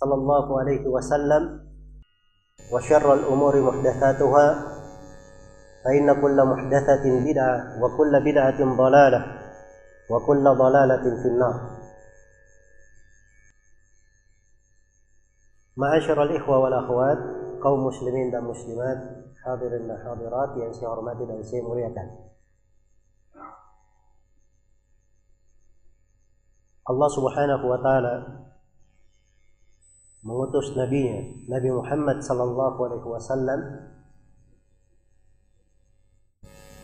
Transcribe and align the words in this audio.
صلى 0.00 0.14
الله 0.14 0.60
عليه 0.60 0.84
وسلم 0.88 1.42
وشر 2.72 3.14
الأمور 3.14 3.60
محدثاتها 3.60 4.46
فإن 5.84 6.20
كل 6.22 6.44
محدثة 6.44 7.04
بدعة 7.24 7.82
وكل 7.82 8.12
بدعة 8.32 8.76
ضلالة 8.76 9.26
وكل 10.10 10.44
ضلالة 10.44 11.22
في 11.22 11.28
النار. 11.28 11.56
معاشر 15.76 16.22
الإخوة 16.22 16.58
والأخوات 16.58 17.18
قوم 17.64 17.86
مسلمين 17.86 18.30
دم 18.30 18.50
مسلمات 18.50 18.98
حاضرين 19.44 19.96
حاضرات 20.04 20.50
yang 20.60 20.72
saya 20.76 20.88
hormati 20.92 21.24
dan 21.24 21.40
الله 26.86 27.08
سبحانه 27.08 27.60
وتعالى 27.66 28.14
mengutus 30.26 30.74
nabinya, 30.74 31.22
Nabi 31.46 31.70
Muhammad 31.70 32.18
sallallahu 32.18 32.78
alaihi 32.82 33.06
wasallam 33.06 33.60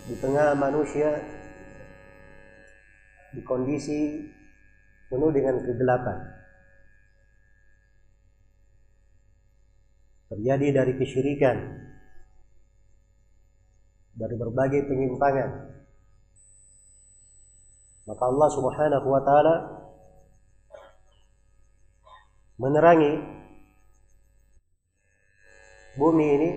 di 0.06 0.14
tengah 0.22 0.54
manusia 0.54 1.18
di 3.34 3.42
kondisi 3.42 4.30
penuh 5.10 5.34
dengan 5.34 5.58
kegelapan. 5.58 6.42
terjadi 10.32 10.80
dari 10.80 10.92
kesyirikan 10.96 11.56
dari 14.16 14.34
berbagai 14.40 14.88
penyimpangan 14.88 15.50
maka 18.08 18.24
Allah 18.24 18.48
Subhanahu 18.48 19.06
wa 19.12 19.20
taala 19.20 19.54
menerangi 22.62 23.18
bumi 25.98 26.26
ini 26.38 26.50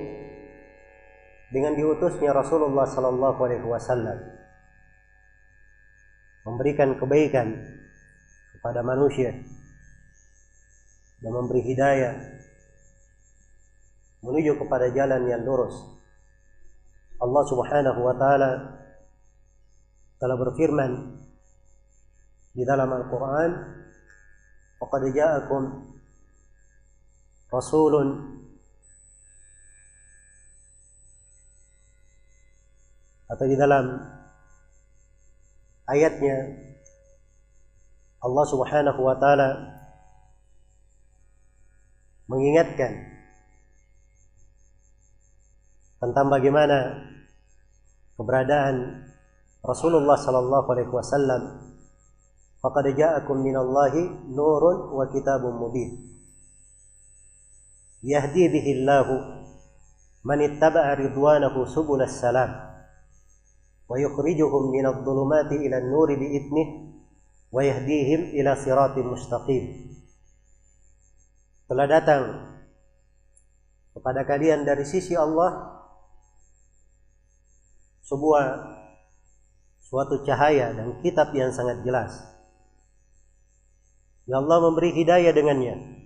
dengan 1.49 1.73
diutusnya 1.73 2.29
Rasulullah 2.29 2.85
sallallahu 2.85 3.39
alaihi 3.41 3.65
wasallam 3.65 4.21
memberikan 6.45 6.93
kebaikan 7.01 7.57
kepada 8.53 8.85
manusia 8.85 9.33
dan 11.25 11.31
memberi 11.33 11.65
hidayah 11.65 12.13
menuju 14.21 14.61
kepada 14.61 14.93
jalan 14.93 15.25
yang 15.25 15.41
lurus. 15.41 15.73
Allah 17.17 17.43
Subhanahu 17.49 17.99
wa 18.05 18.13
taala 18.13 18.51
telah 20.21 20.37
berfirman 20.37 20.91
di 22.53 22.61
dalam 22.61 22.93
Al-Qur'an, 22.93 23.51
"Faqad 24.77 25.03
ja'akum 25.13 25.94
rasulun. 27.49 28.41
Atau 33.25 33.45
di 33.49 33.57
dalam 33.57 33.97
ayatnya 35.89 36.35
Allah 38.21 38.45
Subhanahu 38.45 39.01
wa 39.01 39.17
taala 39.17 39.49
mengingatkan 42.29 42.93
tentang 46.01 46.29
bagaimana 46.29 47.05
keberadaan 48.17 49.05
Rasulullah 49.65 50.17
sallallahu 50.17 50.67
alaihi 50.69 50.93
wasallam. 50.93 51.73
Faqad 52.61 52.93
ja'akum 52.93 53.41
minallahi 53.45 54.33
nurun 54.33 54.93
wa 54.93 55.05
kitabun 55.09 55.53
mubin 55.53 56.14
Allahu 58.05 59.15
man 60.25 60.39
ittaba'a 60.41 60.93
ridwanahu 60.93 61.65
subulas 61.65 62.21
salam 62.21 62.53
wa 63.89 63.95
yukhrijuhum 63.97 64.69
minadh 64.69 65.01
dhulumati 65.01 65.57
ila 65.65 65.81
an-nuri 65.81 66.17
bi'idnihi 66.17 66.73
wa 67.49 67.61
yahdihim 67.65 68.37
ila 68.41 68.53
siratin 68.57 69.09
mustaqim 69.09 69.63
telah 71.65 71.85
datang 71.89 72.23
kepada 73.97 74.21
kalian 74.27 74.67
dari 74.67 74.85
sisi 74.85 75.17
Allah 75.17 75.81
sebuah 78.05 78.45
suatu 79.81 80.21
cahaya 80.25 80.73
dan 80.77 81.01
kitab 81.01 81.33
yang 81.33 81.49
sangat 81.49 81.81
jelas. 81.81 82.13
Ya 84.29 84.41
Allah 84.41 84.57
memberi 84.61 84.93
hidayah 84.93 85.33
dengannya. 85.33 86.04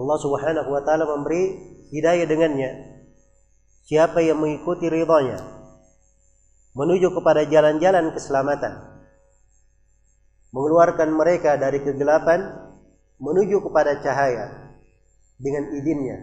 Allah 0.00 0.16
Subhanahu 0.16 0.68
wa 0.72 0.80
taala 0.80 1.04
memberi 1.04 1.60
hidayah 1.92 2.24
dengannya. 2.24 2.70
Siapa 3.84 4.24
yang 4.24 4.40
mengikuti 4.40 4.88
ridhonya 4.88 5.60
menuju 6.72 7.12
kepada 7.12 7.44
jalan-jalan 7.44 8.14
keselamatan. 8.16 8.72
Mengeluarkan 10.50 11.14
mereka 11.14 11.60
dari 11.60 11.84
kegelapan 11.84 12.40
menuju 13.20 13.60
kepada 13.60 14.00
cahaya 14.00 14.74
dengan 15.36 15.68
izinnya. 15.76 16.18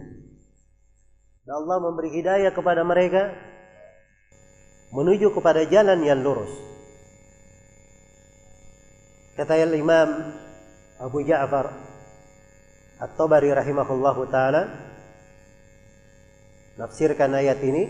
Dan 1.48 1.54
Allah 1.64 1.78
memberi 1.80 2.12
hidayah 2.12 2.52
kepada 2.52 2.84
mereka 2.84 3.32
menuju 4.92 5.32
kepada 5.32 5.64
jalan 5.70 6.02
yang 6.04 6.20
lurus. 6.20 6.52
Kata 9.38 9.54
Imam 9.70 10.34
Abu 10.98 11.22
Ja'far 11.22 11.87
At-Tabari 12.98 13.54
rahimahullahu 13.54 14.26
taala 14.34 14.74
nafsirkan 16.82 17.30
ayat 17.30 17.62
ini 17.62 17.86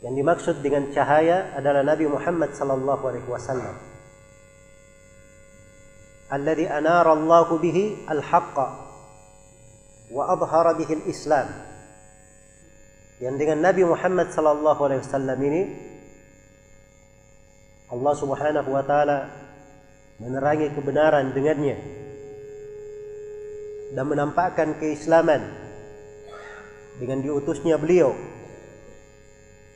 yang 0.00 0.16
dimaksud 0.16 0.64
dengan 0.64 0.88
cahaya 0.88 1.52
adalah 1.52 1.84
Nabi 1.84 2.08
Muhammad 2.08 2.56
sallallahu 2.56 3.04
alaihi 3.12 3.28
wasallam. 3.28 3.76
Alladhi 6.32 6.64
anara 6.64 7.12
Allah 7.12 7.48
bihi 7.60 8.08
al-haqqa 8.08 8.66
wa 10.16 10.32
adhara 10.32 10.72
bihi 10.72 11.04
al-Islam. 11.04 11.52
Yang 13.20 13.34
dengan 13.36 13.58
Nabi 13.68 13.84
Muhammad 13.84 14.32
sallallahu 14.32 14.80
alaihi 14.80 15.04
wasallam 15.04 15.38
ini 15.44 15.62
Allah 17.92 18.14
Subhanahu 18.16 18.70
wa 18.72 18.80
taala 18.80 19.28
menerangi 20.16 20.72
kebenaran 20.72 21.36
dengannya 21.36 21.76
dan 23.92 24.04
menampakkan 24.08 24.76
keislaman 24.80 25.44
dengan 26.96 27.20
diutusnya 27.20 27.76
beliau. 27.76 28.16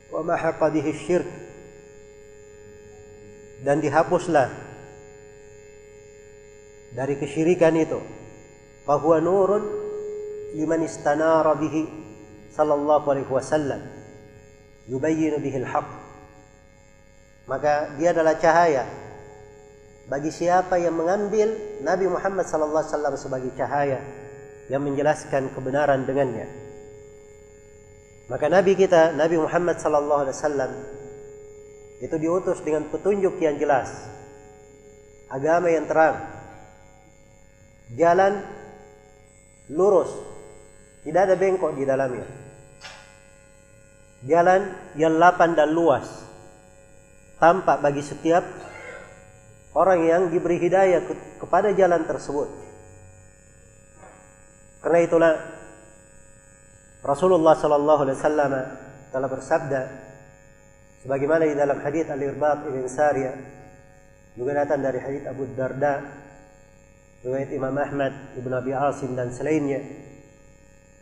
Wa 0.09 0.25
mahaqa 0.25 0.73
syirk. 0.93 1.27
Dan 3.57 3.81
dihapuslah 3.81 4.53
dari 6.93 7.17
kesyirikan 7.17 7.73
itu. 7.73 7.97
Bahwa 8.85 9.17
nurun 9.21 9.65
liman 10.53 10.85
istanara 10.85 11.57
bihi 11.57 11.85
sallallahu 12.53 13.05
alaihi 13.09 13.29
wasallam. 13.29 13.81
Yubayyin 14.87 15.41
bihi 15.41 15.57
al 15.61 15.67
maka 17.47 17.95
dia 17.95 18.11
adalah 18.11 18.35
cahaya 18.35 18.83
bagi 20.07 20.31
siapa 20.31 20.79
yang 20.79 20.95
mengambil 20.95 21.51
Nabi 21.83 22.07
Muhammad 22.07 22.47
wasallam 22.47 23.13
sebagai 23.19 23.51
cahaya 23.59 23.99
yang 24.71 24.79
menjelaskan 24.83 25.51
kebenaran 25.51 26.07
dengannya. 26.07 26.47
Maka 28.31 28.47
Nabi 28.47 28.75
kita 28.75 29.15
Nabi 29.15 29.35
Muhammad 29.39 29.79
wasallam 29.79 30.71
itu 31.99 32.15
diutus 32.15 32.63
dengan 32.63 32.87
petunjuk 32.87 33.35
yang 33.43 33.59
jelas. 33.59 33.91
Agama 35.27 35.67
yang 35.67 35.83
terang. 35.91 36.23
Jalan 37.99 38.43
lurus. 39.75 40.11
Tidak 41.03 41.21
ada 41.23 41.35
bengkok 41.35 41.75
di 41.75 41.83
dalamnya. 41.83 42.27
Jalan 44.23 44.61
yang 44.95 45.19
lapang 45.19 45.55
dan 45.55 45.71
luas. 45.71 46.07
Tampak 47.39 47.79
bagi 47.83 48.03
setiap 48.03 48.66
orang 49.73 49.99
yang 50.05 50.21
diberi 50.31 50.61
hidayah 50.61 51.03
ke 51.03 51.13
kepada 51.43 51.73
jalan 51.75 52.05
tersebut. 52.07 52.47
Karena 54.83 54.99
itulah 55.03 55.33
Rasulullah 57.03 57.55
sallallahu 57.55 58.01
alaihi 58.07 58.17
wasallam 58.19 58.51
telah 59.11 59.29
bersabda 59.31 59.81
sebagaimana 61.03 61.47
di 61.47 61.55
dalam 61.55 61.79
hadis 61.79 62.07
Al-Irbad 62.07 62.67
ibn 62.67 62.83
Sariyah 62.87 63.35
juga 64.37 64.51
datang 64.53 64.83
dari 64.83 64.99
hadis 65.01 65.23
Abu 65.25 65.49
Darda 65.55 66.03
riwayat 67.25 67.49
Imam 67.55 67.73
Ahmad 67.73 68.37
Ibn 68.37 68.51
Abi 68.59 68.71
Asim 68.75 69.17
dan 69.17 69.33
selainnya 69.33 69.81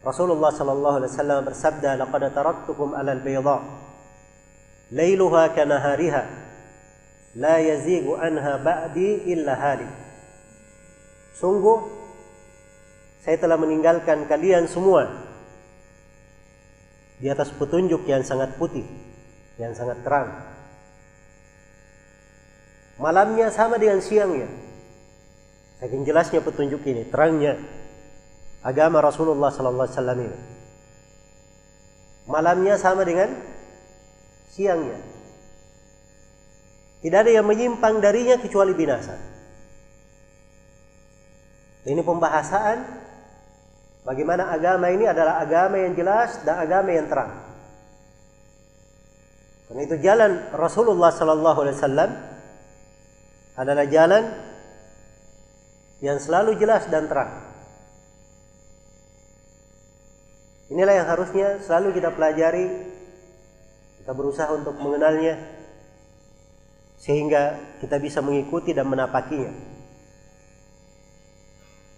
Rasulullah 0.06 0.54
sallallahu 0.54 1.02
alaihi 1.02 1.12
wasallam 1.12 1.40
bersabda 1.44 1.90
laqad 1.98 2.24
taraktukum 2.32 2.94
'alal 2.94 3.22
bayda 3.26 3.58
lailuha 4.94 5.52
kanahariha 5.58 6.24
la 7.36 7.60
yazigu 7.60 8.16
anha 8.16 8.58
ba'di 8.60 9.28
illa. 9.30 9.56
Sungguh 11.36 11.80
saya 13.22 13.36
telah 13.36 13.60
meninggalkan 13.60 14.24
kalian 14.30 14.72
semua 14.72 15.12
di 17.20 17.28
atas 17.28 17.52
petunjuk 17.52 18.08
yang 18.08 18.24
sangat 18.24 18.56
putih, 18.56 18.88
yang 19.60 19.76
sangat 19.76 20.00
terang. 20.04 20.32
Malamnya 22.96 23.52
sama 23.52 23.76
dengan 23.76 24.00
siangnya. 24.00 24.48
Saking 25.84 26.08
jelasnya 26.08 26.40
petunjuk 26.40 26.80
ini, 26.88 27.04
terangnya 27.12 27.60
agama 28.64 29.04
Rasulullah 29.04 29.52
sallallahu 29.52 29.84
alaihi 29.84 29.98
wasallam 30.00 30.20
ini. 30.24 30.38
Malamnya 32.26 32.76
sama 32.80 33.04
dengan 33.04 33.36
siangnya. 34.48 35.15
Tidak 37.06 37.22
ada 37.22 37.30
yang 37.30 37.46
menyimpang 37.46 38.02
darinya 38.02 38.42
kecuali 38.42 38.74
binasa. 38.74 39.14
Ini 41.86 42.02
pembahasan 42.02 42.82
bagaimana 44.02 44.50
agama 44.50 44.90
ini 44.90 45.06
adalah 45.06 45.38
agama 45.38 45.78
yang 45.78 45.94
jelas 45.94 46.42
dan 46.42 46.66
agama 46.66 46.90
yang 46.90 47.06
terang. 47.06 47.30
Karena 49.70 49.82
itu 49.86 49.96
jalan 50.02 50.50
Rasulullah 50.50 51.14
sallallahu 51.14 51.60
alaihi 51.62 51.78
wasallam 51.78 52.12
adalah 53.54 53.86
jalan 53.86 54.24
yang 56.02 56.18
selalu 56.18 56.58
jelas 56.58 56.90
dan 56.90 57.06
terang. 57.06 57.30
Inilah 60.74 61.06
yang 61.06 61.06
harusnya 61.06 61.62
selalu 61.62 61.94
kita 61.94 62.10
pelajari, 62.18 62.66
kita 64.02 64.10
berusaha 64.18 64.50
untuk 64.58 64.74
mengenalnya, 64.82 65.55
sehingga 67.06 67.78
kita 67.78 68.02
bisa 68.02 68.18
mengikuti 68.26 68.74
dan 68.74 68.90
menapakinya. 68.90 69.54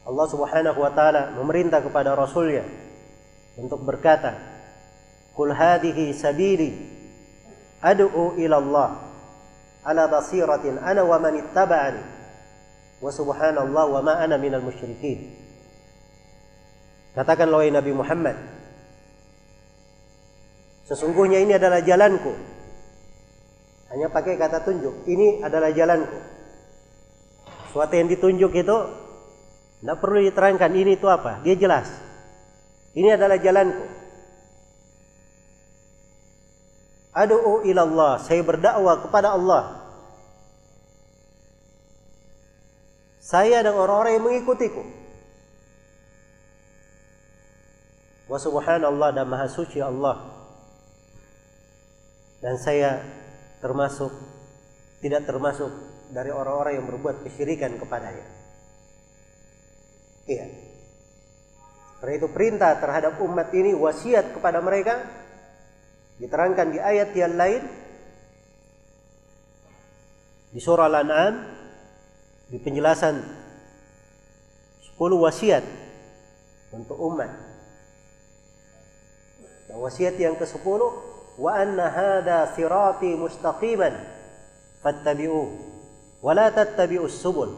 Allah 0.04 0.27
Subhanahu 0.27 0.80
wa 0.83 0.92
taala 0.92 1.31
memerintah 1.39 1.80
kepada 1.80 2.12
rasulnya 2.12 2.68
untuk 3.56 3.88
berkata, 3.88 4.36
"Qul 5.31 5.56
hadhihi 5.56 6.12
sabili 6.12 6.75
ad'u 7.80 8.36
ila 8.36 8.56
Allah 8.59 8.89
ala 9.88 10.04
basiratin 10.12 10.75
ana 10.83 11.07
wa 11.07 11.15
man 11.24 11.39
ittaba'ani 11.39 12.04
wa 13.00 13.07
subhanallah 13.07 13.86
wa 13.88 14.01
ma 14.04 14.13
ana 14.19 14.36
minal 14.36 14.63
musyrikin." 14.63 15.31
Katakanlah 17.15 17.63
wahai 17.63 17.71
Nabi 17.71 17.92
Muhammad, 17.95 18.36
sesungguhnya 20.86 21.39
ini 21.39 21.56
adalah 21.56 21.80
jalanku 21.80 22.56
hanya 23.87 24.07
pakai 24.11 24.35
kata 24.35 24.67
tunjuk. 24.67 25.07
Ini 25.07 25.43
adalah 25.43 25.71
jalanku. 25.71 26.19
Suatu 27.71 27.93
yang 27.95 28.11
ditunjuk 28.11 28.51
itu 28.51 28.77
tidak 29.79 29.97
perlu 30.01 30.19
diterangkan 30.25 30.71
ini 30.75 30.99
itu 30.99 31.07
apa. 31.07 31.39
Dia 31.45 31.55
jelas. 31.55 31.87
Ini 32.97 33.15
adalah 33.15 33.37
jalanku. 33.39 33.85
Adu'u 37.15 37.63
ilallah. 37.63 38.19
Saya 38.19 38.43
berdakwah 38.43 39.05
kepada 39.07 39.37
Allah. 39.37 39.63
Saya 43.23 43.59
dan 43.63 43.75
orang-orang 43.75 44.19
yang 44.19 44.25
mengikutiku. 44.25 44.83
Wa 48.27 48.39
subhanallah 48.39 49.15
dan 49.15 49.27
maha 49.27 49.47
suci 49.47 49.79
Allah. 49.79 50.19
Dan 52.43 52.55
saya 52.59 53.01
termasuk 53.64 54.14
tidak 55.02 55.30
termasuk 55.30 55.69
dari 56.09 56.33
orang-orang 56.33 56.81
yang 56.81 56.85
berbuat 56.90 57.21
kesyirikan 57.26 57.78
kepadanya. 57.78 58.26
Iya. 60.28 60.47
Karena 61.97 62.14
itu 62.14 62.28
perintah 62.30 62.78
terhadap 62.78 63.18
umat 63.21 63.49
ini 63.54 63.73
wasiat 63.73 64.35
kepada 64.35 64.61
mereka 64.61 65.02
diterangkan 66.21 66.68
di 66.73 66.80
ayat 66.81 67.09
yang 67.14 67.33
lain 67.37 67.61
di 70.54 70.59
surah 70.61 70.90
Al-An'am 70.90 71.35
di 72.49 72.57
penjelasan 72.61 73.16
10 74.97 74.97
wasiat 74.97 75.66
untuk 76.73 76.97
umat. 76.97 77.30
Dan 79.68 79.78
wasiat 79.78 80.16
yang 80.18 80.33
ke-10 80.40 80.81
وأن 81.38 81.81
هذا 81.81 82.55
صراطي 82.56 83.14
مستقيما 83.17 84.05
فاتبعوه 84.84 85.58
ولا 86.22 86.48
تتبعوا 86.48 87.06
السبل 87.06 87.50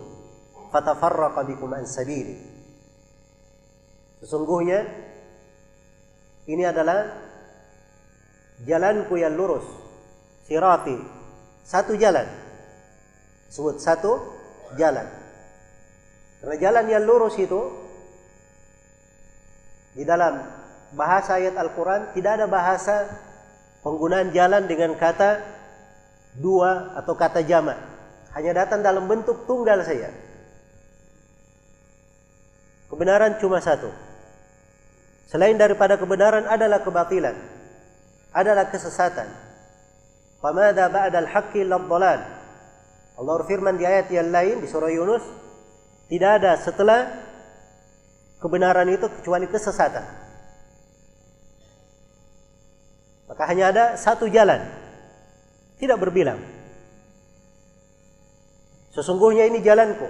فتفرق 0.73 1.41
بكم 1.41 1.75
عن 1.75 1.85
سبيلي 1.87 2.55
Sesungguhnya 4.25 4.89
ini 6.49 6.65
adalah 6.65 7.13
jalanku 8.65 9.21
yang 9.21 9.37
lurus. 9.37 9.69
Sirati. 10.49 10.97
Satu 11.61 11.93
jalan. 11.93 12.25
Sebut 13.53 13.85
satu 13.85 14.17
jalan. 14.81 15.05
Karena 16.41 16.57
jalan 16.57 16.85
yang 16.89 17.05
lurus 17.05 17.37
itu 17.37 17.69
di 19.93 20.09
dalam 20.09 20.41
bahasa 20.97 21.37
ayat 21.37 21.61
Al-Quran 21.61 22.17
tidak 22.17 22.41
ada 22.41 22.47
bahasa 22.49 23.09
penggunaan 23.82 24.32
jalan 24.36 24.68
dengan 24.68 24.96
kata 24.96 25.40
dua 26.40 26.94
atau 27.00 27.14
kata 27.16 27.44
jamak 27.44 27.80
hanya 28.38 28.66
datang 28.66 28.86
dalam 28.86 29.10
bentuk 29.10 29.50
tunggal 29.50 29.82
saja. 29.82 30.14
Kebenaran 32.90 33.38
cuma 33.38 33.62
satu. 33.62 33.90
Selain 35.30 35.54
daripada 35.58 35.98
kebenaran 35.98 36.50
adalah 36.50 36.82
kebatilan 36.82 37.38
adalah 38.34 38.70
kesesatan. 38.70 39.30
Pamada 40.40 40.88
ba'dal 40.90 41.28
haqqi 41.30 41.68
ladhalal 41.68 42.40
Allah 43.20 43.34
berfirman 43.44 43.76
di 43.76 43.84
ayat 43.84 44.08
yang 44.16 44.32
lain 44.32 44.64
di 44.64 44.68
surah 44.72 44.88
Yunus 44.88 45.26
tidak 46.08 46.40
ada 46.40 46.56
setelah 46.56 47.12
kebenaran 48.40 48.88
itu 48.88 49.12
kecuali 49.20 49.44
kesesatan 49.52 50.08
Maka 53.30 53.46
hanya 53.46 53.70
ada 53.70 53.86
satu 53.94 54.26
jalan. 54.26 54.66
Tidak 55.78 55.96
berbilang. 56.02 56.42
Sesungguhnya 58.90 59.46
ini 59.46 59.62
jalanku. 59.62 60.10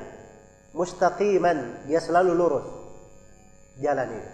Mustaqiman. 0.72 1.86
Dia 1.86 2.00
selalu 2.00 2.32
lurus. 2.32 2.68
jalan 3.80 4.12
ini. 4.12 4.28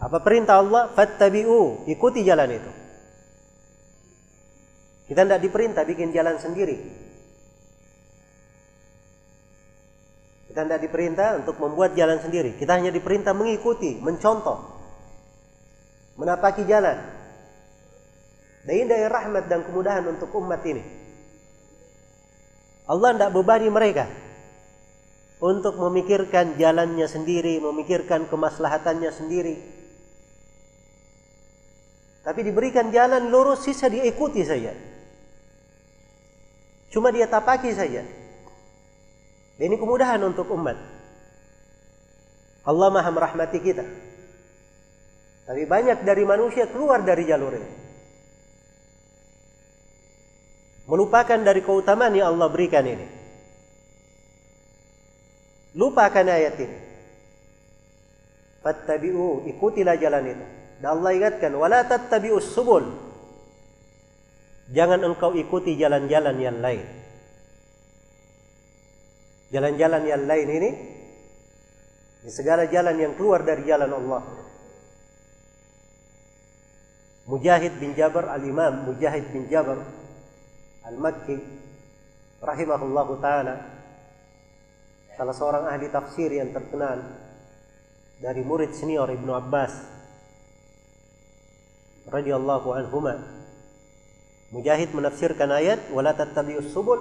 Apa 0.00 0.18
perintah 0.24 0.58
Allah? 0.58 0.90
Fattabi'u, 0.90 1.86
ikuti 1.86 2.24
jalan 2.26 2.50
itu. 2.50 2.72
Kita 5.06 5.22
tidak 5.22 5.38
diperintah 5.44 5.86
bikin 5.86 6.10
jalan 6.10 6.40
sendiri. 6.40 6.78
Kita 10.50 10.66
tidak 10.66 10.82
diperintah 10.82 11.44
untuk 11.44 11.62
membuat 11.62 11.94
jalan 11.94 12.18
sendiri. 12.18 12.58
Kita 12.58 12.74
hanya 12.74 12.90
diperintah 12.90 13.30
mengikuti, 13.36 14.00
mencontoh. 14.02 14.79
Menapaki 16.18 16.66
jalan. 16.66 16.98
Dan 18.66 18.72
ini 18.76 18.86
dari 18.86 19.06
rahmat 19.06 19.46
dan 19.46 19.64
kemudahan 19.64 20.04
untuk 20.08 20.30
umat 20.36 20.60
ini. 20.66 20.82
Allah 22.90 23.14
tidak 23.14 23.30
bebani 23.38 23.70
mereka 23.70 24.10
untuk 25.40 25.78
memikirkan 25.80 26.58
jalannya 26.60 27.06
sendiri, 27.08 27.62
memikirkan 27.62 28.28
kemaslahatannya 28.28 29.10
sendiri. 29.14 29.56
Tapi 32.20 32.40
diberikan 32.44 32.92
jalan 32.92 33.32
lurus 33.32 33.64
sisa 33.64 33.88
diikuti 33.88 34.44
saja. 34.44 34.76
Cuma 36.92 37.08
dia 37.08 37.24
tapaki 37.24 37.72
saja. 37.72 38.04
Ini 39.56 39.76
kemudahan 39.76 40.20
untuk 40.26 40.50
umat. 40.52 40.76
Allah 42.66 42.88
maha 42.92 43.08
merahmati 43.08 43.58
kita. 43.62 43.84
Tapi 45.50 45.66
banyak 45.66 46.06
dari 46.06 46.22
manusia 46.22 46.70
keluar 46.70 47.02
dari 47.02 47.26
jalur 47.26 47.58
ini. 47.58 47.80
melupakan 50.90 51.38
dari 51.38 51.62
keutamaan 51.62 52.10
yang 52.18 52.34
Allah 52.34 52.50
berikan 52.50 52.82
ini. 52.82 53.06
Lupakan 55.78 56.26
ayat 56.26 56.58
ini. 56.58 56.78
Fattabi'u, 58.60 59.46
ikutilah 59.54 59.94
jalan 60.02 60.34
itu. 60.34 60.46
Dan 60.82 60.98
Allah 60.98 61.10
ingatkan, 61.14 61.54
wala 61.54 61.86
tattabi'us 61.86 62.50
subul. 62.50 62.90
Jangan 64.74 65.06
engkau 65.06 65.30
ikuti 65.38 65.78
jalan-jalan 65.78 66.36
yang 66.42 66.58
lain. 66.58 66.82
Jalan-jalan 69.54 70.02
yang 70.10 70.22
lain 70.26 70.48
ini, 70.50 70.70
di 72.26 72.30
segala 72.34 72.66
jalan 72.66 72.98
yang 72.98 73.14
keluar 73.14 73.46
dari 73.46 73.62
jalan 73.62 73.90
Allah. 73.94 74.49
Mujahid 77.30 77.78
bin 77.78 77.94
Jabir 77.94 78.26
al-Imam 78.26 78.90
Mujahid 78.90 79.30
bin 79.30 79.46
Jabir 79.46 79.78
Al-Makki 80.82 81.38
rahimahullahu 82.42 83.22
taala 83.22 83.54
salah 85.14 85.36
seorang 85.38 85.64
ahli 85.70 85.86
tafsir 85.94 86.26
yang 86.34 86.50
terkenal 86.50 86.98
dari 88.18 88.42
murid 88.42 88.74
senior 88.74 89.06
Ibnu 89.14 89.30
Abbas 89.30 89.70
radhiyallahu 92.10 92.68
anhuma. 92.74 93.22
Mujahid 94.50 94.90
menafsirkan 94.90 95.54
ayat 95.54 95.78
wala 95.94 96.10
tattabi'us 96.10 96.74
subul. 96.74 96.98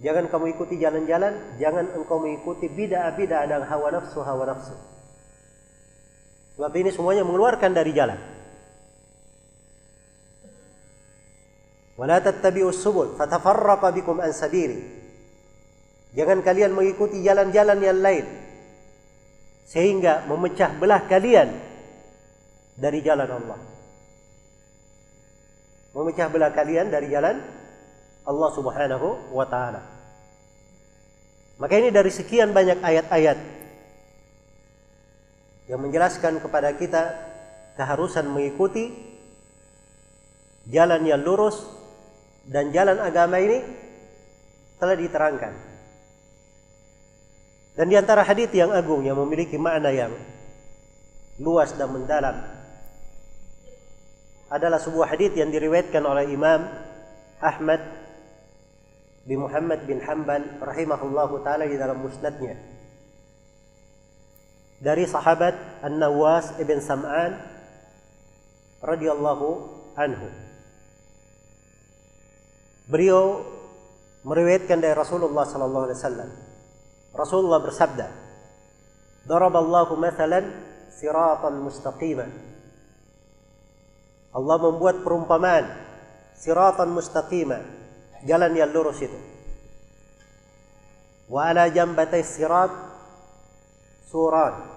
Jangan 0.00 0.32
kamu 0.32 0.56
ikuti 0.56 0.80
jalan-jalan 0.80 1.60
jangan 1.60 1.92
engkau 1.92 2.24
mengikuti 2.24 2.72
bid'ah-bid'ah 2.72 3.44
dan 3.44 3.68
hawa 3.68 4.00
nafsu 4.00 4.24
hawa 4.24 4.48
nafsu. 4.48 4.72
Sebab 6.56 6.72
ini 6.72 6.88
semuanya 6.88 7.26
mengeluarkan 7.28 7.76
dari 7.76 7.92
jalan 7.92 8.31
Wala 12.02 12.18
tattabi'us 12.18 12.82
subul 12.82 13.14
fatafarraqa 13.14 13.94
bikum 13.94 14.18
an. 14.18 14.34
Jangan 14.34 16.42
kalian 16.42 16.74
mengikuti 16.74 17.22
jalan-jalan 17.22 17.78
yang 17.78 18.02
lain 18.02 18.26
sehingga 19.70 20.26
memecah 20.26 20.74
belah 20.82 21.06
kalian 21.06 21.54
dari 22.74 23.06
jalan 23.06 23.30
Allah. 23.30 23.54
Memecah 25.94 26.26
belah 26.26 26.50
kalian 26.50 26.90
dari 26.90 27.06
jalan 27.06 27.38
Allah 28.26 28.50
Subhanahu 28.50 29.30
wa 29.30 29.46
taala. 29.46 29.86
Maka 31.62 31.78
ini 31.78 31.94
dari 31.94 32.10
sekian 32.10 32.50
banyak 32.50 32.82
ayat-ayat 32.82 33.38
yang 35.70 35.78
menjelaskan 35.78 36.42
kepada 36.42 36.74
kita 36.74 37.14
keharusan 37.78 38.26
mengikuti 38.26 38.90
jalan 40.66 41.06
yang 41.06 41.22
lurus 41.22 41.81
dan 42.46 42.74
jalan 42.74 42.98
agama 42.98 43.38
ini 43.38 43.62
telah 44.82 44.96
diterangkan. 44.98 45.54
Dan 47.72 47.86
di 47.88 47.96
antara 47.96 48.20
hadis 48.26 48.52
yang 48.52 48.74
agung 48.74 49.00
yang 49.06 49.16
memiliki 49.16 49.56
makna 49.56 49.88
yang 49.88 50.12
luas 51.40 51.72
dan 51.72 51.88
mendalam 51.88 52.36
adalah 54.52 54.76
sebuah 54.76 55.16
hadis 55.16 55.32
yang 55.32 55.48
diriwayatkan 55.48 56.04
oleh 56.04 56.28
Imam 56.28 56.68
Ahmad 57.40 57.80
bin 59.24 59.40
Muhammad 59.40 59.88
bin 59.88 60.04
Hanbal 60.04 60.60
rahimahullahu 60.60 61.40
taala 61.40 61.64
di 61.64 61.80
dalam 61.80 62.04
musnadnya 62.04 62.60
dari 64.82 65.06
sahabat 65.06 65.80
An-Nawas 65.86 66.58
ibn 66.58 66.82
Sam'an 66.82 67.38
radhiyallahu 68.82 69.46
anhu 69.94 70.41
Beliau 72.90 73.46
meriwayatkan 74.26 74.78
dari 74.82 74.94
Rasulullah 74.94 75.46
sallallahu 75.46 75.84
alaihi 75.90 75.98
wasallam. 75.98 76.30
Rasulullah 77.12 77.60
bersabda, 77.62 78.06
"Daraballahu 79.28 79.94
mathalan 79.98 80.50
siratan 80.90 81.62
mustaqiman." 81.62 82.30
Allah 84.32 84.56
membuat 84.64 85.04
perumpamaan 85.04 85.68
siratan 86.32 86.88
mustaqima, 86.90 87.60
jalan 88.24 88.52
yang 88.56 88.72
lurus 88.72 88.98
itu. 89.04 89.20
Wa 91.28 91.52
ala 91.52 91.68
jambatai 91.68 92.24
sirat 92.24 92.72
suran. 94.08 94.72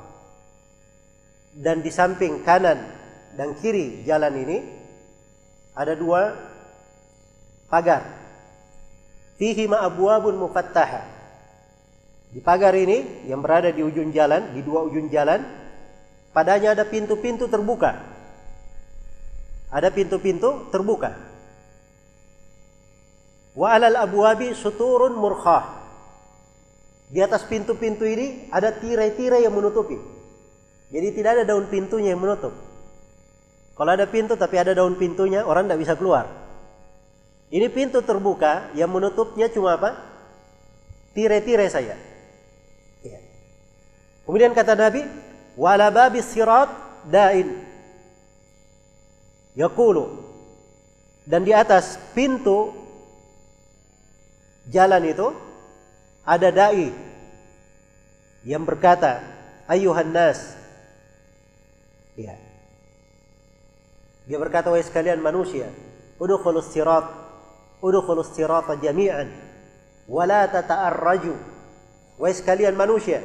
Dan 1.56 1.80
di 1.80 1.88
samping 1.88 2.44
kanan 2.44 2.84
dan 3.40 3.56
kiri 3.56 4.04
jalan 4.04 4.36
ini 4.36 4.58
ada 5.72 5.96
dua 5.96 6.36
pagar. 7.69 8.03
Fihi 9.36 9.67
abwabun 9.67 10.39
mufattaha. 10.39 11.03
Di 12.31 12.39
pagar 12.43 12.75
ini 12.75 13.27
yang 13.27 13.39
berada 13.39 13.72
di 13.72 13.79
ujung 13.84 14.12
jalan, 14.12 14.51
di 14.51 14.60
dua 14.63 14.84
ujung 14.84 15.07
jalan, 15.07 15.43
padanya 16.36 16.75
ada 16.75 16.84
pintu-pintu 16.84 17.48
terbuka. 17.48 17.95
Ada 19.72 19.91
pintu-pintu 19.91 20.67
terbuka. 20.72 21.15
Wa 23.55 23.75
alal 23.75 23.95
abwabi 23.95 24.51
suturun 24.51 25.15
murkhah. 25.15 25.84
Di 27.07 27.24
atas 27.24 27.48
pintu-pintu 27.48 28.03
ini 28.03 28.51
ada 28.51 28.75
tirai-tirai 28.75 29.48
yang 29.48 29.55
menutupi. 29.55 29.95
Jadi 30.91 31.07
tidak 31.15 31.39
ada 31.39 31.43
daun 31.55 31.72
pintunya 31.72 32.12
yang 32.12 32.22
menutup. 32.22 32.51
Kalau 33.75 33.91
ada 33.91 34.07
pintu 34.07 34.39
tapi 34.39 34.55
ada 34.60 34.72
daun 34.72 34.95
pintunya, 34.95 35.43
orang 35.43 35.67
tidak 35.67 35.79
bisa 35.88 35.93
keluar. 36.00 36.45
Ini 37.54 37.70
pintu 37.70 38.02
terbuka 38.02 38.74
yang 38.74 38.90
menutupnya 38.90 39.46
cuma 39.54 39.78
apa? 39.78 39.94
Tirai-tirai 41.14 41.70
saja. 41.70 41.96
Ya. 43.06 43.20
Kemudian 44.25 44.52
kata 44.52 44.74
Nabi, 44.74 45.06
wala 45.54 45.94
babi 45.94 46.25
sirat 46.25 46.68
dain. 47.06 47.62
Yaqulu. 49.54 50.25
Dan 51.25 51.46
di 51.46 51.54
atas 51.54 51.98
pintu 52.14 52.74
jalan 54.70 55.06
itu 55.06 55.34
ada 56.25 56.50
dai 56.50 56.90
yang 58.46 58.62
berkata, 58.62 59.25
ayuhan 59.66 60.14
nas. 60.14 60.54
Ya. 62.14 62.38
Dia 64.30 64.38
berkata, 64.38 64.70
wahai 64.70 64.86
sekalian 64.86 65.22
manusia, 65.22 65.70
udkhulus 66.22 66.70
sirat 66.74 67.25
udkhulus 67.82 68.36
sirata 68.36 68.77
jami'an 68.79 69.32
wa 70.08 70.24
la 70.27 70.48
tata'arraju. 70.48 71.36
Wahai 72.15 72.32
sekalian 72.32 72.79
manusia 72.79 73.20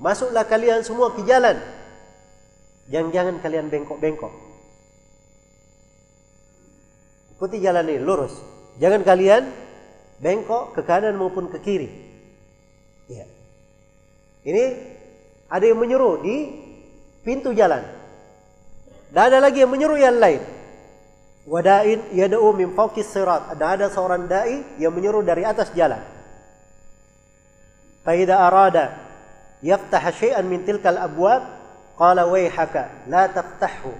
masuklah 0.00 0.44
kalian 0.44 0.84
semua 0.84 1.12
ke 1.12 1.24
jalan. 1.24 1.56
Jangan-jangan 2.86 3.42
kalian 3.42 3.66
bengkok-bengkok. 3.66 4.30
Ikuti 7.36 7.58
jalan 7.60 7.84
ini 7.90 8.00
lurus. 8.00 8.32
Jangan 8.78 9.02
kalian 9.02 9.50
bengkok 10.22 10.72
ke 10.78 10.80
kanan 10.86 11.18
maupun 11.18 11.50
ke 11.50 11.58
kiri. 11.60 11.90
Ya. 13.10 13.26
Ini 14.46 14.64
ada 15.50 15.64
yang 15.66 15.82
menyuruh 15.82 16.22
di 16.22 16.36
pintu 17.26 17.50
jalan. 17.52 17.82
Dan 19.10 19.22
ada 19.34 19.38
lagi 19.42 19.66
yang 19.66 19.72
menyuruh 19.74 19.98
yang 19.98 20.16
lain 20.16 20.55
Wadain 21.46 22.02
yad'u 22.10 22.50
min 22.52 22.74
fawqis 22.74 23.06
sirat. 23.06 23.54
Ada 23.54 23.66
ada 23.78 23.86
seorang 23.86 24.26
dai 24.26 24.66
yang 24.82 24.90
menyuruh 24.90 25.22
dari 25.22 25.46
atas 25.46 25.70
jalan. 25.72 26.02
Faida 28.02 28.42
arada 28.42 29.06
yaftah 29.62 30.02
syai'an 30.14 30.44
min 30.44 30.62
tilkal 30.66 30.98
abwab 30.98 31.42
qala 31.96 32.28
wayhaka 32.28 33.08
la 33.08 33.26
taftahu 33.32 33.92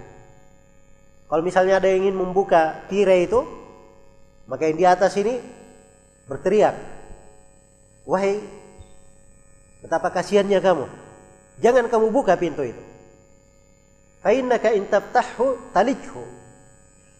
kalau 1.26 1.42
misalnya 1.42 1.80
ada 1.80 1.88
yang 1.90 2.06
ingin 2.06 2.16
membuka 2.16 2.86
tirai 2.92 3.26
itu 3.26 3.40
maka 4.46 4.68
yang 4.68 4.78
di 4.78 4.86
atas 4.86 5.16
ini 5.16 5.40
berteriak 6.28 6.76
wahai 8.04 8.38
betapa 9.80 10.12
kasihannya 10.12 10.60
kamu 10.60 10.86
jangan 11.58 11.88
kamu 11.88 12.06
buka 12.12 12.36
pintu 12.36 12.62
itu 12.62 12.82
fa 14.20 14.30
innaka 14.36 14.76
in 14.76 14.86
talijhu 15.72 16.22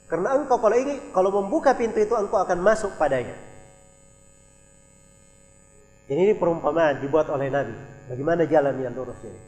karena 0.06 0.38
engkau 0.38 0.62
kalau 0.62 0.76
ini 0.78 1.10
kalau 1.10 1.30
membuka 1.34 1.74
pintu 1.74 1.98
itu 1.98 2.14
engkau 2.14 2.38
akan 2.38 2.62
masuk 2.62 2.94
padanya. 2.94 3.34
Jadi 6.06 6.20
ini 6.30 6.34
perumpamaan 6.38 7.02
dibuat 7.02 7.26
oleh 7.34 7.50
Nabi. 7.50 7.74
Bagaimana 8.06 8.46
jalan 8.46 8.78
yang 8.78 8.94
lurus 8.94 9.18
ini? 9.26 9.40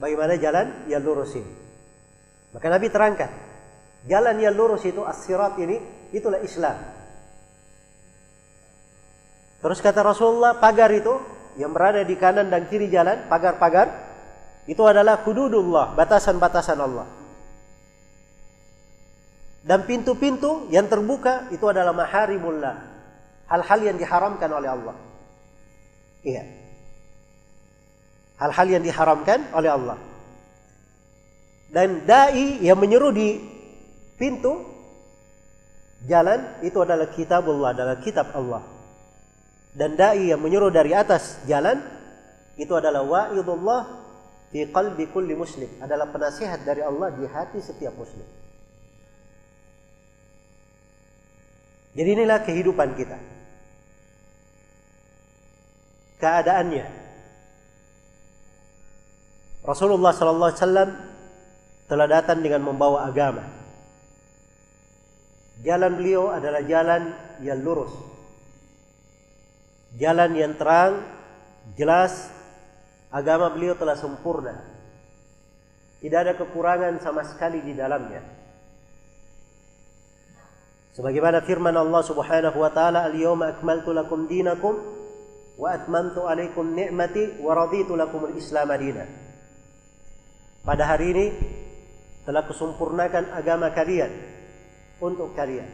Bagaimana 0.00 0.34
jalan 0.40 0.88
yang 0.88 1.04
lurus 1.04 1.36
ini? 1.36 1.52
Maka 2.56 2.66
Nabi 2.72 2.86
terangkan, 2.88 3.30
jalan 4.08 4.36
yang 4.40 4.56
lurus 4.56 4.80
itu 4.88 5.04
as-sirat 5.04 5.60
ini 5.60 5.76
itulah 6.16 6.40
Islam. 6.40 6.80
Terus 9.60 9.80
kata 9.80 10.00
Rasulullah, 10.00 10.56
pagar 10.56 10.88
itu 10.92 11.12
yang 11.60 11.72
berada 11.72 12.00
di 12.00 12.16
kanan 12.16 12.48
dan 12.48 12.64
kiri 12.68 12.88
jalan, 12.88 13.28
pagar-pagar 13.28 13.92
itu 14.64 14.80
adalah 14.84 15.20
hududullah, 15.20 15.92
batasan-batasan 15.92 16.78
Allah. 16.80 17.23
Dan 19.64 19.88
pintu-pintu 19.88 20.68
yang 20.68 20.92
terbuka 20.92 21.48
itu 21.48 21.64
adalah 21.64 21.96
maharimullah. 21.96 22.76
Hal-hal 23.48 23.80
yang 23.80 23.96
diharamkan 23.96 24.50
oleh 24.52 24.68
Allah. 24.68 24.96
Iya. 26.20 26.44
Hal-hal 28.36 28.66
yang 28.68 28.84
diharamkan 28.84 29.48
oleh 29.56 29.72
Allah. 29.72 29.98
Dan 31.72 32.04
dai 32.04 32.60
yang 32.60 32.76
menyeru 32.76 33.08
di 33.08 33.40
pintu 34.20 34.68
jalan 36.04 36.60
itu 36.60 36.76
adalah 36.84 37.08
kitabullah, 37.08 37.72
adalah 37.72 37.96
kitab 38.04 38.36
Allah. 38.36 38.62
Dan 39.74 39.96
dai 39.96 40.28
yang 40.30 40.44
menyuruh 40.44 40.70
dari 40.70 40.92
atas 40.92 41.40
jalan 41.48 41.80
itu 42.54 42.70
adalah 42.76 43.02
wa'idullah 43.02 43.82
fi 44.54 44.70
qalbi 44.70 45.10
kulli 45.10 45.34
muslim, 45.34 45.66
adalah 45.82 46.12
penasihat 46.12 46.62
dari 46.62 46.84
Allah 46.84 47.10
di 47.16 47.26
hati 47.26 47.58
setiap 47.58 47.96
muslim. 47.98 48.43
Jadi 51.94 52.08
inilah 52.10 52.42
kehidupan 52.42 52.98
kita. 52.98 53.18
Keadaannya. 56.18 56.86
Rasulullah 59.64 60.12
sallallahu 60.12 60.50
alaihi 60.50 60.60
wasallam 60.60 60.90
telah 61.88 62.06
datang 62.10 62.42
dengan 62.42 62.66
membawa 62.66 63.06
agama. 63.06 63.46
Jalan 65.62 65.94
beliau 65.94 66.34
adalah 66.34 66.60
jalan 66.66 67.14
yang 67.40 67.62
lurus. 67.62 67.94
Jalan 69.94 70.34
yang 70.34 70.58
terang, 70.58 71.06
jelas, 71.78 72.28
agama 73.14 73.54
beliau 73.54 73.78
telah 73.78 73.94
sempurna. 73.94 74.58
Tidak 76.02 76.18
ada 76.18 76.34
kekurangan 76.34 76.98
sama 76.98 77.22
sekali 77.22 77.62
di 77.62 77.72
dalamnya. 77.72 78.43
Sebagaimana 80.94 81.42
firman 81.42 81.74
Allah 81.74 82.02
Subhanahu 82.06 82.54
wa 82.54 82.70
taala, 82.70 83.10
"Al-yawma 83.10 83.58
akmaltu 83.58 83.90
lakum 83.90 84.30
dinakum 84.30 84.78
wa 85.58 85.68
atmamtu 85.74 86.22
alaikum 86.22 86.70
ni'mati 86.70 87.42
wa 87.42 87.50
raditu 87.50 87.98
lakum 87.98 88.30
al-Islam 88.30 88.70
dinan." 88.78 89.10
Pada 90.62 90.86
hari 90.86 91.10
ini 91.10 91.26
telah 92.22 92.46
kusempurnakan 92.46 93.34
agama 93.34 93.74
kalian 93.74 94.08
untuk 95.02 95.34
kalian 95.34 95.66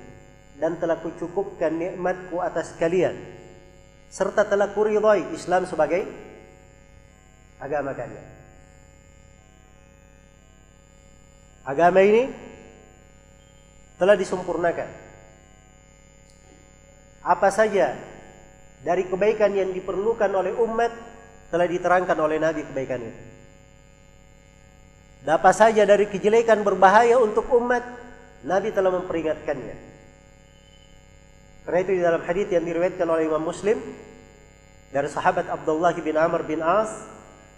dan 0.56 0.80
telah 0.80 0.98
kucukupkan 1.04 1.68
nikmatku 1.68 2.40
atas 2.40 2.74
kalian 2.80 3.14
serta 4.08 4.48
telah 4.48 4.72
kuridhai 4.72 5.36
Islam 5.36 5.68
sebagai 5.68 6.00
agama 7.60 7.92
kalian. 7.92 8.26
Agama 11.60 12.00
ini 12.00 12.24
telah 14.00 14.16
disempurnakan 14.16 14.88
apa 17.30 17.48
saja 17.54 17.94
dari 18.82 19.06
kebaikan 19.06 19.54
yang 19.54 19.70
diperlukan 19.70 20.30
oleh 20.34 20.50
umat 20.58 20.90
telah 21.54 21.66
diterangkan 21.70 22.18
oleh 22.18 22.42
Nabi 22.42 22.66
kebaikan 22.66 23.06
itu. 23.06 23.22
Dan 25.22 25.38
apa 25.38 25.52
saja 25.54 25.86
dari 25.86 26.10
kejelekan 26.10 26.64
berbahaya 26.66 27.20
untuk 27.22 27.46
umat, 27.54 27.84
Nabi 28.42 28.72
telah 28.72 28.88
memperingatkannya. 28.88 29.76
Karena 31.68 31.78
itu 31.84 31.92
di 31.92 32.02
dalam 32.02 32.22
hadis 32.24 32.48
yang 32.48 32.64
diriwayatkan 32.64 33.04
oleh 33.04 33.28
Imam 33.28 33.44
Muslim 33.44 33.78
dari 34.90 35.06
sahabat 35.12 35.46
Abdullah 35.46 35.92
bin 35.94 36.16
Amr 36.16 36.42
bin 36.42 36.64
As, 36.64 36.88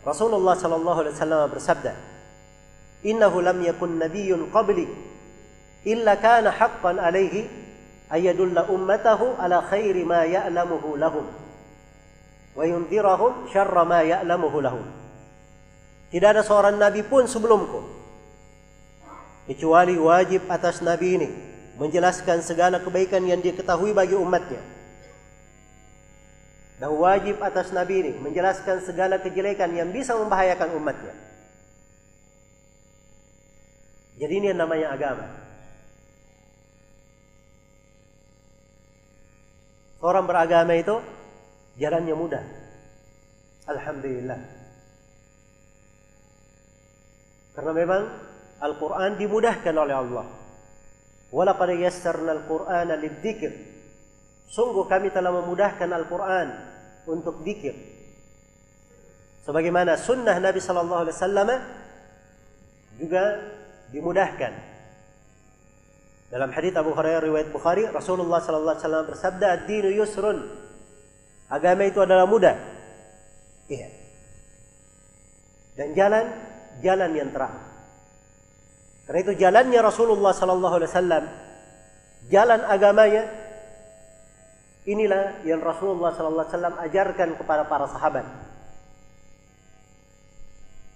Rasulullah 0.03 0.59
sallallahu 0.59 1.07
alaihi 1.07 1.15
wasallam 1.15 1.49
bersabda, 1.55 1.95
"Innahu 3.07 3.39
lam 3.41 3.63
yakun 3.63 3.95
nabiyyun 3.95 4.51
qabli 4.51 4.91
illa 5.87 6.19
kana 6.19 6.51
haqqan 6.51 6.99
alaihi 6.99 7.47
ayadulla 8.13 8.69
ummatahu 8.69 9.41
ala 9.41 9.65
khairi 9.65 10.05
ma 10.05 10.29
ya'lamuhu 10.29 11.01
lahum 11.01 11.25
wa 12.53 12.63
yundhirahum 12.69 13.49
syarra 13.49 13.89
ma 13.89 14.05
ya'lamuhu 14.05 14.61
lahum. 14.61 14.85
Tidak 16.13 16.29
ada 16.29 16.45
seorang 16.45 16.77
nabi 16.77 17.01
pun 17.01 17.25
sebelumku 17.25 17.81
kecuali 19.49 19.97
wajib 19.97 20.45
atas 20.53 20.85
nabi 20.85 21.17
ini 21.17 21.29
menjelaskan 21.81 22.45
segala 22.45 22.85
kebaikan 22.85 23.25
yang 23.25 23.41
dia 23.41 23.57
ketahui 23.57 23.97
bagi 23.97 24.13
umatnya. 24.13 24.61
Dan 26.77 26.93
wajib 26.99 27.41
atas 27.41 27.73
nabi 27.73 28.05
ini 28.05 28.13
menjelaskan 28.21 28.85
segala 28.85 29.23
kejelekan 29.25 29.73
yang 29.73 29.89
bisa 29.89 30.13
membahayakan 30.19 30.77
umatnya. 30.77 31.15
Jadi 34.21 34.33
ini 34.37 34.47
yang 34.53 34.61
namanya 34.61 34.93
agama. 34.93 35.27
Orang 40.03 40.27
beragama 40.27 40.75
itu 40.75 40.99
jalannya 41.79 42.15
mudah. 42.19 42.43
Alhamdulillah. 43.71 44.41
Karena 47.55 47.73
memang 47.73 48.03
Al-Quran 48.59 49.11
dimudahkan 49.15 49.75
oleh 49.79 49.95
Allah. 49.95 50.27
Walaqad 51.31 51.71
yassarna 51.79 52.35
al-Qur'ana 52.35 52.99
lidzikr. 52.99 53.53
Sungguh 54.51 54.85
kami 54.91 55.15
telah 55.15 55.31
memudahkan 55.31 55.87
Al-Quran 55.87 56.49
untuk 57.07 57.41
dikir. 57.47 57.73
Sebagaimana 59.47 59.95
sunnah 59.99 60.39
Nabi 60.39 60.59
sallallahu 60.59 61.03
alaihi 61.07 61.17
wasallam 61.19 61.49
juga 62.99 63.23
dimudahkan 63.91 64.72
dalam 66.33 66.49
hadis 66.49 66.73
Abu 66.81 66.97
Hurairah 66.97 67.29
riwayat 67.29 67.53
Bukhari, 67.53 67.85
Rasulullah 67.93 68.41
sallallahu 68.41 68.73
alaihi 68.73 68.85
wasallam 68.89 69.05
bersabda, 69.05 69.47
"Ad-dinu 69.53 69.93
yusrun." 69.93 70.49
Agama 71.53 71.85
itu 71.85 72.01
adalah 72.01 72.25
mudah. 72.25 72.57
Iya. 73.69 73.93
Dan 75.77 75.93
jalan 75.93 76.25
jalan 76.81 77.11
yang 77.13 77.29
terang. 77.37 77.53
Karena 79.05 79.19
itu 79.29 79.33
jalannya 79.37 79.81
Rasulullah 79.85 80.33
sallallahu 80.33 80.75
alaihi 80.81 80.89
wasallam, 80.89 81.25
jalan 82.33 82.61
agamanya 82.65 83.29
inilah 84.89 85.45
yang 85.45 85.61
Rasulullah 85.61 86.17
sallallahu 86.17 86.49
alaihi 86.49 86.57
wasallam 86.57 86.77
ajarkan 86.81 87.29
kepada 87.37 87.69
para 87.69 87.93
sahabat. 87.93 88.25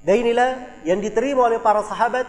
Dan 0.01 0.17
inilah 0.25 0.81
yang 0.89 1.05
diterima 1.05 1.45
oleh 1.45 1.61
para 1.61 1.85
sahabat 1.85 2.25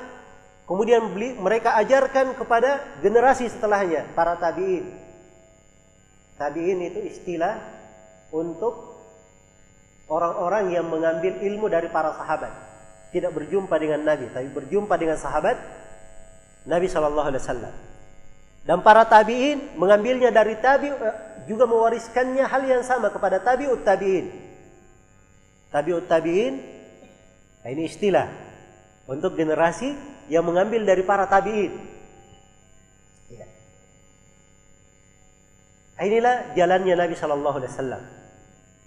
Kemudian 0.68 1.00
mereka 1.40 1.80
ajarkan 1.80 2.36
kepada 2.36 3.00
generasi 3.00 3.48
setelahnya, 3.48 4.04
para 4.12 4.36
tabi'in. 4.36 4.84
Tabi'in 6.36 6.84
itu 6.92 7.08
istilah 7.08 7.56
untuk 8.36 9.00
orang-orang 10.12 10.76
yang 10.76 10.84
mengambil 10.92 11.40
ilmu 11.40 11.72
dari 11.72 11.88
para 11.88 12.12
sahabat. 12.20 12.52
Tidak 13.16 13.32
berjumpa 13.32 13.80
dengan 13.80 14.04
Nabi, 14.04 14.28
tapi 14.28 14.52
berjumpa 14.52 14.92
dengan 15.00 15.16
sahabat 15.16 15.56
Nabi 16.68 16.92
Shallallahu 16.92 17.28
Alaihi 17.32 17.44
Wasallam. 17.48 17.76
Dan 18.68 18.84
para 18.84 19.08
tabi'in 19.08 19.80
mengambilnya 19.80 20.28
dari 20.36 20.60
tabi 20.60 20.92
eh, 20.92 21.16
juga 21.48 21.64
mewariskannya 21.64 22.44
hal 22.44 22.68
yang 22.68 22.84
sama 22.84 23.08
kepada 23.08 23.40
tabi'ut 23.40 23.88
tabi'in. 23.88 24.28
Tabi'ut 25.72 26.12
tabi'in, 26.12 26.60
nah 27.64 27.70
ini 27.72 27.88
istilah 27.88 28.28
untuk 29.08 29.40
generasi 29.40 30.17
yang 30.28 30.44
mengambil 30.44 30.84
dari 30.84 31.04
para 31.04 31.28
tabi'in. 31.28 31.74
Ya. 33.32 33.48
Inilah 36.04 36.54
jalannya 36.56 36.96
Nabi 36.96 37.16
Shallallahu 37.16 37.58
Alaihi 37.60 37.72
Wasallam 37.74 38.04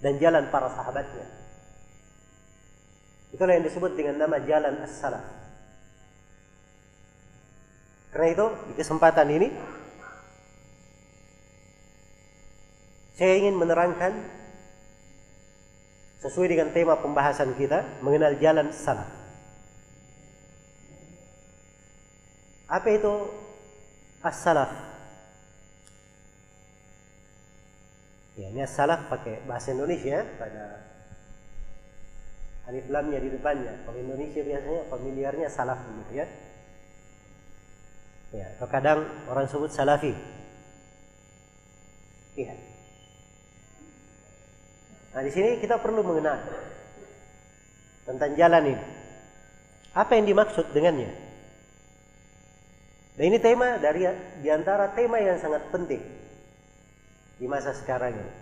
dan 0.01 0.13
jalan 0.21 0.45
para 0.49 0.69
sahabatnya. 0.73 1.27
Itulah 3.31 3.55
yang 3.57 3.65
disebut 3.65 3.95
dengan 3.95 4.17
nama 4.27 4.43
jalan 4.43 4.81
as-salaf. 4.85 5.23
Karena 8.11 8.27
itu 8.35 8.47
di 8.67 8.75
kesempatan 8.75 9.29
ini 9.31 9.49
saya 13.15 13.39
ingin 13.39 13.55
menerangkan 13.55 14.13
sesuai 16.25 16.53
dengan 16.53 16.69
tema 16.75 16.99
pembahasan 16.99 17.55
kita 17.55 18.03
mengenal 18.03 18.35
jalan 18.43 18.75
salaf. 18.75 19.20
Apa 22.71 22.87
itu 22.95 23.13
as-salaf? 24.23 24.71
Ya, 28.39 28.47
ini 28.55 28.63
as-salaf 28.63 29.11
pakai 29.11 29.43
bahasa 29.43 29.75
Indonesia 29.75 30.23
pada 30.39 30.87
alif 32.71 32.87
lamnya 32.87 33.19
di 33.19 33.35
depannya. 33.35 33.75
Kalau 33.83 33.99
Indonesia 33.99 34.47
biasanya 34.47 34.83
familiarnya 34.87 35.49
salaf 35.51 35.83
begitu 35.83 36.23
ya. 36.23 36.27
Ya, 38.31 38.47
terkadang 38.63 39.03
orang 39.27 39.51
sebut 39.51 39.75
salafi. 39.75 40.15
Iya. 42.39 42.55
Nah, 45.11 45.23
di 45.27 45.31
sini 45.35 45.59
kita 45.59 45.83
perlu 45.83 46.07
mengenal 46.07 46.39
tentang 48.07 48.31
jalan 48.39 48.63
ini. 48.79 48.85
Apa 49.91 50.15
yang 50.15 50.31
dimaksud 50.31 50.71
dengannya? 50.71 51.30
Dan 53.19 53.25
ini 53.31 53.39
tema 53.43 53.79
dari 53.81 54.07
di 54.41 54.49
antara 54.51 54.93
tema 54.95 55.19
yang 55.19 55.39
sangat 55.41 55.67
penting 55.75 56.03
di 57.41 57.47
masa 57.49 57.73
sekarang 57.73 58.15
ini. 58.15 58.33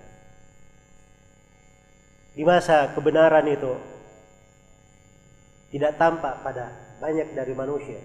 Di 2.38 2.42
masa 2.46 2.92
kebenaran 2.94 3.46
itu 3.50 3.72
tidak 5.74 5.96
tampak 5.98 6.42
pada 6.42 6.70
banyak 6.98 7.34
dari 7.34 7.54
manusia. 7.54 7.98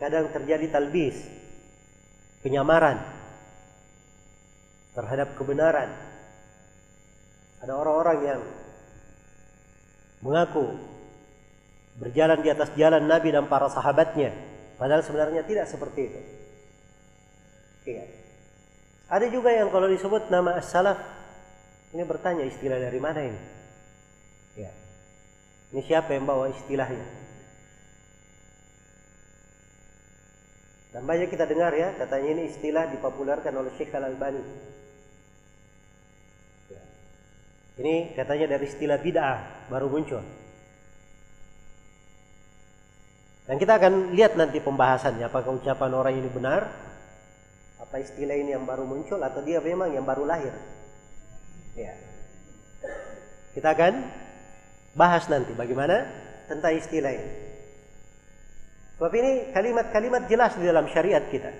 Kadang 0.00 0.32
terjadi 0.32 0.64
talbis, 0.72 1.16
penyamaran 2.40 2.96
terhadap 4.96 5.36
kebenaran. 5.36 5.92
Ada 7.60 7.72
orang-orang 7.76 8.18
yang 8.24 8.40
mengaku 10.24 10.76
berjalan 12.00 12.40
di 12.40 12.48
atas 12.48 12.72
jalan 12.80 13.04
Nabi 13.04 13.28
dan 13.28 13.44
para 13.44 13.68
sahabatnya, 13.68 14.32
padahal 14.80 15.04
sebenarnya 15.04 15.44
tidak 15.44 15.68
seperti 15.68 16.00
itu. 16.08 16.20
Iya. 17.84 18.04
Ada 19.12 19.26
juga 19.28 19.52
yang 19.52 19.68
kalau 19.68 19.84
disebut 19.84 20.32
nama 20.32 20.56
as-salaf, 20.56 20.96
ini 21.92 22.02
bertanya 22.08 22.48
istilah 22.48 22.80
dari 22.80 22.96
mana 22.96 23.20
ini? 23.20 23.40
Ya. 24.56 24.72
Ini 25.76 25.80
siapa 25.84 26.16
yang 26.16 26.24
bawa 26.24 26.48
istilahnya? 26.48 27.04
Dan 30.90 31.06
banyak 31.06 31.30
kita 31.30 31.46
dengar 31.46 31.70
ya, 31.76 31.94
katanya 32.00 32.28
ini 32.34 32.42
istilah 32.50 32.90
dipopulerkan 32.90 33.54
oleh 33.54 33.70
Syekh 33.78 33.94
Al-Albani. 33.94 34.42
Ya. 36.72 36.82
Ini 37.78 37.94
katanya 38.18 38.56
dari 38.56 38.66
istilah 38.66 38.98
bid'ah 38.98 39.68
baru 39.70 39.86
muncul. 39.86 40.39
Dan 43.50 43.58
kita 43.58 43.82
akan 43.82 44.14
lihat 44.14 44.38
nanti 44.38 44.62
pembahasannya 44.62 45.26
apakah 45.26 45.58
ucapan 45.58 45.90
orang 45.90 46.14
ini 46.14 46.30
benar, 46.30 46.70
apa 47.82 47.98
istilah 47.98 48.38
ini 48.38 48.54
yang 48.54 48.62
baru 48.62 48.86
muncul 48.86 49.18
atau 49.18 49.42
dia 49.42 49.58
memang 49.58 49.90
yang 49.90 50.06
baru 50.06 50.22
lahir. 50.22 50.54
Ya. 51.74 51.98
Kita 53.50 53.74
akan 53.74 54.06
bahas 54.94 55.26
nanti 55.26 55.50
bagaimana 55.58 56.06
tentang 56.46 56.78
istilah 56.78 57.10
ini. 57.10 57.30
Sebab 58.94 59.12
ini 59.18 59.50
kalimat-kalimat 59.50 60.30
jelas 60.30 60.54
di 60.54 60.70
dalam 60.70 60.86
syariat 60.86 61.26
kita. 61.26 61.50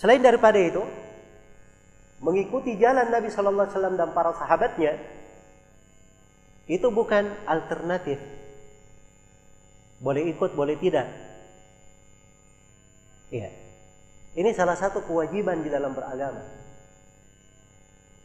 Selain 0.00 0.24
daripada 0.24 0.56
itu, 0.56 0.80
mengikuti 2.24 2.80
jalan 2.80 3.12
Nabi 3.12 3.28
Shallallahu 3.28 3.68
Alaihi 3.68 3.76
Wasallam 3.76 3.96
dan 4.00 4.08
para 4.16 4.32
sahabatnya 4.32 4.96
itu 6.64 6.88
bukan 6.88 7.28
alternatif. 7.44 8.43
Boleh 10.04 10.28
ikut, 10.28 10.52
boleh 10.52 10.76
tidak. 10.76 11.08
Iya. 13.32 13.48
Ini 14.36 14.52
salah 14.52 14.76
satu 14.76 15.00
kewajiban 15.00 15.64
di 15.64 15.72
dalam 15.72 15.96
beragama. 15.96 16.44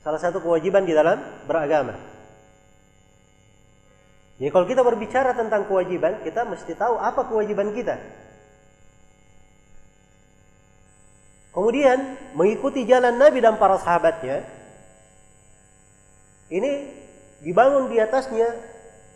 Salah 0.04 0.20
satu 0.20 0.44
kewajiban 0.44 0.84
di 0.84 0.92
dalam 0.92 1.24
beragama. 1.48 1.96
Jadi 4.40 4.52
kalau 4.52 4.68
kita 4.68 4.84
berbicara 4.84 5.32
tentang 5.32 5.72
kewajiban, 5.72 6.20
kita 6.20 6.44
mesti 6.44 6.76
tahu 6.76 7.00
apa 7.00 7.24
kewajiban 7.32 7.72
kita. 7.72 7.96
Kemudian 11.56 12.20
mengikuti 12.36 12.84
jalan 12.84 13.16
Nabi 13.16 13.40
dan 13.40 13.56
para 13.56 13.80
sahabatnya, 13.80 14.44
ini 16.52 16.92
dibangun 17.40 17.88
di 17.88 18.00
atasnya 18.00 18.52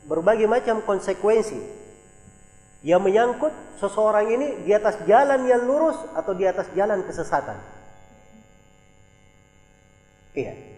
berbagai 0.07 0.47
macam 0.47 0.83
konsekuensi 0.83 1.82
yang 2.83 2.99
menyangkut 2.99 3.51
seseorang 3.79 4.27
ini 4.27 4.47
di 4.67 4.71
atas 4.75 4.99
jalan 5.07 5.47
yang 5.47 5.63
lurus 5.63 5.97
atau 6.13 6.35
di 6.35 6.43
atas 6.43 6.67
jalan 6.75 6.99
kesesatan. 7.07 7.57
Iya 10.35 10.73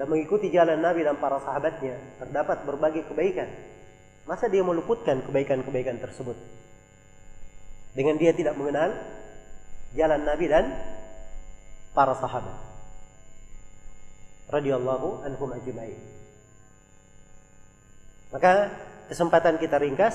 dan 0.00 0.08
mengikuti 0.08 0.48
jalan 0.48 0.80
Nabi 0.80 1.04
dan 1.04 1.20
para 1.20 1.36
sahabatnya 1.44 2.00
terdapat 2.16 2.64
berbagai 2.64 3.04
kebaikan. 3.12 3.52
Masa 4.24 4.48
dia 4.48 4.64
meluputkan 4.64 5.20
kebaikan-kebaikan 5.26 6.00
tersebut? 6.00 6.40
Dengan 7.92 8.16
dia 8.16 8.32
tidak 8.32 8.56
mengenal 8.56 8.96
jalan 9.92 10.24
Nabi 10.24 10.46
dan 10.48 10.72
para 11.92 12.16
sahabat. 12.16 12.56
Radiyallahu 14.48 15.26
anhum 15.26 15.50
ajma'in. 15.58 16.00
Maka 18.32 18.72
kesempatan 19.10 19.58
kita 19.58 19.82
ringkas. 19.82 20.14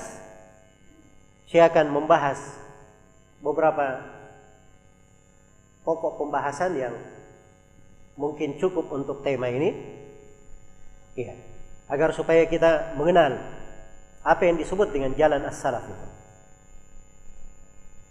Saya 1.46 1.68
akan 1.68 1.92
membahas 1.92 2.40
beberapa 3.44 4.00
pokok 5.84 6.18
pembahasan 6.18 6.72
yang 6.74 6.96
mungkin 8.16 8.56
cukup 8.56 8.88
untuk 8.90 9.20
tema 9.20 9.52
ini. 9.52 9.76
Iya. 11.14 11.36
Agar 11.86 12.10
supaya 12.16 12.42
kita 12.48 12.96
mengenal 12.98 13.38
apa 14.26 14.42
yang 14.42 14.58
disebut 14.58 14.90
dengan 14.90 15.14
jalan 15.14 15.44
as-salaf. 15.46 15.86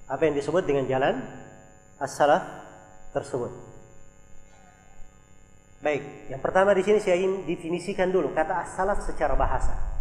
Apa 0.06 0.22
yang 0.22 0.38
disebut 0.38 0.64
dengan 0.64 0.88
jalan 0.88 1.20
as-salaf 2.00 2.46
tersebut. 3.12 3.52
Baik, 5.84 6.32
yang 6.32 6.40
pertama 6.40 6.72
di 6.72 6.82
sini 6.88 7.04
saya 7.04 7.20
ingin 7.20 7.44
definisikan 7.44 8.10
dulu 8.10 8.32
kata 8.32 8.64
as-salaf 8.64 9.04
secara 9.04 9.36
bahasa. 9.36 9.95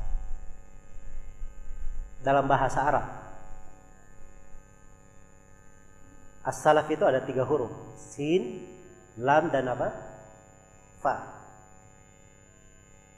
Dalam 2.24 2.48
bahasa 2.48 2.80
Arab. 2.80 3.06
As-salaf 6.44 6.88
itu 6.88 7.04
ada 7.04 7.20
tiga 7.20 7.44
huruf. 7.44 7.72
Sin, 8.00 8.64
lam 9.20 9.52
dan 9.52 9.68
apa? 9.68 9.88
Fa. 11.04 11.14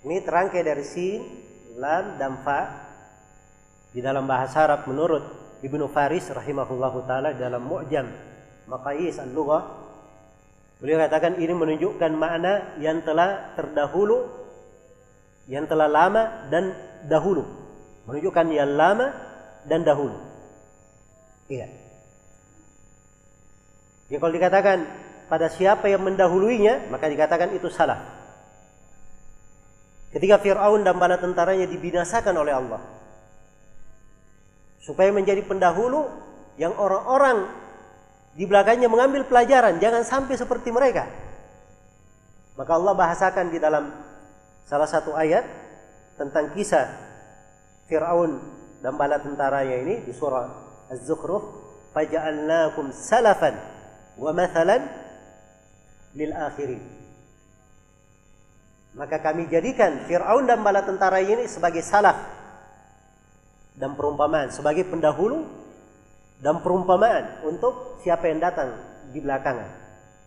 Ini 0.03 0.23
terangkai 0.23 0.63
dari 0.63 0.83
sin, 0.83 1.47
lam 1.77 2.17
dan 2.17 2.41
fa 2.41 2.61
di 3.93 4.01
dalam 4.01 4.25
bahasa 4.25 4.65
Arab 4.65 4.89
menurut 4.89 5.25
Ibnu 5.65 5.89
Faris 5.89 6.29
rahimahullahu 6.33 7.05
taala 7.09 7.33
dalam 7.37 7.65
Mu'jam 7.65 8.09
Maqayis 8.69 9.21
al-Lughah 9.21 9.65
beliau 10.81 11.01
katakan 11.01 11.41
ini 11.41 11.53
menunjukkan 11.57 12.13
makna 12.13 12.77
yang 12.81 13.01
telah 13.05 13.57
terdahulu 13.57 14.29
yang 15.49 15.65
telah 15.65 15.89
lama 15.89 16.49
dan 16.53 16.77
dahulu 17.09 17.66
menunjukkan 18.07 18.47
yang 18.55 18.75
lama 18.75 19.13
dan 19.67 19.83
dahulu 19.83 20.17
iya 21.51 21.67
ya 24.07 24.17
kalau 24.23 24.33
dikatakan 24.33 25.07
pada 25.27 25.51
siapa 25.51 25.91
yang 25.91 26.07
mendahuluinya, 26.07 26.87
maka 26.91 27.11
dikatakan 27.11 27.51
itu 27.55 27.67
salah. 27.67 27.99
Ketika 30.15 30.39
Fir'aun 30.39 30.87
dan 30.87 30.97
bala 30.97 31.19
tentaranya 31.19 31.67
dibinasakan 31.67 32.35
oleh 32.39 32.55
Allah. 32.55 32.81
Supaya 34.79 35.11
menjadi 35.11 35.43
pendahulu 35.43 36.07
yang 36.57 36.79
orang-orang 36.79 37.51
di 38.39 38.47
belakangnya 38.47 38.87
mengambil 38.87 39.27
pelajaran. 39.27 39.83
Jangan 39.83 40.07
sampai 40.07 40.39
seperti 40.39 40.71
mereka. 40.71 41.11
Maka 42.55 42.73
Allah 42.79 42.95
bahasakan 42.95 43.51
di 43.51 43.59
dalam 43.59 43.91
salah 44.65 44.87
satu 44.87 45.13
ayat 45.19 45.43
tentang 46.15 46.55
kisah 46.55 46.87
Fir'aun 47.87 48.43
dan 48.83 48.95
bala 48.99 49.23
tentaranya 49.23 49.79
ini 49.83 50.03
di 50.03 50.13
surah 50.15 50.47
Az-Zukhruf. 50.91 51.65
Faja'alnakum 51.97 52.93
salafan 52.93 53.57
wa 54.21 54.29
mathalan 54.37 54.85
lil 56.13 56.33
akhirin. 56.37 56.83
Maka 58.97 59.21
kami 59.21 59.49
jadikan 59.49 60.05
Fir'aun 60.05 60.45
dan 60.45 60.61
bala 60.61 60.85
tentara 60.85 61.25
ini 61.25 61.49
sebagai 61.49 61.81
salaf 61.81 62.17
dan 63.77 63.93
perumpamaan, 63.97 64.49
sebagai 64.53 64.89
pendahulu 64.89 65.45
dan 66.41 66.61
perumpamaan 66.61 67.45
untuk 67.49 68.01
siapa 68.05 68.29
yang 68.29 68.41
datang 68.41 68.77
di 69.13 69.21
belakangan. 69.21 69.69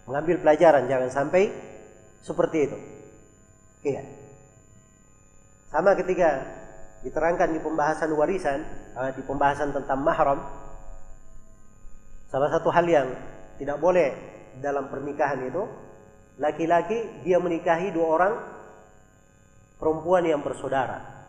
Mengambil 0.09 0.41
pelajaran, 0.41 0.89
jangan 0.89 1.09
sampai 1.13 1.53
seperti 2.25 2.57
itu. 2.65 2.77
Iya. 3.85 4.03
Sama 5.69 5.93
ketika 5.93 6.45
diterangkan 7.03 7.55
di 7.55 7.59
pembahasan 7.63 8.11
warisan, 8.11 8.59
eh, 8.95 9.11
di 9.15 9.23
pembahasan 9.23 9.71
tentang 9.71 9.99
mahram, 10.03 10.39
salah 12.27 12.49
satu 12.51 12.69
hal 12.71 12.85
yang 12.87 13.07
tidak 13.55 13.79
boleh 13.79 14.15
dalam 14.59 14.91
pernikahan 14.91 15.39
itu, 15.47 15.63
laki-laki 16.39 17.23
dia 17.23 17.39
menikahi 17.39 17.91
dua 17.91 18.07
orang 18.19 18.33
perempuan 19.79 20.27
yang 20.27 20.43
bersaudara. 20.43 21.19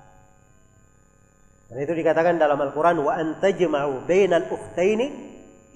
Dan 1.70 1.86
itu 1.86 1.94
dikatakan 1.94 2.34
dalam 2.34 2.58
Al-Quran 2.58 2.98
wa 2.98 3.14
antajma'u 3.14 4.02
bainal 4.02 4.50
ukhtaini 4.50 5.06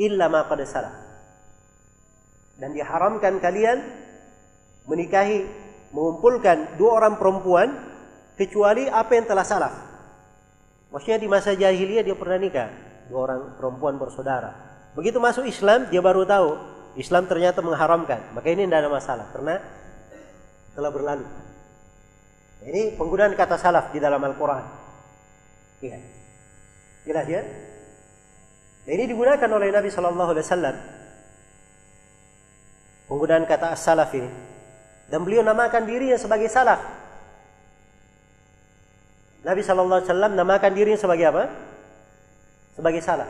illa 0.02 0.26
ma 0.26 0.42
qad 0.50 0.58
salah. 0.66 0.94
Dan 2.58 2.74
diharamkan 2.74 3.38
kalian 3.38 3.78
menikahi 4.90 5.46
mengumpulkan 5.94 6.74
dua 6.74 6.98
orang 6.98 7.14
perempuan 7.14 7.68
kecuali 8.34 8.90
apa 8.90 9.12
yang 9.14 9.26
telah 9.30 9.46
salah. 9.46 9.72
Maksudnya 10.94 11.18
di 11.18 11.26
masa 11.26 11.50
jahiliyah 11.58 12.06
dia 12.06 12.14
pernah 12.14 12.38
nikah 12.38 12.70
dua 13.10 13.26
orang 13.26 13.58
perempuan 13.58 13.98
bersaudara. 13.98 14.54
Begitu 14.94 15.18
masuk 15.18 15.42
Islam 15.42 15.90
dia 15.90 15.98
baru 15.98 16.22
tahu 16.22 16.54
Islam 16.94 17.26
ternyata 17.26 17.58
mengharamkan. 17.66 18.22
Maka 18.30 18.46
ini 18.54 18.62
tidak 18.62 18.86
ada 18.86 18.90
masalah 18.94 19.26
karena 19.34 19.58
telah 20.78 20.90
berlalu. 20.94 21.26
Ini 22.64 22.94
penggunaan 22.94 23.34
kata 23.34 23.58
salaf 23.58 23.90
di 23.90 23.98
dalam 23.98 24.22
Al-Quran. 24.22 24.64
Iya. 25.82 25.98
Jelas 27.04 27.26
ya? 27.28 27.42
Nah, 28.84 28.92
ini 28.94 29.04
digunakan 29.04 29.50
oleh 29.52 29.68
Nabi 29.68 29.92
Shallallahu 29.92 30.30
Alaihi 30.32 30.46
Wasallam. 30.46 30.76
Penggunaan 33.04 33.44
kata 33.44 33.76
as-salaf 33.76 34.08
ini. 34.16 34.30
Dan 35.12 35.20
beliau 35.28 35.44
namakan 35.44 35.84
dirinya 35.84 36.16
sebagai 36.16 36.48
salaf. 36.48 36.80
Nabi 39.44 39.60
Shallallahu 39.60 40.00
Alaihi 40.00 40.08
Wasallam 40.08 40.32
namakan 40.40 40.72
dirinya 40.72 40.96
sebagai 40.96 41.28
apa? 41.28 41.44
Sebagai 42.74 43.04
salaf. 43.04 43.28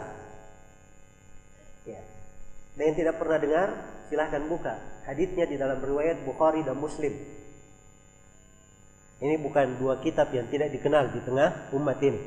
Ya. 1.84 2.00
Dan 2.78 2.94
yang 2.94 2.96
tidak 2.96 3.18
pernah 3.18 3.38
dengar, 3.42 3.68
silahkan 4.06 4.42
buka. 4.46 4.78
Haditsnya 5.04 5.44
di 5.50 5.58
dalam 5.58 5.82
riwayat 5.82 6.22
Bukhari 6.22 6.62
dan 6.62 6.78
Muslim. 6.78 7.12
Ini 9.20 9.36
bukan 9.42 9.76
dua 9.76 9.98
kitab 10.00 10.30
yang 10.30 10.46
tidak 10.48 10.70
dikenal 10.70 11.10
di 11.10 11.20
tengah 11.26 11.74
umat 11.74 11.98
ini. 12.00 12.20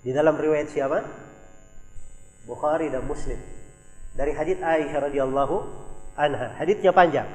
Di 0.00 0.14
dalam 0.14 0.38
riwayat 0.38 0.70
siapa? 0.70 1.02
Bukhari 2.46 2.88
dan 2.88 3.04
Muslim. 3.04 3.36
Dari 4.14 4.32
hadits 4.32 4.62
Aisyah 4.62 5.10
radhiyallahu 5.10 5.56
anha. 6.14 6.56
Haditsnya 6.56 6.94
panjang. 6.94 7.28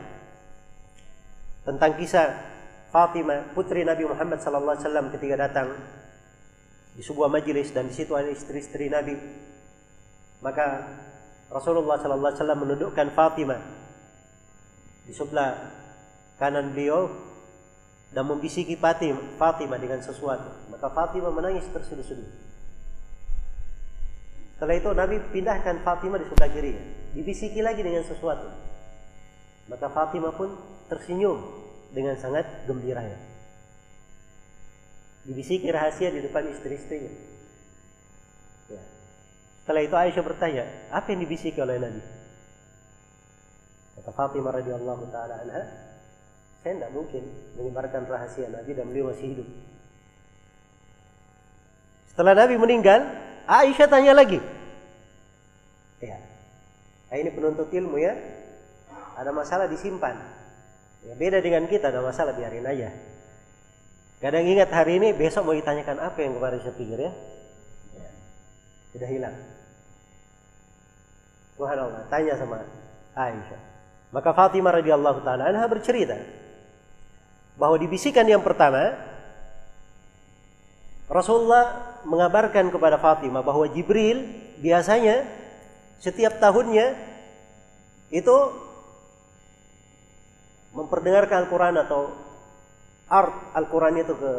Tentang 1.67 1.91
kisah 1.99 2.54
Fatimah 2.95 3.51
putri 3.51 3.83
Nabi 3.83 4.07
Muhammad 4.07 4.39
sallallahu 4.39 4.79
alaihi 4.79 4.87
wasallam 4.87 5.07
ketika 5.11 5.35
datang 5.35 5.67
di 6.95 7.03
sebuah 7.03 7.27
majelis 7.27 7.75
dan 7.75 7.91
di 7.91 7.95
situ 7.99 8.15
ada 8.15 8.31
istri-istri 8.31 8.87
Nabi. 8.87 9.19
Maka 10.39 10.95
Rasulullah 11.51 11.99
sallallahu 11.99 12.31
alaihi 12.31 12.39
wasallam 12.39 12.61
menundukkan 12.63 13.07
Fatimah 13.11 13.59
di 15.03 15.11
sebelah 15.11 15.75
kanan 16.39 16.71
beliau 16.71 17.11
dan 18.15 18.31
membisiki 18.31 18.79
Fatimah 18.79 19.75
dengan 19.75 19.99
sesuatu. 19.99 20.71
Maka 20.71 20.87
Fatimah 20.87 21.35
menangis 21.35 21.67
terseduh-seduh. 21.75 22.31
Setelah 24.55 24.75
itu 24.79 24.89
Nabi 24.95 25.19
pindahkan 25.35 25.83
Fatimah 25.83 26.23
di 26.23 26.31
sebelah 26.31 26.47
kirinya. 26.47 26.83
Dibisiki 27.11 27.59
lagi 27.59 27.83
dengan 27.83 28.07
sesuatu. 28.07 28.47
Maka 29.67 29.91
Fatimah 29.91 30.31
pun 30.31 30.55
tersenyum 30.87 31.64
dengan 31.95 32.19
sangat 32.19 32.43
gembiranya. 32.67 33.15
Dibisiki 35.23 35.71
rahasia 35.71 36.11
di 36.11 36.19
depan 36.21 36.45
istri-istrinya. 36.51 37.09
Ya. 38.69 38.83
Setelah 39.63 39.81
itu 39.81 39.95
Aisyah 39.95 40.23
bertanya, 40.27 40.67
apa 40.91 41.07
yang 41.15 41.23
dibisiki 41.23 41.57
oleh 41.63 41.79
Nabi? 41.79 42.03
Kata 43.95 44.11
Fatimah 44.11 44.53
radhiyallahu 44.59 45.07
taala 45.09 45.39
anha, 45.41 45.63
saya 46.61 46.77
tidak 46.77 46.91
mungkin 46.91 47.23
menyebarkan 47.55 48.03
rahasia 48.05 48.51
Nabi 48.51 48.75
dan 48.75 48.91
beliau 48.91 49.09
masih 49.09 49.33
hidup. 49.33 49.47
Setelah 52.11 52.35
Nabi 52.35 52.59
meninggal, 52.59 53.07
Aisyah 53.47 53.87
tanya 53.87 54.13
lagi. 54.13 54.43
Ya. 56.03 56.19
Nah, 57.09 57.17
ini 57.17 57.31
penuntut 57.31 57.71
ilmu 57.71 57.97
ya. 57.97 58.13
Ada 59.15 59.31
masalah 59.31 59.71
disimpan. 59.71 60.34
Ya, 61.05 61.13
beda 61.13 61.37
dengan 61.39 61.69
kita, 61.69 61.93
ada 61.93 62.01
masalah 62.01 62.33
biarin 62.33 62.65
aja. 62.65 62.89
Kadang 64.17 64.45
ingat 64.49 64.73
hari 64.73 64.97
ini, 64.97 65.13
besok 65.13 65.45
mau 65.45 65.53
ditanyakan 65.53 66.01
apa 66.01 66.17
yang 66.25 66.33
kemarin 66.33 66.59
saya 66.65 66.73
pikir 66.73 66.97
ya. 66.97 67.11
ya. 67.93 68.09
Sudah 68.95 69.09
hilang. 69.11 69.35
Tuhan 71.55 71.77
Allah 71.77 72.03
tanya 72.11 72.33
sama 72.35 72.65
Aisyah. 73.15 73.61
Maka 74.11 74.31
Fatimah 74.35 74.75
radhiyallahu 74.79 75.23
taala 75.23 75.51
anha 75.51 75.65
bercerita 75.67 76.19
bahwa 77.55 77.79
dibisikkan 77.79 78.27
yang 78.27 78.43
pertama 78.43 78.95
Rasulullah 81.07 81.95
mengabarkan 82.03 82.73
kepada 82.73 82.99
Fatimah 82.99 83.45
bahwa 83.45 83.67
Jibril 83.71 84.25
biasanya 84.59 85.23
setiap 86.01 86.41
tahunnya 86.41 86.97
itu 88.11 88.35
memperdengarkan 90.75 91.47
Al-Quran 91.47 91.75
atau 91.81 92.11
art 93.07 93.55
Al-Quran 93.55 94.03
itu 94.03 94.13
ke 94.13 94.31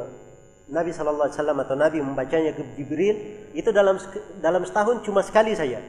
Nabi 0.66 0.90
Shallallahu 0.90 1.31
Alaihi 1.31 1.38
Wasallam 1.38 1.59
atau 1.62 1.77
Nabi 1.79 1.99
membacanya 2.03 2.53
ke 2.53 2.62
Jibril 2.77 3.16
itu 3.55 3.70
dalam 3.72 3.96
dalam 4.42 4.62
setahun 4.66 5.03
cuma 5.07 5.25
sekali 5.25 5.57
saja. 5.57 5.81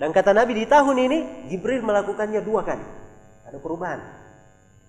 Dan 0.00 0.10
kata 0.10 0.34
Nabi 0.34 0.56
di 0.56 0.66
tahun 0.66 0.96
ini 0.98 1.18
Jibril 1.52 1.84
melakukannya 1.84 2.40
dua 2.42 2.64
kali. 2.64 2.86
Ada 3.46 3.58
perubahan. 3.60 4.00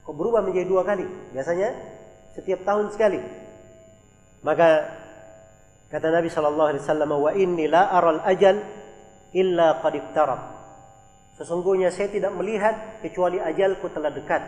Kok 0.07 0.15
berubah 0.15 0.41
menjadi 0.41 0.65
dua 0.65 0.87
kali? 0.87 1.05
Biasanya 1.35 1.73
setiap 2.33 2.63
tahun 2.65 2.89
sekali. 2.93 3.19
Maka 4.43 4.89
kata 5.89 6.07
Nabi 6.09 6.29
Shallallahu 6.29 6.69
Alaihi 6.73 6.83
Wasallam, 6.83 7.11
wa 7.13 7.31
inni 7.33 7.65
la 7.69 7.89
aral 7.89 8.21
ajal 8.25 8.59
illa 9.33 9.79
qad 9.81 9.95
Sesungguhnya 11.33 11.89
saya 11.89 12.13
tidak 12.13 12.29
melihat 12.37 13.01
kecuali 13.01 13.41
ajalku 13.41 13.89
telah 13.89 14.13
dekat. 14.13 14.41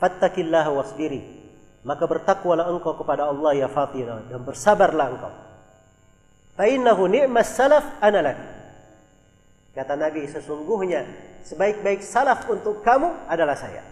Fattakillah 0.00 0.72
wasbiri. 0.72 1.44
Maka 1.84 2.08
bertakwalah 2.08 2.72
engkau 2.72 2.96
kepada 2.96 3.28
Allah 3.28 3.52
ya 3.52 3.68
Fatimah 3.68 4.24
dan 4.32 4.40
bersabarlah 4.40 5.06
engkau. 5.12 5.32
Fa 6.56 6.64
innahu 6.64 7.04
ni'mas 7.12 7.52
salaf 7.52 8.00
analak. 8.00 8.40
Kata 9.76 9.92
Nabi 9.92 10.24
sesungguhnya 10.24 11.04
sebaik-baik 11.44 12.00
salaf 12.00 12.48
untuk 12.48 12.80
kamu 12.80 13.28
adalah 13.28 13.52
saya. 13.52 13.84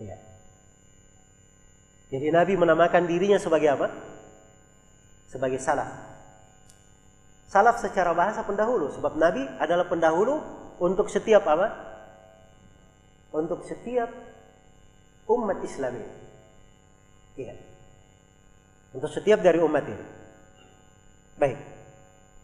Ya. 0.00 0.16
Jadi 2.08 2.32
Nabi 2.32 2.56
menamakan 2.56 3.04
dirinya 3.04 3.36
sebagai 3.36 3.68
apa? 3.68 3.92
Sebagai 5.28 5.60
salaf. 5.60 6.15
Salaf 7.46 7.78
secara 7.78 8.10
bahasa 8.10 8.42
pendahulu 8.42 8.90
sebab 8.90 9.14
Nabi 9.14 9.46
adalah 9.62 9.86
pendahulu 9.86 10.42
untuk 10.82 11.06
setiap 11.06 11.46
apa? 11.46 11.68
Untuk 13.30 13.62
setiap 13.62 14.10
umat 15.30 15.58
Islam 15.62 16.02
ini. 16.02 16.10
Iya. 17.36 17.54
Untuk 18.96 19.10
setiap 19.12 19.42
dari 19.44 19.62
umat 19.62 19.84
ini. 19.86 20.04
Baik. 21.36 21.58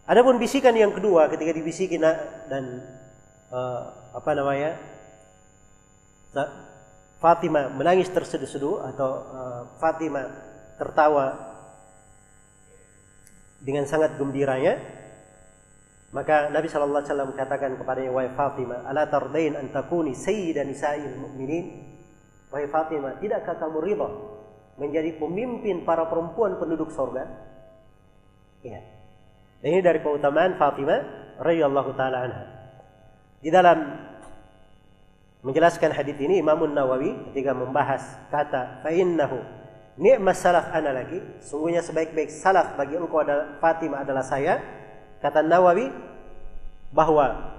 Adapun 0.06 0.36
bisikan 0.36 0.74
yang 0.76 0.92
kedua 0.94 1.30
ketika 1.30 1.54
dibisiki 1.54 1.96
dan 1.98 2.64
uh, 3.50 3.82
apa 4.12 4.30
namanya? 4.34 4.76
Fatimah 7.22 7.70
menangis 7.70 8.10
terseduh-seduh 8.10 8.82
atau 8.92 9.10
uh, 9.30 9.62
Fatimah 9.78 10.26
tertawa 10.74 11.51
dengan 13.62 13.86
sangat 13.86 14.18
gembiranya 14.18 14.78
maka 16.12 16.52
Nabi 16.52 16.68
Shallallahu 16.68 17.00
Alaihi 17.00 17.12
Wasallam 17.16 17.32
katakan 17.32 17.72
kepadanya 17.80 18.12
wahai 18.12 18.28
Fatimah 18.36 18.84
ala 18.84 19.08
tardain 19.08 19.56
an 19.56 19.72
takuni 19.72 20.12
sayyidan 20.12 20.68
nisa'il 20.68 21.16
mu'minin? 21.16 21.88
Wahai 22.52 22.68
Fatimah 22.68 23.16
tidakkah 23.16 23.56
kamu 23.56 23.80
ridha 23.80 24.10
menjadi 24.76 25.16
pemimpin 25.16 25.88
para 25.88 26.04
perempuan 26.04 26.60
penduduk 26.60 26.92
sorga? 26.92 27.24
Ya 28.60 28.84
ini 29.62 29.78
dari 29.78 30.04
keutamaan 30.04 30.60
Fatimah 30.60 31.00
radhiyallahu 31.40 31.90
taala 31.94 32.28
anha. 32.28 32.44
Di 33.40 33.48
dalam 33.48 33.78
menjelaskan 35.46 35.96
hadis 35.96 36.18
ini 36.18 36.42
Imam 36.42 36.60
Nawawi 36.66 37.32
ketika 37.32 37.54
membahas 37.54 38.02
kata 38.28 38.84
fa 38.84 38.90
innahu 38.90 39.40
ni'mas 39.96 40.40
salaf 40.40 40.72
ana 40.72 40.94
lagi. 40.94 41.20
Sungguhnya 41.44 41.84
sebaik-baik 41.84 42.32
salaf 42.32 42.78
bagi 42.78 42.96
engkau 42.96 43.20
adalah 43.20 43.58
Fatimah 43.60 44.04
adalah 44.04 44.24
saya. 44.24 44.60
Kata 45.20 45.44
Nawawi 45.44 45.90
bahwa 46.90 47.54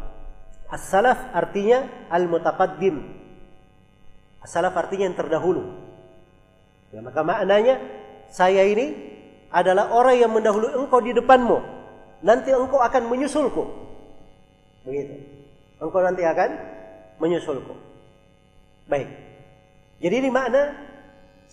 as-salaf 0.69 1.31
artinya 1.31 1.85
al-mutaqaddim. 2.09 3.01
As-salaf 4.43 4.73
artinya 4.75 5.07
yang 5.09 5.17
terdahulu. 5.17 5.63
Ya 6.91 6.99
maka 7.01 7.25
maknanya 7.25 7.79
saya 8.29 8.67
ini 8.67 8.93
adalah 9.53 9.93
orang 9.93 10.17
yang 10.17 10.31
mendahului 10.33 10.73
engkau 10.75 10.99
di 10.99 11.13
depanmu. 11.13 11.61
Nanti 12.23 12.51
engkau 12.51 12.81
akan 12.81 13.03
menyusulku. 13.07 13.63
Begitu. 14.83 15.15
Engkau 15.79 16.01
nanti 16.03 16.23
akan 16.27 16.49
menyusulku. 17.19 17.75
Baik. 18.87 19.07
Jadi 20.03 20.15
ini 20.19 20.27
makna 20.27 20.75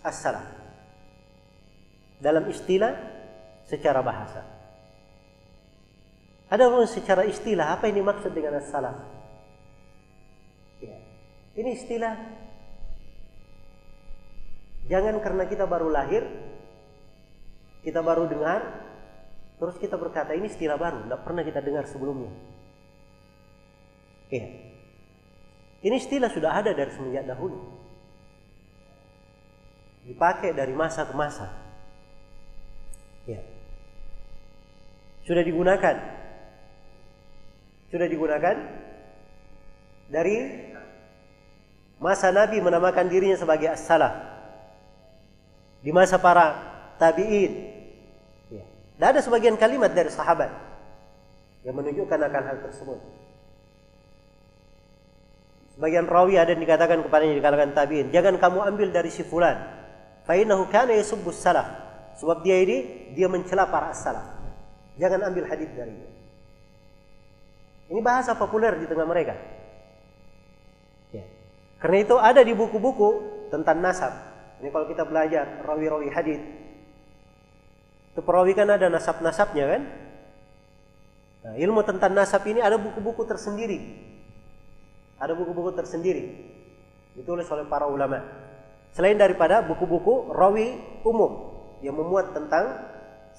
as-salaf 0.03 0.60
dalam 2.21 2.47
istilah 2.47 2.95
secara 3.67 4.05
bahasa. 4.05 4.45
Ada 6.51 6.67
pun 6.67 6.87
secara 6.87 7.25
istilah 7.25 7.79
apa 7.79 7.89
ini 7.89 8.03
maksud 8.05 8.31
dengan 8.35 8.59
as-salaf? 8.59 8.99
Ya. 10.83 10.99
Ini 11.55 11.71
istilah 11.79 12.15
Jangan 14.91 15.23
karena 15.23 15.47
kita 15.47 15.71
baru 15.71 15.87
lahir, 15.87 16.27
kita 17.87 18.03
baru 18.03 18.27
dengar, 18.27 18.59
terus 19.63 19.79
kita 19.79 19.95
berkata 19.95 20.35
ini 20.35 20.51
istilah 20.51 20.75
baru, 20.75 21.07
tidak 21.07 21.23
pernah 21.23 21.47
kita 21.47 21.63
dengar 21.63 21.87
sebelumnya. 21.87 22.35
Ya. 24.35 24.51
Ini 25.87 25.95
istilah 25.95 26.27
sudah 26.27 26.59
ada 26.59 26.75
dari 26.75 26.91
semenjak 26.91 27.23
dahulu. 27.23 27.71
Dipakai 30.11 30.59
dari 30.59 30.75
masa 30.75 31.07
ke 31.07 31.15
masa. 31.15 31.47
Sudah 35.25 35.43
digunakan. 35.45 35.97
Sudah 37.91 38.07
digunakan 38.07 38.57
dari 40.11 40.37
masa 41.99 42.33
Nabi 42.33 42.59
menamakan 42.59 43.07
dirinya 43.07 43.37
sebagai 43.37 43.71
as-salaf. 43.71 44.15
Di 45.81 45.91
masa 45.91 46.21
para 46.21 46.57
tabi'in. 47.01 47.53
Ya. 48.53 48.65
Dan 49.01 49.07
ada 49.17 49.21
sebagian 49.25 49.57
kalimat 49.57 49.93
dari 49.93 50.13
sahabat 50.13 50.53
yang 51.65 51.77
menunjukkan 51.77 52.21
akan 52.21 52.43
hal 52.45 52.59
tersebut. 52.65 53.01
Sebagian 55.77 56.05
rawi 56.05 56.37
ada 56.37 56.53
yang 56.53 56.61
dikatakan 56.61 57.01
kepadanya 57.01 57.35
di 57.37 57.45
kalangan 57.45 57.73
tabi'in, 57.73 58.13
jangan 58.13 58.37
kamu 58.37 58.59
ambil 58.69 58.89
dari 58.93 59.09
si 59.09 59.25
fulan. 59.25 59.57
Fa 60.29 60.37
innahu 60.37 60.69
kana 60.69 60.93
yasubbus 60.93 61.41
salaf. 61.41 61.69
Sebab 62.21 62.45
dia 62.45 62.61
ini 62.61 63.09
dia 63.17 63.33
mencela 63.33 63.65
para 63.65 63.89
as-salaf. 63.89 64.40
Jangan 64.99 65.31
ambil 65.31 65.45
hadis 65.47 65.71
darinya. 65.77 66.09
Ini 67.91 68.01
bahasa 68.03 68.39
populer 68.39 68.79
di 68.79 68.87
tengah 68.87 69.07
mereka. 69.07 69.35
Ya. 71.11 71.27
Karena 71.83 71.99
itu 72.07 72.17
ada 72.19 72.41
di 72.43 72.55
buku-buku 72.55 73.09
tentang 73.51 73.83
nasab. 73.83 74.15
Ini 74.63 74.71
kalau 74.71 74.87
kita 74.87 75.03
belajar 75.03 75.63
rawi-rawi 75.67 76.09
hadis. 76.15 76.41
Itu 78.15 78.23
perawi 78.23 78.55
kan 78.55 78.71
ada 78.71 78.87
nasab-nasabnya 78.87 79.65
kan? 79.67 79.83
Nah, 81.41 81.55
ilmu 81.57 81.81
tentang 81.83 82.13
nasab 82.13 82.47
ini 82.47 82.63
ada 82.63 82.77
buku-buku 82.77 83.27
tersendiri. 83.27 83.81
Ada 85.19 85.33
buku-buku 85.35 85.73
tersendiri. 85.75 86.25
Ditulis 87.17 87.49
oleh 87.51 87.67
para 87.67 87.91
ulama. 87.91 88.23
Selain 88.95 89.19
daripada 89.19 89.63
buku-buku 89.63 90.31
rawi 90.35 90.79
umum 91.07 91.51
yang 91.81 91.97
memuat 91.97 92.37
tentang 92.37 92.90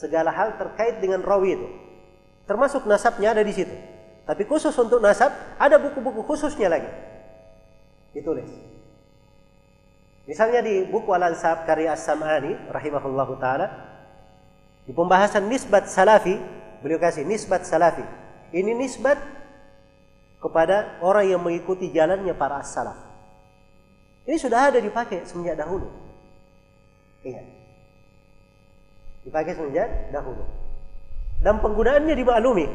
segala 0.01 0.33
hal 0.33 0.57
terkait 0.57 0.97
dengan 0.97 1.21
rawi 1.21 1.53
itu. 1.53 1.67
Termasuk 2.49 2.89
nasabnya 2.89 3.37
ada 3.37 3.45
di 3.45 3.53
situ. 3.53 3.71
Tapi 4.25 4.43
khusus 4.49 4.73
untuk 4.81 4.97
nasab 4.97 5.29
ada 5.61 5.77
buku-buku 5.77 6.25
khususnya 6.25 6.73
lagi. 6.73 6.89
Ditulis. 8.17 8.49
Misalnya 10.25 10.65
di 10.65 10.89
buku 10.89 11.13
Al-Ansab 11.13 11.69
karya 11.69 11.93
As-Sam'ani 11.93 12.73
rahimahullahu 12.73 13.37
taala 13.37 13.67
di 14.85 14.91
pembahasan 14.97 15.45
nisbat 15.45 15.85
salafi, 15.85 16.41
beliau 16.81 16.97
kasih 16.97 17.21
nisbat 17.25 17.65
salafi. 17.65 18.03
Ini 18.51 18.73
nisbat 18.73 19.17
kepada 20.41 20.97
orang 21.05 21.29
yang 21.29 21.41
mengikuti 21.41 21.93
jalannya 21.93 22.33
para 22.33 22.59
as-salaf. 22.59 22.97
Ini 24.25 24.37
sudah 24.41 24.73
ada 24.73 24.81
dipakai 24.81 25.23
semenjak 25.29 25.61
dahulu. 25.61 25.87
Iya. 27.21 27.60
Dipakai 29.26 29.58
semenjak 29.58 30.14
dahulu. 30.14 30.46
Dan 31.42 31.58
penggunaannya 31.58 32.14
dimaklumi. 32.14 32.66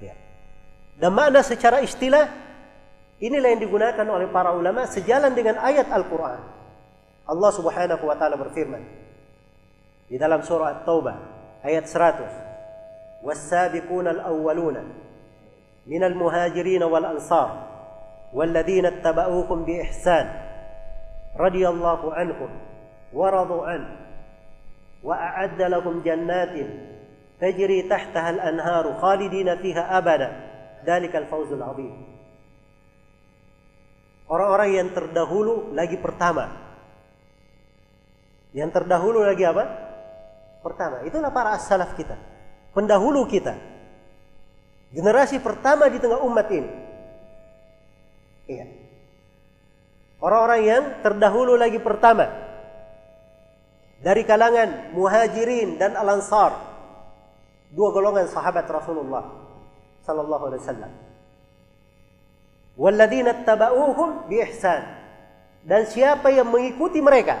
Ya. 0.00 0.14
Dan 0.96 1.12
makna 1.12 1.44
secara 1.44 1.84
istilah 1.84 2.32
inilah 3.20 3.48
yang 3.52 3.62
digunakan 3.62 4.06
oleh 4.08 4.28
para 4.32 4.56
ulama 4.56 4.88
sejalan 4.88 5.32
dengan 5.36 5.60
ayat 5.60 5.88
Al-Qur'an. 5.92 6.40
Allah 7.26 7.50
Subhanahu 7.52 8.04
wa 8.06 8.16
taala 8.16 8.38
berfirman 8.38 8.82
di 10.06 10.16
dalam 10.16 10.46
surah 10.46 10.80
At-Taubah 10.80 11.16
ayat 11.66 11.84
100. 11.90 13.26
Was-sabiquna 13.26 14.14
al-awwaluna 14.14 14.86
minal 15.86 16.14
muhajirin 16.14 16.84
wal 16.86 17.04
ansar 17.04 17.66
والذين 18.36 18.86
اتبعوكم 18.86 19.64
بإحسان 19.64 20.26
رضي 21.38 21.68
الله 21.68 22.14
عنهم 22.14 22.50
ورضوا 23.12 23.66
عنه 23.66 23.99
وأعد 25.03 25.61
a'adda 25.61 26.03
جنات 26.05 26.55
تجري 27.41 27.81
تحتها 27.89 28.29
الأنهار 28.29 28.85
خالدين 29.01 29.57
فيها 29.57 29.97
أبدا 29.97 30.29
fiha 30.85 31.15
الفوز 31.15 31.51
العظيم 31.53 31.93
orang-orang 34.31 34.69
yang 34.71 34.89
terdahulu 34.95 35.75
lagi 35.75 35.99
pertama. 35.99 36.55
Yang 38.55 38.79
terdahulu 38.79 39.27
lagi 39.27 39.43
apa? 39.43 39.63
Pertama. 40.63 41.03
Itulah 41.03 41.35
para 41.35 41.59
as-salaf 41.59 41.99
kita. 41.99 42.15
Pendahulu 42.71 43.27
kita. 43.27 43.59
Generasi 44.95 45.43
pertama 45.43 45.91
di 45.91 45.99
tengah 45.99 46.23
umat 46.23 46.47
ini. 46.47 46.71
Iya. 48.47 48.65
Orang-orang 50.19 50.61
yang 50.63 50.83
terdahulu 51.03 51.59
lagi 51.59 51.79
pertama 51.79 52.50
dari 54.01 54.25
kalangan 54.25 54.91
muhajirin 54.97 55.77
dan 55.77 55.93
al-ansar. 55.93 56.57
Dua 57.71 57.93
golongan 57.95 58.27
sahabat 58.27 58.67
Rasulullah 58.67 59.23
sallallahu 60.03 60.43
alaihi 60.51 60.61
wasallam. 60.65 60.91
Walladzina 62.75 63.45
tabauhum 63.45 64.27
bi 64.27 64.41
ihsan 64.43 64.83
dan 65.63 65.85
siapa 65.87 66.33
yang 66.33 66.49
mengikuti 66.49 66.99
mereka? 66.99 67.39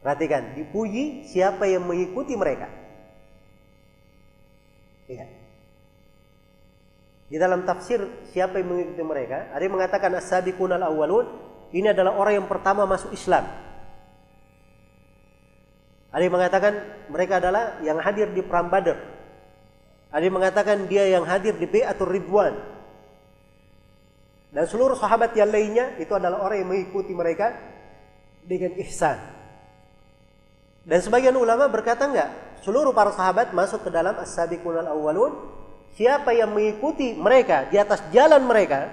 Perhatikan 0.00 0.56
dipuji 0.56 1.28
siapa 1.28 1.68
yang 1.68 1.84
mengikuti 1.84 2.34
mereka. 2.34 2.68
Iya. 5.08 5.28
Di 7.28 7.36
dalam 7.40 7.64
tafsir 7.64 8.04
siapa 8.32 8.60
yang 8.60 8.68
mengikuti 8.72 9.00
mereka, 9.04 9.52
ada 9.52 9.62
yang 9.64 9.74
mengatakan 9.76 10.12
as-sabiqun 10.16 10.76
al-awwalun 10.76 11.24
ini 11.72 11.90
adalah 11.90 12.16
orang 12.16 12.44
yang 12.44 12.48
pertama 12.48 12.84
masuk 12.84 13.12
Islam. 13.16 13.48
Ada 16.14 16.22
yang 16.30 16.34
mengatakan 16.38 16.72
mereka 17.10 17.42
adalah 17.42 17.82
yang 17.82 17.98
hadir 17.98 18.30
di 18.30 18.38
perang 18.46 18.70
Badar. 18.70 19.02
Ada 20.14 20.22
yang 20.22 20.36
mengatakan 20.38 20.86
dia 20.86 21.10
yang 21.10 21.26
hadir 21.26 21.58
di 21.58 21.66
Bai'atul 21.66 22.06
Ridwan. 22.06 22.54
Dan 24.54 24.70
seluruh 24.70 24.94
sahabat 24.94 25.34
yang 25.34 25.50
lainnya 25.50 25.98
itu 25.98 26.14
adalah 26.14 26.38
orang 26.46 26.62
yang 26.62 26.70
mengikuti 26.70 27.10
mereka 27.10 27.58
dengan 28.46 28.78
ihsan. 28.86 29.18
Dan 30.86 31.02
sebagian 31.02 31.34
ulama 31.34 31.66
berkata 31.66 32.06
enggak, 32.06 32.30
seluruh 32.62 32.94
para 32.94 33.10
sahabat 33.10 33.50
masuk 33.50 33.82
ke 33.82 33.90
dalam 33.90 34.14
as-sabiqun 34.14 34.86
al-awwalun. 34.86 35.50
Siapa 35.98 36.30
yang 36.30 36.54
mengikuti 36.54 37.18
mereka 37.18 37.66
di 37.66 37.74
atas 37.74 38.06
jalan 38.14 38.46
mereka, 38.46 38.86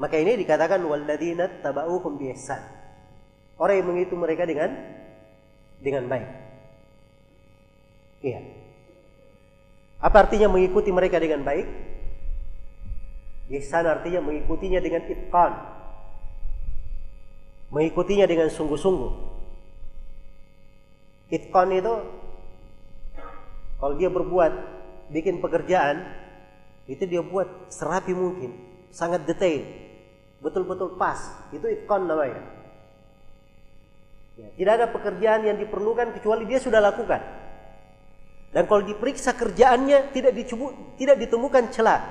maka 0.00 0.16
ini 0.16 0.40
dikatakan 0.40 0.80
walladzina 0.80 1.60
tabauhum 1.60 2.16
bi 2.16 2.32
ihsan. 2.32 2.64
Orang 3.60 3.76
yang 3.76 3.88
mengikuti 3.92 4.16
mereka 4.16 4.48
dengan 4.48 5.01
dengan 5.82 6.06
baik. 6.06 6.28
Iya. 8.22 8.40
Apa 9.98 10.26
artinya 10.26 10.46
mengikuti 10.46 10.94
mereka 10.94 11.18
dengan 11.18 11.42
baik? 11.42 11.66
Ihsan 13.52 13.84
artinya 13.84 14.22
mengikutinya 14.22 14.78
dengan 14.78 15.02
itqan. 15.10 15.52
Mengikutinya 17.74 18.26
dengan 18.30 18.48
sungguh-sungguh. 18.48 19.12
Itqan 21.32 21.68
itu 21.74 21.94
kalau 23.82 23.94
dia 23.98 24.08
berbuat 24.08 24.52
bikin 25.10 25.42
pekerjaan 25.42 26.06
itu 26.86 27.02
dia 27.06 27.22
buat 27.22 27.70
serapi 27.70 28.14
mungkin, 28.14 28.54
sangat 28.94 29.26
detail. 29.26 29.82
betul-betul 30.42 30.98
pas. 30.98 31.18
Itu 31.54 31.70
itqan 31.70 32.10
namanya. 32.10 32.61
Ya, 34.42 34.48
tidak 34.58 34.72
ada 34.74 34.86
pekerjaan 34.90 35.46
yang 35.46 35.54
diperlukan 35.54 36.18
kecuali 36.18 36.50
dia 36.50 36.58
sudah 36.58 36.82
lakukan. 36.82 37.22
Dan 38.50 38.66
kalau 38.66 38.82
diperiksa 38.82 39.38
kerjaannya 39.38 40.10
tidak 40.10 40.34
dicubu, 40.34 40.74
tidak 40.98 41.22
ditemukan 41.22 41.70
celah 41.70 42.02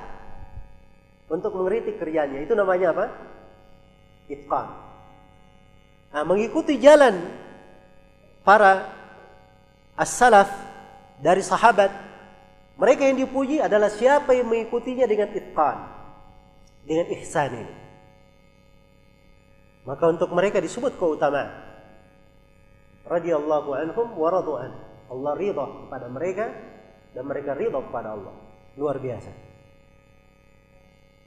untuk 1.27 1.51
mengkritik 1.59 1.99
kerjaannya. 1.99 2.47
Itu 2.47 2.55
namanya 2.55 2.95
apa? 2.95 3.05
Itqan. 4.31 4.67
Nah, 6.11 6.23
mengikuti 6.23 6.79
jalan 6.79 7.19
para 8.47 8.89
as-salaf 9.99 10.49
dari 11.19 11.43
sahabat, 11.45 11.91
mereka 12.79 13.05
yang 13.05 13.21
dipuji 13.21 13.61
adalah 13.61 13.91
siapa 13.91 14.33
yang 14.33 14.49
mengikutinya 14.49 15.05
dengan 15.05 15.29
itqan, 15.35 15.77
dengan 16.87 17.05
ihsan 17.21 17.51
ini. 17.53 17.75
Maka 19.85 20.03
untuk 20.09 20.29
mereka 20.33 20.57
disebut 20.57 20.97
keutamaan. 20.97 21.70
Radiyallahu 23.11 23.69
anhum 23.75 24.07
wa 24.15 24.29
radu'an. 24.31 24.71
Allah 25.11 25.31
ridha 25.35 25.65
kepada 25.67 26.07
mereka 26.07 26.47
dan 27.11 27.27
mereka 27.27 27.51
ridha 27.51 27.75
kepada 27.83 28.15
Allah. 28.15 28.31
Luar 28.79 28.95
biasa. 29.03 29.27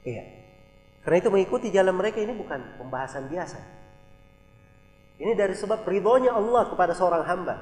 Iya. 0.01 0.25
Karena 1.05 1.21
itu 1.21 1.29
mengikuti 1.29 1.69
jalan 1.69 1.93
mereka 1.93 2.17
ini 2.17 2.33
bukan 2.33 2.81
pembahasan 2.81 3.29
biasa. 3.29 3.61
Ini 5.21 5.37
dari 5.37 5.53
sebab 5.53 5.85
ridhonya 5.85 6.33
Allah 6.33 6.73
kepada 6.73 6.97
seorang 6.97 7.21
hamba. 7.21 7.55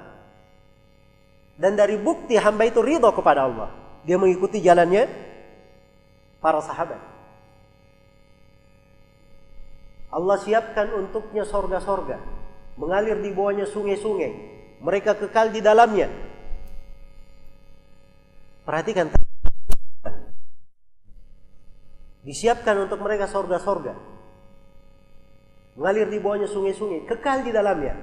Dan 1.60 1.76
dari 1.76 2.00
bukti 2.00 2.40
hamba 2.40 2.64
itu 2.64 2.80
ridho 2.80 3.12
kepada 3.12 3.44
Allah. 3.44 3.70
Dia 4.08 4.16
mengikuti 4.16 4.64
jalannya 4.64 5.06
para 6.40 6.64
sahabat. 6.64 7.00
Allah 10.14 10.38
siapkan 10.40 10.88
untuknya 10.96 11.44
sorga-sorga. 11.44 12.43
Mengalir 12.80 13.22
di 13.22 13.30
bawahnya 13.30 13.70
sungai-sungai 13.70 14.54
mereka 14.84 15.16
kekal 15.16 15.56
di 15.56 15.64
dalamnya. 15.64 16.12
Perhatikan. 18.68 19.08
Disiapkan 22.28 22.76
untuk 22.84 23.00
mereka 23.00 23.32
sorga-sorga. 23.32 23.96
Mengalir 25.80 26.12
di 26.12 26.20
bawahnya 26.20 26.52
sungai-sungai. 26.52 27.08
Kekal 27.08 27.48
di 27.48 27.56
dalamnya. 27.56 27.96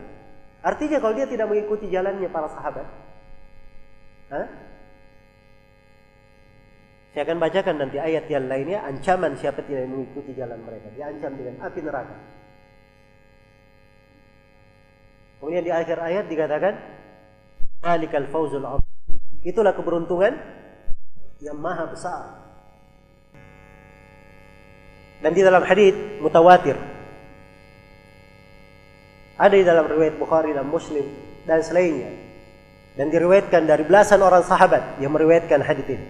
Artinya 0.65 1.05
kalau 1.05 1.13
dia 1.13 1.29
tidak 1.29 1.53
mengikuti 1.53 1.93
jalannya 1.93 2.29
para 2.33 2.49
sahabat. 2.49 2.89
Hah? 4.33 4.47
Saya 7.13 7.23
akan 7.29 7.39
bacakan 7.45 7.77
nanti 7.77 8.01
ayat 8.01 8.25
yang 8.33 8.49
lainnya. 8.49 8.89
Ancaman 8.89 9.37
siapa 9.37 9.61
tidak 9.69 9.85
mengikuti 9.85 10.33
jalan 10.33 10.65
mereka. 10.65 10.89
Diancam 10.97 11.37
dengan 11.37 11.61
api 11.61 11.81
neraka. 11.85 12.17
Kemudian 15.41 15.65
di 15.65 15.73
akhir 15.73 15.97
ayat 15.97 16.29
dikatakan 16.29 16.77
Alikal 17.81 18.29
fauzul 18.29 18.61
Itulah 19.41 19.73
keberuntungan 19.73 20.37
yang 21.41 21.57
maha 21.57 21.89
besar. 21.89 22.23
Dan 25.25 25.33
di 25.33 25.41
dalam 25.41 25.65
hadis 25.65 25.97
mutawatir 26.21 26.77
ada 29.41 29.55
di 29.57 29.65
dalam 29.65 29.89
riwayat 29.89 30.21
Bukhari 30.21 30.53
dan 30.53 30.69
Muslim 30.69 31.05
dan 31.49 31.65
selainnya 31.65 32.13
dan 32.97 33.09
diriwayatkan 33.09 33.65
dari 33.65 33.85
belasan 33.89 34.21
orang 34.21 34.45
sahabat 34.45 35.01
yang 35.01 35.13
meriwayatkan 35.13 35.65
hadis 35.65 35.89
ini. 35.89 36.09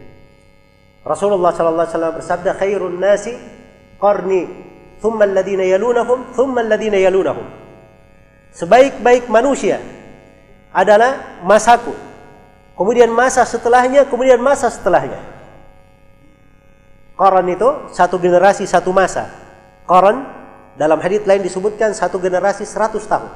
Rasulullah 1.07 1.55
sallallahu 1.55 1.87
alaihi 1.87 1.95
wasallam 1.95 2.17
bersabda 2.19 2.51
khairun 2.59 2.99
nasi 2.99 3.35
qarni 4.03 4.51
thumma 4.99 5.27
alladhina 5.27 5.63
yalunahum 5.67 6.35
thumma 6.35 6.67
alladhina 6.67 6.99
yalunahum 6.99 7.60
sebaik-baik 8.55 9.31
manusia 9.31 9.79
adalah 10.71 11.43
masaku. 11.43 11.95
Kemudian 12.79 13.13
masa 13.13 13.45
setelahnya, 13.45 14.09
kemudian 14.09 14.41
masa 14.41 14.73
setelahnya. 14.73 15.21
Koran 17.13 17.45
itu 17.53 17.69
satu 17.93 18.17
generasi 18.17 18.65
satu 18.65 18.97
masa. 18.97 19.29
Koran 19.85 20.25
dalam 20.81 20.97
hadits 21.05 21.29
lain 21.29 21.45
disebutkan 21.45 21.93
satu 21.93 22.17
generasi 22.17 22.65
seratus 22.65 23.05
tahun. 23.05 23.29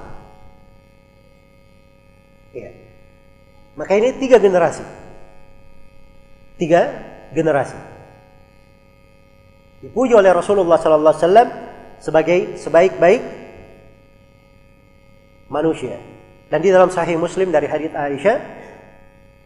Iya. 2.56 2.70
Maka 3.76 3.92
ini 4.00 4.16
tiga 4.16 4.40
generasi. 4.40 4.80
Tiga 6.56 6.80
generasi. 7.36 7.76
Dipuji 9.84 10.16
oleh 10.16 10.32
Rasulullah 10.32 10.80
Sallallahu 10.80 11.12
Alaihi 11.12 11.24
Wasallam 11.28 11.48
sebagai 12.00 12.38
sebaik-baik 12.56 13.43
manusia. 15.54 16.02
Dan 16.50 16.58
di 16.58 16.74
dalam 16.74 16.90
Sahih 16.90 17.14
Muslim 17.14 17.54
dari 17.54 17.70
hadits 17.70 17.94
Aisyah, 17.94 18.36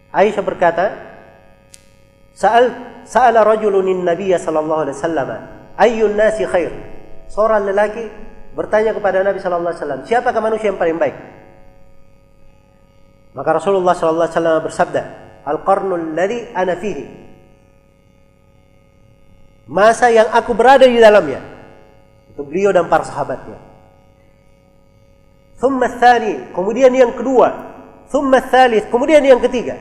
Aisyah 0.09 0.43
berkata, 0.45 0.85
"Sa'al 2.33 2.73
sa'ala 3.05 3.45
rajulun 3.45 3.85
Nabi 4.01 4.33
sallallahu 4.33 4.89
alaihi 4.89 4.97
wasallam, 4.97 5.29
ayyun 5.77 6.17
nasi 6.17 6.49
khair?" 6.49 6.73
Seorang 7.29 7.69
lelaki 7.69 8.09
bertanya 8.57 8.97
kepada 8.97 9.21
Nabi 9.21 9.37
sallallahu 9.37 9.77
alaihi 9.77 9.81
wasallam, 9.85 10.01
"Siapakah 10.09 10.41
manusia 10.41 10.73
yang 10.73 10.81
paling 10.81 10.97
baik?" 10.97 11.17
Maka 13.37 13.51
Rasulullah 13.61 13.93
sallallahu 13.93 14.25
alaihi 14.25 14.37
wasallam 14.41 14.65
bersabda, 14.65 15.03
"Al-qarnul 15.45 16.17
ladzi 16.17 16.49
ana 16.57 16.75
fihi." 16.81 17.07
Masa 19.69 20.09
yang 20.09 20.33
aku 20.33 20.57
berada 20.57 20.89
di 20.89 20.97
dalamnya. 20.97 21.45
Itu 22.33 22.41
beliau 22.41 22.73
dan 22.73 22.89
para 22.89 23.05
sahabatnya. 23.05 23.68
Thumma 25.59 25.91
thani, 25.99 26.55
kemudian 26.55 26.95
yang 26.95 27.13
kedua. 27.19 27.51
Thumma 28.09 28.39
thalith, 28.41 28.87
kemudian 28.89 29.21
yang 29.21 29.43
ketiga. 29.43 29.75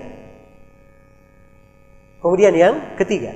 Kemudian 2.17 2.53
yang 2.57 2.75
ketiga. 2.97 3.31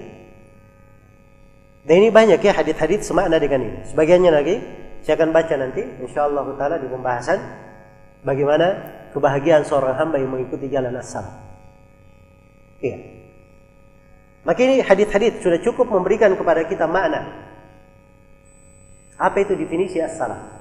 Dan 1.85 1.95
ini 2.01 2.09
banyak 2.13 2.41
ya 2.41 2.53
hadit-hadit 2.53 3.05
semakna 3.05 3.37
dengan 3.41 3.65
ini. 3.65 3.79
Sebagiannya 3.89 4.31
lagi 4.33 4.55
saya 5.01 5.17
akan 5.17 5.33
baca 5.33 5.53
nanti 5.57 5.81
insyaallah 5.81 6.45
taala 6.57 6.77
di 6.77 6.85
pembahasan 6.85 7.41
bagaimana 8.21 8.67
kebahagiaan 9.13 9.65
seorang 9.65 9.97
hamba 9.97 10.21
yang 10.21 10.29
mengikuti 10.29 10.69
jalan 10.69 10.93
as 10.93 11.13
Iya. 12.81 12.97
Maka 14.41 14.59
ini 14.65 14.81
hadit-hadit 14.81 15.41
sudah 15.45 15.61
cukup 15.61 15.85
memberikan 15.89 16.33
kepada 16.33 16.65
kita 16.65 16.89
makna. 16.89 17.29
Apa 19.21 19.45
itu 19.45 19.53
definisi 19.53 20.01
as-salah? 20.01 20.61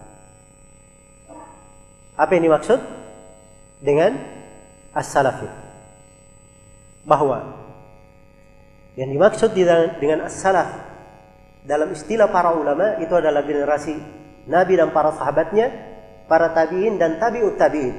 Apa 2.21 2.37
yang 2.37 2.53
dimaksud 2.53 2.77
dengan 3.81 4.21
as-salafi? 4.93 5.49
Bahwa 7.09 7.57
yang 9.01 9.09
dimaksud 9.09 9.57
dengan 9.57 10.29
as-salaf 10.29 10.69
dalam 11.65 11.97
istilah 11.97 12.29
para 12.29 12.53
ulama 12.53 13.01
itu 13.01 13.17
adalah 13.17 13.41
generasi 13.41 13.97
Nabi 14.45 14.77
dan 14.77 14.93
para 14.93 15.17
sahabatnya, 15.17 15.73
para 16.29 16.53
tabi'in 16.53 17.01
dan 17.01 17.17
tabi'ut 17.17 17.57
tabi'in. 17.57 17.97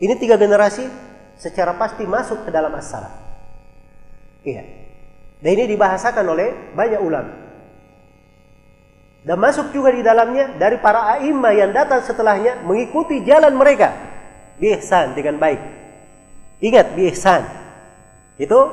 Ini 0.00 0.14
tiga 0.20 0.36
generasi 0.36 0.84
secara 1.40 1.80
pasti 1.80 2.04
masuk 2.04 2.44
ke 2.44 2.50
dalam 2.52 2.72
as-salaf. 2.76 3.12
Iya. 4.44 4.64
Dan 5.40 5.50
ini 5.56 5.64
dibahasakan 5.72 6.24
oleh 6.28 6.76
banyak 6.76 7.00
ulama. 7.00 7.49
Dan 9.20 9.36
masuk 9.36 9.68
juga 9.76 9.92
di 9.92 10.00
dalamnya 10.00 10.56
dari 10.56 10.80
para 10.80 11.16
a'imah 11.16 11.52
yang 11.52 11.70
datang 11.76 12.00
setelahnya 12.00 12.64
mengikuti 12.64 13.20
jalan 13.20 13.52
mereka. 13.52 13.92
Bihsan 14.56 15.12
dengan 15.12 15.36
baik. 15.36 15.60
Ingat 16.60 16.96
bihsan. 16.96 17.44
Itu 18.40 18.72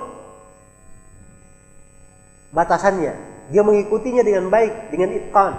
batasannya. 2.55 3.13
Dia 3.51 3.63
mengikutinya 3.63 4.23
dengan 4.23 4.47
baik, 4.47 4.91
dengan 4.91 5.11
itqan. 5.15 5.53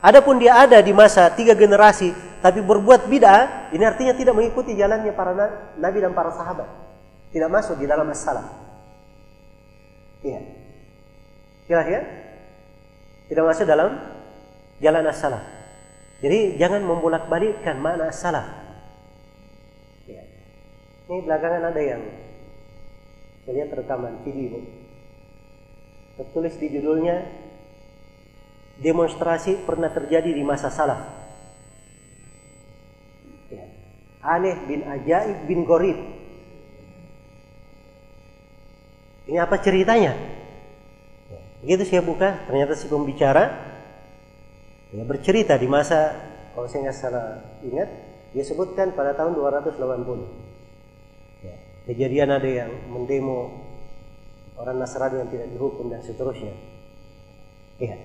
Adapun 0.00 0.36
dia 0.40 0.60
ada 0.60 0.76
di 0.80 0.92
masa 0.92 1.32
tiga 1.32 1.56
generasi 1.56 2.12
tapi 2.44 2.60
berbuat 2.60 3.08
bid'ah, 3.08 3.72
ini 3.72 3.82
artinya 3.82 4.12
tidak 4.12 4.36
mengikuti 4.36 4.76
jalannya 4.76 5.10
para 5.16 5.32
nabi 5.80 5.98
dan 5.98 6.12
para 6.12 6.30
sahabat. 6.30 6.68
Tidak 7.32 7.48
masuk 7.50 7.80
di 7.80 7.88
dalam 7.88 8.06
masalah. 8.06 8.44
Iya. 10.22 10.40
Jelas 11.66 11.86
ya? 11.90 12.00
Tidak 13.26 13.42
masuk 13.42 13.66
dalam 13.66 13.98
jalan 14.78 15.04
as-salaf. 15.10 15.42
Jadi 16.22 16.56
jangan 16.56 16.80
membolak-balikkan 16.86 17.76
makna 17.82 18.08
as-salaf. 18.08 18.46
Ya. 20.06 20.22
Ini 21.10 21.26
belakangan 21.26 21.74
ada 21.74 21.82
yang 21.82 22.02
saya 23.44 23.62
lihat 23.62 23.78
rekaman 23.78 24.26
video 24.26 24.58
tertulis 26.16 26.56
di 26.56 26.72
judulnya 26.72 27.28
demonstrasi 28.80 29.68
pernah 29.68 29.92
terjadi 29.92 30.32
di 30.32 30.42
masa 30.44 30.72
salaf. 30.72 31.00
Ya. 33.52 33.64
Aneh 34.24 34.56
bin 34.64 34.84
ajaib 34.84 35.44
bin 35.44 35.68
gorib. 35.68 35.96
Ini 39.26 39.42
apa 39.42 39.58
ceritanya? 39.60 40.14
Begitu 41.64 41.82
saya 41.88 42.02
buka, 42.04 42.44
ternyata 42.48 42.76
si 42.76 42.90
pembicara 42.90 43.76
Ya, 44.94 45.02
bercerita 45.02 45.58
di 45.58 45.66
masa 45.66 46.14
kalau 46.54 46.70
saya 46.70 46.88
nggak 46.88 46.96
salah 46.96 47.42
ingat 47.60 47.90
dia 48.30 48.44
sebutkan 48.46 48.96
pada 48.96 49.12
tahun 49.12 49.36
280. 49.36 49.76
Ya, 51.42 51.56
kejadian 51.90 52.30
ada 52.32 52.48
yang 52.48 52.72
mendemo 52.88 53.66
orang 54.56 54.80
Nasrani 54.80 55.20
yang 55.20 55.28
tidak 55.28 55.52
dihukum 55.52 55.92
dan 55.92 56.00
seterusnya. 56.00 56.56
Iya. 57.76 57.98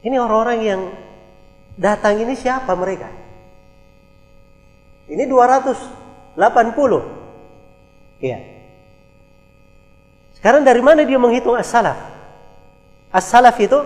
Ini 0.00 0.16
orang-orang 0.16 0.58
yang 0.64 0.80
datang 1.76 2.16
ini 2.24 2.32
siapa 2.32 2.72
mereka? 2.72 3.12
Ini 5.12 5.28
280. 5.28 6.40
Iya. 8.24 8.38
Sekarang 10.40 10.64
dari 10.64 10.80
mana 10.80 11.04
dia 11.04 11.20
menghitung 11.20 11.52
as-salaf? 11.52 12.00
As-salaf 13.12 13.60
itu 13.60 13.76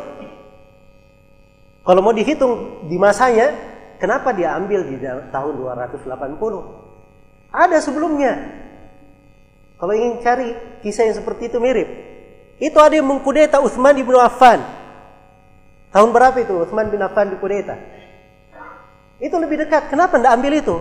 kalau 1.85 2.01
mau 2.01 2.17
dihitung 2.17 2.87
di 2.89 2.97
masanya, 2.97 3.53
kenapa 4.01 4.33
dia 4.33 4.57
ambil 4.57 4.89
di 4.89 4.97
tahun 5.29 5.53
280? 5.61 6.41
Ada 7.53 7.77
sebelumnya. 7.85 8.41
Kalau 9.77 9.93
ingin 9.93 10.23
cari 10.25 10.55
kisah 10.81 11.11
yang 11.11 11.19
seperti 11.21 11.53
itu 11.53 11.61
mirip. 11.61 11.85
Itu 12.57 12.81
ada 12.81 12.97
yang 12.97 13.05
mengkudeta 13.05 13.61
Utsman 13.61 13.99
bin 13.99 14.17
Affan. 14.17 14.65
Tahun 15.93 16.09
berapa 16.09 16.39
itu 16.41 16.55
Utsman 16.57 16.89
bin 16.89 17.05
Affan 17.05 17.37
dikudeta? 17.37 17.77
Itu 19.21 19.37
lebih 19.37 19.67
dekat. 19.67 19.93
Kenapa 19.93 20.17
tidak 20.17 20.33
ambil 20.41 20.53
itu? 20.57 20.77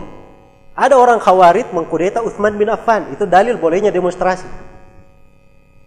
Ada 0.74 0.96
orang 0.96 1.20
khawarid 1.20 1.68
mengkudeta 1.76 2.24
Utsman 2.24 2.56
bin 2.56 2.72
Affan. 2.72 3.12
Itu 3.12 3.28
dalil 3.28 3.60
bolehnya 3.60 3.92
demonstrasi. 3.92 4.73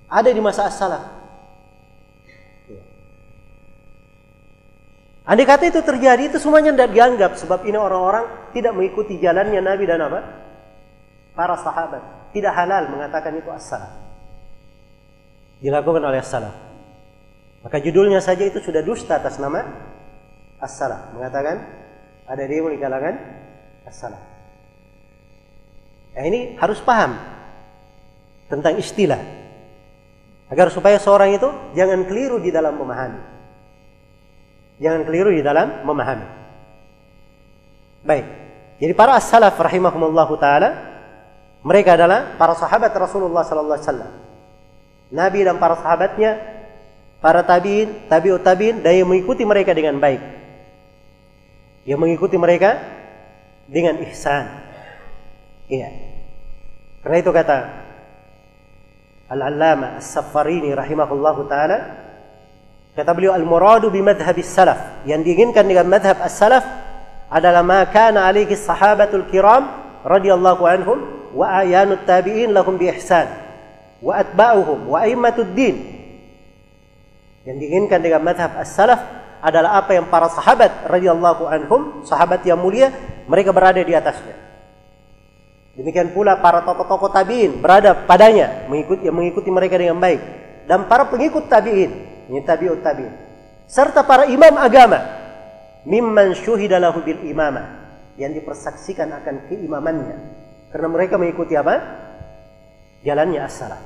Ada 0.07 0.31
di 0.31 0.41
masa 0.41 0.71
as-salaf. 0.71 1.17
Andai 5.27 5.43
kata 5.43 5.67
itu 5.67 5.83
terjadi, 5.83 6.31
itu 6.31 6.39
semuanya 6.39 6.71
tidak 6.71 6.95
dianggap. 6.95 7.35
Sebab 7.35 7.67
ini 7.67 7.75
orang-orang 7.75 8.55
tidak 8.55 8.79
mengikuti 8.79 9.19
jalannya 9.19 9.59
Nabi 9.59 9.83
dan 9.83 9.99
apa? 10.07 10.21
Para 11.35 11.59
sahabat. 11.59 12.31
Tidak 12.31 12.53
halal 12.55 12.95
mengatakan 12.95 13.35
itu 13.35 13.51
as-salaf. 13.51 13.91
Dilakukan 15.59 16.03
oleh 16.07 16.23
as-salaf. 16.23 16.55
Maka 17.67 17.83
judulnya 17.83 18.23
saja 18.23 18.47
itu 18.47 18.63
sudah 18.63 18.87
dusta 18.87 19.19
atas 19.19 19.43
nama 19.43 19.67
as-salaf. 20.63 21.11
Mengatakan 21.19 21.59
ada 22.31 22.43
demo 22.47 22.71
di 22.71 22.79
kalangan 22.79 23.19
as-salaf. 23.83 24.23
Nah, 26.15 26.23
ini 26.23 26.55
harus 26.57 26.79
paham 26.87 27.19
tentang 28.47 28.79
istilah. 28.79 29.19
Agar 30.47 30.71
supaya 30.71 30.97
seorang 31.03 31.35
itu 31.35 31.49
jangan 31.75 32.07
keliru 32.07 32.39
di 32.39 32.55
dalam 32.55 32.79
memahami. 32.79 33.23
Jangan 34.79 35.03
keliru 35.03 35.35
di 35.35 35.43
dalam 35.43 35.83
memahami. 35.83 36.29
Baik. 38.07 38.27
Jadi 38.79 38.93
para 38.95 39.19
as-salaf 39.19 39.57
rahimahumullah 39.59 40.29
taala 40.39 40.71
mereka 41.67 41.99
adalah 41.99 42.39
para 42.39 42.55
sahabat 42.55 42.95
Rasulullah 42.95 43.43
sallallahu 43.43 43.75
alaihi 43.75 43.89
wasallam. 43.91 44.13
Nabi 45.11 45.41
dan 45.43 45.59
para 45.59 45.75
sahabatnya, 45.79 46.39
para 47.19 47.43
tabiin, 47.43 48.07
tabiut 48.07 48.43
tabiin 48.43 48.87
dan 48.87 48.95
yang 48.95 49.09
mengikuti 49.11 49.43
mereka 49.43 49.75
dengan 49.75 49.99
baik. 49.99 50.23
Yang 51.83 51.99
mengikuti 51.99 52.37
mereka 52.39 52.79
dengan 53.67 53.99
ihsan. 54.07 54.47
Iya. 55.67 55.91
Karena 57.03 57.17
itu 57.19 57.31
kata 57.35 57.59
Al-Allama 59.27 59.99
As-Saffarini 59.99 60.71
rahimahullahu 60.75 61.51
taala 61.51 62.07
Kata 62.97 63.13
beliau 63.13 63.37
al-muradu 63.37 63.93
bi 63.93 64.01
madhhab 64.01 64.41
salaf. 64.41 65.05
Yang 65.05 65.29
diinginkan 65.29 65.69
dengan 65.69 65.85
madhab 65.85 66.17
as-salaf 66.17 66.65
adalah 67.29 67.61
ma 67.61 67.85
kana 67.93 68.25
alaihi 68.25 68.57
sahabatul 68.57 69.29
kiram 69.29 69.69
radhiyallahu 70.01 70.65
anhum 70.65 70.99
wa 71.37 71.61
ayanut 71.61 72.09
tabi'in 72.09 72.57
lahum 72.57 72.81
bi 72.81 72.89
ihsan 72.97 73.29
wa 74.01 74.17
atba'uhum 74.17 74.89
wa 74.89 75.05
aimmatud 75.05 75.53
din. 75.53 75.77
Yang 77.45 77.57
diinginkan 77.69 78.01
dengan 78.01 78.25
madhab 78.25 78.57
as-salaf 78.57 79.05
adalah 79.45 79.77
apa 79.77 79.93
yang 79.93 80.09
para 80.09 80.33
sahabat 80.33 80.89
radhiyallahu 80.89 81.53
anhum, 81.53 82.01
sahabat 82.01 82.49
yang 82.49 82.57
mulia, 82.57 82.97
mereka 83.29 83.53
berada 83.53 83.85
di 83.85 83.93
atasnya. 83.93 84.41
Demikian 85.77 86.17
pula 86.17 86.41
para 86.41 86.65
tokoh-tokoh 86.65 87.13
tabi'in 87.13 87.61
berada 87.61 87.93
padanya, 88.09 88.65
mengikuti 88.65 89.05
mengikuti 89.13 89.53
mereka 89.53 89.77
dengan 89.77 90.01
baik. 90.01 90.21
Dan 90.65 90.89
para 90.89 91.05
pengikut 91.13 91.53
tabi'in 91.53 91.93
ini 92.33 92.41
tabi'ut 92.41 92.81
tabi'in. 92.81 93.13
Serta 93.69 94.01
para 94.09 94.25
imam 94.25 94.57
agama. 94.57 95.05
Mimman 95.85 96.33
syuhida 96.33 96.81
lahu 96.81 97.05
bil 97.05 97.21
imamah. 97.29 97.85
Yang 98.17 98.41
dipersaksikan 98.41 99.13
akan 99.21 99.53
keimamannya. 99.53 100.17
Karena 100.73 100.89
mereka 100.89 101.21
mengikuti 101.21 101.53
apa? 101.53 101.77
Jalannya 103.05 103.45
as-salaf. 103.45 103.83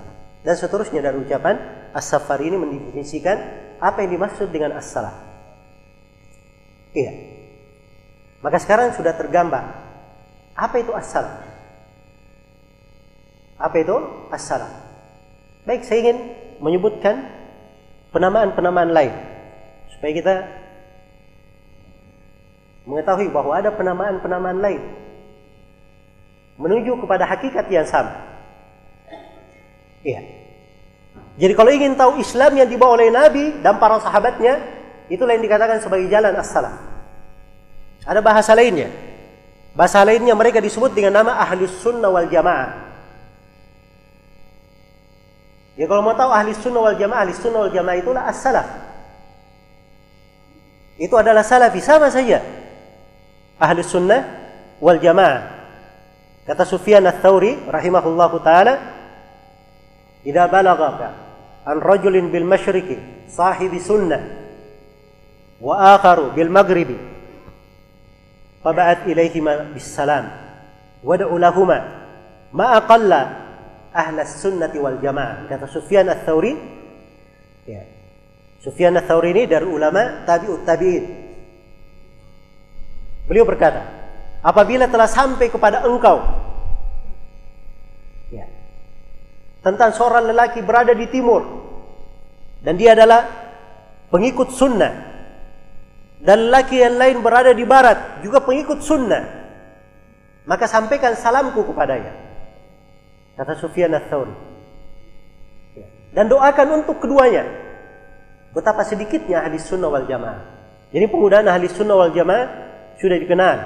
Dan 0.47 0.55
seterusnya 0.55 1.03
dari 1.03 1.19
ucapan 1.19 1.59
as-safar 1.91 2.39
ini 2.39 2.55
mendefinisikan 2.55 3.37
apa 3.83 4.07
yang 4.07 4.15
dimaksud 4.15 4.49
dengan 4.55 4.79
as-salaf. 4.79 5.13
Iya. 6.95 7.13
Maka 8.41 8.63
sekarang 8.63 8.95
sudah 8.95 9.13
tergambar. 9.19 9.75
Apa 10.55 10.79
itu 10.79 10.95
as-salaf? 10.95 11.50
Apa 13.61 13.77
itu 13.85 13.97
as-salaf? 14.33 14.73
Baik, 15.69 15.85
saya 15.85 16.09
ingin 16.09 16.19
menyebutkan 16.65 17.29
penamaan-penamaan 18.11 18.91
lain 18.91 19.13
supaya 19.93 20.13
kita 20.17 20.35
mengetahui 22.89 23.29
bahwa 23.29 23.53
ada 23.53 23.69
penamaan-penamaan 23.69 24.59
lain 24.59 24.83
menuju 26.57 26.97
kepada 27.05 27.29
hakikat 27.29 27.69
yang 27.69 27.85
sama. 27.85 28.17
Iya. 30.01 30.25
Jadi 31.37 31.53
kalau 31.53 31.71
ingin 31.73 31.97
tahu 31.97 32.21
Islam 32.21 32.57
yang 32.57 32.69
dibawa 32.69 33.01
oleh 33.01 33.13
Nabi 33.13 33.61
dan 33.61 33.77
para 33.77 34.01
sahabatnya, 34.01 34.61
itulah 35.13 35.37
yang 35.37 35.45
dikatakan 35.45 35.81
sebagai 35.81 36.09
jalan 36.09 36.37
as-salaf. 36.37 36.73
Ada 38.05 38.21
bahasa 38.25 38.57
lainnya. 38.57 38.89
Bahasa 39.77 40.01
lainnya 40.05 40.33
mereka 40.33 40.59
disebut 40.59 40.93
dengan 40.97 41.21
nama 41.21 41.37
ahlus 41.41 41.73
sunnah 41.85 42.09
wal 42.09 42.29
jamaah. 42.29 42.90
Ya 45.81 45.89
kalau 45.89 46.05
mau 46.05 46.13
tahu 46.13 46.29
ahli 46.29 46.53
sunnah 46.53 46.93
wal 46.93 46.99
jamaah, 47.01 47.25
ahli 47.25 47.33
sunnah 47.33 47.65
wal 47.65 47.73
jamaah 47.73 47.97
itulah 47.97 48.29
as-salaf. 48.29 48.69
Itu 51.01 51.17
adalah 51.17 51.41
salafi 51.41 51.81
sama 51.81 52.13
saja. 52.13 52.45
Ahli 53.57 53.81
sunnah 53.81 54.21
wal 54.77 55.01
jamaah. 55.01 55.57
Kata 56.45 56.69
Sufyan 56.69 57.09
ats-Tsauri 57.09 57.65
rahimahullahu 57.65 58.45
taala, 58.45 58.77
"Idza 60.21 60.45
balagaka 60.53 61.17
an 61.65 61.81
rajulin 61.81 62.29
bil 62.29 62.45
masyriqi 62.45 63.01
sahibi 63.33 63.81
sunnah 63.81 64.21
wa 65.65 65.97
akharu 65.97 66.37
bil 66.37 66.53
maghribi 66.53 66.97
fab'at 68.61 69.09
ilaihima 69.09 69.73
bis 69.73 69.89
salam 69.89 70.29
wad'u 71.01 71.37
lahumā 71.41 71.79
ma 72.53 72.77
aqalla 72.81 73.50
ahlas 73.91 74.43
sunnati 74.43 74.79
wal 74.79 74.99
jamaah. 74.99 75.47
Kata 75.47 75.67
Sufyan 75.67 76.09
ats-Tsauri, 76.11 76.53
ya. 77.67 77.83
Sufyan 78.63 78.97
ats-Tsauri 78.99 79.35
ini 79.35 79.43
dari 79.47 79.67
ulama 79.67 80.25
tabi'ut 80.27 80.63
tabi'in. 80.67 81.05
Beliau 83.31 83.47
berkata, 83.47 84.01
apabila 84.43 84.89
telah 84.89 85.09
sampai 85.09 85.53
kepada 85.53 85.85
engkau 85.85 86.19
ya, 88.33 88.47
tentang 89.61 89.93
seorang 89.93 90.33
lelaki 90.33 90.65
berada 90.65 90.97
di 90.97 91.07
timur 91.09 91.45
dan 92.65 92.77
dia 92.77 92.97
adalah 92.97 93.29
pengikut 94.09 94.53
sunnah 94.53 94.93
dan 96.21 96.49
lelaki 96.49 96.81
yang 96.81 96.97
lain 97.01 97.21
berada 97.25 97.53
di 97.53 97.65
barat 97.65 98.21
juga 98.25 98.45
pengikut 98.45 98.81
sunnah 98.81 99.25
maka 100.49 100.65
sampaikan 100.69 101.17
salamku 101.17 101.65
kepadanya 101.65 102.30
Kata 103.41 103.57
Sufyan 103.57 103.97
ats-Tsauri. 103.97 104.37
Ya. 105.73 105.89
Dan 106.13 106.29
doakan 106.29 106.85
untuk 106.85 107.01
keduanya. 107.01 107.49
Betapa 108.53 108.85
sedikitnya 108.85 109.41
ahli 109.41 109.57
sunnah 109.57 109.89
wal 109.89 110.05
jamaah. 110.05 110.45
Jadi 110.93 111.09
penggunaan 111.09 111.49
ahli 111.49 111.73
sunnah 111.73 111.97
wal 111.97 112.13
jamaah 112.13 112.45
sudah 113.01 113.17
dikenal. 113.17 113.57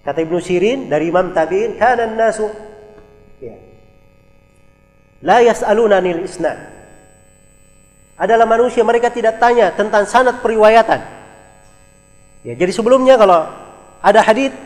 Kata 0.00 0.24
Ibnu 0.24 0.40
Sirin 0.40 0.88
dari 0.88 1.12
Imam 1.12 1.36
Tabi'in, 1.36 1.76
kana 1.76 2.08
nasu 2.08 2.48
ya. 3.44 3.52
La 5.20 5.44
yas'aluna 5.44 6.00
nil 6.00 6.24
isnad. 6.24 6.56
Adalah 8.16 8.48
manusia 8.48 8.80
mereka 8.80 9.12
tidak 9.12 9.36
tanya 9.36 9.76
tentang 9.76 10.08
sanad 10.08 10.40
periwayatan. 10.40 11.04
Ya, 12.48 12.56
jadi 12.56 12.72
sebelumnya 12.72 13.20
kalau 13.20 13.44
ada 14.00 14.24
hadis 14.24 14.56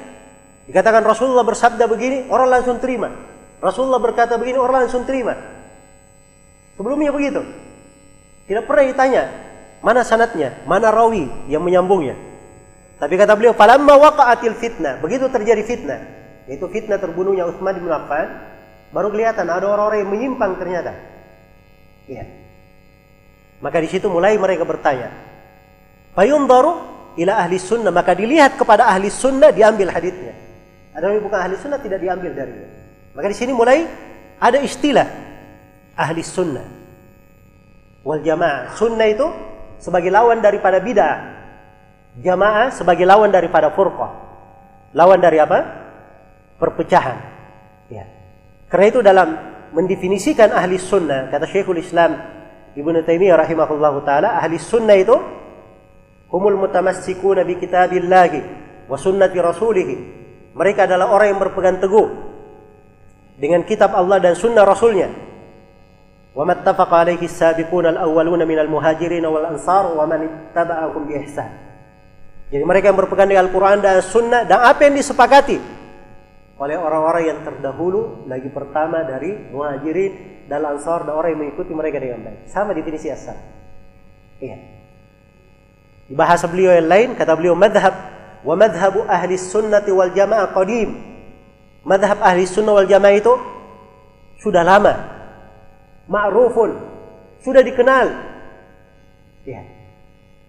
dikatakan 0.71 1.03
Rasulullah 1.03 1.43
bersabda 1.43 1.91
begini, 1.91 2.31
orang 2.31 2.47
langsung 2.47 2.79
terima. 2.79 3.32
Rasulullah 3.63 4.03
berkata 4.03 4.35
begini, 4.35 4.59
orang 4.59 4.91
langsung 4.91 5.07
terima. 5.07 5.39
Sebelumnya 6.75 7.15
begitu. 7.15 7.47
Tidak 8.51 8.67
pernah 8.67 8.85
ditanya 8.91 9.23
mana 9.83 10.07
sanatnya, 10.07 10.63
mana 10.67 10.91
rawi 10.91 11.31
yang 11.51 11.63
menyambungnya. 11.63 12.19
Tapi 12.99 13.19
kata 13.19 13.35
beliau, 13.35 13.55
"Falamma 13.55 13.99
waqa'atil 13.99 14.59
fitnah." 14.59 15.03
Begitu 15.03 15.27
terjadi 15.27 15.63
fitnah, 15.67 16.01
yaitu 16.47 16.67
fitnah 16.71 17.03
terbunuhnya 17.03 17.51
Utsman 17.51 17.79
bin 17.79 17.91
Affan, 17.91 18.31
baru 18.95 19.11
kelihatan 19.11 19.47
ada 19.51 19.67
orang-orang 19.67 20.07
yang 20.07 20.11
menyimpang 20.11 20.55
ternyata. 20.59 20.95
Iya. 22.07 22.27
Maka 23.63 23.79
di 23.79 23.89
situ 23.91 24.07
mulai 24.07 24.39
mereka 24.39 24.63
bertanya. 24.67 25.11
Fayundaru 26.15 26.73
ila 27.19 27.33
ahli 27.43 27.59
sunnah, 27.59 27.91
maka 27.95 28.15
dilihat 28.15 28.59
kepada 28.59 28.87
ahli 28.87 29.11
sunnah 29.11 29.51
diambil 29.51 29.91
hadisnya. 29.91 30.35
Ada 30.95 31.15
yang 31.15 31.27
bukan 31.27 31.41
ahli 31.43 31.55
sunnah 31.59 31.79
tidak 31.83 32.03
diambil 32.03 32.31
darinya. 32.35 32.82
Maka 33.13 33.27
di 33.29 33.37
sini 33.37 33.53
mulai 33.53 33.85
ada 34.41 34.59
istilah 34.59 35.07
ahli 35.93 36.25
sunnah 36.25 36.67
wal 38.03 38.21
jamaah. 38.25 38.73
Sunnah 38.75 39.09
itu 39.09 39.27
sebagai 39.79 40.09
lawan 40.09 40.41
daripada 40.41 40.81
bid'ah. 40.81 41.17
Jamaah 42.21 42.73
sebagai 42.73 43.09
lawan 43.09 43.33
daripada 43.33 43.73
furqah. 43.73 44.13
Lawan 44.93 45.21
dari 45.21 45.41
apa? 45.41 45.59
Perpecahan. 46.61 47.19
Ya. 47.89 48.05
Karena 48.69 48.87
itu 48.93 49.01
dalam 49.01 49.29
mendefinisikan 49.73 50.53
ahli 50.53 50.77
sunnah, 50.77 51.33
kata 51.33 51.49
Syekhul 51.49 51.81
Islam 51.81 52.21
Ibnu 52.77 53.01
Taimiyah 53.05 53.41
rahimahullahu 53.41 54.05
taala, 54.05 54.37
ahli 54.37 54.61
sunnah 54.61 54.97
itu 54.97 55.17
humul 56.29 56.61
mutamassikuna 56.61 57.45
bi 57.45 57.57
kitabillahi 57.57 58.41
wa 58.89 58.97
sunnati 59.01 59.37
rasulih. 59.41 59.89
Mereka 60.53 60.85
adalah 60.85 61.09
orang 61.09 61.37
yang 61.37 61.41
berpegang 61.41 61.81
teguh 61.81 62.32
dengan 63.43 63.67
kitab 63.67 63.91
Allah 63.91 64.23
dan 64.23 64.39
sunnah 64.39 64.63
Rasulnya. 64.63 65.11
Wa 66.31 66.47
mattafaqa 66.47 67.03
alaihi 67.03 67.27
as-sabiquna 67.27 67.91
al-awwaluna 67.99 68.47
minal 68.47 68.71
muhajirin 68.71 69.27
wal 69.27 69.43
ansar 69.51 69.91
wa 69.91 70.07
man 70.07 70.31
ittaba'ahum 70.31 71.11
bi 71.11 71.19
ihsan. 71.27 71.51
Jadi 72.55 72.63
mereka 72.63 72.95
yang 72.95 72.99
berpegang 73.03 73.27
dengan 73.27 73.51
Al-Quran 73.51 73.83
dan 73.83 73.99
Sunnah 74.05 74.45
dan 74.45 74.61
apa 74.61 74.85
yang 74.85 74.95
disepakati 74.95 75.57
oleh 76.63 76.77
orang-orang 76.79 77.33
yang 77.33 77.39
terdahulu 77.43 78.29
lagi 78.31 78.47
pertama 78.53 79.03
dari 79.03 79.35
muhajirin 79.51 80.47
dan 80.47 80.63
ansar 80.63 81.03
dan 81.03 81.17
orang 81.17 81.35
yang 81.35 81.41
mengikuti 81.49 81.75
mereka 81.75 81.99
dengan 81.99 82.23
baik. 82.23 82.47
Sama 82.47 82.71
definisi 82.77 83.11
asal. 83.11 83.35
Iya. 84.39 84.57
Di 86.07 86.15
bahasa 86.15 86.47
beliau 86.47 86.71
yang 86.77 86.87
lain 86.87 87.09
kata 87.19 87.35
beliau 87.35 87.59
madhab 87.59 87.95
wa 88.47 88.55
madhabu 88.55 89.03
ahli 89.11 89.35
sunnati 89.35 89.91
wal 89.91 90.13
jamaah 90.15 90.55
qadim. 90.55 91.12
Madhab 91.83 92.23
ahli 92.23 92.47
sunnah 92.47 92.79
wal 92.79 92.87
jamaah 92.87 93.19
itu 93.19 93.35
sudah 94.39 94.63
lama. 94.63 94.95
Ma'rufun. 96.07 96.79
Sudah 97.43 97.63
dikenal. 97.63 98.07
Ya. 99.43 99.67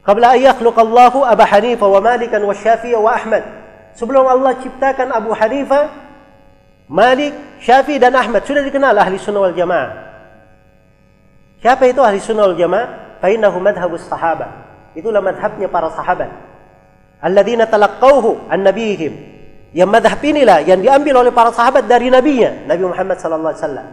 Qabla 0.05 0.37
an 0.37 0.39
yakhluqallahu 0.41 1.25
Abu 1.25 1.43
Hanifah 1.45 1.87
wa 1.89 1.99
Malikan 2.03 2.41
wa 2.45 2.53
Syafi'i 2.53 2.93
wa 2.93 3.13
Ahmad. 3.13 3.41
Sebelum 3.97 4.25
Allah 4.25 4.57
ciptakan 4.61 5.09
Abu 5.13 5.33
Hanifah, 5.33 5.89
Malik, 6.89 7.33
Syafi'i 7.63 7.97
dan 7.97 8.13
Ahmad 8.13 8.45
sudah 8.45 8.61
dikenal 8.61 8.93
ahli 8.93 9.17
sunnah 9.17 9.49
wal 9.49 9.55
jamaah. 9.55 9.89
Siapa 11.63 11.87
itu 11.89 12.01
ahli 12.03 12.21
sunnah 12.21 12.51
wal 12.51 12.59
jamaah? 12.59 13.17
Fainahu 13.23 13.57
madhabus 13.63 14.03
sahabat. 14.05 14.51
Itulah 14.93 15.23
madhabnya 15.23 15.71
para 15.71 15.89
sahabat. 15.95 16.29
Alladzina 17.23 17.65
talaqqauhu 17.65 18.51
an 18.51 18.67
nabihim. 18.67 19.13
Yang 19.73 19.89
madhab 19.89 20.21
inilah 20.21 20.61
yang 20.69 20.79
diambil 20.85 21.25
oleh 21.25 21.33
para 21.33 21.49
sahabat 21.49 21.89
dari 21.89 22.13
nabinya, 22.13 22.69
Nabi 22.69 22.85
Muhammad 22.85 23.17
sallallahu 23.17 23.51
alaihi 23.57 23.65
wasallam. 23.65 23.87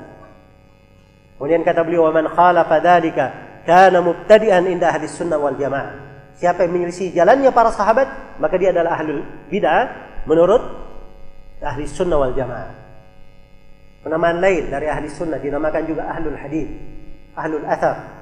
Kemudian 1.41 1.65
kata 1.65 1.81
beliau, 1.89 2.05
"Wa 2.05 2.13
man 2.13 2.29
khalafa 2.29 2.85
dzalika 2.85 3.25
kana 3.65 4.05
mubtadi'an 4.05 4.69
inda 4.69 4.93
ahli 4.93 5.09
sunnah 5.09 5.41
wal 5.41 5.57
jamaah." 5.57 5.97
Siapa 6.37 6.69
yang 6.69 6.77
menyelisih 6.77 7.17
jalannya 7.17 7.49
para 7.49 7.73
sahabat, 7.73 8.37
maka 8.37 8.61
dia 8.61 8.77
adalah 8.77 9.01
ahli 9.01 9.25
bid'ah 9.49 9.85
menurut 10.29 10.61
ahli 11.65 11.89
sunnah 11.89 12.21
wal 12.21 12.37
jamaah. 12.37 12.77
Penamaan 14.05 14.37
lain 14.37 14.69
dari 14.69 14.85
ahli 14.85 15.09
sunnah 15.09 15.41
dinamakan 15.41 15.83
juga 15.89 16.13
ahlul 16.13 16.37
hadis, 16.37 16.69
ahlul 17.33 17.65
athar. 17.65 18.21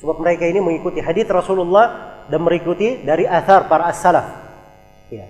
Sebab 0.00 0.24
mereka 0.24 0.48
ini 0.48 0.64
mengikuti 0.64 1.04
hadis 1.04 1.28
Rasulullah 1.28 2.16
dan 2.32 2.40
mengikuti 2.40 3.04
dari 3.04 3.28
athar 3.28 3.68
para 3.68 3.92
as-salaf. 3.92 4.24
Ya. 5.12 5.28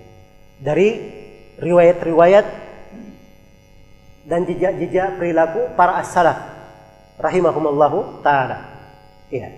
Dari 0.63 1.22
riwayat-riwayat 1.63 2.45
dan 4.27 4.43
jejak-jejak 4.43 5.19
perilaku 5.19 5.71
para 5.79 5.99
as-salaf 6.03 6.35
rahimahumallahu 7.19 8.19
taala. 8.19 8.67
Iya. 9.31 9.49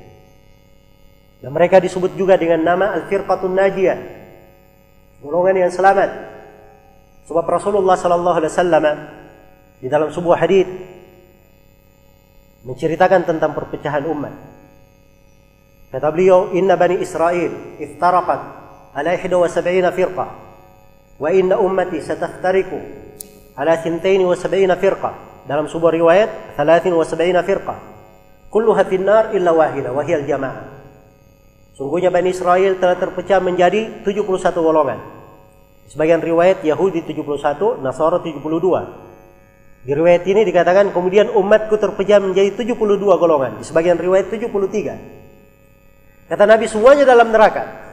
Dan 1.41 1.49
mereka 1.53 1.77
disebut 1.77 2.17
juga 2.17 2.37
dengan 2.37 2.61
nama 2.61 2.95
Al-Firqatun 2.97 3.53
Najiyah. 3.53 3.99
Golongan 5.21 5.67
yang 5.67 5.71
selamat. 5.73 6.09
Sebab 7.25 7.45
Rasulullah 7.45 7.97
sallallahu 7.97 8.37
alaihi 8.37 8.53
wasallam 8.53 8.85
di 9.81 9.87
dalam 9.89 10.09
sebuah 10.13 10.37
hadis 10.45 10.69
menceritakan 12.65 13.25
tentang 13.25 13.53
perpecahan 13.53 14.05
umat. 14.09 14.33
Kata 15.89 16.07
beliau, 16.09 16.53
"Inna 16.53 16.77
bani 16.77 17.01
Israel 17.01 17.77
iftaraqat 17.81 18.41
ala 18.93 19.11
71 19.17 19.93
firqah 19.93 20.44
inna 21.31 21.55
ummati 21.59 22.03
sataftariku 22.03 22.79
ala 23.55 23.79
72 23.79 24.75
firqah." 24.75 25.15
Dalam 25.45 25.69
sebuah 25.69 25.93
riwayat, 25.93 26.57
73 26.57 27.45
firqah. 27.45 27.77
Kulluha 28.49 28.81
finnar 28.89 29.29
illa 29.37 29.53
wahida 29.53 29.93
wa 29.93 30.01
hiya 30.01 30.25
al-jamaah. 30.25 30.73
Sungguhnya 31.77 32.09
Bani 32.09 32.33
Israel 32.33 32.81
telah 32.81 32.97
terpecah 32.97 33.37
menjadi 33.43 34.01
71 34.01 34.63
golongan. 34.63 34.97
Sebagian 35.85 36.17
riwayat 36.17 36.65
Yahudi 36.65 37.05
71, 37.05 37.77
Nasara 37.85 38.17
72. 38.25 39.05
Di 39.85 39.93
riwayat 39.93 40.25
ini 40.25 40.41
dikatakan 40.49 40.89
kemudian 40.89 41.29
umatku 41.29 41.77
terpecah 41.77 42.17
menjadi 42.17 42.57
72 42.57 42.97
golongan. 43.21 43.61
Di 43.61 43.69
sebagian 43.69 44.01
riwayat 44.01 44.33
73. 44.33 44.97
Kata 46.25 46.43
Nabi 46.49 46.65
semuanya 46.65 47.05
dalam 47.05 47.29
neraka. 47.29 47.84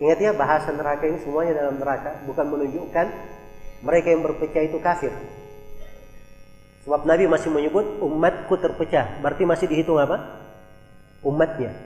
Ingat 0.00 0.18
ya 0.18 0.32
bahasa 0.32 0.72
neraka 0.72 1.04
ini 1.04 1.20
semuanya 1.20 1.60
dalam 1.60 1.76
neraka 1.76 2.24
bukan 2.24 2.48
menunjukkan 2.48 3.06
mereka 3.84 4.06
yang 4.08 4.24
berpecah 4.24 4.62
itu 4.64 4.80
kafir. 4.80 5.12
Sebab 6.88 7.04
Nabi 7.04 7.28
masih 7.28 7.52
menyebut 7.52 8.00
umatku 8.00 8.56
terpecah, 8.56 9.20
berarti 9.20 9.44
masih 9.44 9.68
dihitung 9.68 10.00
apa? 10.00 10.40
Umatnya. 11.20 11.76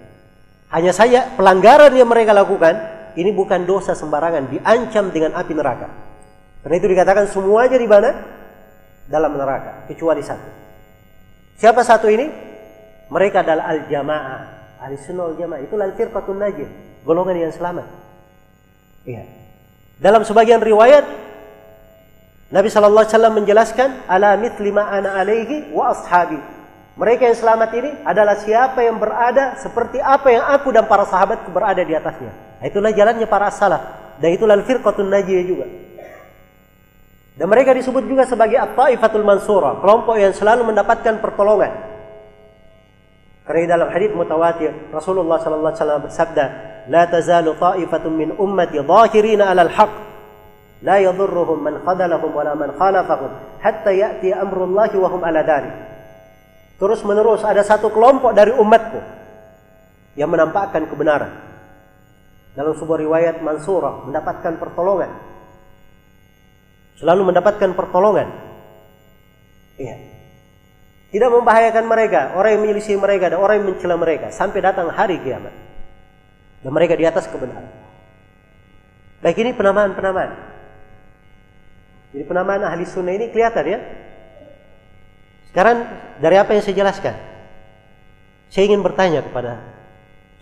Hanya 0.70 0.94
saya 0.94 1.34
pelanggaran 1.34 1.90
yang 1.90 2.06
mereka 2.06 2.30
lakukan 2.30 2.78
ini 3.18 3.34
bukan 3.34 3.66
dosa 3.66 3.98
sembarangan, 3.98 4.46
diancam 4.46 5.10
dengan 5.10 5.34
api 5.34 5.52
neraka. 5.54 5.90
Karena 6.62 6.74
itu 6.78 6.86
dikatakan 6.86 7.26
semuanya 7.30 7.78
di 7.78 7.88
mana? 7.90 8.10
Dalam 9.10 9.34
neraka, 9.34 9.90
kecuali 9.90 10.22
satu. 10.22 10.48
Siapa 11.58 11.82
satu 11.82 12.06
ini? 12.06 12.30
Mereka 13.10 13.42
adalah 13.42 13.74
al-jamaah, 13.74 14.40
ahli 14.82 14.96
sunnah 15.02 15.34
al-jamaah. 15.34 15.60
Itulah 15.66 15.90
al-firqatun 15.90 16.38
najih, 16.38 16.68
golongan 17.02 17.36
yang 17.36 17.52
selamat. 17.52 18.03
Iya. 19.04 19.24
Dalam 20.00 20.24
sebagian 20.24 20.64
riwayat 20.64 21.04
Nabi 22.52 22.68
sallallahu 22.68 23.04
alaihi 23.04 23.14
wasallam 23.16 23.34
menjelaskan 23.40 23.88
ala 24.08 24.36
mithli 24.36 24.70
ma 24.72 24.88
ana 24.90 25.16
alaihi 25.20 25.70
wa 25.72 25.92
ashabi. 25.92 26.40
Mereka 26.94 27.26
yang 27.26 27.38
selamat 27.38 27.70
ini 27.74 27.90
adalah 28.06 28.38
siapa 28.38 28.78
yang 28.86 29.02
berada 29.02 29.58
seperti 29.58 29.98
apa 29.98 30.30
yang 30.30 30.46
aku 30.46 30.70
dan 30.70 30.86
para 30.86 31.02
sahabatku 31.02 31.50
berada 31.50 31.82
di 31.82 31.90
atasnya. 31.90 32.30
Itulah 32.62 32.94
jalannya 32.94 33.26
para 33.26 33.50
salaf 33.50 33.82
dan 34.22 34.30
itulah 34.30 34.54
firqatun 34.62 35.10
najiyah 35.10 35.44
juga. 35.44 35.66
Dan 37.34 37.50
mereka 37.50 37.74
disebut 37.74 38.06
juga 38.06 38.30
sebagai 38.30 38.54
at-taifatul 38.54 39.26
mansura, 39.26 39.82
kelompok 39.82 40.14
yang 40.14 40.30
selalu 40.30 40.70
mendapatkan 40.70 41.18
pertolongan. 41.18 41.93
Karena 43.44 43.76
dalam 43.76 43.88
hadis 43.92 44.08
mutawatir 44.16 44.72
Rasulullah 44.88 45.36
sallallahu 45.36 45.68
alaihi 45.68 45.80
wasallam 45.84 46.02
bersabda, 46.08 46.44
"La 46.88 47.04
tazalu 47.04 47.52
ta'ifatun 47.60 48.12
min 48.16 48.28
ummati 48.40 48.80
dhahirina 48.80 49.52
'alal 49.52 49.68
haqq 49.68 49.94
la 50.80 50.96
yadhurruhum 50.96 51.60
man 51.60 51.76
khadalahum 51.84 52.32
wala 52.32 52.56
man 52.56 52.72
khalafahum 52.72 53.60
hatta 53.60 53.92
ya'ti 53.92 54.32
amrullahi 54.32 54.96
wa 54.96 55.08
hum 55.12 55.20
'ala 55.20 55.44
dhalik." 55.44 55.74
Terus 56.80 57.04
menerus 57.04 57.44
ada 57.44 57.60
satu 57.60 57.92
kelompok 57.92 58.32
dari 58.32 58.56
umatku 58.56 59.00
yang 60.16 60.32
menampakkan 60.32 60.88
kebenaran. 60.88 61.32
Dalam 62.56 62.72
sebuah 62.80 62.98
riwayat 63.02 63.44
Mansurah 63.44 64.08
mendapatkan 64.08 64.56
pertolongan. 64.56 65.10
Selalu 66.96 67.34
mendapatkan 67.34 67.70
pertolongan. 67.76 68.28
Iya. 69.74 70.13
Tidak 71.14 71.30
membahayakan 71.30 71.86
mereka, 71.86 72.34
orang 72.34 72.58
yang 72.58 72.62
menyelisih 72.66 72.98
mereka 72.98 73.30
dan 73.30 73.38
orang 73.38 73.62
yang 73.62 73.70
mencela 73.70 73.94
mereka 73.94 74.34
sampai 74.34 74.58
datang 74.58 74.90
hari 74.90 75.22
kiamat. 75.22 75.54
Dan 76.58 76.74
mereka 76.74 76.98
di 76.98 77.06
atas 77.06 77.30
kebenaran. 77.30 77.70
Baik 79.22 79.38
ini 79.38 79.54
penamaan-penamaan. 79.54 80.34
Jadi 82.10 82.24
penamaan 82.26 82.66
ahli 82.66 82.82
sunnah 82.82 83.14
ini 83.14 83.30
kelihatan 83.30 83.62
ya. 83.62 83.78
Sekarang 85.54 85.86
dari 86.18 86.34
apa 86.34 86.50
yang 86.50 86.66
saya 86.66 86.82
jelaskan? 86.82 87.14
Saya 88.50 88.66
ingin 88.66 88.82
bertanya 88.82 89.22
kepada 89.22 89.62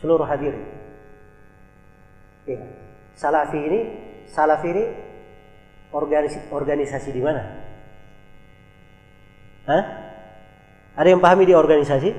seluruh 0.01 0.25
hadirin. 0.25 0.65
Ya. 2.49 2.65
Salafi 3.13 3.61
ini, 3.61 3.81
Salafi 4.25 4.73
ini 4.73 4.85
organisasi, 5.93 6.49
organisasi 6.49 7.13
di 7.13 7.21
mana? 7.21 7.61
Hah? 9.69 10.12
Ada 10.93 11.09
yang 11.09 11.25
pahami 11.25 11.49
di 11.49 11.57
organisasi? 11.57 12.11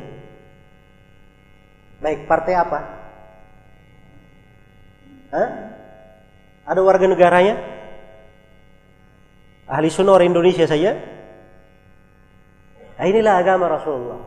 Baik, 2.01 2.26
partai 2.26 2.53
apa? 2.57 2.80
Hah? 5.34 5.49
Ada 6.67 6.80
warga 6.82 7.05
negaranya? 7.05 7.55
Ahli 9.69 9.88
sunnah 9.88 10.17
orang 10.17 10.34
Indonesia 10.34 10.67
saja? 10.67 10.99
Nah, 12.99 13.05
inilah 13.07 13.39
agama 13.39 13.71
Rasulullah. 13.71 14.21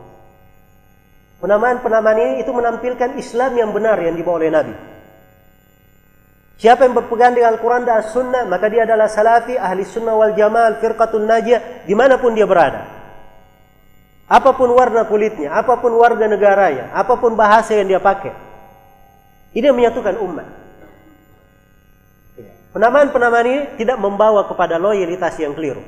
Penamaan-penamaan 1.37 2.17
ini 2.17 2.33
itu 2.41 2.49
menampilkan 2.49 3.13
Islam 3.21 3.51
yang 3.53 3.69
benar 3.69 4.01
yang 4.01 4.17
dibawa 4.17 4.41
oleh 4.41 4.49
Nabi. 4.49 4.73
Siapa 6.57 6.89
yang 6.89 6.97
berpegang 6.97 7.37
dengan 7.37 7.53
Al-Quran 7.53 7.85
dan 7.85 8.01
As-Sunnah, 8.01 8.49
maka 8.49 8.65
dia 8.65 8.89
adalah 8.89 9.05
salafi, 9.05 9.53
ahli 9.53 9.85
sunnah 9.85 10.17
wal 10.17 10.33
jamal, 10.33 10.81
firqatun 10.81 11.29
najiyah, 11.29 11.85
di 11.85 11.93
mana 11.93 12.17
pun 12.17 12.33
dia 12.33 12.49
berada. 12.49 12.96
Apa 14.27 14.51
pun 14.59 14.75
warna 14.75 15.07
kulitnya, 15.07 15.55
apa 15.55 15.79
pun 15.79 15.95
warga 15.95 16.27
negaranya, 16.27 16.91
apa 16.91 17.15
pun 17.15 17.39
bahasa 17.39 17.79
yang 17.79 17.87
dia 17.87 18.03
pakai. 18.03 18.35
Ini 19.55 19.71
menyatukan 19.71 20.19
umat. 20.19 20.47
Penamaan-penamaan 22.75 23.47
ini 23.47 23.61
tidak 23.79 23.97
membawa 23.97 24.45
kepada 24.45 24.75
loyalitas 24.75 25.33
yang 25.39 25.55
keliru. 25.55 25.81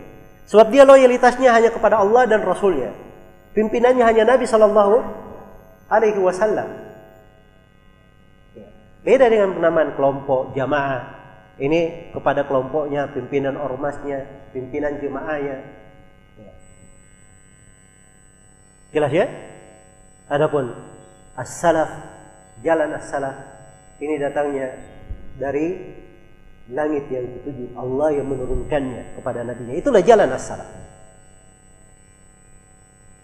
Sebab 0.49 0.71
dia 0.73 0.87
loyalitasnya 0.87 1.53
hanya 1.53 1.69
kepada 1.69 2.01
Allah 2.01 2.25
dan 2.25 2.41
Rasulnya. 2.41 2.95
Pimpinannya 3.53 4.01
hanya 4.01 4.23
Nabi 4.25 4.49
Shallallahu 4.49 4.95
Alaihi 5.91 6.17
Wasallam. 6.17 6.89
Beda 9.05 9.29
dengan 9.29 9.53
penamaan 9.53 9.93
kelompok 9.93 10.55
jamaah. 10.57 11.19
Ini 11.59 12.09
kepada 12.15 12.47
kelompoknya, 12.47 13.11
pimpinan 13.11 13.59
ormasnya, 13.59 14.49
pimpinan 14.55 14.97
jemaahnya. 15.03 15.59
Jelas 18.89 19.11
ya? 19.13 19.25
Adapun 20.29 20.73
as-salaf, 21.37 21.89
jalan 22.61 22.93
as-salaf 22.97 23.37
ini 23.99 24.15
datangnya 24.17 24.77
dari 25.37 25.97
langit 26.69 27.09
yang 27.09 27.25
dituju 27.25 27.73
Allah 27.75 28.21
yang 28.21 28.27
menurunkannya 28.29 29.17
kepada 29.17 29.41
nabinya. 29.45 29.73
Itulah 29.73 30.01
jalan 30.05 30.29
as-salaf. 30.31 30.69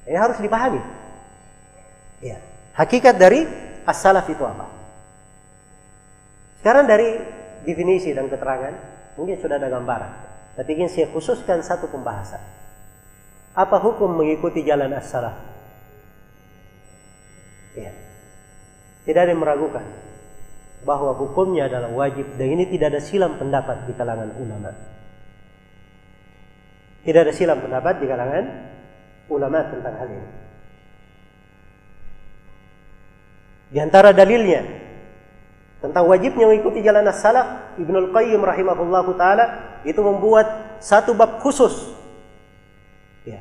Ini 0.05 0.17
harus 0.17 0.37
dipahami. 0.37 0.81
Ya. 2.21 2.37
Hakikat 2.77 3.17
dari 3.17 3.45
as-salaf 3.85 4.25
itu 4.29 4.41
apa? 4.45 4.69
Sekarang 6.61 6.89
dari 6.89 7.21
definisi 7.65 8.13
dan 8.13 8.29
keterangan, 8.29 8.73
mungkin 9.17 9.37
sudah 9.37 9.61
ada 9.61 9.69
gambaran. 9.69 10.11
Tapi 10.57 10.69
ingin 10.77 10.89
saya 10.89 11.07
khususkan 11.13 11.61
satu 11.61 11.89
pembahasan. 11.89 12.41
Apa 13.55 13.77
hukum 13.79 14.11
mengikuti 14.13 14.65
jalan 14.65 14.91
as-salaf? 14.93 15.54
Tidak 19.05 19.21
ada 19.21 19.29
yang 19.29 19.41
meragukan 19.41 19.85
bahwa 20.85 21.17
hukumnya 21.17 21.65
adalah 21.65 21.89
wajib 21.93 22.37
dan 22.37 22.57
ini 22.57 22.69
tidak 22.69 22.93
ada 22.93 23.01
silam 23.01 23.37
pendapat 23.37 23.89
di 23.89 23.93
kalangan 23.97 24.29
ulama. 24.37 24.73
Tidak 27.05 27.21
ada 27.21 27.33
silam 27.33 27.61
pendapat 27.61 28.01
di 28.01 28.05
kalangan 28.09 28.45
ulama 29.29 29.59
tentang 29.69 29.93
hal 29.97 30.09
ini. 30.09 30.29
Di 33.69 33.77
antara 33.81 34.13
dalilnya 34.13 34.61
tentang 35.81 36.05
wajibnya 36.09 36.49
mengikuti 36.49 36.81
jalan 36.81 37.05
as-salaf 37.05 37.77
Ibnu 37.77 38.09
Al-Qayyim 38.09 38.41
rahimahullahu 38.41 39.17
taala 39.21 39.45
itu 39.85 40.01
membuat 40.01 40.79
satu 40.81 41.13
bab 41.13 41.41
khusus 41.45 41.93
ya 43.21 43.37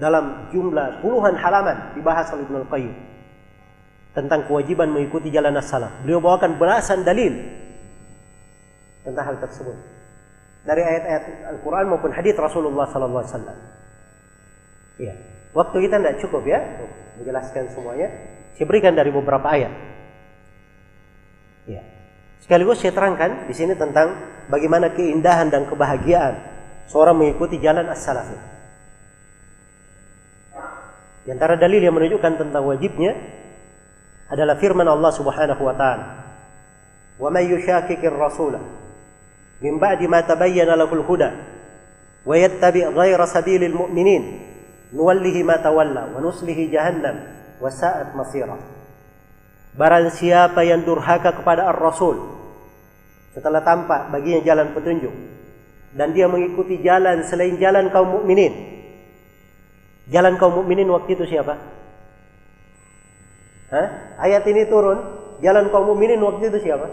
dalam 0.00 0.48
jumlah 0.48 1.04
puluhan 1.04 1.36
halaman 1.36 1.92
dibahas 1.92 2.32
oleh 2.32 2.48
Ibnu 2.48 2.56
Al-Qayyim 2.64 2.94
tentang 4.18 4.50
kewajiban 4.50 4.90
mengikuti 4.90 5.30
jalan 5.30 5.54
as-salaf. 5.54 6.02
Beliau 6.02 6.18
bawakan 6.18 6.58
belasan 6.58 7.06
dalil 7.06 7.38
tentang 9.06 9.30
hal 9.30 9.38
tersebut 9.38 9.78
dari 10.66 10.82
ayat-ayat 10.82 11.22
Al-Quran 11.54 11.86
maupun 11.86 12.10
hadis 12.10 12.34
Rasulullah 12.34 12.90
Sallallahu 12.90 13.22
Alaihi 13.22 13.32
Wasallam. 13.38 13.58
Ya, 14.98 15.14
waktu 15.54 15.76
kita 15.86 16.02
tidak 16.02 16.16
cukup 16.18 16.42
ya 16.50 16.58
menjelaskan 17.22 17.70
semuanya. 17.70 18.10
Saya 18.58 18.66
berikan 18.66 18.98
dari 18.98 19.14
beberapa 19.14 19.46
ayat. 19.46 19.70
Ya. 21.70 21.86
Sekaligus 22.42 22.82
saya 22.82 22.90
terangkan 22.90 23.46
di 23.46 23.54
sini 23.54 23.78
tentang 23.78 24.18
bagaimana 24.50 24.90
keindahan 24.90 25.46
dan 25.46 25.70
kebahagiaan 25.70 26.42
seorang 26.90 27.14
mengikuti 27.14 27.62
jalan 27.62 27.86
as-salaf. 27.86 28.26
Di 31.22 31.30
antara 31.30 31.54
dalil 31.54 31.78
yang 31.78 31.94
menunjukkan 31.94 32.40
tentang 32.40 32.64
wajibnya 32.66 33.14
adalah 34.28 34.60
firman 34.60 34.84
Allah 34.84 35.12
Subhanahu 35.12 35.62
wa 35.64 35.74
taala. 35.74 36.06
"Wa 37.16 37.28
may 37.32 37.48
yushakkikir 37.48 38.12
rasula 38.12 38.60
min 39.58 39.80
ba'di 39.80 40.06
ma 40.06 40.22
tabayyana 40.22 40.76
lahul 40.76 41.02
huda 41.02 41.32
wa 42.22 42.34
yattabi' 42.36 42.92
ghayra 42.92 43.24
sabilil 43.26 43.74
mu'minin 43.74 44.22
nuwallihi 44.92 45.42
ma 45.42 45.58
tawalla 45.58 46.12
wa 46.12 46.20
nuslihi 46.20 46.68
jahannam 46.68 47.24
wa 47.58 47.68
sa'at 47.72 48.12
masira." 48.12 48.56
Barang 49.78 50.10
siapa 50.12 50.66
yang 50.66 50.84
durhaka 50.84 51.38
kepada 51.38 51.70
Ar-Rasul 51.70 52.18
setelah 53.32 53.62
tampak 53.62 54.10
baginya 54.10 54.42
jalan 54.42 54.74
petunjuk 54.74 55.14
dan 55.94 56.12
dia 56.12 56.26
mengikuti 56.26 56.82
jalan 56.84 57.24
selain 57.24 57.56
jalan 57.56 57.88
kaum 57.88 58.20
mukminin. 58.20 58.76
Jalan 60.08 60.36
kaum 60.36 60.58
mukminin 60.60 60.88
waktu 60.90 61.16
itu 61.16 61.24
siapa? 61.28 61.77
Hah? 63.68 64.16
Ayat 64.20 64.44
ini 64.48 64.64
turun, 64.68 64.98
jalan 65.44 65.68
kaum 65.68 65.92
mukminin 65.92 66.20
waktu 66.24 66.48
itu 66.48 66.64
siapa? 66.64 66.88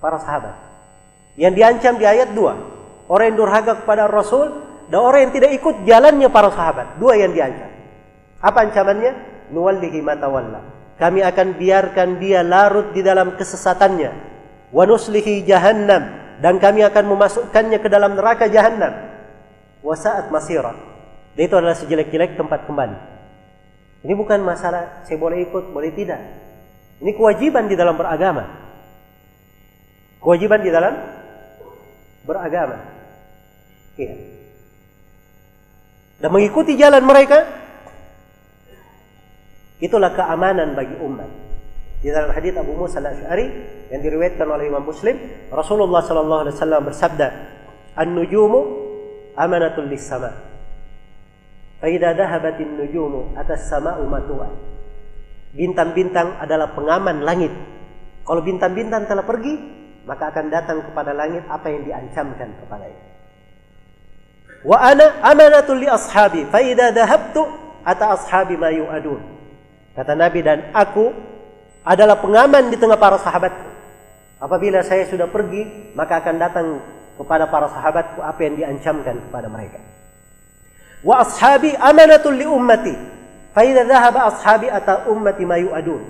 Para 0.00 0.20
sahabat. 0.20 0.56
Yang 1.36 1.52
diancam 1.58 1.94
di 2.00 2.06
ayat 2.08 2.32
2. 2.32 3.10
Orang 3.10 3.26
yang 3.32 3.38
durhaka 3.38 3.84
kepada 3.84 4.08
Rasul 4.08 4.48
dan 4.88 5.00
orang 5.00 5.28
yang 5.28 5.32
tidak 5.36 5.50
ikut 5.56 5.84
jalannya 5.84 6.28
para 6.32 6.48
sahabat. 6.48 6.96
Dua 6.96 7.20
yang 7.20 7.36
diancam. 7.36 7.68
Apa 8.40 8.64
ancamannya? 8.64 9.12
Nuwallihi 9.52 10.00
matawalla 10.00 10.74
kami 10.98 11.26
akan 11.26 11.58
biarkan 11.58 12.22
dia 12.22 12.46
larut 12.46 12.94
di 12.94 13.02
dalam 13.02 13.34
kesesatannya 13.34 14.10
wa 14.70 14.82
nuslihi 14.86 15.42
jahannam 15.42 16.22
dan 16.38 16.58
kami 16.62 16.86
akan 16.86 17.04
memasukkannya 17.14 17.78
ke 17.82 17.88
dalam 17.90 18.14
neraka 18.14 18.46
jahannam 18.46 18.94
wa 19.82 19.94
sa'at 19.94 20.30
masira 20.30 20.74
dan 21.34 21.42
itu 21.42 21.54
adalah 21.54 21.74
sejelek-jelek 21.74 22.38
tempat 22.38 22.66
kembali 22.66 23.13
ini 24.04 24.12
bukan 24.12 24.44
masalah 24.44 25.02
saya 25.08 25.16
boleh 25.16 25.48
ikut 25.48 25.72
boleh 25.72 25.90
tidak 25.96 26.20
ini 27.00 27.10
kewajiban 27.16 27.66
di 27.66 27.74
dalam 27.74 27.96
beragama 27.96 28.44
kewajiban 30.20 30.60
di 30.60 30.70
dalam 30.70 30.94
beragama 32.28 32.76
iya 33.98 34.16
dan 36.20 36.28
mengikuti 36.30 36.78
jalan 36.78 37.02
mereka 37.02 37.64
Itulah 39.84 40.16
keamanan 40.16 40.72
bagi 40.72 40.96
umat. 41.02 41.28
Di 42.00 42.08
dalam 42.12 42.32
hadis 42.32 42.56
Abu 42.56 42.72
Musa 42.72 43.04
al-Asy'ari 43.04 43.46
yang 43.92 44.00
diriwayatkan 44.00 44.48
oleh 44.48 44.72
Imam 44.72 44.84
Muslim, 44.84 45.16
Rasulullah 45.52 46.04
sallallahu 46.04 46.40
alaihi 46.46 46.56
wasallam 46.56 46.82
bersabda, 46.88 47.28
"An-nujumu 47.92 48.60
amanatul 49.36 49.88
lis-sama." 49.88 50.53
Fa 51.84 51.92
idza 51.92 52.16
dhahabatin 52.16 52.80
nujumu 52.80 53.36
atas 53.36 53.68
sama'u 53.68 54.08
matu'a. 54.08 54.48
Bintang-bintang 55.52 56.40
adalah 56.40 56.72
pengaman 56.72 57.20
langit. 57.20 57.52
Kalau 58.24 58.40
bintang-bintang 58.40 59.04
telah 59.04 59.20
pergi, 59.20 59.52
maka 60.08 60.32
akan 60.32 60.48
datang 60.48 60.80
kepada 60.80 61.12
langit 61.12 61.44
apa 61.44 61.68
yang 61.68 61.84
diancamkan 61.84 62.56
kepadanya. 62.56 63.04
Wa 64.64 64.80
ana 64.80 65.28
amanatul 65.28 65.76
li 65.76 65.84
ashabi, 65.84 66.48
fa 66.48 66.64
idza 66.64 66.88
dhahabtu 66.88 67.44
ata 67.84 68.16
ashabi 68.16 68.56
ma. 68.56 68.72
Kata 69.92 70.16
Nabi 70.16 70.40
dan 70.40 70.72
aku 70.72 71.12
adalah 71.84 72.16
pengaman 72.16 72.72
di 72.72 72.80
tengah 72.80 72.96
para 72.96 73.20
sahabatku. 73.20 73.68
Apabila 74.40 74.80
saya 74.80 75.04
sudah 75.04 75.28
pergi, 75.28 75.92
maka 75.92 76.24
akan 76.24 76.36
datang 76.40 76.80
kepada 77.20 77.44
para 77.52 77.68
sahabatku 77.68 78.24
apa 78.24 78.40
yang 78.40 78.56
diancamkan 78.56 79.20
kepada 79.28 79.52
mereka. 79.52 79.84
Wa 81.04 81.20
ashabi 81.20 81.76
amanatul 81.76 82.34
li 82.34 82.48
ummati. 82.48 82.94
Fa 83.52 83.62
idza 83.62 83.84
dhahaba 83.84 84.32
ashabi 84.32 84.72
ata 84.72 85.06
ummati 85.12 85.44
ma 85.44 85.60
yu'adun. 85.60 86.02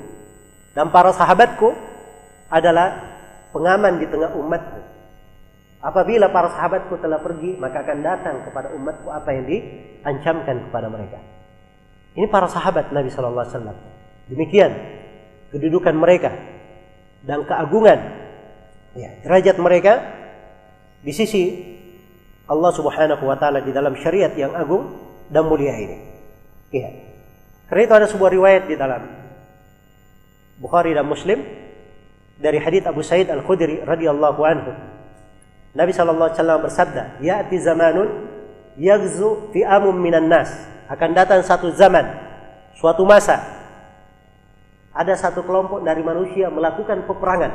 Dan 0.75 0.89
para 0.95 1.11
sahabatku 1.11 1.75
adalah 2.49 3.03
pengaman 3.51 3.99
di 3.99 4.07
tengah 4.07 4.35
umatku. 4.39 4.81
Apabila 5.85 6.33
para 6.33 6.49
sahabatku 6.49 6.97
telah 7.03 7.21
pergi, 7.21 7.61
maka 7.61 7.85
akan 7.85 7.99
datang 8.01 8.37
kepada 8.49 8.73
umatku 8.73 9.11
apa 9.13 9.29
yang 9.37 9.45
diancamkan 9.45 10.71
kepada 10.71 10.89
mereka. 10.89 11.21
Ini 12.15 12.31
para 12.31 12.49
sahabat 12.49 12.95
Nabi 12.95 13.11
Shallallahu 13.11 13.45
Alaihi 13.45 13.55
Wasallam. 13.59 13.79
Demikian 14.31 14.73
kedudukan 15.53 15.93
mereka 15.93 16.33
dan 17.27 17.45
keagungan 17.45 18.01
ya, 18.97 19.11
derajat 19.27 19.57
mereka 19.61 19.93
di 21.05 21.13
sisi 21.13 21.43
Allah 22.45 22.71
Subhanahu 22.77 23.25
wa 23.25 23.37
taala 23.41 23.65
di 23.65 23.73
dalam 23.73 23.97
syariat 23.97 24.33
yang 24.37 24.53
agung 24.53 25.01
dan 25.33 25.49
mulia 25.49 25.73
ini. 25.81 25.97
Iya. 26.69 26.91
Karena 27.71 27.83
itu 27.89 27.95
ada 27.97 28.07
sebuah 28.11 28.31
riwayat 28.37 28.69
di 28.69 28.77
dalam 28.77 29.03
Bukhari 30.61 30.93
dan 30.93 31.09
Muslim 31.09 31.41
dari 32.37 32.61
hadits 32.61 32.85
Abu 32.85 33.01
Sa'id 33.01 33.33
Al-Khudri 33.33 33.81
radhiyallahu 33.83 34.41
anhu. 34.45 34.73
Nabi 35.75 35.91
sallallahu 35.91 36.31
alaihi 36.31 36.39
wasallam 36.39 36.61
bersabda, 36.63 37.03
"Ya'ti 37.19 37.57
zamanun 37.59 38.09
yaghzu 38.79 39.51
fi 39.51 39.67
amum 39.67 39.97
minan 39.97 40.31
nas." 40.31 40.53
Akan 40.87 41.17
datang 41.17 41.41
satu 41.43 41.73
zaman, 41.73 42.05
suatu 42.77 43.03
masa 43.09 43.41
ada 44.95 45.17
satu 45.19 45.43
kelompok 45.43 45.83
dari 45.83 46.05
manusia 46.07 46.47
melakukan 46.53 47.03
peperangan. 47.09 47.51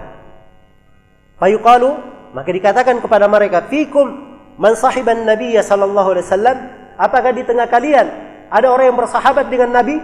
Fayuqalu, 1.40 1.90
maka 2.36 2.50
dikatakan 2.52 3.00
kepada 3.00 3.32
mereka, 3.32 3.64
"Fikum 3.72 4.29
Man 4.60 4.76
sahiban 4.76 5.24
Nabi 5.24 5.56
sallallahu 5.56 6.20
alaihi 6.20 6.28
wasallam, 6.28 6.58
apakah 7.00 7.32
di 7.32 7.48
tengah 7.48 7.72
kalian 7.72 8.08
ada 8.52 8.68
orang 8.68 8.92
yang 8.92 9.00
bersahabat 9.00 9.48
dengan 9.48 9.72
Nabi? 9.72 9.96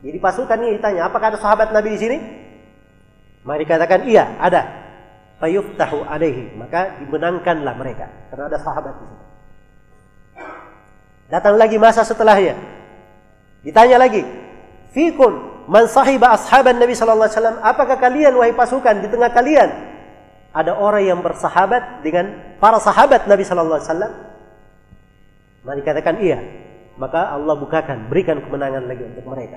Jadi 0.00 0.16
pasukan 0.16 0.56
ini 0.64 0.80
ditanya, 0.80 1.12
apakah 1.12 1.36
ada 1.36 1.38
sahabat 1.38 1.68
Nabi 1.68 1.92
di 1.92 2.00
sini? 2.00 2.18
Maka 3.44 3.60
dikatakan 3.60 4.08
iya, 4.08 4.40
ada. 4.40 4.80
Fayuftahu 5.36 6.06
alaihi, 6.08 6.56
maka 6.56 6.96
dimenangkanlah 7.02 7.74
mereka 7.76 8.08
karena 8.32 8.48
ada 8.48 8.58
sahabat 8.62 8.94
di 8.96 9.04
sini. 9.04 9.24
Datang 11.28 11.54
lagi 11.60 11.76
masa 11.76 12.08
setelahnya. 12.08 12.56
Ditanya 13.60 14.00
lagi, 14.00 14.24
"Fikum 14.96 15.66
man 15.68 15.84
sahiba 15.92 16.32
ashaban 16.32 16.80
Nabi 16.80 16.96
sallallahu 16.96 17.28
alaihi 17.28 17.36
wasallam, 17.36 17.58
apakah 17.60 17.96
kalian 18.00 18.32
wahai 18.32 18.56
pasukan 18.56 18.96
di 19.04 19.12
tengah 19.12 19.28
kalian 19.28 19.91
ada 20.52 20.76
orang 20.76 21.08
yang 21.08 21.20
bersahabat 21.24 22.04
dengan 22.04 22.56
para 22.60 22.76
sahabat 22.76 23.24
Nabi 23.24 23.42
Shallallahu 23.42 23.80
Alaihi 23.80 23.88
Wasallam? 23.88 24.12
Maka 25.64 25.76
dikatakan 25.80 26.14
iya. 26.20 26.38
Maka 27.00 27.32
Allah 27.32 27.56
bukakan, 27.56 28.12
berikan 28.12 28.36
kemenangan 28.44 28.84
lagi 28.84 29.00
untuk 29.08 29.24
mereka. 29.24 29.56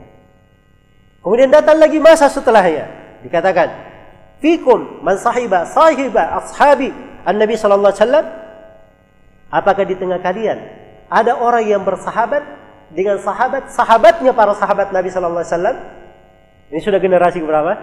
Kemudian 1.19 1.51
datang 1.51 1.83
lagi 1.83 1.99
masa 1.99 2.31
setelahnya. 2.31 2.87
Dikatakan, 3.27 3.67
Fikum 4.39 5.03
man 5.03 5.19
sahiba 5.19 5.67
sahiba 5.67 6.39
ashabi 6.39 6.95
an 7.27 7.35
Nabi 7.35 7.59
Shallallahu 7.59 7.91
Alaihi 7.91 8.01
Wasallam. 8.03 8.25
Apakah 9.51 9.83
di 9.83 9.99
tengah 9.99 10.19
kalian 10.23 10.57
ada 11.11 11.35
orang 11.35 11.67
yang 11.67 11.83
bersahabat 11.83 12.43
dengan 12.95 13.19
sahabat 13.19 13.67
sahabatnya 13.71 14.31
para 14.31 14.55
sahabat 14.55 14.95
Nabi 14.95 15.11
Shallallahu 15.11 15.43
Alaihi 15.43 15.51
Wasallam? 15.51 15.77
Ini 16.71 16.79
sudah 16.79 16.99
generasi 17.03 17.43
berapa? 17.43 17.73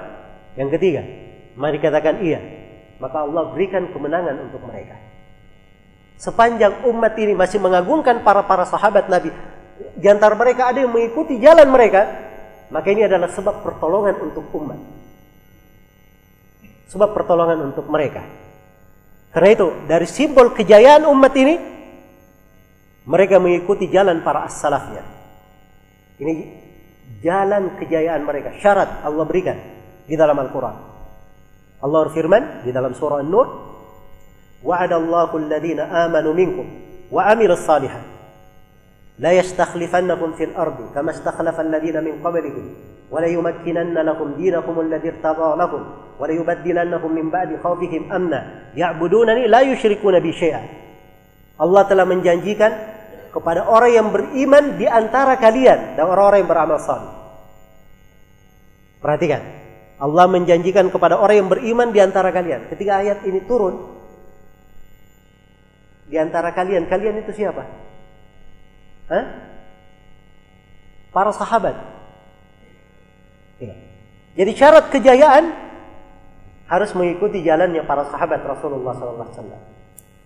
Yang 0.56 0.80
ketiga. 0.80 1.02
Mari 1.60 1.76
katakan 1.76 2.24
iya 2.24 2.61
maka 3.02 3.26
Allah 3.26 3.50
berikan 3.50 3.90
kemenangan 3.90 4.38
untuk 4.46 4.62
mereka. 4.62 4.94
Sepanjang 6.22 6.86
umat 6.86 7.18
ini 7.18 7.34
masih 7.34 7.58
mengagungkan 7.58 8.22
para-para 8.22 8.62
sahabat 8.62 9.10
Nabi, 9.10 9.34
di 9.98 10.06
antara 10.06 10.38
mereka 10.38 10.70
ada 10.70 10.78
yang 10.78 10.94
mengikuti 10.94 11.42
jalan 11.42 11.66
mereka, 11.66 12.06
maka 12.70 12.86
ini 12.94 13.02
adalah 13.02 13.26
sebab 13.26 13.66
pertolongan 13.66 14.22
untuk 14.22 14.46
umat. 14.54 14.78
Sebab 16.94 17.10
pertolongan 17.10 17.74
untuk 17.74 17.90
mereka. 17.90 18.22
Karena 19.34 19.50
itu, 19.50 19.66
dari 19.90 20.06
simbol 20.06 20.54
kejayaan 20.54 21.08
umat 21.10 21.34
ini, 21.34 21.54
mereka 23.02 23.42
mengikuti 23.42 23.90
jalan 23.90 24.22
para 24.22 24.46
as-salafnya. 24.46 25.02
Ini 26.22 26.32
jalan 27.24 27.74
kejayaan 27.82 28.22
mereka, 28.22 28.54
syarat 28.62 29.02
Allah 29.02 29.24
berikan 29.26 29.58
di 30.06 30.14
dalam 30.14 30.38
Al-Quran. 30.38 30.91
Allah 31.82 31.98
berfirman 32.06 32.62
di 32.62 32.70
dalam 32.70 32.94
surah 32.94 33.18
An-Nur, 33.18 33.46
"Wa'adallahu 34.62 35.34
alladhina 35.34 35.90
amanu 36.06 36.30
minkum 36.30 36.66
wa 37.10 37.26
amilus 37.26 37.66
salihat 37.66 38.06
la 39.18 39.34
yastakhlifannakum 39.34 40.38
fil 40.38 40.54
ardi 40.54 40.86
kama 40.94 41.10
istakhlafa 41.10 41.66
alladhina 41.66 41.98
min 41.98 42.22
qablihim 42.22 42.66
wa 43.10 43.18
la 43.18 43.28
yumakkinanna 43.28 44.06
lakum 44.06 44.38
dinakum 44.38 44.78
alladhi 44.78 45.10
irtada 45.10 45.58
lakum 45.58 45.82
wa 46.16 46.24
la 46.24 46.32
yubaddilannahum 46.32 47.10
min 47.10 47.26
ba'di 47.28 47.58
khawfihim 47.58 48.08
amna 48.14 48.70
ya'budunani 48.78 49.50
la 49.50 49.66
yusyrikuna 49.66 50.22
bi 50.22 50.30
syai'a." 50.30 50.62
Allah 51.58 51.82
telah 51.90 52.06
menjanjikan 52.06 52.72
kepada 53.34 53.66
orang 53.66 53.90
yang 53.90 54.08
beriman 54.14 54.78
di 54.78 54.86
antara 54.86 55.34
kalian 55.40 55.98
dan 55.98 56.04
orang-orang 56.06 56.46
yang 56.46 56.50
beramal 56.50 56.78
saleh. 56.78 57.10
Perhatikan, 59.02 59.61
Allah 60.02 60.26
menjanjikan 60.26 60.90
kepada 60.90 61.14
orang 61.14 61.46
yang 61.46 61.48
beriman 61.48 61.94
di 61.94 62.02
antara 62.02 62.34
kalian. 62.34 62.66
Ketika 62.66 63.06
ayat 63.06 63.22
ini 63.22 63.38
turun, 63.46 63.86
di 66.10 66.18
antara 66.18 66.50
kalian, 66.50 66.90
kalian 66.90 67.22
itu 67.22 67.30
siapa? 67.30 67.62
Hah? 69.06 69.24
Para 71.14 71.30
sahabat. 71.30 71.76
Jadi 74.32 74.50
syarat 74.58 74.90
kejayaan 74.90 75.54
harus 76.66 76.90
mengikuti 76.98 77.44
jalannya 77.46 77.86
para 77.86 78.02
sahabat 78.10 78.42
Rasulullah 78.42 78.98
SAW. 78.98 79.28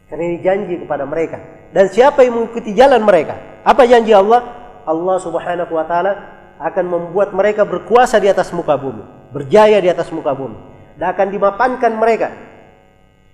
Karena 0.08 0.22
ini 0.24 0.38
janji 0.40 0.74
kepada 0.80 1.04
mereka. 1.04 1.36
Dan 1.74 1.92
siapa 1.92 2.24
yang 2.24 2.40
mengikuti 2.40 2.72
jalan 2.72 3.04
mereka? 3.04 3.60
Apa 3.60 3.84
janji 3.84 4.14
Allah? 4.16 4.40
Allah 4.88 5.16
Subhanahu 5.20 5.74
wa 5.74 5.84
taala 5.84 6.12
akan 6.62 6.84
membuat 6.86 7.36
mereka 7.36 7.66
berkuasa 7.66 8.16
di 8.22 8.30
atas 8.30 8.54
muka 8.54 8.78
bumi 8.78 9.25
berjaya 9.36 9.76
di 9.84 9.92
atas 9.92 10.08
muka 10.08 10.32
bumi. 10.32 10.56
Dan 10.96 11.12
akan 11.12 11.28
dimapankan 11.28 11.92
mereka 12.00 12.32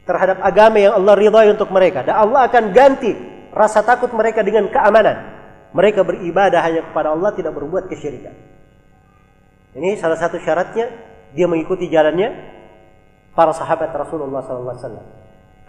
terhadap 0.03 0.42
agama 0.42 0.82
yang 0.82 0.98
Allah 0.98 1.14
ridhai 1.14 1.55
untuk 1.55 1.70
mereka. 1.70 2.03
Dan 2.03 2.18
Allah 2.18 2.50
akan 2.50 2.74
ganti 2.74 3.14
rasa 3.55 3.86
takut 3.86 4.11
mereka 4.11 4.42
dengan 4.42 4.66
keamanan. 4.66 5.30
Mereka 5.70 6.03
beribadah 6.03 6.59
hanya 6.66 6.82
kepada 6.90 7.14
Allah 7.14 7.30
tidak 7.30 7.55
berbuat 7.55 7.86
kesyirikan. 7.86 8.34
Ini 9.78 9.94
salah 10.03 10.18
satu 10.18 10.42
syaratnya. 10.42 10.90
Dia 11.32 11.46
mengikuti 11.48 11.88
jalannya 11.88 12.28
para 13.32 13.57
sahabat 13.57 13.88
Rasulullah 13.96 14.44
SAW 14.44 15.22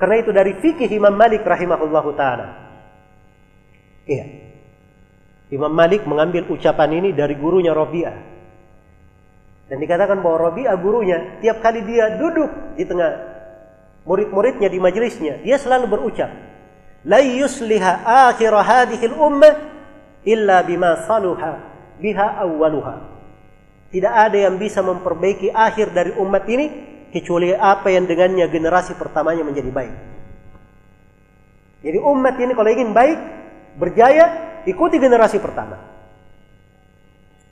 karena 0.03 0.19
itu 0.19 0.35
dari 0.35 0.51
fikih 0.57 0.89
Imam 0.91 1.13
Malik 1.13 1.47
rahimahullahu 1.47 2.11
taala. 2.17 2.47
Iya. 4.03 4.25
Imam 5.53 5.71
Malik 5.71 6.03
mengambil 6.03 6.49
ucapan 6.49 6.99
ini 6.99 7.09
dari 7.13 7.37
gurunya 7.37 7.71
Rabi'ah 7.71 8.32
dan 9.73 9.81
dikatakan 9.81 10.21
bahwa 10.21 10.53
Rabi'ah 10.53 10.77
gurunya, 10.77 11.41
tiap 11.41 11.57
kali 11.65 11.81
dia 11.81 12.21
duduk 12.21 12.77
di 12.77 12.85
tengah 12.85 13.09
murid-muridnya 14.05 14.69
di 14.69 14.77
majelisnya, 14.77 15.41
dia 15.41 15.57
selalu 15.57 15.89
berucap, 15.89 16.29
"La 17.09 17.17
yusliha 17.17 18.05
akhir 18.29 18.53
hadhihi 18.53 19.09
al-ummah 19.09 19.53
illa 20.29 20.61
bima 20.61 21.01
saluha 21.09 21.57
biha 21.97 22.45
awwaluha." 22.45 23.01
Tidak 23.89 24.13
ada 24.13 24.37
yang 24.37 24.61
bisa 24.61 24.85
memperbaiki 24.85 25.49
akhir 25.49 25.89
dari 25.89 26.13
umat 26.21 26.45
ini 26.53 26.65
kecuali 27.09 27.49
apa 27.49 27.89
yang 27.89 28.05
dengannya 28.05 28.45
generasi 28.53 28.93
pertamanya 28.93 29.41
menjadi 29.41 29.73
baik. 29.73 29.95
Jadi 31.81 31.97
umat 31.97 32.37
ini 32.37 32.53
kalau 32.53 32.69
ingin 32.69 32.93
baik, 32.93 33.17
berjaya, 33.81 34.25
ikuti 34.69 35.01
generasi 35.01 35.41
pertama. 35.41 35.81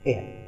Iya. 0.06 0.41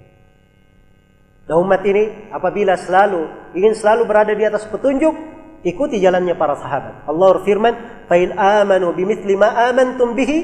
Dan 1.45 1.61
umat 1.61 1.85
ini 1.85 2.33
apabila 2.33 2.73
selalu 2.81 3.53
ingin 3.53 3.77
selalu 3.77 4.09
berada 4.09 4.33
di 4.33 4.45
atas 4.49 4.65
petunjuk, 4.65 5.13
ikuti 5.61 6.01
jalannya 6.01 6.33
para 6.37 6.57
sahabat. 6.57 7.05
Allah 7.05 7.29
berfirman, 7.41 7.75
"Fa 8.09 8.17
in 8.17 8.33
amanu 8.33 8.97
bimithli 8.97 9.37
ma 9.37 9.69
amantum 9.69 10.17
bihi 10.17 10.39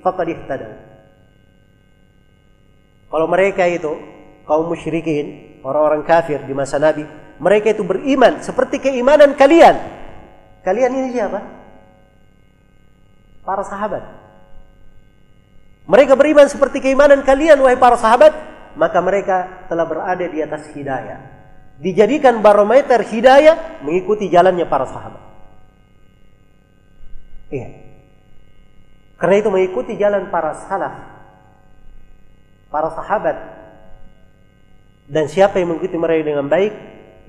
faqad 0.00 0.26
ihtadaw." 0.32 0.72
Kalau 3.12 3.26
mereka 3.28 3.68
itu 3.68 3.92
kaum 4.48 4.72
musyrikin, 4.72 5.60
orang-orang 5.60 6.02
kafir 6.08 6.40
di 6.44 6.56
masa 6.56 6.80
Nabi, 6.80 7.04
mereka 7.36 7.76
itu 7.76 7.84
beriman 7.84 8.40
seperti 8.40 8.80
keimanan 8.80 9.36
kalian. 9.36 9.76
Kalian 10.64 10.92
ini 10.92 11.08
siapa? 11.12 11.40
Para 13.44 13.62
sahabat. 13.62 14.02
Mereka 15.86 16.18
beriman 16.18 16.50
seperti 16.50 16.82
keimanan 16.82 17.22
kalian 17.22 17.62
wahai 17.62 17.78
para 17.78 17.94
sahabat, 17.94 18.34
maka 18.76 19.00
mereka 19.00 19.66
telah 19.66 19.88
berada 19.88 20.24
di 20.28 20.38
atas 20.44 20.70
hidayah. 20.76 21.20
Dijadikan 21.76 22.40
barometer 22.40 23.00
hidayah 23.04 23.80
mengikuti 23.84 24.28
jalannya 24.32 24.64
para 24.68 24.86
sahabat. 24.88 25.22
Iya. 27.52 27.68
Karena 29.16 29.36
itu 29.40 29.48
mengikuti 29.48 29.96
jalan 29.96 30.28
para 30.28 30.52
salaf, 30.68 30.96
para 32.68 32.92
sahabat, 32.92 33.36
dan 35.08 35.30
siapa 35.30 35.56
yang 35.56 35.72
mengikuti 35.72 35.96
mereka 35.96 36.22
dengan 36.26 36.46
baik, 36.52 36.72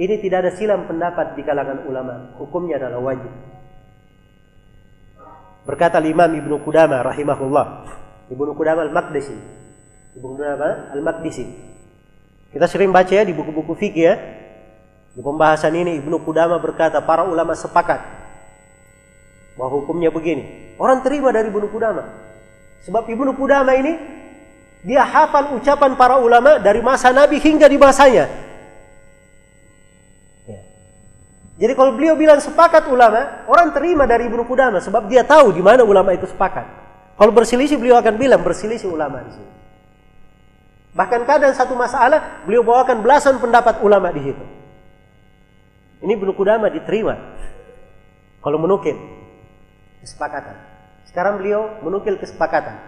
ini 0.02 0.16
tidak 0.20 0.38
ada 0.44 0.52
silam 0.58 0.84
pendapat 0.84 1.40
di 1.40 1.48
kalangan 1.48 1.88
ulama. 1.88 2.36
Hukumnya 2.36 2.82
adalah 2.82 3.00
wajib. 3.00 3.32
Berkata 5.64 6.00
Imam 6.04 6.32
Ibnu 6.32 6.64
Qudamah 6.64 7.04
rahimahullah, 7.08 7.66
Ibnu 8.32 8.52
Qudamah 8.56 8.88
al-Maqdisi, 8.88 9.38
Ibnu 10.18 10.34
Qudamah 10.34 10.98
Al-Maqdisi. 10.98 11.46
Kita 12.50 12.66
sering 12.66 12.90
baca 12.90 13.14
ya 13.14 13.22
di 13.22 13.38
buku-buku 13.38 13.78
fikih 13.78 14.06
ya. 14.10 14.16
Di 15.14 15.22
pembahasan 15.22 15.78
ini 15.78 16.02
Ibnu 16.02 16.26
Qudamah 16.26 16.58
berkata 16.58 16.98
para 17.06 17.22
ulama 17.22 17.54
sepakat 17.54 18.02
bahwa 19.54 19.78
hukumnya 19.78 20.10
begini. 20.10 20.74
Orang 20.82 21.06
terima 21.06 21.30
dari 21.30 21.54
Ibnu 21.54 21.70
Qudamah. 21.70 22.06
Sebab 22.90 23.06
Ibnu 23.06 23.38
Qudamah 23.38 23.76
ini 23.78 23.94
dia 24.82 25.06
hafal 25.06 25.54
ucapan 25.54 25.94
para 25.94 26.18
ulama 26.18 26.58
dari 26.58 26.82
masa 26.82 27.14
Nabi 27.14 27.38
hingga 27.38 27.70
di 27.70 27.78
masanya. 27.78 28.26
Ya. 30.50 30.60
Jadi 31.62 31.74
kalau 31.78 31.94
beliau 31.94 32.18
bilang 32.18 32.42
sepakat 32.42 32.90
ulama, 32.90 33.46
orang 33.46 33.70
terima 33.70 34.10
dari 34.10 34.26
Ibnu 34.26 34.50
Qudamah 34.50 34.82
sebab 34.82 35.06
dia 35.06 35.22
tahu 35.22 35.54
di 35.54 35.62
mana 35.62 35.86
ulama 35.86 36.10
itu 36.14 36.26
sepakat. 36.26 36.66
Kalau 37.18 37.34
berselisih 37.34 37.78
beliau 37.78 38.02
akan 38.02 38.18
bilang 38.18 38.42
berselisih 38.42 38.90
ulama 38.90 39.22
di 39.22 39.34
sini. 39.34 39.57
Bahkan 40.98 41.30
kadang 41.30 41.54
satu 41.54 41.78
masalah 41.78 42.42
beliau 42.50 42.66
bawakan 42.66 43.06
belasan 43.06 43.38
pendapat 43.38 43.86
ulama 43.86 44.10
di 44.10 44.26
situ. 44.26 44.46
Ini 46.02 46.18
Ibnu 46.18 46.34
Qudamah 46.34 46.74
diterima. 46.74 47.14
Kalau 48.42 48.58
menukil 48.58 48.98
kesepakatan. 50.02 50.58
Sekarang 51.06 51.38
beliau 51.38 51.78
menukil 51.86 52.18
kesepakatan 52.18 52.82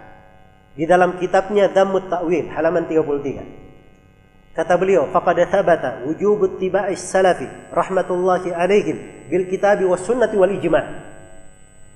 di 0.74 0.90
dalam 0.90 1.22
kitabnya 1.22 1.70
Dhammut 1.70 2.10
Ta'wil 2.10 2.50
halaman 2.50 2.90
33. 2.90 3.46
Kata 4.50 4.74
beliau, 4.74 5.06
"Faqad 5.14 5.38
thabata 5.46 6.02
wujub 6.02 6.42
ittiba'i 6.58 6.98
salafi 6.98 7.46
rahmatullahi 7.70 8.50
alaihim 8.50 9.30
bil 9.30 9.46
kitabi 9.46 9.86
was 9.86 10.02
sunnati 10.02 10.34
wal 10.34 10.50
ijma'." 10.50 10.82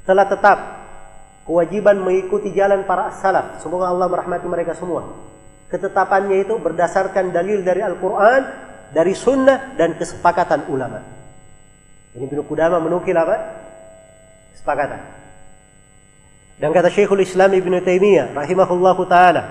Telah 0.07 0.27
tetap 0.31 0.59
kewajiban 1.43 1.99
mengikuti 1.99 2.55
jalan 2.55 2.87
para 2.87 3.11
salaf. 3.19 3.59
Semoga 3.59 3.91
Allah 3.91 4.07
merahmati 4.07 4.47
mereka 4.47 4.79
semua. 4.79 5.34
Ketetapannya 5.75 6.47
itu 6.47 6.55
berdasarkan 6.55 7.35
dalil 7.35 7.67
dari 7.67 7.83
Al-Quran, 7.83 8.47
dari 8.95 9.11
sunnah 9.11 9.75
dan 9.75 9.99
kesepakatan 9.99 10.71
ulama. 10.71 11.03
Ini 12.15 12.31
Ibnu 12.31 12.47
Qudamah 12.47 12.79
menukil 12.79 13.19
apa? 13.19 13.35
Kesepakatan. 14.55 15.03
Dan 16.63 16.71
kata 16.71 16.95
Syekhul 16.95 17.27
Islam 17.27 17.59
Ibn 17.59 17.83
Taimiyah 17.83 18.39
rahimahullahu 18.39 19.03
taala, 19.11 19.43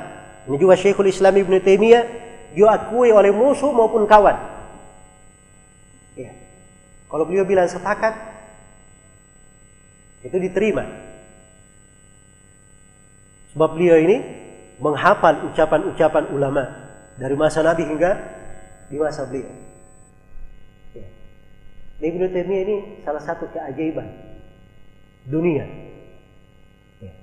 ini 0.48 0.56
juga 0.56 0.80
Syekhul 0.80 1.12
Islam 1.12 1.36
Ibn 1.36 1.60
Taimiyah 1.60 2.04
diakui 2.56 3.12
oleh 3.12 3.36
musuh 3.36 3.76
maupun 3.76 4.08
kawan. 4.08 4.40
Ya. 6.16 6.32
Kalau 7.12 7.28
beliau 7.28 7.44
bilang 7.44 7.68
sepakat, 7.68 8.16
itu 10.24 10.40
diterima. 10.40 10.88
Sebab 13.52 13.76
beliau 13.76 14.00
ini 14.00 14.43
menghafal 14.82 15.52
ucapan-ucapan 15.52 16.26
ulama 16.34 16.64
dari 17.18 17.36
masa 17.38 17.62
Nabi 17.62 17.86
hingga 17.86 18.12
di 18.90 18.98
masa 18.98 19.26
beliau. 19.26 19.54
Ya. 20.98 21.08
Ibnu 22.02 22.26
Taimiyah 22.30 22.62
ini 22.66 22.76
salah 23.06 23.22
satu 23.22 23.50
keajaiban 23.54 24.10
dunia. 25.30 25.66
Ya. 27.02 27.14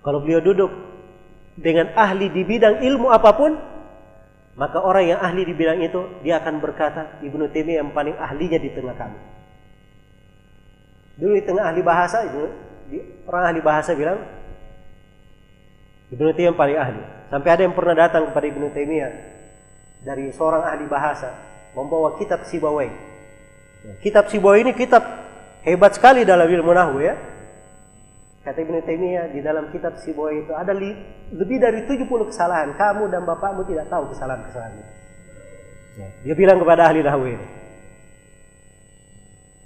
Kalau 0.00 0.24
beliau 0.24 0.40
duduk 0.40 0.72
dengan 1.56 1.92
ahli 1.96 2.28
di 2.32 2.44
bidang 2.44 2.84
ilmu 2.84 3.08
apa 3.12 3.30
pun, 3.36 3.56
maka 4.56 4.80
orang 4.80 5.16
yang 5.16 5.20
ahli 5.20 5.44
di 5.44 5.52
bidang 5.52 5.80
itu 5.84 6.20
dia 6.24 6.40
akan 6.40 6.60
berkata 6.60 7.20
Ibnu 7.20 7.52
Taimiyah 7.52 7.84
yang 7.84 7.92
paling 7.92 8.16
ahlinya 8.16 8.56
di 8.60 8.72
tengah 8.72 8.96
kami. 8.96 9.20
Dulu 11.16 11.32
di 11.32 11.44
tengah 11.44 11.72
ahli 11.72 11.80
bahasa 11.80 12.28
itu 12.28 12.44
orang 13.24 13.42
ahli 13.52 13.60
bahasa 13.64 13.96
bilang 13.96 14.20
Ibnu 16.10 16.30
Taimiyah 16.30 16.50
yang 16.54 16.58
paling 16.58 16.78
ahli. 16.78 17.02
Sampai 17.26 17.50
ada 17.50 17.62
yang 17.66 17.74
pernah 17.74 17.94
datang 17.98 18.30
kepada 18.30 18.46
Ibnu 18.46 18.66
Taimiyah 18.70 19.12
dari 20.06 20.30
seorang 20.30 20.62
ahli 20.62 20.86
bahasa 20.86 21.34
membawa 21.74 22.14
kitab 22.14 22.46
Sibawai. 22.46 22.86
Ya, 23.82 23.94
kitab 23.98 24.30
Sibawai 24.30 24.62
ini 24.62 24.72
kitab 24.78 25.02
hebat 25.66 25.98
sekali 25.98 26.22
dalam 26.22 26.46
ilmu 26.46 26.70
nahwu 26.70 27.02
ya. 27.02 27.18
Kata 28.46 28.62
Ibnu 28.62 28.78
Taimiyah 28.86 29.34
di 29.34 29.42
dalam 29.42 29.74
kitab 29.74 29.98
Sibawai 29.98 30.46
itu 30.46 30.54
ada 30.54 30.70
lebih 30.70 31.58
dari 31.58 31.82
70 31.90 32.06
kesalahan. 32.30 32.78
Kamu 32.78 33.10
dan 33.10 33.26
bapakmu 33.26 33.66
tidak 33.66 33.90
tahu 33.90 34.14
kesalahan-kesalahan 34.14 34.78
itu. 34.78 34.92
Ya, 35.96 36.08
dia 36.22 36.34
bilang 36.38 36.62
kepada 36.62 36.86
ahli 36.86 37.02
nahwu 37.02 37.26
ini. 37.26 37.46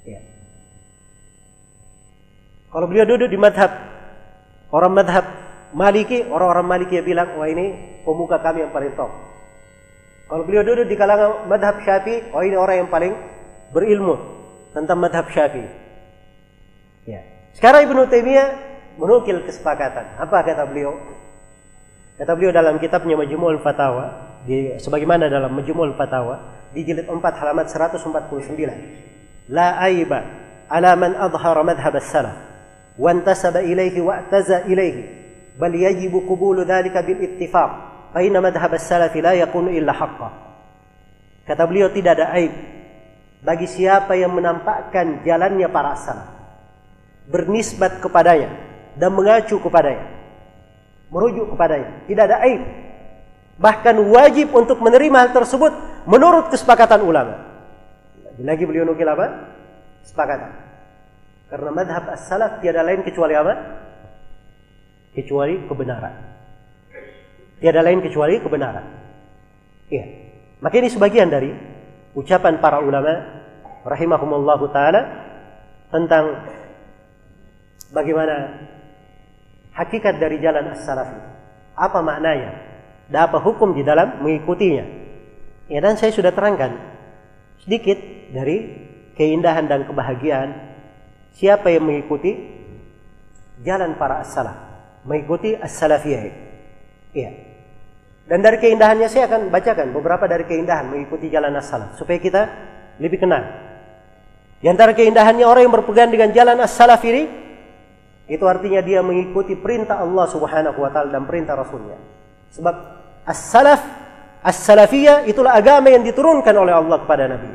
Ya. 0.09 0.21
Kalau 2.73 2.87
beliau 2.89 3.05
duduk 3.05 3.29
di 3.29 3.37
madhab 3.37 3.69
orang 4.73 4.97
madhab 4.97 5.27
Maliki, 5.71 6.27
orang-orang 6.27 6.67
Maliki 6.67 6.99
yang 6.99 7.07
bilang, 7.07 7.29
wah 7.39 7.47
ini 7.47 7.99
pemuka 8.03 8.43
kami 8.43 8.67
yang 8.67 8.73
paling 8.75 8.91
top. 8.99 9.11
Kalau 10.31 10.47
beliau 10.47 10.63
duduk 10.63 10.87
di 10.87 10.95
kalangan 10.95 11.51
madhab 11.51 11.83
syafi'i, 11.83 12.31
oh 12.31 12.43
ini 12.43 12.55
orang 12.55 12.87
yang 12.87 12.91
paling 12.91 13.13
berilmu 13.75 14.15
tentang 14.71 14.99
madhab 14.99 15.27
syafi'i. 15.31 15.67
Ya. 17.07 17.23
Sekarang 17.55 17.87
Ibnu 17.87 18.07
Taimiyah 18.07 18.49
menukil 18.95 19.43
kesepakatan. 19.43 20.19
Apa 20.19 20.47
kata 20.47 20.71
beliau? 20.71 20.95
Kata 22.15 22.37
beliau 22.39 22.55
dalam 22.55 22.79
kitabnya 22.79 23.19
Majmu'ul 23.19 23.59
Fatawa, 23.65 24.39
di, 24.47 24.79
sebagaimana 24.79 25.27
dalam 25.27 25.51
Majmu'ul 25.51 25.99
Fatawa, 25.99 26.67
di 26.71 26.87
jilid 26.87 27.11
4 27.11 27.19
halaman 27.19 27.67
149. 27.67 29.51
La 29.51 29.83
aiba 29.83 30.23
ala 30.71 30.95
man 30.95 31.19
adhara 31.19 31.67
madhab 31.67 31.99
as-salaf 31.99 32.39
wa 32.95 33.11
intasaba 33.11 33.67
ilayhi 33.67 33.99
wa 33.99 34.23
i'taza 34.23 34.71
ilayhi 34.71 35.20
بل 35.60 35.76
يجب 35.76 36.14
قبول 36.30 36.66
ذلك 36.66 36.96
بالاتفاق 36.98 37.72
فإن 38.14 38.44
مذهب 38.44 38.74
السلف 38.74 39.16
لا 39.16 39.34
يكون 39.34 39.68
إلا 39.68 39.92
حقا 39.94 40.30
kata 41.46 41.62
beliau 41.70 41.94
tidak 41.94 42.18
ada 42.18 42.34
aib 42.42 42.54
bagi 43.46 43.70
siapa 43.70 44.18
yang 44.18 44.34
menampakkan 44.34 45.22
jalannya 45.22 45.70
para 45.70 45.94
salaf 45.94 46.26
bernisbat 47.30 48.02
kepadanya 48.02 48.50
dan 48.98 49.14
mengacu 49.14 49.62
kepadanya 49.62 50.10
merujuk 51.14 51.54
kepadanya 51.54 52.02
tidak 52.10 52.24
ada 52.34 52.38
aib 52.50 52.66
bahkan 53.62 53.94
wajib 54.10 54.52
untuk 54.58 54.82
menerima 54.82 55.18
hal 55.22 55.32
tersebut 55.32 55.72
menurut 56.10 56.50
kesepakatan 56.50 57.06
ulama 57.06 57.46
lagi 58.42 58.66
beliau 58.66 58.84
nukil 58.84 59.08
apa 59.08 59.54
kesepakatan 60.02 60.52
karena 61.48 61.70
madhab 61.72 62.04
as-salaf 62.10 62.60
tiada 62.60 62.82
lain 62.82 63.06
kecuali 63.06 63.38
apa 63.38 63.54
Kecuali 65.15 65.67
kebenaran. 65.67 66.15
Tiada 67.61 67.85
lain 67.85 68.01
kecuali 68.01 68.41
kebenaran. 68.41 68.87
Iya. 69.91 70.07
Maka 70.63 70.75
ini 70.81 70.89
sebagian 70.89 71.29
dari 71.29 71.51
ucapan 72.15 72.63
para 72.63 72.81
ulama 72.81 73.43
rahimahumullahu 73.85 74.71
taala 74.71 75.03
tentang 75.91 76.47
bagaimana 77.91 78.67
hakikat 79.75 80.21
dari 80.21 80.39
jalan 80.39 80.71
as-salaf 80.77 81.11
Apa 81.75 82.05
maknanya? 82.05 82.71
Dan 83.11 83.27
apa 83.27 83.43
hukum 83.43 83.75
di 83.75 83.83
dalam 83.83 84.23
mengikutinya? 84.23 84.85
Ya 85.67 85.81
dan 85.83 85.99
saya 85.99 86.15
sudah 86.15 86.31
terangkan 86.31 86.77
sedikit 87.63 87.99
dari 88.31 88.89
keindahan 89.19 89.67
dan 89.67 89.85
kebahagiaan 89.89 90.51
siapa 91.35 91.73
yang 91.73 91.89
mengikuti 91.89 92.37
jalan 93.65 93.97
para 93.97 94.23
as-salaf 94.23 94.70
mengikuti 95.05 95.57
as-salafiyah. 95.57 96.23
Iya. 97.17 97.31
Dan 98.31 98.47
dari 98.47 98.63
keindahannya 98.63 99.11
saya 99.11 99.27
akan 99.27 99.51
bacakan 99.51 99.91
beberapa 99.91 100.23
dari 100.31 100.47
keindahan 100.47 100.87
mengikuti 100.87 101.27
jalan 101.27 101.51
as-salaf 101.59 101.99
supaya 101.99 102.23
kita 102.23 102.43
lebih 103.03 103.19
kenal. 103.19 103.43
Di 104.61 104.69
antara 104.69 104.93
keindahannya 104.95 105.43
orang 105.43 105.67
yang 105.67 105.75
berpegang 105.75 106.13
dengan 106.13 106.31
jalan 106.31 106.61
as-salaf 106.63 107.01
ini 107.03 107.27
itu 108.31 108.45
artinya 108.47 108.79
dia 108.85 109.03
mengikuti 109.03 109.59
perintah 109.59 109.99
Allah 109.99 110.31
Subhanahu 110.31 110.79
wa 110.79 110.91
taala 110.95 111.11
dan 111.11 111.27
perintah 111.27 111.59
Rasulnya. 111.59 111.99
Sebab 112.55 112.75
as-salaf 113.27 113.83
as-salafiyah 114.47 115.27
itulah 115.27 115.57
agama 115.57 115.91
yang 115.91 116.07
diturunkan 116.07 116.55
oleh 116.55 116.71
Allah 116.77 117.03
kepada 117.03 117.27
Nabi. 117.27 117.51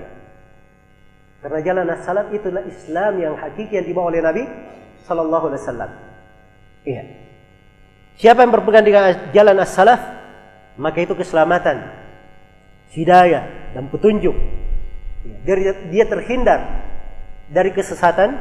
Karena 1.39 1.59
jalan 1.61 1.87
as-salaf 1.93 2.27
itulah 2.35 2.65
Islam 2.67 3.13
yang 3.21 3.33
hakiki 3.39 3.79
yang 3.79 3.85
dibawa 3.87 4.11
oleh 4.11 4.19
Nabi 4.19 4.43
sallallahu 5.05 5.45
alaihi 5.53 5.61
wasallam. 5.61 5.91
Iya. 6.83 7.24
Siapa 8.15 8.47
yang 8.47 8.51
berpegang 8.55 8.87
dengan 8.87 9.31
jalan 9.35 9.59
as-salaf, 9.59 9.99
maka 10.79 11.03
itu 11.03 11.11
keselamatan, 11.15 11.83
hidayah 12.95 13.75
dan 13.75 13.91
petunjuk. 13.91 14.35
Dia, 15.43 15.75
dia 15.91 16.05
terhindar 16.07 16.59
dari 17.51 17.75
kesesatan 17.75 18.39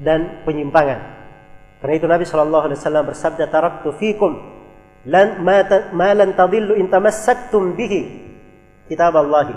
dan 0.00 0.44
penyimpangan. 0.48 1.20
Karena 1.80 1.94
itu 1.96 2.06
Nabi 2.08 2.24
Shallallahu 2.24 2.64
Alaihi 2.72 2.78
Wasallam 2.80 3.04
bersabda, 3.08 3.44
"Taraktu 3.48 3.88
fikum 4.00 4.32
lan 5.08 5.40
ma 5.44 6.12
lan 6.12 6.32
tadillu 6.36 6.76
in 6.76 6.88
bihi 7.76 8.00
kitab 8.88 9.16
Allah." 9.16 9.56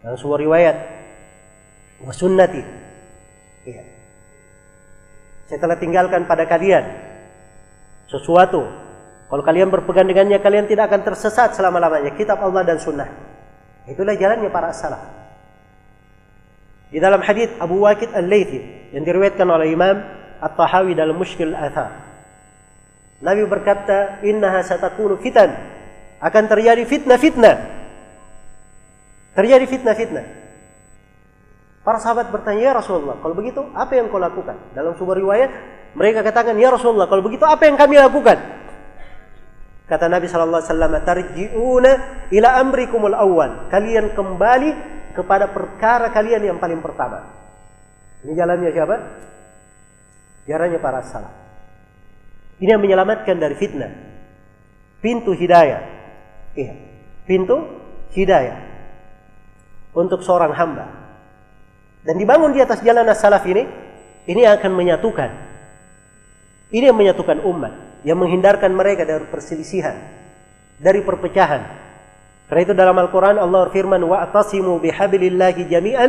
Dalam 0.00 0.16
sebuah 0.16 0.40
riwayat, 0.40 0.76
wa 2.00 2.12
sunnati. 2.12 2.62
Ya. 3.68 3.84
Saya 5.48 5.58
telah 5.60 5.76
tinggalkan 5.76 6.24
pada 6.24 6.48
kalian 6.48 7.09
sesuatu 8.10 8.66
Kalau 9.30 9.46
kalian 9.46 9.70
berpegang 9.70 10.10
dengannya, 10.10 10.42
kalian 10.42 10.66
tidak 10.66 10.90
akan 10.90 11.06
tersesat 11.06 11.54
selama-lamanya. 11.54 12.18
Kitab 12.18 12.42
Allah 12.42 12.66
dan 12.66 12.82
sunnah. 12.82 13.06
Itulah 13.86 14.18
jalannya 14.18 14.50
para 14.50 14.74
salaf. 14.74 15.06
Di 16.90 16.98
dalam 16.98 17.22
hadis 17.22 17.46
Abu 17.62 17.86
Waqid 17.86 18.10
Al-Laythi 18.10 18.90
yang 18.90 19.06
diriwayatkan 19.06 19.46
oleh 19.46 19.70
Imam 19.70 20.02
At-Tahawi 20.42 20.98
dalam 20.98 21.14
Mushkil 21.14 21.54
Al-Athar. 21.54 22.10
Nabi 23.22 23.46
berkata, 23.46 24.18
"Innaha 24.26 24.66
satakunu 24.66 25.14
fitan." 25.22 25.54
Akan 26.18 26.50
terjadi 26.50 26.82
fitnah-fitnah. 26.84 27.56
Terjadi 29.38 29.64
fitnah-fitnah. 29.70 30.26
Para 31.86 32.02
sahabat 32.02 32.34
bertanya, 32.34 32.60
"Ya 32.60 32.72
Rasulullah, 32.74 33.22
kalau 33.22 33.38
begitu 33.38 33.62
apa 33.72 33.94
yang 33.94 34.10
kau 34.10 34.18
lakukan?" 34.18 34.58
Dalam 34.74 34.98
sebuah 34.98 35.16
riwayat, 35.16 35.50
mereka 35.96 36.22
katakan, 36.22 36.54
"Ya 36.58 36.70
Rasulullah, 36.70 37.10
kalau 37.10 37.24
begitu 37.24 37.42
apa 37.42 37.66
yang 37.66 37.74
kami 37.74 37.98
lakukan?" 37.98 38.38
Kata 39.90 40.06
Nabi 40.06 40.30
sallallahu 40.30 40.62
alaihi 40.62 40.70
wasallam, 40.70 40.92
"Tarji'una 41.02 41.92
ila 42.30 42.48
awwal." 43.18 43.66
Kalian 43.66 44.14
kembali 44.14 44.70
kepada 45.18 45.50
perkara 45.50 46.14
kalian 46.14 46.46
yang 46.46 46.58
paling 46.62 46.78
pertama. 46.78 47.26
Ini 48.22 48.32
jalannya 48.38 48.70
siapa? 48.70 48.96
Jalannya 50.46 50.78
para 50.78 51.02
salaf. 51.02 51.34
Ini 52.60 52.76
yang 52.76 52.82
menyelamatkan 52.84 53.40
dari 53.40 53.56
fitnah. 53.56 53.90
Pintu 55.00 55.32
hidayah. 55.32 55.82
Iya. 56.52 56.74
Pintu 57.24 57.56
hidayah. 58.12 58.58
Untuk 59.96 60.22
seorang 60.22 60.52
hamba. 60.54 60.86
Dan 62.04 62.20
dibangun 62.20 62.52
di 62.52 62.60
atas 62.60 62.84
jalan 62.84 63.08
as-salaf 63.08 63.42
ini, 63.48 63.64
ini 64.28 64.42
akan 64.44 64.70
menyatukan. 64.76 65.49
Ini 66.73 66.91
yang 66.91 66.97
menyatukan 66.97 67.41
umat. 67.45 68.03
Yang 68.05 68.17
menghindarkan 68.21 68.71
mereka 68.73 69.05
dari 69.05 69.25
perselisihan. 69.29 69.95
Dari 70.77 71.01
perpecahan. 71.01 71.61
Karena 72.45 72.61
itu 72.61 72.73
dalam 72.77 72.93
Al-Quran 72.97 73.41
Allah 73.41 73.69
berfirman, 73.69 74.01
وَأَتَصِمُوا 74.05 74.77
بِحَبِلِ 74.81 75.21
اللَّهِ 75.33 75.55
جَمِيعًا 75.65 76.07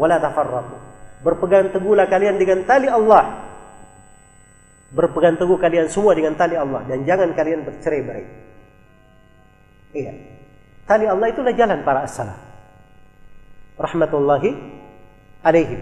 وَلَا 0.00 0.16
تَفَرَّقُوا 0.16 0.80
Berpegang 1.18 1.74
teguhlah 1.74 2.06
kalian 2.06 2.38
dengan 2.38 2.62
tali 2.62 2.86
Allah 2.86 3.48
berpegang 4.88 5.36
teguh 5.36 5.60
kalian 5.60 5.92
semua 5.92 6.16
dengan 6.16 6.32
tali 6.32 6.56
Allah 6.56 6.80
dan 6.88 7.04
jangan 7.04 7.36
kalian 7.36 7.64
bercerai-berai. 7.64 8.26
Iya. 9.92 10.12
Tali 10.88 11.04
Allah 11.04 11.28
itulah 11.28 11.52
jalan 11.52 11.84
para 11.84 12.08
as-salaf. 12.08 12.40
Rahmatullahi 13.76 14.50
alaihim 15.44 15.80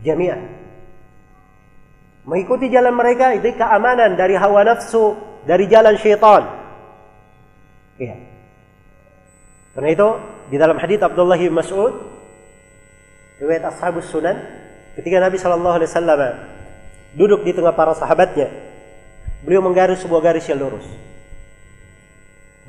jami'an. 0.00 0.59
Mengikuti 2.21 2.69
jalan 2.69 2.93
mereka 2.93 3.33
itu 3.33 3.57
keamanan 3.57 4.13
dari 4.13 4.37
hawa 4.37 4.61
nafsu, 4.61 5.17
dari 5.45 5.65
jalan 5.65 5.97
syaitan. 5.97 6.45
Iya. 7.97 8.15
Karena 9.73 9.89
itu 9.89 10.07
di 10.51 10.57
dalam 10.59 10.77
hadis 10.77 10.99
Abdullah 11.01 11.39
bin 11.39 11.55
Mas'ud 11.55 11.93
riwayat 13.41 13.73
Ashabus 13.73 14.11
Sunan 14.11 14.37
ketika 14.99 15.17
Nabi 15.17 15.39
sallallahu 15.39 15.75
alaihi 15.81 15.89
wasallam 15.89 16.21
duduk 17.17 17.41
di 17.47 17.55
tengah 17.55 17.73
para 17.73 17.95
sahabatnya. 17.97 18.51
Beliau 19.41 19.65
menggaris 19.65 20.05
sebuah 20.05 20.21
garis 20.21 20.45
yang 20.45 20.61
lurus. 20.61 20.85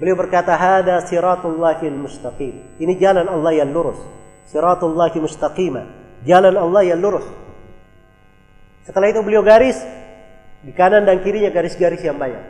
Beliau 0.00 0.16
berkata, 0.16 0.56
"Hada 0.56 1.04
siratullahil 1.04 1.92
mustaqim." 1.92 2.80
Ini 2.80 2.96
jalan 2.96 3.28
Allah 3.28 3.60
yang 3.60 3.68
lurus. 3.68 4.00
Siratullahi 4.48 5.20
mustaqima. 5.20 5.84
Jalan 6.24 6.56
Allah 6.56 6.82
yang 6.88 6.96
lurus. 6.96 7.28
Setelah 8.82 9.10
itu 9.10 9.22
beliau 9.22 9.46
garis 9.46 9.78
di 10.62 10.70
kanan 10.74 11.06
dan 11.06 11.22
kirinya 11.22 11.50
garis-garis 11.50 12.02
yang 12.02 12.18
banyak. 12.18 12.42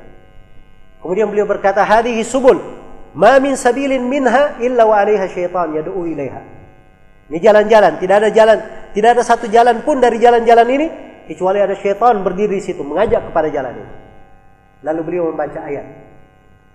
Kemudian 1.01 1.29
beliau 1.29 1.45
berkata, 1.49 1.83
"Hadhihi 1.83 2.23
subul, 2.25 2.61
ma 3.13 3.37
min 3.43 3.59
sabilin 3.59 4.07
minha 4.07 4.57
illa 4.63 4.87
wa 4.87 4.97
'alaiha 5.01 5.27
syaitan 5.29 5.73
yad'u 5.75 6.07
ilaiha." 6.09 6.41
Ini 7.33 7.39
jalan-jalan, 7.41 7.99
tidak 7.99 8.17
ada 8.23 8.31
jalan, 8.31 8.59
tidak 8.93 9.11
ada 9.19 9.23
satu 9.25 9.49
jalan 9.49 9.81
pun 9.83 9.99
dari 9.99 10.21
jalan-jalan 10.21 10.69
ini 10.69 10.87
kecuali 11.27 11.59
ada 11.65 11.73
syaitan 11.77 12.21
berdiri 12.21 12.61
di 12.61 12.65
situ 12.65 12.85
mengajak 12.85 13.33
kepada 13.33 13.49
jalan 13.49 13.73
ini. 13.73 13.93
Lalu 14.85 15.01
beliau 15.03 15.25
membaca 15.33 15.59
ayat. 15.65 15.87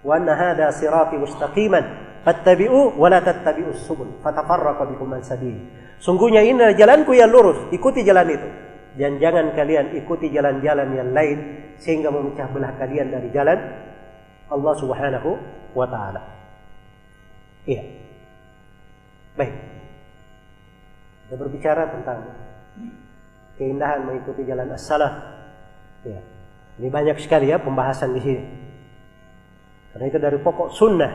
Wa 0.01 0.17
anna 0.17 0.33
hada 0.33 0.71
sirati 0.73 1.19
mustaqiman 1.19 1.83
fattabi'u 2.25 2.97
wa 2.97 3.07
la 3.07 3.19
tattabi'us 3.21 3.85
subul 3.85 4.17
fatafarraqa 4.23 4.85
bikum 4.89 5.13
an 5.13 5.21
sabili. 5.21 5.61
Sungguhnya 5.97 6.45
ini 6.45 6.57
adalah 6.61 6.77
jalanku 6.77 7.11
yang 7.15 7.29
lurus, 7.31 7.69
ikuti 7.73 8.05
jalan 8.05 8.27
itu. 8.29 8.49
Dan 8.97 9.21
jangan 9.21 9.53
kalian 9.53 9.93
ikuti 9.93 10.33
jalan-jalan 10.33 10.89
yang 10.97 11.13
lain 11.13 11.37
sehingga 11.77 12.09
memecah 12.09 12.49
belah 12.49 12.73
kalian 12.81 13.13
dari 13.13 13.29
jalan 13.29 13.59
Allah 14.49 14.73
Subhanahu 14.73 15.29
wa 15.77 15.85
taala. 15.85 16.21
Iya. 17.69 17.83
Baik. 19.37 19.53
Kita 21.27 21.35
berbicara 21.37 21.83
tentang 21.93 22.19
keindahan 23.61 24.01
mengikuti 24.09 24.41
jalan 24.49 24.73
as-salaf. 24.73 25.13
Ya. 26.01 26.17
Ini 26.81 26.89
banyak 26.89 27.21
sekali 27.21 27.53
ya 27.53 27.61
pembahasan 27.61 28.17
di 28.17 28.21
sini. 28.25 28.43
Karena 29.93 30.05
itu 30.09 30.17
dari 30.17 30.37
pokok 30.41 30.73
sunnah. 30.73 31.13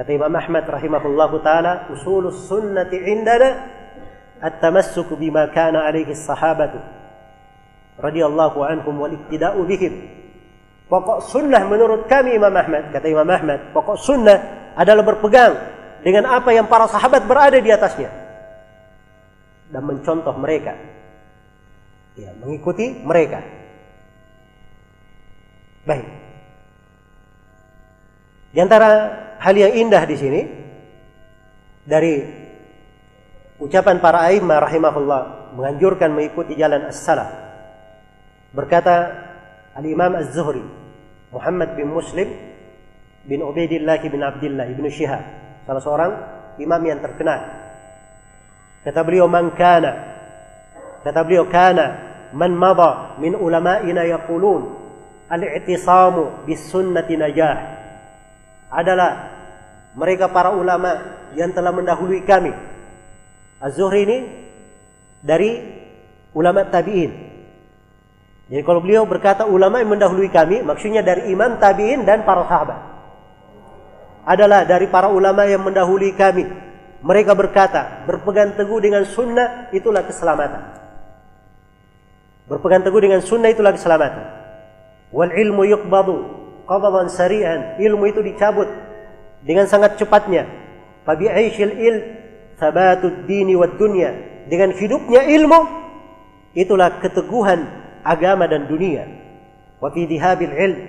Kata 0.00 0.10
Imam 0.10 0.32
Ahmad 0.32 0.64
rahimahullah 0.64 1.30
taala, 1.44 1.72
usulus 1.92 2.48
sunnati 2.48 2.98
indana 3.04 3.48
at-tamassuk 4.44 5.08
bima 5.16 5.48
kana 5.48 5.88
alaihi 5.88 6.12
sahabatu 6.12 6.76
radhiyallahu 7.96 8.60
anhum 8.60 9.00
wal 9.00 9.14
iktida'u 9.16 9.64
bihim. 9.64 10.12
Pokok 10.84 11.24
sunnah 11.24 11.64
menurut 11.64 12.04
kami 12.04 12.36
Imam 12.36 12.52
Ahmad, 12.52 12.92
kata 12.92 13.08
Imam 13.08 13.24
Ahmad, 13.24 13.72
pokok 13.72 13.96
sunnah 13.96 14.68
adalah 14.76 15.00
berpegang 15.00 15.56
dengan 16.04 16.28
apa 16.28 16.52
yang 16.52 16.68
para 16.68 16.84
sahabat 16.84 17.24
berada 17.24 17.56
di 17.56 17.72
atasnya 17.72 18.12
dan 19.72 19.80
mencontoh 19.80 20.36
mereka 20.36 20.76
ya, 22.20 22.36
mengikuti 22.36 23.00
mereka. 23.00 23.40
Baik. 25.88 26.06
Di 28.52 28.58
antara 28.60 28.88
hal 29.40 29.54
yang 29.56 29.72
indah 29.72 30.04
di 30.04 30.16
sini 30.20 30.40
dari 31.84 32.43
ucapan 33.60 34.02
para 34.02 34.26
a'immah 34.26 34.58
rahimahullah 34.62 35.22
menganjurkan 35.54 36.10
mengikuti 36.10 36.58
jalan 36.58 36.90
as-salaf. 36.90 37.30
Berkata 38.54 39.10
Al-Imam 39.74 40.14
Az-Zuhri 40.14 40.62
Muhammad 41.34 41.74
bin 41.74 41.90
Muslim 41.90 42.30
bin 43.26 43.42
Ubaidillah 43.42 43.98
bin 43.98 44.22
Abdullah 44.22 44.70
bin 44.70 44.86
Syihab 44.86 45.24
salah 45.66 45.82
seorang 45.82 46.12
imam 46.62 46.82
yang 46.86 47.02
terkenal. 47.02 47.40
Kata 48.86 49.00
beliau 49.02 49.26
man 49.26 49.50
kana 49.58 50.14
Kata 51.04 51.20
beliau, 51.20 51.44
"Kana 51.52 51.86
man 52.32 52.56
madha 52.56 53.20
min 53.20 53.36
ulama'ina 53.36 54.08
yaqulun 54.08 54.72
al-i'tisamu 55.28 56.48
bis 56.48 56.64
sunnati 56.72 57.20
najah." 57.20 57.56
Adalah 58.72 59.10
mereka 59.92 60.32
para 60.32 60.56
ulama 60.56 61.20
yang 61.36 61.52
telah 61.52 61.70
mendahului 61.76 62.24
kami. 62.24 62.50
Az-Zuhri 63.64 64.04
ini 64.04 64.18
dari 65.24 65.56
ulama 66.36 66.68
tabi'in. 66.68 67.32
Jadi 68.52 68.60
kalau 68.60 68.84
beliau 68.84 69.08
berkata 69.08 69.48
ulama 69.48 69.80
yang 69.80 69.96
mendahului 69.96 70.28
kami, 70.28 70.60
maksudnya 70.60 71.00
dari 71.00 71.32
imam 71.32 71.56
tabi'in 71.56 72.04
dan 72.04 72.28
para 72.28 72.44
sahabat. 72.44 72.76
Adalah 74.28 74.68
dari 74.68 74.84
para 74.92 75.08
ulama 75.08 75.48
yang 75.48 75.64
mendahului 75.64 76.12
kami. 76.12 76.44
Mereka 77.00 77.32
berkata, 77.32 78.04
berpegang 78.04 78.52
teguh 78.52 78.80
dengan 78.84 79.08
sunnah 79.08 79.72
itulah 79.72 80.04
keselamatan. 80.04 80.60
Berpegang 82.44 82.84
teguh 82.84 83.00
dengan 83.00 83.24
sunnah 83.24 83.48
itulah 83.48 83.72
keselamatan. 83.72 84.24
Wal 85.08 85.32
ilmu 85.32 85.64
yuqbadu 85.64 86.16
qabdan 86.68 87.08
sari'an. 87.08 87.80
Ilmu 87.80 88.04
itu 88.12 88.20
dicabut 88.20 88.68
dengan 89.40 89.64
sangat 89.68 89.96
cepatnya. 89.96 90.48
Fabi 91.04 91.28
aishil 91.28 91.72
il 91.76 91.96
thabatud 92.64 93.28
dini 93.28 93.52
wad 93.52 93.76
dunya. 93.76 94.32
Dengan 94.48 94.72
hidupnya 94.72 95.28
ilmu 95.28 95.60
itulah 96.56 97.00
keteguhan 97.04 97.60
agama 98.00 98.48
dan 98.48 98.64
dunia. 98.64 99.04
Wa 99.80 99.92
fi 99.92 100.08
dihabil 100.08 100.52
ilm 100.52 100.80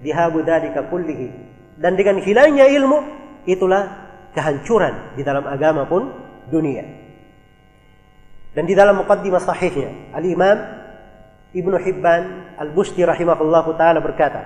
dihabu 0.00 0.40
dalika 0.40 0.88
kullihi. 0.88 1.28
Dan 1.76 2.00
dengan 2.00 2.24
hilangnya 2.24 2.64
ilmu 2.64 2.98
itulah 3.44 4.08
kehancuran 4.32 5.16
di 5.16 5.22
dalam 5.24 5.44
agama 5.44 5.84
pun 5.84 6.08
dunia. 6.48 6.84
Dan 8.56 8.64
di 8.64 8.74
dalam 8.74 9.04
muqaddimah 9.04 9.44
sahihnya 9.44 10.16
Al-Imam 10.16 10.58
Ibnu 11.54 11.76
Hibban 11.80 12.22
Al-Busti 12.58 13.04
rahimahullah 13.04 13.64
taala 13.78 14.02
berkata, 14.02 14.44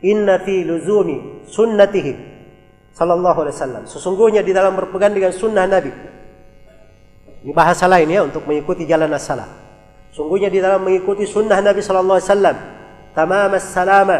"Inna 0.00 0.40
fi 0.40 0.64
luzumi 0.64 1.44
sunnatihi 1.50 2.39
sallallahu 3.00 3.48
alaihi 3.48 3.56
wasallam." 3.56 3.82
Sesungguhnya 3.88 4.44
di 4.44 4.52
dalam 4.52 4.76
berpegang 4.76 5.16
dengan 5.16 5.32
sunnah 5.32 5.64
Nabi. 5.64 5.88
Ini 7.40 7.56
bahasa 7.56 7.88
lain 7.88 8.12
ya 8.12 8.20
untuk 8.28 8.44
mengikuti 8.44 8.84
jalan 8.84 9.08
as-salaf. 9.16 9.48
Sungguhnya 10.12 10.52
di 10.52 10.60
dalam 10.60 10.84
mengikuti 10.84 11.24
sunnah 11.24 11.56
Nabi 11.64 11.80
sallallahu 11.80 12.20
alaihi 12.20 12.28
wasallam, 12.28 12.56
tamam 13.16 13.50
as-salama 13.56 14.18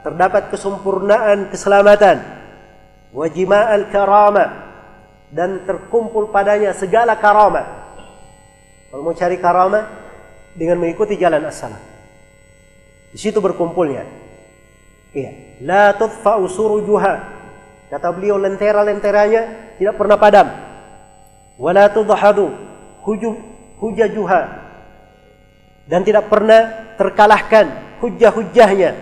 terdapat 0.00 0.48
kesempurnaan 0.52 1.52
keselamatan 1.52 2.20
wajima'al 3.12 3.90
karama 3.92 4.44
dan 5.30 5.62
terkumpul 5.68 6.32
padanya 6.32 6.72
segala 6.74 7.14
karama 7.20 7.62
kalau 8.90 9.06
mau 9.06 9.14
cari 9.14 9.38
karama 9.38 9.86
dengan 10.56 10.80
mengikuti 10.80 11.14
jalan 11.20 11.44
as-salaf 11.46 11.82
di 13.12 13.18
situ 13.18 13.38
berkumpulnya 13.38 14.06
iya 15.12 15.60
la 15.62 15.92
tudfa'u 15.94 16.48
surujuha 16.48 17.39
kata 17.90 18.08
beliau 18.14 18.38
lentera-lenteranya 18.38 19.74
tidak 19.76 19.94
pernah 19.98 20.16
padam. 20.16 20.48
Wala 21.60 21.90
tudhadu 21.92 22.54
hujajuha. 23.82 24.40
Dan 25.90 26.06
tidak 26.06 26.30
pernah 26.30 26.94
terkalahkan 26.94 27.98
hujah-hujahnya. 27.98 28.94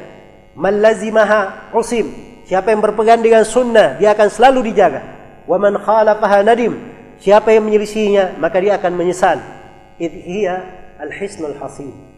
Man 0.56 0.80
lazimaha 0.80 1.70
usim. 1.76 2.26
Siapa 2.48 2.72
yang 2.72 2.80
berpegang 2.80 3.20
dengan 3.20 3.44
sunnah 3.44 4.00
dia 4.00 4.16
akan 4.16 4.28
selalu 4.32 4.72
dijaga. 4.72 5.04
Wa 5.44 5.60
man 5.60 5.76
khalafaha 5.76 6.40
nadim. 6.40 6.80
Siapa 7.20 7.52
yang 7.52 7.68
menyelisihinya 7.68 8.40
maka 8.40 8.56
dia 8.58 8.80
akan 8.80 8.92
menyesal. 8.96 9.38
Id 10.00 10.14
hiya 10.24 10.56
al 10.98 11.12
hisnul 11.12 11.54
hasin 11.60 12.08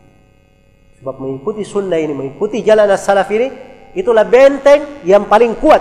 sebab 1.01 1.17
mengikuti 1.17 1.65
sunnah 1.65 1.97
ini 1.97 2.13
mengikuti 2.13 2.61
jalan 2.61 2.85
as-salaf 2.93 3.25
ini 3.33 3.49
itulah 3.97 4.21
benteng 4.29 5.01
yang 5.01 5.25
paling 5.25 5.57
kuat 5.57 5.81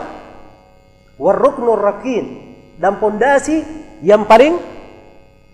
warruknur 1.20 1.78
rakin 1.78 2.56
dan 2.80 2.98
pondasi 2.98 3.62
yang 4.00 4.24
paling 4.24 4.56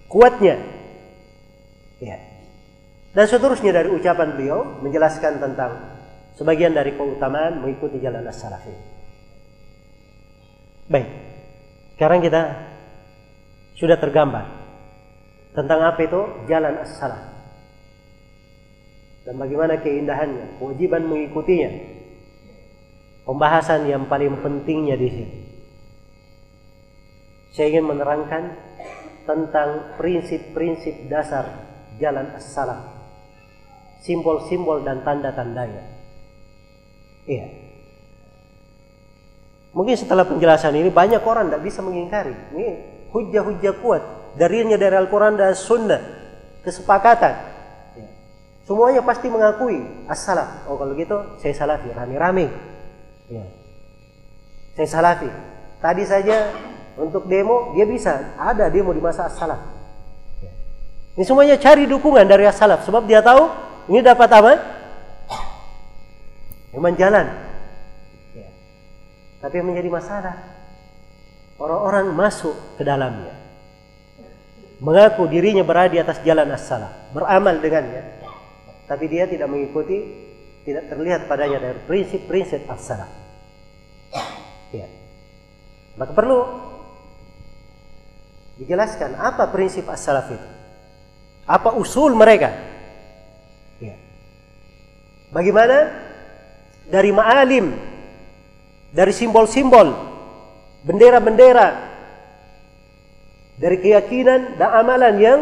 kuatnya 0.06 0.62
ya 1.98 2.22
dan 3.18 3.26
seterusnya 3.26 3.74
dari 3.74 3.90
ucapan 3.90 4.38
beliau 4.38 4.80
menjelaskan 4.86 5.42
tentang 5.42 5.72
sebagian 6.38 6.78
dari 6.78 6.94
keutamaan 6.94 7.66
mengikuti 7.66 7.98
jalan 7.98 8.24
as-salaf 8.30 8.64
Baik. 10.86 11.10
Sekarang 11.98 12.22
kita 12.22 12.42
sudah 13.74 13.98
tergambar 13.98 14.46
tentang 15.58 15.82
apa 15.82 16.00
itu 16.06 16.22
jalan 16.46 16.78
as-salaf. 16.86 17.34
Dan 19.26 19.42
bagaimana 19.42 19.82
keindahannya, 19.82 20.62
kewajiban 20.62 21.10
mengikutinya. 21.10 21.98
Pembahasan 23.26 23.90
yang 23.90 24.06
paling 24.06 24.38
pentingnya 24.46 24.94
di 24.94 25.10
sini. 25.10 25.45
Saya 27.56 27.72
ingin 27.72 27.88
menerangkan 27.88 28.52
tentang 29.24 29.96
prinsip-prinsip 29.96 31.08
dasar 31.08 31.48
jalan 31.96 32.36
as-salaf 32.36 32.96
simbol-simbol 34.06 34.86
dan 34.86 35.02
tanda-tandanya. 35.02 35.82
Iya. 37.26 37.48
Mungkin 39.74 39.98
setelah 39.98 40.24
penjelasan 40.30 40.78
ini 40.78 40.94
banyak 40.94 41.20
orang 41.26 41.50
tidak 41.50 41.66
bisa 41.66 41.82
mengingkari. 41.82 42.32
Ini 42.54 42.68
hujah-hujah 43.10 43.74
kuat. 43.82 44.04
Darinya 44.38 44.78
dari 44.78 44.94
Al-Quran 44.94 45.36
dan 45.36 45.58
Sunnah. 45.58 46.00
Kesepakatan. 46.62 47.34
Ya. 47.98 48.08
Semuanya 48.64 49.02
pasti 49.02 49.28
mengakui 49.28 50.06
as-salaf. 50.06 50.70
Oh 50.70 50.78
kalau 50.78 50.94
gitu 50.94 51.18
saya 51.42 51.52
salafi. 51.58 51.90
Rame-rame. 51.92 52.46
Ya. 53.28 53.44
Saya 54.78 54.88
salafi. 54.88 55.28
Tadi 55.82 56.04
saja 56.08 56.54
untuk 56.96 57.28
demo 57.28 57.76
dia 57.76 57.84
bisa. 57.88 58.36
Ada 58.40 58.72
demo 58.72 58.92
di 58.96 59.04
masa 59.04 59.28
as-salaf. 59.28 59.76
Ini 61.16 61.24
semuanya 61.24 61.56
cari 61.56 61.88
dukungan 61.88 62.28
dari 62.28 62.44
as-salaf. 62.44 62.84
Sebab 62.84 63.08
dia 63.08 63.24
tahu 63.24 63.48
ini 63.88 64.04
dapat 64.04 64.30
apa? 64.36 64.52
Memang 66.76 66.92
jalan. 67.00 67.24
Ya. 68.36 68.52
Tapi 69.40 69.54
yang 69.64 69.72
menjadi 69.72 69.88
masalah, 69.88 70.36
orang-orang 71.56 72.12
masuk 72.12 72.56
ke 72.76 72.84
dalamnya. 72.84 73.32
Mengaku 74.84 75.32
dirinya 75.32 75.64
berada 75.64 75.96
di 75.96 76.04
atas 76.04 76.20
jalan 76.28 76.52
as-salah. 76.52 76.92
Beramal 77.16 77.64
dengannya. 77.64 78.04
Tapi 78.92 79.08
dia 79.08 79.24
tidak 79.24 79.48
mengikuti, 79.48 80.04
tidak 80.68 80.92
terlihat 80.92 81.32
padanya 81.32 81.64
dari 81.64 81.80
prinsip-prinsip 81.88 82.68
as-salah. 82.68 83.08
Ya. 84.76 84.92
Maka 85.96 86.12
perlu 86.12 86.44
dijelaskan 88.60 89.20
apa 89.20 89.52
prinsip 89.52 89.88
as-salaf 89.88 90.32
itu. 90.32 90.48
Apa 91.46 91.76
usul 91.78 92.16
mereka? 92.18 92.76
Bagaimana? 95.36 95.78
Dari 96.86 97.10
ma'alim, 97.10 97.74
dari 98.94 99.10
simbol-simbol, 99.10 99.90
bendera-bendera, 100.86 101.74
dari 103.58 103.82
keyakinan 103.82 104.56
dan 104.56 104.70
amalan 104.70 105.16
yang 105.18 105.40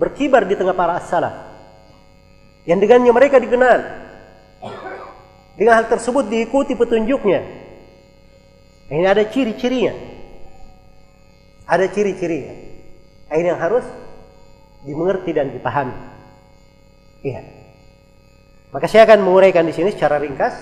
berkibar 0.00 0.48
di 0.48 0.56
tengah 0.56 0.72
para 0.72 0.96
as-salaf. 0.96 1.34
Yang 2.64 2.88
dengannya 2.88 3.12
mereka 3.12 3.36
dikenal. 3.36 3.80
Dengan 5.60 5.76
hal 5.76 5.86
tersebut 5.92 6.32
diikuti 6.32 6.72
petunjuknya. 6.72 7.40
Ini 8.88 9.06
ada 9.06 9.28
ciri-cirinya. 9.28 9.92
Ada 11.72 11.88
ciri-cirinya. 11.88 12.52
Ini 13.32 13.48
yang 13.48 13.56
harus 13.56 13.80
dimengerti 14.84 15.32
dan 15.32 15.48
dipahami. 15.56 15.96
Iya. 17.24 17.40
Maka 18.76 18.84
saya 18.92 19.08
akan 19.08 19.24
menguraikan 19.24 19.64
di 19.64 19.72
sini 19.72 19.88
secara 19.88 20.20
ringkas 20.20 20.52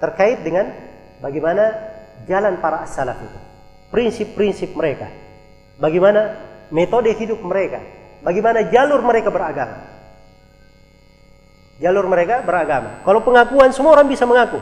terkait 0.00 0.40
dengan 0.40 0.72
bagaimana 1.20 1.76
jalan 2.24 2.56
para 2.56 2.88
as-salaf 2.88 3.20
itu. 3.20 3.38
Prinsip-prinsip 3.92 4.72
mereka. 4.72 5.12
Bagaimana 5.76 6.40
metode 6.72 7.12
hidup 7.12 7.44
mereka. 7.44 7.84
Bagaimana 8.24 8.64
jalur 8.72 9.04
mereka 9.04 9.28
beragama. 9.28 9.92
Jalur 11.84 12.08
mereka 12.08 12.40
beragama. 12.40 13.04
Kalau 13.04 13.20
pengakuan 13.20 13.76
semua 13.76 13.92
orang 13.92 14.08
bisa 14.08 14.24
mengaku. 14.24 14.56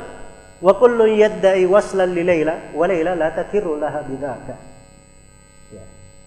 Wa 0.59 0.74
kullu 0.74 1.06
yadda'i 1.06 1.70
waslan 1.70 2.10
li 2.10 2.26
Laila 2.26 2.74
wa 2.74 2.82
Laila 2.90 3.14
la 3.14 3.30
takirru 3.30 3.78
laha 3.78 4.02
bidaka. 4.02 4.72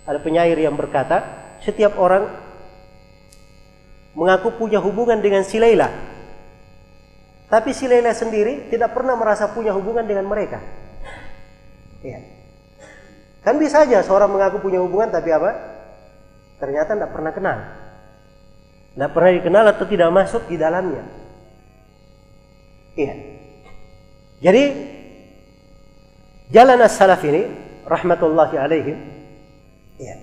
Ada 0.06 0.22
penyair 0.22 0.57
yang 0.57 0.77
berkata, 0.77 1.26
setiap 1.65 1.98
orang 1.98 2.30
mengaku 4.14 4.53
punya 4.56 4.80
hubungan 4.80 5.19
dengan 5.19 5.41
si 5.41 5.57
Laila, 5.57 5.90
tapi 7.45 7.72
si 7.77 7.86
Laila 7.86 8.11
sendiri 8.11 8.68
tidak 8.73 8.98
pernah 8.98 9.14
merasa 9.14 9.53
punya 9.53 9.69
hubungan 9.72 10.06
dengan 10.06 10.26
mereka. 10.26 10.57
Ya. 12.02 12.22
Kan 13.45 13.61
bisa 13.61 13.86
aja 13.86 14.02
seorang 14.02 14.34
mengaku 14.34 14.57
punya 14.57 14.82
hubungan 14.82 15.14
tapi 15.14 15.30
apa? 15.30 15.53
Ternyata 16.57 16.98
tidak 16.98 17.14
pernah 17.14 17.32
kenal. 17.34 17.57
Tidak 18.98 19.11
pernah 19.14 19.32
dikenal 19.38 19.65
atau 19.76 19.86
tidak 19.86 20.10
masuk 20.10 20.44
di 20.49 20.57
dalamnya. 20.57 21.03
Iya. 22.98 23.15
Jadi 24.41 24.64
jalan 26.49 26.80
as-salaf 26.82 27.22
ini 27.27 27.45
rahmatullahi 27.86 28.56
alaihim 28.57 28.98
ya, 30.01 30.15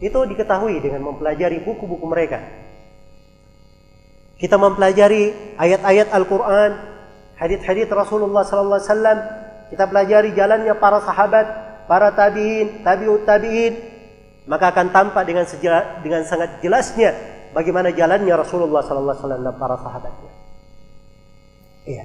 itu 0.00 0.18
diketahui 0.18 0.80
dengan 0.82 1.04
mempelajari 1.06 1.62
buku-buku 1.62 2.06
mereka 2.08 2.40
kita 4.40 4.56
mempelajari 4.56 5.36
ayat-ayat 5.60 6.16
Al-Quran, 6.16 6.72
hadith-hadith 7.36 7.92
Rasulullah 7.92 8.40
Wasallam, 8.40 9.18
kita 9.68 9.84
pelajari 9.84 10.32
jalannya 10.32 10.72
para 10.80 11.04
sahabat, 11.04 11.46
para 11.84 12.08
tabiin, 12.16 12.80
tabiut 12.80 13.28
tabiin, 13.28 13.76
maka 14.48 14.72
akan 14.72 14.96
tampak 14.96 15.28
dengan 15.28 15.44
sejela, 15.44 16.00
dengan 16.00 16.24
sangat 16.24 16.56
jelasnya 16.64 17.12
bagaimana 17.52 17.92
jalannya 17.92 18.32
Rasulullah 18.32 18.80
Wasallam 18.80 19.44
dan 19.44 19.54
para 19.60 19.76
sahabatnya. 19.76 20.32
Iya. 21.84 22.04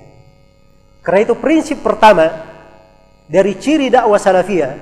Karena 1.08 1.20
itu 1.24 1.40
prinsip 1.40 1.80
pertama 1.80 2.36
dari 3.32 3.56
ciri 3.56 3.88
dakwah 3.88 4.20
salafiyah, 4.20 4.76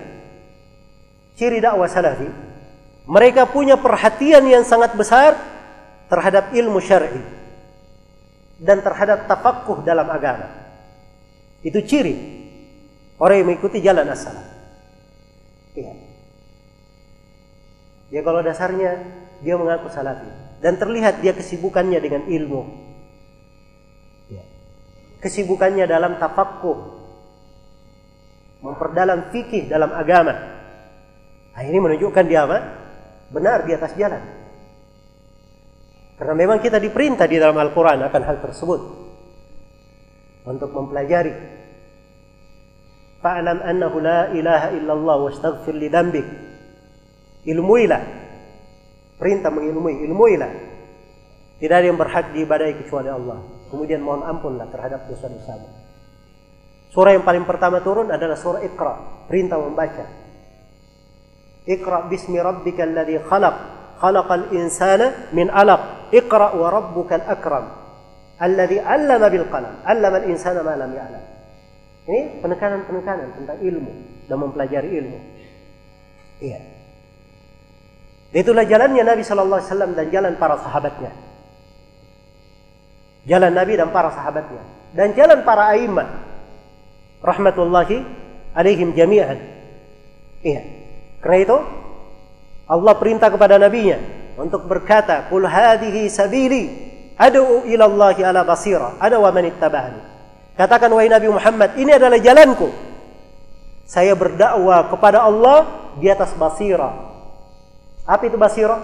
ciri 1.38 1.60
dakwah 1.60 1.90
salafi, 1.90 2.30
mereka 3.10 3.50
punya 3.50 3.76
perhatian 3.76 4.46
yang 4.48 4.64
sangat 4.64 4.96
besar 4.96 5.36
terhadap 6.08 6.54
ilmu 6.54 6.80
syar'i 6.80 7.20
dan 8.62 8.80
terhadap 8.80 9.28
tafakuh 9.28 9.84
dalam 9.84 10.08
agama. 10.08 10.48
Itu 11.64 11.84
ciri 11.84 12.16
orang 13.20 13.44
yang 13.44 13.48
mengikuti 13.52 13.80
jalan 13.84 14.08
asal. 14.08 14.36
Iya. 15.74 15.94
Ya 18.14 18.22
kalau 18.22 18.46
dasarnya 18.46 19.02
dia 19.42 19.58
mengaku 19.58 19.90
salafi 19.90 20.30
dan 20.62 20.78
terlihat 20.78 21.20
dia 21.20 21.34
kesibukannya 21.34 22.00
dengan 22.00 22.24
ilmu. 22.30 22.62
Ya. 24.32 24.44
Kesibukannya 25.20 25.90
dalam 25.90 26.22
tafakuh 26.22 26.78
memperdalam 28.64 29.34
fikih 29.34 29.68
dalam 29.68 29.92
agama. 29.92 30.63
Ini 31.54 31.78
menunjukkan 31.78 32.26
dia 32.26 32.50
apa? 32.50 32.58
Benar 33.30 33.66
di 33.70 33.72
atas 33.78 33.94
jalan. 33.94 34.22
Karena 36.18 36.34
memang 36.34 36.58
kita 36.62 36.78
diperintah 36.82 37.30
di 37.30 37.38
dalam 37.38 37.58
Al-Quran 37.58 38.06
akan 38.06 38.22
hal 38.26 38.38
tersebut. 38.42 38.82
untuk 40.44 40.76
mempelajari. 40.76 41.32
Fa'lam 43.24 43.64
annahu 43.64 44.04
la 44.04 44.28
ilaha 44.36 44.76
illallah 44.76 45.18
wastaghfir 45.24 45.72
li 45.72 45.88
dambik. 45.88 46.28
Ilmuilah. 47.48 48.04
Perintah 49.16 49.48
mengilmui, 49.48 50.04
ilmuilah. 50.04 50.52
Tidak 51.64 51.72
ada 51.72 51.88
yang 51.88 51.96
berhak 51.96 52.36
diibadai 52.36 52.76
kecuali 52.76 53.08
Allah. 53.08 53.40
Kemudian 53.72 54.04
mohon 54.04 54.28
ampunlah 54.28 54.68
terhadap 54.68 55.08
dosa-dosamu. 55.08 55.64
Surah 56.92 57.16
yang 57.16 57.24
paling 57.24 57.48
pertama 57.48 57.80
turun 57.80 58.12
adalah 58.12 58.36
surah 58.36 58.62
Iqra, 58.68 59.26
perintah 59.32 59.58
membaca. 59.64 60.23
Iqra 61.64 62.12
bismi 62.12 62.40
rabbikal 62.44 62.92
ladzi 62.92 63.20
khalaq, 63.24 63.56
khalaqal 64.00 64.52
insana 64.52 65.32
min 65.32 65.48
'alaq. 65.48 66.12
Iqra 66.12 66.56
wa 66.56 66.68
rabbukal 66.68 67.24
akram. 67.24 67.72
Alladzi 68.40 68.84
'allama 68.84 69.28
bil 69.32 69.48
qalam, 69.48 69.80
'allama 69.88 70.18
al 70.20 70.26
insana 70.28 70.60
ma 70.60 70.76
lam 70.76 70.92
ya'lam. 70.92 71.24
Ini 72.04 72.44
penekanan-penekanan 72.44 73.30
tentang 73.40 73.60
ilmu 73.64 73.92
dan 74.28 74.38
mempelajari 74.44 74.90
ilmu. 74.92 75.20
Iya. 76.44 76.60
Itulah 78.36 78.68
jalannya 78.68 79.08
Nabi 79.08 79.24
Shallallahu 79.24 79.62
Alaihi 79.62 79.72
Wasallam 79.72 79.92
dan 79.96 80.06
jalan 80.12 80.34
para 80.36 80.60
sahabatnya. 80.60 81.12
Jalan 83.24 83.56
Nabi 83.56 83.80
dan 83.80 83.88
para 83.96 84.12
sahabatnya 84.12 84.84
dan 84.94 85.16
jalan 85.18 85.42
para 85.42 85.74
a'immah 85.74 86.08
rahmatullahi 87.24 88.04
alaihim 88.52 88.92
jami'an. 88.92 89.40
Iya. 90.44 90.83
Karena 91.24 91.38
itu 91.40 91.58
Allah 92.68 92.94
perintah 93.00 93.32
kepada 93.32 93.56
nabinya 93.56 93.96
untuk 94.36 94.68
berkata, 94.68 95.32
"Qul 95.32 95.48
hadhihi 95.48 96.12
sabili 96.12 96.64
ad'u 97.16 97.64
ila 97.64 97.84
Allah 97.88 98.18
ala 98.28 98.42
basira, 98.44 99.00
ada 99.00 99.16
wa 99.24 99.32
man 99.32 99.48
ittaba'ani." 99.48 100.02
Katakan 100.60 100.92
wahai 100.92 101.10
Nabi 101.10 101.32
Muhammad, 101.32 101.80
ini 101.80 101.96
adalah 101.96 102.20
jalanku. 102.20 102.70
Saya 103.88 104.14
berdakwah 104.14 104.92
kepada 104.92 105.24
Allah 105.24 105.90
di 105.98 106.12
atas 106.12 106.36
basira. 106.36 106.92
Apa 108.04 108.28
itu 108.28 108.36
basira? 108.36 108.78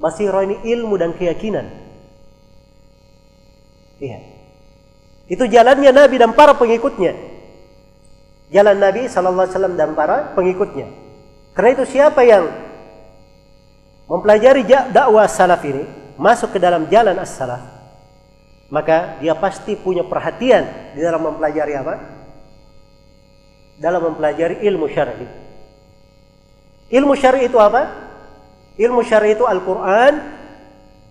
Basira 0.00 0.42
ini 0.48 0.64
ilmu 0.64 0.96
dan 0.96 1.12
keyakinan. 1.12 1.68
Iya. 4.00 4.18
Itu 5.26 5.44
jalannya 5.44 5.92
Nabi 5.92 6.16
dan 6.16 6.32
para 6.32 6.54
pengikutnya. 6.56 7.35
Jalan 8.56 8.80
Nabi 8.80 9.04
Sallallahu 9.04 9.44
Alaihi 9.44 9.52
Wasallam 9.52 9.76
dan 9.76 9.92
para 9.92 10.32
pengikutnya. 10.32 10.88
Karena 11.52 11.76
itu 11.76 11.84
siapa 11.84 12.24
yang 12.24 12.48
mempelajari 14.08 14.64
dakwah 14.88 15.28
salaf 15.28 15.60
ini 15.60 15.84
masuk 16.16 16.56
ke 16.56 16.58
dalam 16.60 16.88
jalan 16.88 17.20
as-salaf, 17.20 17.60
maka 18.72 19.20
dia 19.20 19.36
pasti 19.36 19.76
punya 19.76 20.08
perhatian 20.08 20.64
di 20.96 21.04
dalam 21.04 21.20
mempelajari 21.20 21.72
apa? 21.76 21.94
Dalam 23.76 24.00
mempelajari 24.08 24.64
ilmu 24.64 24.88
syar'i. 24.88 25.28
Ilmu 26.96 27.12
syar'i 27.12 27.52
itu 27.52 27.60
apa? 27.60 27.92
Ilmu 28.80 29.04
syar'i 29.04 29.36
itu 29.36 29.44
Al-Quran 29.44 30.16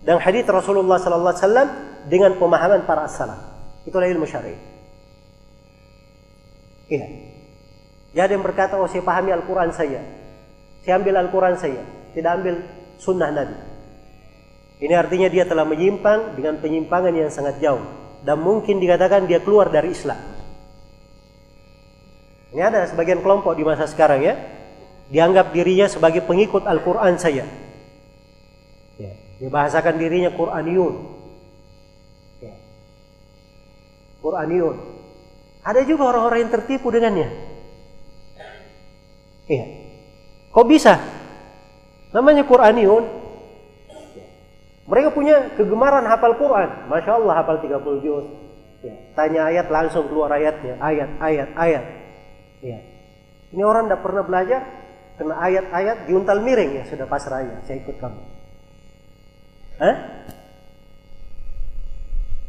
dan 0.02 0.18
hadis 0.18 0.50
Rasulullah 0.50 0.98
Sallallahu 0.98 1.30
Alaihi 1.30 1.46
Wasallam 1.46 1.70
dengan 2.10 2.32
pemahaman 2.42 2.90
para 2.90 3.06
as-salaf. 3.06 3.38
Itulah 3.86 4.10
ilmu 4.10 4.26
syar'i. 4.26 4.58
Iya. 6.90 7.35
Jadi 8.16 8.32
yang 8.32 8.48
berkata, 8.48 8.80
oh 8.80 8.88
saya 8.88 9.04
pahami 9.04 9.36
Al-Quran 9.36 9.76
saya. 9.76 10.00
Saya 10.88 10.96
ambil 10.96 11.20
Al-Quran 11.20 11.60
saya. 11.60 11.84
Tidak 12.16 12.32
ambil 12.32 12.64
sunnah 12.96 13.28
Nabi. 13.28 13.60
Ini 14.80 14.96
artinya 14.96 15.28
dia 15.28 15.44
telah 15.44 15.68
menyimpang 15.68 16.40
dengan 16.40 16.56
penyimpangan 16.64 17.12
yang 17.12 17.28
sangat 17.28 17.60
jauh. 17.60 17.84
Dan 18.24 18.40
mungkin 18.40 18.80
dikatakan 18.80 19.28
dia 19.28 19.44
keluar 19.44 19.68
dari 19.68 19.92
Islam. 19.92 20.16
Ini 22.56 22.64
ada 22.64 22.88
sebagian 22.88 23.20
kelompok 23.20 23.52
di 23.52 23.68
masa 23.68 23.84
sekarang 23.84 24.24
ya. 24.24 24.40
Dianggap 25.12 25.52
dirinya 25.52 25.92
sebagai 25.92 26.24
pengikut 26.24 26.64
Al-Quran 26.64 27.20
saya. 27.20 27.44
Ya. 28.96 29.12
Dibahasakan 29.44 30.00
dirinya 30.00 30.32
Quraniyun. 30.32 30.96
Ya. 32.40 32.56
Quraniyun. 34.24 34.76
Ada 35.68 35.84
juga 35.84 36.16
orang-orang 36.16 36.48
yang 36.48 36.54
tertipu 36.56 36.96
dengannya. 36.96 37.55
Iya. 39.46 39.66
Kok 40.50 40.66
bisa? 40.66 40.98
Namanya 42.16 42.48
Quraniyun. 42.48 43.06
Mereka 44.86 45.18
punya 45.18 45.52
kegemaran 45.58 46.06
hafal 46.06 46.38
Quran. 46.38 46.90
Masya 46.90 47.12
Allah 47.18 47.34
hafal 47.42 47.58
30 47.62 48.06
juz. 48.06 48.26
Ya. 48.86 48.94
Tanya 49.18 49.50
ayat 49.50 49.68
langsung 49.74 50.06
keluar 50.06 50.30
ayatnya. 50.30 50.78
Ayat, 50.78 51.10
ayat, 51.18 51.50
ayat. 51.58 51.86
Ya. 52.62 52.80
Ini 53.50 53.62
orang 53.66 53.90
tidak 53.90 54.06
pernah 54.06 54.24
belajar. 54.24 54.62
Kena 55.16 55.36
ayat-ayat 55.42 56.06
diuntal 56.06 56.44
miring 56.44 56.82
ya. 56.82 56.84
Sudah 56.86 57.10
pasrah 57.10 57.42
ya. 57.42 57.58
Saya 57.66 57.82
ikut 57.82 57.98
kamu. 57.98 58.22
Hah? 59.82 59.96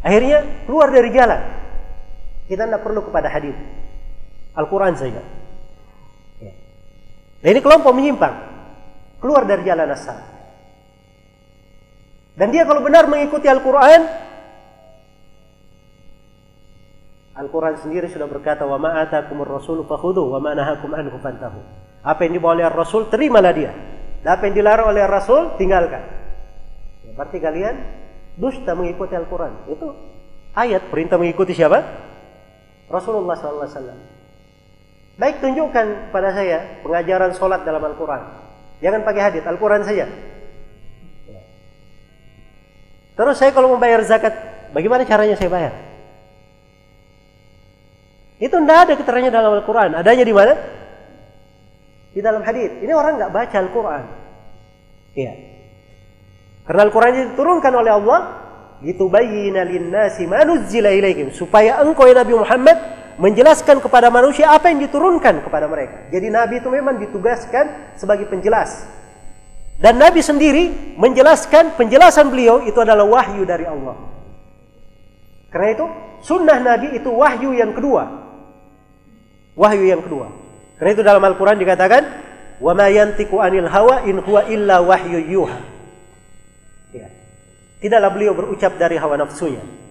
Akhirnya 0.06 0.38
keluar 0.68 0.92
dari 0.92 1.10
jalan. 1.10 1.40
Kita 2.46 2.68
tidak 2.68 2.84
perlu 2.86 3.02
kepada 3.02 3.26
hadis. 3.32 3.56
Al-Quran 4.54 4.94
saja. 4.94 5.22
Nah 7.46 7.54
ini 7.54 7.62
kelompok 7.62 7.94
menyimpang. 7.94 8.34
Keluar 9.22 9.46
dari 9.46 9.62
jalan 9.62 9.86
asal. 9.94 10.18
Dan 12.34 12.50
dia 12.50 12.66
kalau 12.66 12.82
benar 12.82 13.06
mengikuti 13.06 13.46
Al-Quran, 13.46 14.02
Al-Quran 17.38 17.78
sendiri 17.78 18.10
sudah 18.10 18.26
berkata, 18.26 18.66
"Wa 18.66 18.82
ma 18.82 18.98
atakumur 18.98 19.46
rasul 19.46 19.86
fakhudhu 19.86 20.26
wa 20.26 20.42
ma 20.42 20.58
nahakum 20.58 20.90
anhu 20.90 21.22
fantahu." 21.22 21.62
Apa 22.02 22.26
yang 22.26 22.34
dibawa 22.34 22.58
oleh 22.58 22.66
Rasul, 22.66 23.06
terimalah 23.06 23.54
dia. 23.54 23.70
Dan 24.26 24.30
apa 24.34 24.42
yang 24.50 24.54
dilarang 24.58 24.90
oleh 24.90 25.06
Rasul, 25.06 25.54
tinggalkan. 25.54 26.02
Ya, 27.06 27.10
berarti 27.14 27.38
kalian 27.38 27.74
dusta 28.34 28.74
mengikuti 28.74 29.14
Al-Quran. 29.14 29.70
Itu 29.70 29.94
ayat 30.54 30.90
perintah 30.90 31.14
mengikuti 31.14 31.54
siapa? 31.54 31.78
Rasulullah 32.90 33.38
SAW. 33.38 34.15
Baik 35.16 35.40
tunjukkan 35.40 36.12
pada 36.12 36.28
saya 36.36 36.84
pengajaran 36.84 37.32
sholat 37.32 37.64
dalam 37.64 37.80
Al-Quran. 37.80 38.22
Jangan 38.84 39.00
pakai 39.00 39.22
hadis, 39.24 39.42
Al-Quran 39.48 39.80
saja. 39.80 40.04
Terus 43.16 43.36
saya 43.40 43.48
kalau 43.56 43.72
membayar 43.72 44.04
zakat, 44.04 44.36
bagaimana 44.76 45.08
caranya 45.08 45.40
saya 45.40 45.48
bayar? 45.48 45.72
Itu 48.36 48.60
tidak 48.60 48.78
ada 48.84 48.92
keterangannya 49.00 49.32
dalam 49.32 49.52
Al-Quran. 49.56 49.96
Adanya 49.96 50.24
di 50.28 50.34
mana? 50.36 50.52
Di 52.12 52.20
dalam 52.20 52.44
hadis. 52.44 52.76
Ini 52.84 52.92
orang 52.92 53.16
nggak 53.16 53.32
baca 53.32 53.56
Al-Quran. 53.56 54.04
Iya. 55.16 55.32
Karena 56.68 56.80
Al-Quran 56.84 57.12
diturunkan 57.32 57.72
oleh 57.72 57.92
Allah 57.96 58.20
litubayyina 58.84 59.64
lin-nasi 59.64 60.28
ma 60.28 60.44
nuzzila 60.44 60.92
ilaihim 60.92 61.32
supaya 61.32 61.80
engkau 61.80 62.04
ya 62.04 62.20
Nabi 62.20 62.36
Muhammad 62.36 62.76
menjelaskan 63.16 63.80
kepada 63.80 64.12
manusia 64.12 64.52
apa 64.52 64.68
yang 64.68 64.80
diturunkan 64.84 65.40
kepada 65.44 65.66
mereka. 65.68 66.08
Jadi 66.12 66.28
nabi 66.28 66.60
itu 66.60 66.68
memang 66.68 67.00
ditugaskan 67.00 67.96
sebagai 67.96 68.28
penjelas. 68.28 68.84
Dan 69.76 70.00
nabi 70.00 70.24
sendiri 70.24 70.96
menjelaskan 70.96 71.76
penjelasan 71.76 72.32
beliau 72.32 72.64
itu 72.64 72.76
adalah 72.80 73.04
wahyu 73.04 73.44
dari 73.44 73.68
Allah. 73.68 73.96
Karena 75.52 75.68
itu 75.72 75.86
sunnah 76.24 76.60
nabi 76.60 76.96
itu 76.96 77.08
wahyu 77.12 77.56
yang 77.56 77.72
kedua. 77.76 78.24
Wahyu 79.56 79.84
yang 79.88 80.04
kedua. 80.04 80.32
Karena 80.76 80.90
itu 80.92 81.02
dalam 81.04 81.24
Al-Qur'an 81.24 81.56
dikatakan 81.56 82.02
wa 82.60 82.72
ma 82.76 82.88
yantiqu 82.92 83.36
anil 83.40 83.68
hawa 83.68 84.04
in 84.04 84.20
huwa 84.20 84.44
illa 84.48 84.84
wahyu 84.84 85.20
yuha. 85.24 85.60
Ya. 86.92 87.08
Tidaklah 87.80 88.10
beliau 88.12 88.32
berucap 88.36 88.76
dari 88.76 89.00
hawa 89.00 89.16
nafsunya. 89.20 89.85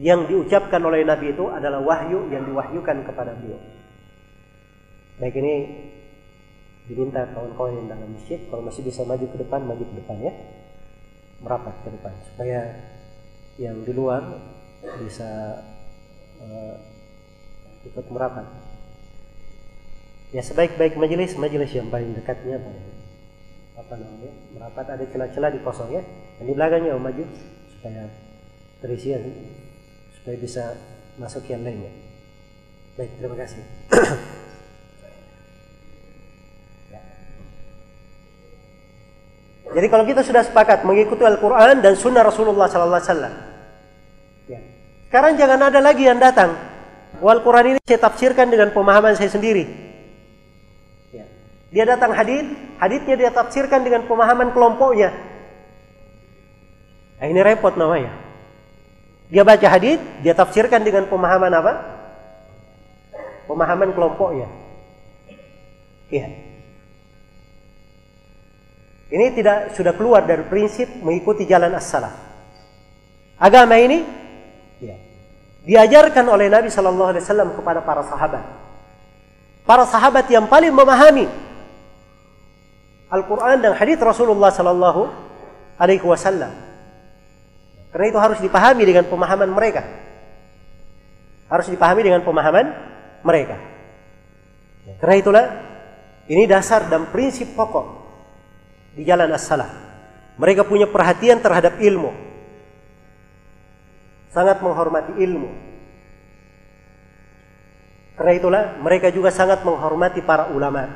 Yang 0.00 0.32
diucapkan 0.32 0.80
oleh 0.80 1.04
Nabi 1.04 1.36
itu 1.36 1.44
adalah 1.52 1.84
wahyu 1.84 2.32
yang 2.32 2.48
diwahyukan 2.48 3.04
kepada 3.04 3.36
beliau. 3.36 3.60
Baik 5.20 5.36
ini 5.36 5.54
diminta 6.88 7.28
kawan-kawan 7.36 7.84
yang 7.84 7.88
dalam 7.92 8.08
masjid 8.16 8.40
kalau 8.48 8.64
masih 8.64 8.80
bisa 8.80 9.04
maju 9.04 9.28
ke 9.28 9.36
depan 9.36 9.60
maju 9.60 9.84
ke 9.84 9.94
depan 10.00 10.16
ya. 10.24 10.32
Merapat 11.44 11.76
ke 11.84 11.88
depan 11.92 12.16
supaya 12.32 12.60
yang 13.60 13.84
di 13.84 13.92
luar 13.92 14.24
bisa 15.04 15.60
uh, 16.40 16.74
ikut 17.84 18.08
merapat. 18.08 18.48
Ya 20.32 20.40
sebaik-baik 20.40 20.96
majelis 20.96 21.36
majelis 21.36 21.76
yang 21.76 21.92
paling 21.92 22.16
dekatnya 22.16 22.56
apa 23.76 23.96
namanya 24.00 24.32
merapat 24.56 24.86
ada 24.96 25.04
celah-celah 25.04 25.50
di 25.52 25.60
kosong 25.60 25.92
ya. 25.92 26.00
Dan 26.40 26.48
di 26.48 26.56
belakangnya 26.56 26.96
om 26.96 27.04
maju 27.04 27.28
supaya 27.76 28.08
terisi 28.80 29.12
supaya 30.20 30.36
bisa 30.36 30.76
masuk 31.16 31.48
yang 31.48 31.64
lainnya 31.64 31.92
baik 32.94 33.10
terima 33.16 33.36
kasih 33.40 33.64
Jadi 39.70 39.86
kalau 39.86 40.02
kita 40.02 40.26
sudah 40.26 40.42
sepakat 40.42 40.82
mengikuti 40.82 41.22
Al-Quran 41.22 41.78
dan 41.78 41.94
Sunnah 41.94 42.26
Rasulullah 42.26 42.66
Sallallahu 42.66 42.98
Alaihi 42.98 43.10
Wasallam, 43.14 43.34
ya. 44.50 44.60
Sekarang 45.06 45.38
jangan 45.38 45.70
ada 45.70 45.78
lagi 45.78 46.10
yang 46.10 46.18
datang. 46.18 46.58
Wal 47.22 47.42
Quran 47.42 47.74
ini 47.76 47.80
saya 47.86 48.02
tafsirkan 48.02 48.50
dengan 48.50 48.74
pemahaman 48.74 49.14
saya 49.14 49.30
sendiri. 49.30 49.70
Ya. 51.14 51.22
Dia 51.70 51.84
datang 51.86 52.10
hadit, 52.18 52.50
haditnya 52.82 53.14
dia 53.14 53.30
tafsirkan 53.30 53.86
dengan 53.86 54.10
pemahaman 54.10 54.50
kelompoknya. 54.50 55.14
Nah, 57.22 57.26
ini 57.30 57.40
repot 57.44 57.74
namanya. 57.78 58.29
Dia 59.30 59.46
baca 59.46 59.66
hadit, 59.70 60.02
dia 60.26 60.34
tafsirkan 60.34 60.82
dengan 60.82 61.06
pemahaman 61.06 61.54
apa? 61.54 61.72
Pemahaman 63.46 63.94
kelompoknya. 63.94 64.50
Iya. 66.10 66.26
Ini 69.10 69.26
tidak 69.34 69.74
sudah 69.74 69.94
keluar 69.94 70.26
dari 70.26 70.42
prinsip 70.46 70.86
mengikuti 71.02 71.46
jalan 71.46 71.74
as-salaf. 71.74 72.14
Agama 73.38 73.78
ini 73.78 74.06
ya, 74.82 74.94
diajarkan 75.66 76.26
oleh 76.30 76.46
Nabi 76.50 76.70
Shallallahu 76.70 77.10
Alaihi 77.14 77.24
Wasallam 77.26 77.48
kepada 77.54 77.80
para 77.82 78.02
sahabat. 78.06 78.44
Para 79.66 79.86
sahabat 79.86 80.26
yang 80.30 80.46
paling 80.50 80.74
memahami 80.74 81.26
Al-Quran 83.10 83.58
dan 83.62 83.74
hadis 83.74 83.98
Rasulullah 83.98 84.54
Shallallahu 84.54 85.10
Alaihi 85.78 86.06
Wasallam. 86.06 86.69
Karena 87.90 88.06
itu 88.06 88.18
harus 88.18 88.38
dipahami 88.38 88.82
dengan 88.86 89.04
pemahaman 89.06 89.50
mereka. 89.50 89.82
Harus 91.50 91.66
dipahami 91.66 92.06
dengan 92.06 92.22
pemahaman 92.22 92.66
mereka. 93.26 93.58
Karena 95.02 95.16
itulah 95.18 95.44
ini 96.30 96.46
dasar 96.46 96.86
dan 96.86 97.10
prinsip 97.10 97.58
pokok 97.58 97.86
di 98.94 99.02
jalan 99.02 99.30
as-salah. 99.34 99.70
Mereka 100.38 100.64
punya 100.64 100.86
perhatian 100.86 101.42
terhadap 101.42 101.82
ilmu. 101.82 102.14
Sangat 104.30 104.62
menghormati 104.62 105.18
ilmu. 105.18 105.50
Karena 108.14 108.32
itulah 108.36 108.62
mereka 108.78 109.10
juga 109.10 109.34
sangat 109.34 109.66
menghormati 109.66 110.22
para 110.22 110.52
ulama. 110.54 110.86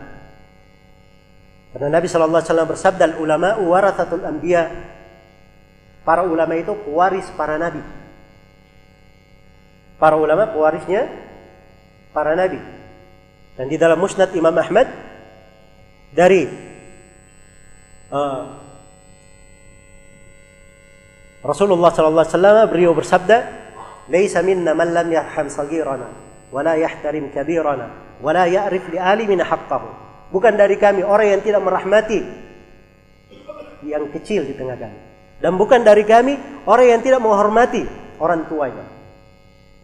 Karena 1.75 1.99
Nabi 1.99 2.07
Shallallahu 2.07 2.39
Alaihi 2.39 2.51
Wasallam 2.55 2.71
bersabda, 2.71 3.05
ulama 3.19 3.59
warathatul 3.59 4.23
anbiya. 4.23 4.71
Para 6.05 6.21
ulama 6.21 6.53
itu 6.55 6.77
pewaris 6.85 7.25
para 7.33 7.57
nabi. 7.57 7.81
Para 9.97 10.21
ulama 10.21 10.53
pewarisnya 10.53 11.09
para 12.13 12.37
nabi. 12.37 12.61
Dan 13.57 13.73
di 13.73 13.81
dalam 13.81 13.97
Musnad 13.97 14.29
Imam 14.37 14.53
Ahmad 14.53 14.85
dari 16.13 16.45
uh, 18.13 18.43
Rasulullah 21.45 21.93
sallallahu 21.93 22.25
alaihi 22.25 22.37
wasallam 22.37 22.57
beliau 22.69 22.93
bersabda, 22.97 23.37
"Laisa 24.09 24.41
minna 24.41 24.73
man 24.73 24.93
lam 24.97 25.09
yarham 25.09 25.49
saghirana 25.49 26.09
wa 26.49 26.61
la 26.61 26.77
yahtarim 26.77 27.29
kabirana 27.33 28.17
wa 28.21 28.31
la 28.33 28.45
ya'rif 28.49 28.89
li 28.93 28.97
alimina 28.97 29.45
haqqahu." 29.45 30.05
Bukan 30.33 30.57
dari 30.57 30.81
kami 30.81 31.05
orang 31.05 31.37
yang 31.37 31.43
tidak 31.45 31.63
merahmati 31.63 32.21
yang 33.85 34.09
kecil 34.09 34.49
di 34.49 34.57
tengah 34.57 34.81
kami. 34.81 35.04
Dan 35.45 35.61
bukan 35.61 35.85
dari 35.85 36.09
kami 36.09 36.65
orang 36.65 36.97
yang 36.97 37.01
tidak 37.05 37.21
menghormati 37.21 37.85
orang 38.17 38.49
tuanya 38.49 38.89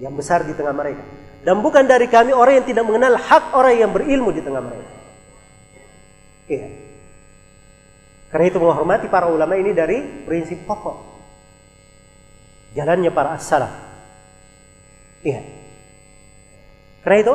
yang 0.01 0.17
besar 0.17 0.41
di 0.49 0.57
tengah 0.57 0.73
mereka. 0.73 1.05
Dan 1.45 1.61
bukan 1.61 1.85
dari 1.85 2.09
kami 2.09 2.33
orang 2.33 2.65
yang 2.65 2.67
tidak 2.73 2.89
mengenal 2.89 3.21
hak 3.21 3.53
orang 3.53 3.77
yang 3.77 3.93
berilmu 3.93 4.33
di 4.33 4.41
tengah 4.41 4.65
mereka. 4.65 4.93
Iya. 6.49 6.69
Karena 8.33 8.45
itu 8.49 8.57
menghormati 8.57 9.13
para 9.13 9.29
ulama 9.29 9.53
ini 9.61 9.77
dari 9.77 10.01
prinsip 10.25 10.65
pokok. 10.65 10.97
Jalannya 12.73 13.13
para 13.13 13.37
as-salaf. 13.37 13.73
Iya. 15.21 15.45
Karena 17.05 17.17
itu 17.21 17.35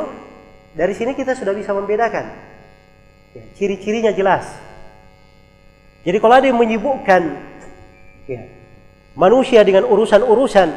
dari 0.74 0.94
sini 0.98 1.14
kita 1.14 1.38
sudah 1.38 1.54
bisa 1.54 1.70
membedakan. 1.70 2.26
Ya, 3.38 3.44
ciri-cirinya 3.54 4.10
jelas. 4.10 4.50
Jadi 6.02 6.18
kalau 6.18 6.34
ada 6.42 6.46
yang 6.50 6.58
menyibukkan 6.58 7.22
ya, 8.26 8.42
manusia 9.14 9.62
dengan 9.62 9.86
urusan-urusan 9.86 10.68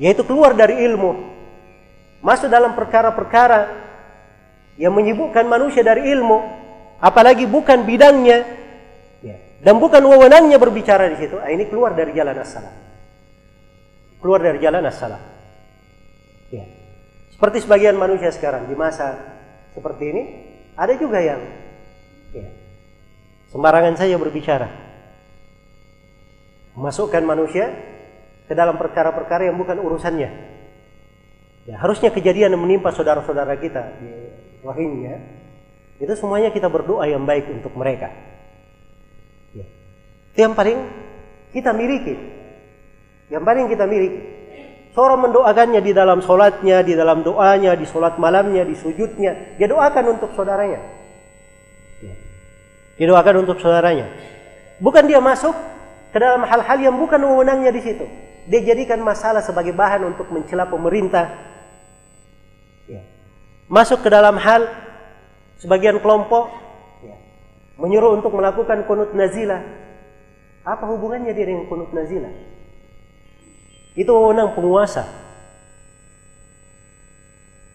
yaitu 0.00 0.22
keluar 0.26 0.52
dari 0.52 0.82
ilmu 0.84 1.16
masuk 2.20 2.52
dalam 2.52 2.76
perkara-perkara 2.76 3.88
yang 4.76 4.92
menyibukkan 4.92 5.44
manusia 5.48 5.80
dari 5.80 6.08
ilmu 6.12 6.40
apalagi 7.00 7.48
bukan 7.48 7.84
bidangnya 7.88 8.44
ya, 9.24 9.36
dan 9.64 9.80
bukan 9.80 10.04
wewenangnya 10.04 10.60
berbicara 10.60 11.08
di 11.12 11.16
situ, 11.20 11.40
ah, 11.40 11.48
ini 11.48 11.68
keluar 11.68 11.96
dari 11.96 12.12
jalan 12.12 12.36
as 12.36 12.52
Keluar 14.20 14.40
dari 14.44 14.60
jalan 14.60 14.84
as 14.84 15.00
Ya. 16.50 16.66
Seperti 17.30 17.62
sebagian 17.62 17.94
manusia 17.94 18.28
sekarang 18.34 18.66
di 18.66 18.74
masa 18.74 19.16
seperti 19.72 20.04
ini, 20.12 20.22
ada 20.74 20.92
juga 20.98 21.22
yang 21.22 21.40
ya, 22.34 22.48
sembarangan 23.54 23.96
saja 23.96 24.18
berbicara. 24.18 24.89
Masukkan 26.78 27.22
manusia 27.26 27.74
ke 28.50 28.54
dalam 28.54 28.78
perkara-perkara 28.78 29.46
yang 29.46 29.58
bukan 29.58 29.78
urusannya. 29.78 30.30
Ya, 31.70 31.76
harusnya 31.78 32.10
kejadian 32.10 32.56
yang 32.56 32.62
menimpa 32.62 32.90
saudara-saudara 32.90 33.54
kita 33.60 34.00
di 34.02 34.10
Rohingya 34.64 35.40
itu 36.00 36.12
semuanya 36.16 36.48
kita 36.48 36.72
berdoa 36.72 37.04
yang 37.04 37.28
baik 37.28 37.46
untuk 37.52 37.76
mereka. 37.76 38.08
Ya. 39.52 39.68
Itu 40.32 40.38
yang 40.40 40.56
paling 40.56 40.80
kita 41.52 41.76
miliki. 41.76 42.16
Yang 43.28 43.44
paling 43.44 43.64
kita 43.68 43.84
miliki. 43.84 44.20
Seorang 44.90 45.30
mendoakannya 45.30 45.78
di 45.84 45.92
dalam 45.94 46.18
sholatnya, 46.24 46.82
di 46.82 46.98
dalam 46.98 47.22
doanya, 47.22 47.78
di 47.78 47.86
sholat 47.86 48.18
malamnya, 48.18 48.66
di 48.66 48.74
sujudnya. 48.74 49.54
Dia 49.60 49.68
doakan 49.70 50.18
untuk 50.18 50.32
saudaranya. 50.34 50.80
Ya. 52.02 52.14
Dia 52.98 53.06
doakan 53.12 53.46
untuk 53.46 53.60
saudaranya. 53.60 54.08
Bukan 54.80 55.04
dia 55.04 55.20
masuk 55.20 55.52
ke 56.10 56.18
dalam 56.18 56.42
hal-hal 56.42 56.78
yang 56.82 56.94
bukan 56.98 57.22
wewenangnya 57.22 57.70
di 57.70 57.82
situ. 57.82 58.06
Dia 58.50 58.60
jadikan 58.66 58.98
masalah 59.02 59.42
sebagai 59.46 59.70
bahan 59.70 60.02
untuk 60.10 60.26
mencela 60.34 60.66
pemerintah. 60.66 61.30
Ya. 62.90 63.06
Masuk 63.70 64.02
ke 64.02 64.10
dalam 64.10 64.34
hal 64.42 64.66
sebagian 65.62 66.02
kelompok 66.02 66.50
ya, 67.06 67.14
menyuruh 67.78 68.18
untuk 68.18 68.34
melakukan 68.34 68.82
kunut 68.90 69.14
nazilah. 69.14 69.62
Apa 70.66 70.84
hubungannya 70.90 71.30
dia 71.30 71.46
dengan 71.46 71.70
kunut 71.70 71.94
nazilah? 71.94 72.34
Itu 73.94 74.10
wewenang 74.10 74.58
penguasa. 74.58 75.06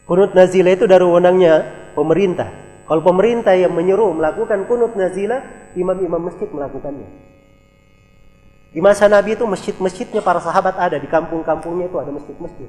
Kunut 0.06 0.38
nazilah 0.38 0.76
itu 0.76 0.86
dari 0.86 1.02
wewenangnya 1.02 1.54
pemerintah. 1.96 2.52
Kalau 2.86 3.02
pemerintah 3.02 3.58
yang 3.58 3.74
menyuruh 3.74 4.14
melakukan 4.14 4.70
kunut 4.70 4.94
nazilah, 4.94 5.74
imam-imam 5.74 6.30
masjid 6.30 6.46
melakukannya. 6.46 7.25
Di 8.76 8.84
masa 8.84 9.08
Nabi 9.08 9.40
itu 9.40 9.48
masjid-masjidnya 9.48 10.20
para 10.20 10.44
sahabat 10.44 10.76
ada 10.76 11.00
di 11.00 11.08
kampung-kampungnya 11.08 11.88
itu 11.88 11.96
ada 11.96 12.12
masjid-masjid. 12.12 12.68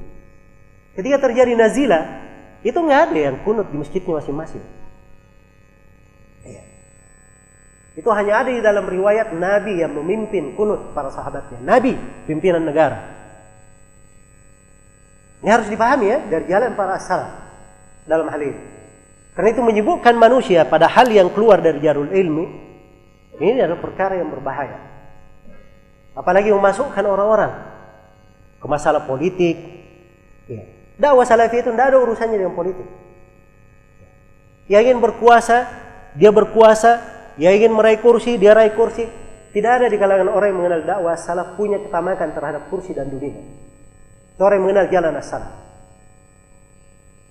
Ketika 0.95 1.19
terjadi 1.19 1.59
nazilah, 1.59 2.23
itu 2.63 2.79
nggak 2.79 3.11
ada 3.11 3.19
yang 3.19 3.37
kunut 3.43 3.67
di 3.75 3.77
masjidnya 3.83 4.23
masing-masing. 4.23 4.63
Itu 7.99 8.07
hanya 8.15 8.47
ada 8.47 8.55
di 8.55 8.63
dalam 8.63 8.87
riwayat 8.87 9.35
Nabi 9.35 9.83
yang 9.83 9.99
memimpin 9.99 10.55
kunut 10.55 10.95
para 10.95 11.11
sahabatnya. 11.11 11.59
Nabi, 11.59 11.99
pimpinan 12.31 12.63
negara. 12.63 13.03
Ini 15.43 15.51
harus 15.51 15.67
dipahami 15.67 16.07
ya 16.07 16.19
dari 16.23 16.47
jalan 16.47 16.79
para 16.79 17.03
salaf 17.03 17.35
dalam 18.07 18.31
hal 18.31 18.41
ini. 18.47 18.61
Karena 19.35 19.49
itu 19.51 19.59
menyebutkan 19.59 20.15
manusia 20.15 20.63
pada 20.71 20.87
hal 20.87 21.11
yang 21.11 21.35
keluar 21.35 21.59
dari 21.59 21.83
jarul 21.83 22.15
ilmi 22.15 22.47
ini 23.43 23.59
adalah 23.59 23.83
perkara 23.83 24.23
yang 24.23 24.31
berbahaya. 24.31 24.86
Apalagi 26.17 26.49
memasukkan 26.49 27.05
orang-orang 27.05 27.53
ke 28.57 28.67
masalah 28.67 29.05
politik. 29.05 29.57
Ya. 30.49 30.65
Dakwah 30.97 31.29
salafi 31.29 31.61
itu 31.61 31.69
tidak 31.69 31.93
ada 31.93 32.01
urusannya 32.01 32.41
dengan 32.41 32.57
politik. 32.57 32.89
Yang 34.67 34.83
ingin 34.91 34.99
berkuasa, 35.05 35.69
dia 36.17 36.33
berkuasa 36.33 37.17
Ya 37.37 37.53
ingin 37.53 37.77
meraih 37.77 38.01
kursi, 38.01 38.41
dia 38.41 38.57
raih 38.57 38.73
kursi. 38.73 39.05
Tidak 39.53 39.73
ada 39.73 39.87
di 39.89 39.97
kalangan 39.97 40.29
orang 40.29 40.53
yang 40.53 40.59
mengenal 40.61 40.83
dakwah 40.85 41.17
salaf 41.17 41.57
punya 41.57 41.81
ketamakan 41.81 42.33
terhadap 42.33 42.69
kursi 42.69 42.93
dan 42.93 43.09
dunia. 43.09 43.41
Itu 44.37 44.41
orang 44.45 44.61
yang 44.61 44.65
mengenal 44.69 44.87
jalan 44.93 45.13
as-salaf. 45.17 45.53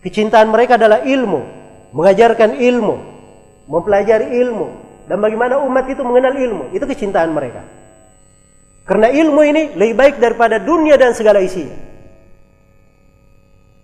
Kecintaan 0.01 0.49
mereka 0.49 0.77
adalah 0.77 1.05
ilmu, 1.05 1.41
mengajarkan 1.93 2.57
ilmu, 2.61 2.95
mempelajari 3.69 4.41
ilmu, 4.41 4.67
dan 5.09 5.17
bagaimana 5.21 5.61
umat 5.65 5.85
itu 5.89 6.01
mengenal 6.01 6.33
ilmu. 6.33 6.63
Itu 6.73 6.85
kecintaan 6.85 7.29
mereka. 7.33 7.61
Karena 8.85 9.09
ilmu 9.09 9.41
ini 9.41 9.73
lebih 9.73 9.95
baik 9.97 10.15
daripada 10.21 10.61
dunia 10.61 10.93
dan 10.93 11.17
segala 11.17 11.41
isinya. 11.41 11.73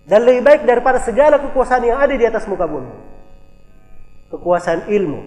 Dan 0.05 0.21
lebih 0.29 0.45
baik 0.45 0.61
daripada 0.69 1.01
segala 1.01 1.41
kekuasaan 1.41 1.83
yang 1.89 1.97
ada 1.97 2.13
di 2.13 2.25
atas 2.25 2.45
muka 2.45 2.69
bumi. 2.69 2.93
Kekuasaan 4.29 4.85
ilmu. 4.93 5.19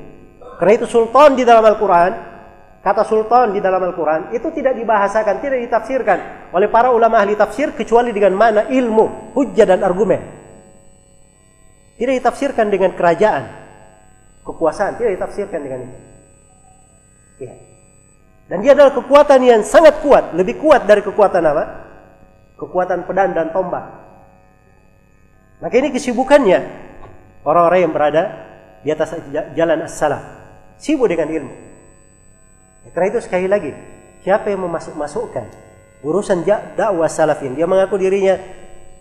Karena 0.62 0.72
itu 0.78 0.86
sultan 0.86 1.34
di 1.34 1.42
dalam 1.42 1.66
Al-Quran 1.66 2.34
kata 2.84 3.02
sultan 3.09 3.56
di 3.56 3.64
dalam 3.64 3.80
Al-Quran 3.80 4.36
itu 4.36 4.52
tidak 4.52 4.76
dibahasakan, 4.76 5.40
tidak 5.40 5.59
ditafsirkan 5.66 6.18
oleh 6.52 6.68
para 6.68 6.92
ulama 6.92 7.16
ahli 7.16 7.32
tafsir 7.32 7.72
kecuali 7.72 8.12
dengan 8.12 8.36
mana 8.36 8.68
ilmu, 8.68 9.34
hujjah 9.34 9.64
dan 9.64 9.80
argumen. 9.80 10.20
Tidak 11.96 12.14
ditafsirkan 12.20 12.68
dengan 12.68 12.92
kerajaan, 12.92 13.42
kekuasaan, 14.44 15.01
tidak 15.01 15.16
ditafsirkan 15.16 15.60
dengan 15.64 15.80
itu. 15.88 16.14
Ya. 18.45 18.55
Dan 18.55 18.59
dia 18.61 18.73
adalah 18.77 18.93
kekuatan 18.93 19.41
yang 19.41 19.61
sangat 19.65 20.05
kuat, 20.05 20.37
lebih 20.37 20.61
kuat 20.61 20.85
dari 20.85 21.01
kekuatan 21.01 21.43
apa? 21.45 21.65
Kekuatan 22.61 23.09
pedang 23.09 23.33
dan 23.33 23.51
tombak. 23.51 23.85
Maka 25.65 25.75
ini 25.81 25.89
kesibukannya 25.97 26.61
orang-orang 27.45 27.81
yang 27.89 27.93
berada 27.93 28.23
di 28.85 28.93
atas 28.93 29.16
jalan 29.57 29.89
as-salaf. 29.89 30.23
Sibuk 30.77 31.09
dengan 31.09 31.33
ilmu. 31.33 31.55
Karena 32.93 33.16
itu 33.16 33.25
sekali 33.25 33.49
lagi, 33.49 33.73
siapa 34.21 34.53
yang 34.53 34.69
memasuk-masukkan 34.69 35.49
urusan 36.05 36.45
dakwah 36.77 37.09
salafin, 37.09 37.57
dia 37.57 37.65
mengaku 37.65 37.97
dirinya 37.97 38.37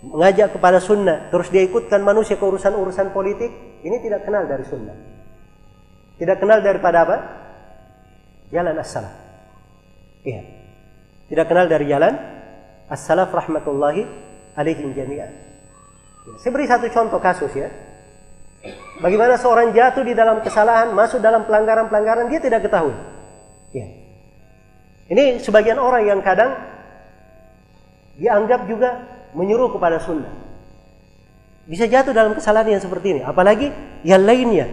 mengajak 0.03 0.55
kepada 0.55 0.79
sunnah, 0.79 1.27
terus 1.27 1.51
dia 1.51 1.67
ikutkan 1.67 1.99
manusia 1.99 2.39
ke 2.39 2.43
urusan-urusan 2.47 3.11
politik, 3.11 3.51
ini 3.83 3.99
tidak 3.99 4.23
kenal 4.23 4.47
dari 4.47 4.63
sunnah. 4.63 4.95
Tidak 6.15 6.37
kenal 6.39 6.63
daripada 6.63 7.03
apa? 7.03 7.17
Jalan 8.51 8.79
as-salaf. 8.79 9.22
Iya. 10.23 10.41
Tidak 11.27 11.45
kenal 11.47 11.67
dari 11.67 11.87
jalan 11.87 12.15
as-salaf 12.87 13.31
rahmatullahi 13.31 14.07
alaihim 14.55 14.95
jami'an. 14.95 15.31
Ya, 16.23 16.35
saya 16.39 16.51
beri 16.55 16.67
satu 16.67 16.87
contoh 16.91 17.19
kasus 17.19 17.51
ya. 17.51 17.67
Bagaimana 19.03 19.35
seorang 19.35 19.75
jatuh 19.75 20.07
di 20.07 20.15
dalam 20.15 20.39
kesalahan, 20.39 20.95
masuk 20.95 21.19
dalam 21.19 21.43
pelanggaran-pelanggaran, 21.43 22.31
dia 22.31 22.39
tidak 22.39 22.63
ketahui. 22.63 22.95
Ya. 23.75 23.87
Ini 25.11 25.43
sebagian 25.43 25.75
orang 25.75 26.07
yang 26.07 26.23
kadang 26.23 26.55
dianggap 28.15 28.63
juga 28.71 29.03
menyuruh 29.35 29.75
kepada 29.75 29.99
sunnah. 29.99 30.31
Bisa 31.67 31.91
jatuh 31.91 32.15
dalam 32.15 32.35
kesalahan 32.39 32.79
yang 32.79 32.83
seperti 32.83 33.19
ini. 33.19 33.21
Apalagi 33.23 33.71
yang 34.07 34.23
lainnya. 34.23 34.67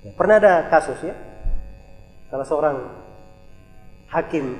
Ya, 0.00 0.12
pernah 0.16 0.40
ada 0.40 0.68
kasus 0.72 0.96
ya. 1.04 1.12
Salah 2.32 2.48
seorang 2.48 2.76
hakim 4.14 4.54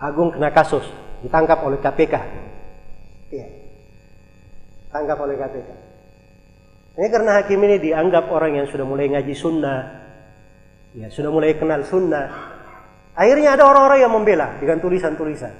agung 0.00 0.32
kena 0.32 0.48
kasus. 0.50 0.84
Ditangkap 1.20 1.60
oleh 1.60 1.76
KPK. 1.76 2.14
Ya. 3.28 3.46
Tangkap 4.88 5.20
oleh 5.20 5.36
KPK. 5.36 5.70
Ini 6.98 7.08
karena 7.08 7.38
hakim 7.38 7.60
ini 7.62 7.76
dianggap 7.78 8.32
orang 8.32 8.60
yang 8.60 8.66
sudah 8.66 8.82
mulai 8.82 9.06
ngaji 9.08 9.32
sunnah, 9.36 9.80
ya 10.96 11.06
sudah 11.06 11.30
mulai 11.30 11.54
kenal 11.54 11.86
sunnah. 11.86 12.58
Akhirnya 13.14 13.54
ada 13.54 13.68
orang-orang 13.68 14.00
yang 14.02 14.12
membela 14.12 14.58
dengan 14.58 14.82
tulisan-tulisan. 14.82 15.54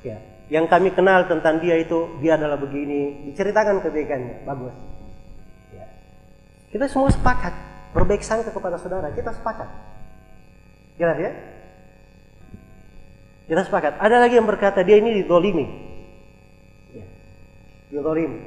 Ya, 0.00 0.16
yang 0.48 0.70
kami 0.70 0.94
kenal 0.96 1.28
tentang 1.28 1.60
dia 1.60 1.76
itu 1.76 2.18
dia 2.24 2.40
adalah 2.40 2.56
begini, 2.56 3.28
diceritakan 3.30 3.84
kebaikannya, 3.84 4.46
bagus. 4.48 4.74
Ya. 5.76 5.86
Kita 6.72 6.88
semua 6.88 7.12
sepakat 7.12 7.52
berbaik 7.92 8.24
sangka 8.24 8.48
kepada 8.48 8.80
saudara, 8.80 9.12
kita 9.12 9.36
sepakat. 9.36 9.68
Jelas 10.96 11.18
ya? 11.20 11.32
Kita 13.46 13.62
sepakat. 13.62 14.02
Ada 14.02 14.18
lagi 14.18 14.34
yang 14.34 14.46
berkata 14.46 14.82
dia 14.82 14.98
ini 14.98 15.22
didolimi. 15.22 15.66
Ya. 16.90 17.06
Didolimi. 17.94 18.42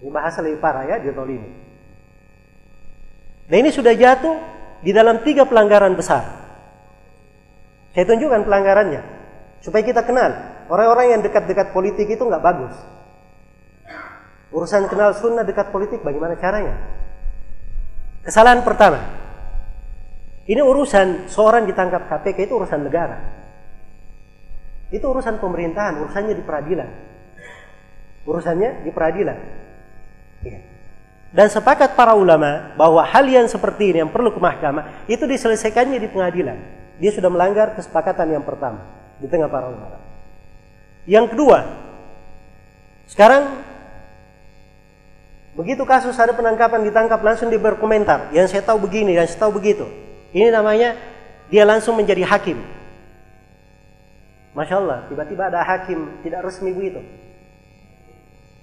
Ini 0.00 0.08
bahasa 0.08 0.40
lebih 0.40 0.60
parah 0.60 0.88
ya, 0.88 0.96
didolimi. 1.00 1.48
Nah 3.44 3.56
ini 3.60 3.68
sudah 3.68 3.92
jatuh 3.92 4.40
di 4.80 4.92
dalam 4.92 5.20
tiga 5.20 5.44
pelanggaran 5.44 5.92
besar. 5.92 6.24
Saya 7.92 8.04
tunjukkan 8.08 8.48
pelanggarannya 8.48 9.02
supaya 9.60 9.84
kita 9.84 10.02
kenal 10.02 10.32
orang-orang 10.66 11.14
yang 11.14 11.20
dekat-dekat 11.20 11.70
politik 11.76 12.08
itu 12.08 12.24
nggak 12.24 12.42
bagus. 12.42 12.74
Urusan 14.54 14.88
kenal 14.88 15.12
sunnah 15.12 15.44
dekat 15.44 15.68
politik 15.68 16.00
bagaimana 16.00 16.40
caranya? 16.40 16.74
Kesalahan 18.24 18.64
pertama, 18.64 19.02
ini 20.48 20.62
urusan 20.64 21.28
seorang 21.28 21.68
ditangkap 21.68 22.08
KPK 22.08 22.48
itu 22.48 22.54
urusan 22.56 22.80
negara. 22.80 23.43
Itu 24.94 25.10
urusan 25.10 25.42
pemerintahan, 25.42 25.98
urusannya 26.06 26.38
di 26.38 26.44
peradilan. 26.46 26.88
Urusannya 28.22 28.86
di 28.86 28.90
peradilan. 28.94 29.38
Ya. 30.46 30.62
Dan 31.34 31.50
sepakat 31.50 31.98
para 31.98 32.14
ulama 32.14 32.70
bahwa 32.78 33.02
hal 33.02 33.26
yang 33.26 33.50
seperti 33.50 33.90
ini 33.90 34.06
yang 34.06 34.12
perlu 34.14 34.30
ke 34.30 34.38
mahkamah 34.38 35.02
itu 35.10 35.26
diselesaikannya 35.26 35.98
di 35.98 36.06
pengadilan. 36.06 36.54
Dia 37.02 37.10
sudah 37.10 37.26
melanggar 37.26 37.74
kesepakatan 37.74 38.38
yang 38.38 38.46
pertama 38.46 38.86
di 39.18 39.26
tengah 39.26 39.50
para 39.50 39.66
ulama. 39.66 39.98
Yang 41.10 41.34
kedua, 41.34 41.58
sekarang 43.10 43.50
begitu 45.58 45.82
kasus 45.82 46.14
ada 46.22 46.30
penangkapan 46.38 46.86
ditangkap 46.86 47.18
langsung 47.18 47.50
dia 47.50 47.58
berkomentar. 47.58 48.30
Yang 48.30 48.54
saya 48.54 48.62
tahu 48.62 48.86
begini, 48.86 49.18
yang 49.18 49.26
saya 49.26 49.42
tahu 49.42 49.58
begitu. 49.58 49.90
Ini 50.30 50.54
namanya 50.54 50.94
dia 51.50 51.66
langsung 51.66 51.98
menjadi 51.98 52.22
hakim. 52.30 52.62
Masya 54.54 54.74
Allah, 54.78 54.98
tiba-tiba 55.10 55.50
ada 55.50 55.66
hakim 55.66 56.22
tidak 56.22 56.46
resmi 56.46 56.70
begitu. 56.70 57.02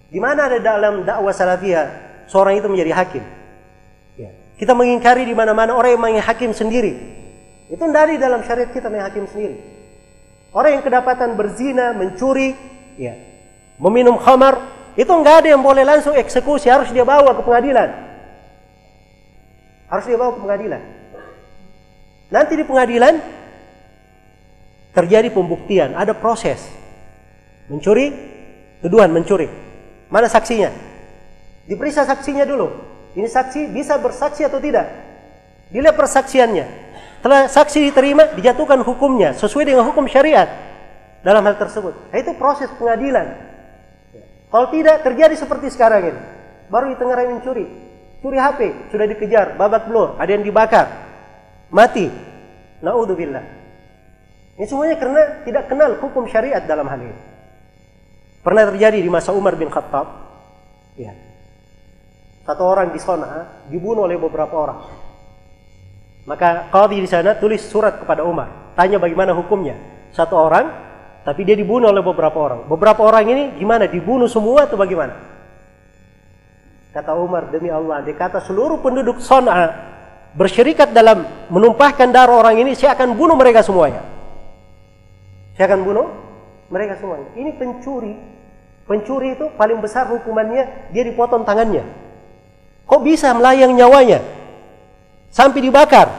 Di 0.08 0.20
mana 0.24 0.48
ada 0.48 0.60
dalam 0.60 1.04
dakwah 1.04 1.36
salafiyah 1.36 1.88
seorang 2.32 2.56
itu 2.56 2.68
menjadi 2.72 2.92
hakim. 2.96 3.24
Ya. 4.16 4.32
Kita 4.56 4.72
mengingkari 4.72 5.28
di 5.28 5.36
mana-mana 5.36 5.76
orang 5.76 5.96
yang 5.96 6.02
menjadi 6.04 6.28
hakim 6.32 6.52
sendiri. 6.56 6.96
Itu 7.68 7.84
dari 7.92 8.16
dalam 8.16 8.44
syariat 8.48 8.72
kita 8.72 8.88
menjadi 8.88 9.08
hakim 9.12 9.26
sendiri. 9.28 9.56
Orang 10.52 10.80
yang 10.80 10.84
kedapatan 10.84 11.36
berzina, 11.36 11.96
mencuri, 11.96 12.56
ya, 13.00 13.16
meminum 13.80 14.20
khamar, 14.20 14.60
itu 15.00 15.08
enggak 15.08 15.44
ada 15.44 15.56
yang 15.56 15.64
boleh 15.64 15.88
langsung 15.88 16.12
eksekusi, 16.12 16.68
harus 16.68 16.92
dia 16.92 17.08
bawa 17.08 17.32
ke 17.36 17.44
pengadilan. 17.44 17.90
Harus 19.88 20.06
dia 20.08 20.20
bawa 20.20 20.36
ke 20.36 20.40
pengadilan. 20.44 20.82
Nanti 22.32 22.54
di 22.56 22.64
pengadilan 22.64 23.20
terjadi 24.92 25.32
pembuktian, 25.32 25.96
ada 25.96 26.12
proses. 26.16 26.60
Mencuri, 27.72 28.12
tuduhan 28.84 29.12
mencuri. 29.12 29.48
Mana 30.12 30.28
saksinya? 30.28 30.72
Diperiksa 31.68 32.04
saksinya 32.04 32.44
dulu. 32.44 32.68
Ini 33.16 33.28
saksi 33.28 33.72
bisa 33.72 34.00
bersaksi 34.00 34.44
atau 34.44 34.60
tidak? 34.60 34.88
Dilihat 35.72 35.96
persaksiannya. 35.96 36.66
Setelah 37.22 37.48
saksi 37.48 37.92
diterima, 37.92 38.34
dijatuhkan 38.36 38.82
hukumnya 38.82 39.38
sesuai 39.38 39.72
dengan 39.72 39.86
hukum 39.88 40.10
syariat 40.10 40.50
dalam 41.22 41.46
hal 41.46 41.56
tersebut. 41.56 41.94
Nah, 42.10 42.18
itu 42.18 42.34
proses 42.36 42.68
pengadilan. 42.76 43.38
Kalau 44.52 44.68
tidak 44.74 45.06
terjadi 45.06 45.36
seperti 45.38 45.72
sekarang 45.72 46.12
ini, 46.12 46.22
baru 46.68 46.92
di 46.92 46.98
tengah 47.00 47.16
mencuri, 47.24 47.66
curi 48.20 48.38
HP, 48.42 48.92
sudah 48.92 49.06
dikejar, 49.08 49.56
babak 49.56 49.88
belur, 49.88 50.20
ada 50.20 50.28
yang 50.28 50.44
dibakar, 50.44 50.88
mati. 51.72 52.10
Naudzubillah. 52.82 53.61
Ini 54.62 54.70
semuanya 54.70 54.94
karena 54.94 55.42
tidak 55.42 55.74
kenal 55.74 55.98
hukum 55.98 56.30
syariat 56.30 56.62
dalam 56.62 56.86
hal 56.86 57.02
ini. 57.02 57.18
Pernah 58.46 58.70
terjadi 58.70 59.02
di 59.02 59.10
masa 59.10 59.34
Umar 59.34 59.58
bin 59.58 59.74
Khattab. 59.74 60.06
Ya, 61.02 61.18
satu 62.46 62.62
orang 62.70 62.94
di 62.94 63.02
sana 63.02 63.66
dibunuh 63.74 64.06
oleh 64.06 64.22
beberapa 64.22 64.54
orang. 64.54 64.86
Maka 66.30 66.70
qadhi 66.70 67.02
di 67.02 67.10
sana 67.10 67.34
tulis 67.42 67.66
surat 67.66 68.06
kepada 68.06 68.22
Umar, 68.22 68.78
tanya 68.78 69.02
bagaimana 69.02 69.34
hukumnya. 69.34 69.82
Satu 70.14 70.38
orang, 70.38 70.70
tapi 71.26 71.42
dia 71.42 71.58
dibunuh 71.58 71.90
oleh 71.90 72.06
beberapa 72.06 72.38
orang. 72.38 72.70
Beberapa 72.70 73.02
orang 73.02 73.26
ini 73.34 73.44
gimana? 73.58 73.90
Dibunuh 73.90 74.30
semua 74.30 74.70
atau 74.70 74.78
bagaimana? 74.78 75.18
Kata 76.94 77.18
Umar, 77.18 77.50
demi 77.50 77.74
Allah, 77.74 78.06
dia 78.06 78.14
kata 78.14 78.38
seluruh 78.46 78.78
penduduk 78.78 79.26
Sona 79.26 79.74
bersyirikat 80.38 80.94
dalam 80.94 81.50
menumpahkan 81.50 82.14
darah 82.14 82.46
orang 82.46 82.62
ini, 82.62 82.78
saya 82.78 82.94
akan 82.94 83.18
bunuh 83.18 83.34
mereka 83.34 83.66
semuanya. 83.66 84.21
Saya 85.62 85.78
akan 85.78 85.86
bunuh 85.86 86.10
mereka 86.74 86.98
semuanya. 86.98 87.30
Ini 87.38 87.54
pencuri. 87.54 88.18
Pencuri 88.90 89.38
itu 89.38 89.46
paling 89.62 89.78
besar 89.78 90.10
hukumannya, 90.10 90.90
dia 90.90 91.06
dipotong 91.06 91.46
tangannya. 91.46 91.86
Kok 92.90 93.06
bisa 93.06 93.30
melayang 93.38 93.78
nyawanya? 93.78 94.26
Sampai 95.30 95.62
dibakar. 95.62 96.10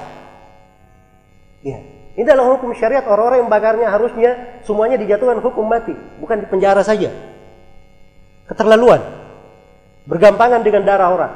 Ya. 1.59 1.75
Ini 2.15 2.23
dalam 2.23 2.55
hukum 2.55 2.71
syariat 2.71 3.03
orang-orang 3.03 3.43
yang 3.43 3.51
bakarnya 3.51 3.91
harusnya 3.91 4.31
semuanya 4.63 4.95
dijatuhkan 4.95 5.43
hukum 5.43 5.67
mati, 5.67 5.99
bukan 6.23 6.39
di 6.39 6.47
penjara 6.47 6.87
saja. 6.87 7.11
Keterlaluan. 8.47 9.03
Bergampangan 10.07 10.63
dengan 10.63 10.87
darah 10.87 11.11
orang. 11.11 11.33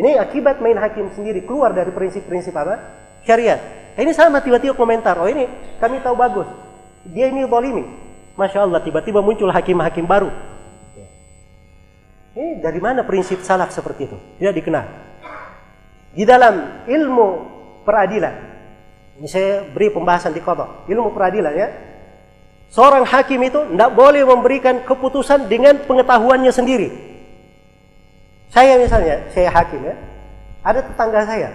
Ini 0.00 0.16
akibat 0.16 0.64
main 0.64 0.80
hakim 0.80 1.12
sendiri 1.12 1.44
keluar 1.44 1.76
dari 1.76 1.92
prinsip-prinsip 1.92 2.56
apa? 2.56 2.80
Syariat. 3.20 3.60
Ini 4.00 4.16
sama 4.16 4.40
tiba-tiba 4.40 4.72
komentar, 4.72 5.20
oh 5.20 5.28
ini 5.28 5.44
kami 5.76 6.00
tahu 6.00 6.16
bagus. 6.16 6.67
Dia 7.10 7.32
ini 7.32 7.48
zalimi. 7.48 7.84
Masya 8.38 8.68
Allah 8.68 8.80
tiba-tiba 8.84 9.18
muncul 9.18 9.50
hakim-hakim 9.50 10.06
baru 10.06 10.30
ini 12.38 12.62
dari 12.62 12.78
mana 12.78 13.02
prinsip 13.02 13.42
salaf 13.42 13.74
seperti 13.74 14.06
itu? 14.06 14.16
Tidak 14.38 14.54
dikenal. 14.54 14.86
Di 16.14 16.22
dalam 16.22 16.86
ilmu 16.86 17.28
peradilan, 17.82 18.46
Ini 19.18 19.26
saya 19.26 19.66
beri 19.66 19.90
pembahasan 19.90 20.30
di 20.30 20.38
kota 20.38 20.86
ilmu 20.86 21.10
peradilan 21.10 21.50
ya. 21.50 21.68
Seorang 22.70 23.02
hakim 23.02 23.42
itu 23.42 23.58
tidak 23.74 23.90
boleh 23.90 24.22
memberikan 24.22 24.86
keputusan 24.86 25.50
dengan 25.50 25.82
pengetahuannya 25.82 26.54
sendiri. 26.54 26.94
Saya 28.54 28.78
misalnya, 28.78 29.26
saya 29.34 29.50
hakim 29.50 29.82
ya. 29.82 29.98
Ada 30.62 30.86
tetangga 30.86 31.26
saya. 31.26 31.50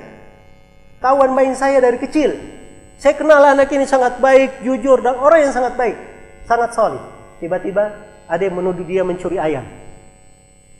Kawan 0.99 1.31
main 1.31 1.55
saya 1.55 1.79
dari 1.79 1.95
kecil. 2.03 2.35
Saya 2.97 3.13
kenal 3.19 3.43
anak 3.43 3.67
ini 3.73 3.83
sangat 3.83 4.21
baik, 4.23 4.63
jujur, 4.63 5.03
dan 5.03 5.19
orang 5.19 5.49
yang 5.49 5.53
sangat 5.53 5.75
baik. 5.75 5.97
Sangat 6.47 6.71
solid. 6.75 7.03
Tiba-tiba 7.39 7.83
ada 8.27 8.41
yang 8.41 8.55
menuduh 8.55 8.85
dia 8.87 9.03
mencuri 9.03 9.37
ayam. 9.39 9.65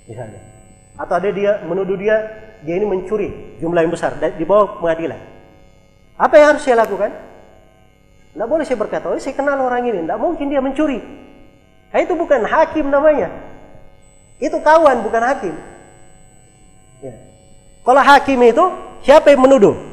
Misalnya. 0.07 0.40
Atau 0.95 1.18
ada 1.18 1.30
dia 1.34 1.60
menuduh 1.65 1.98
dia, 1.98 2.15
dia 2.61 2.76
ini 2.77 2.85
mencuri 2.85 3.60
jumlah 3.60 3.81
yang 3.84 3.91
besar. 3.91 4.15
Di 4.18 4.45
bawah 4.45 4.80
pengadilan. 4.80 5.19
Apa 6.15 6.34
yang 6.38 6.48
harus 6.56 6.64
saya 6.64 6.80
lakukan? 6.85 7.11
Tidak 8.34 8.48
boleh 8.49 8.65
saya 8.65 8.77
berkata, 8.81 9.14
oh 9.14 9.18
saya 9.22 9.38
kenal 9.38 9.61
orang 9.61 9.85
ini, 9.85 10.06
tidak 10.06 10.18
mungkin 10.18 10.49
dia 10.49 10.57
mencuri. 10.57 10.98
Nah, 11.94 11.99
itu 12.02 12.18
bukan 12.18 12.41
hakim 12.49 12.90
namanya. 12.90 13.30
Itu 14.41 14.57
kawan, 14.57 15.06
bukan 15.06 15.22
hakim. 15.22 15.53
Ya. 17.06 17.14
Kalau 17.85 18.02
hakim 18.02 18.40
itu, 18.41 18.65
siapa 19.06 19.30
yang 19.30 19.45
menuduh? 19.45 19.93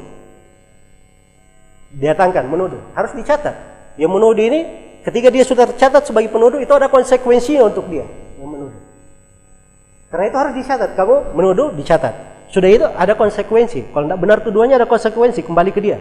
Datangkan, 1.95 2.47
menuduh. 2.47 2.79
Harus 2.95 3.11
dicatat. 3.15 3.55
Yang 3.99 4.11
menuduh 4.15 4.43
ini, 4.43 4.59
ketika 5.03 5.27
dia 5.27 5.43
sudah 5.43 5.67
tercatat 5.67 6.07
sebagai 6.07 6.31
penuduh, 6.31 6.59
itu 6.59 6.71
ada 6.71 6.87
konsekuensinya 6.87 7.67
untuk 7.67 7.91
dia. 7.91 8.07
Yang 8.39 8.49
menuduh. 8.49 8.81
Karena 10.11 10.25
itu 10.27 10.37
harus 10.39 10.53
dicatat. 10.55 10.89
Kamu 10.95 11.35
menuduh, 11.35 11.75
dicatat. 11.75 12.13
Sudah 12.51 12.67
itu 12.67 12.83
ada 12.83 13.15
konsekuensi. 13.15 13.91
Kalau 13.95 14.05
tidak 14.07 14.19
benar 14.19 14.37
tuduhannya 14.43 14.75
ada 14.75 14.87
konsekuensi, 14.87 15.43
kembali 15.43 15.71
ke 15.71 15.79
dia. 15.79 15.97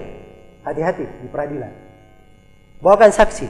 Hati-hati 0.66 1.06
di 1.06 1.28
peradilan 1.30 1.90
bawakan 2.80 3.12
saksi. 3.12 3.46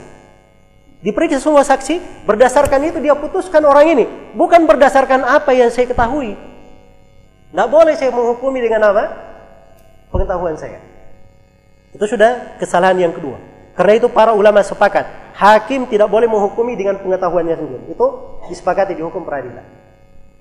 Diperiksa 1.01 1.41
semua 1.41 1.65
saksi, 1.65 2.29
berdasarkan 2.29 2.93
itu 2.93 3.01
dia 3.01 3.17
putuskan 3.17 3.65
orang 3.65 3.97
ini. 3.97 4.05
Bukan 4.37 4.69
berdasarkan 4.69 5.25
apa 5.25 5.57
yang 5.57 5.73
saya 5.73 5.89
ketahui. 5.89 6.37
Tidak 7.51 7.69
boleh 7.73 7.97
saya 7.97 8.12
menghukumi 8.12 8.61
dengan 8.61 8.93
apa? 8.93 9.05
Pengetahuan 10.12 10.61
saya. 10.61 10.77
Itu 11.91 12.05
sudah 12.07 12.57
kesalahan 12.59 12.99
yang 12.99 13.12
kedua. 13.15 13.39
Karena 13.75 13.93
itu 13.99 14.07
para 14.11 14.35
ulama 14.37 14.62
sepakat. 14.62 15.35
Hakim 15.35 15.89
tidak 15.89 16.11
boleh 16.12 16.29
menghukumi 16.29 16.77
dengan 16.77 17.01
pengetahuannya 17.01 17.57
sendiri. 17.57 17.85
Itu 17.97 18.39
disepakati 18.53 18.93
di 18.93 19.03
hukum 19.03 19.25
peradilan. 19.25 19.65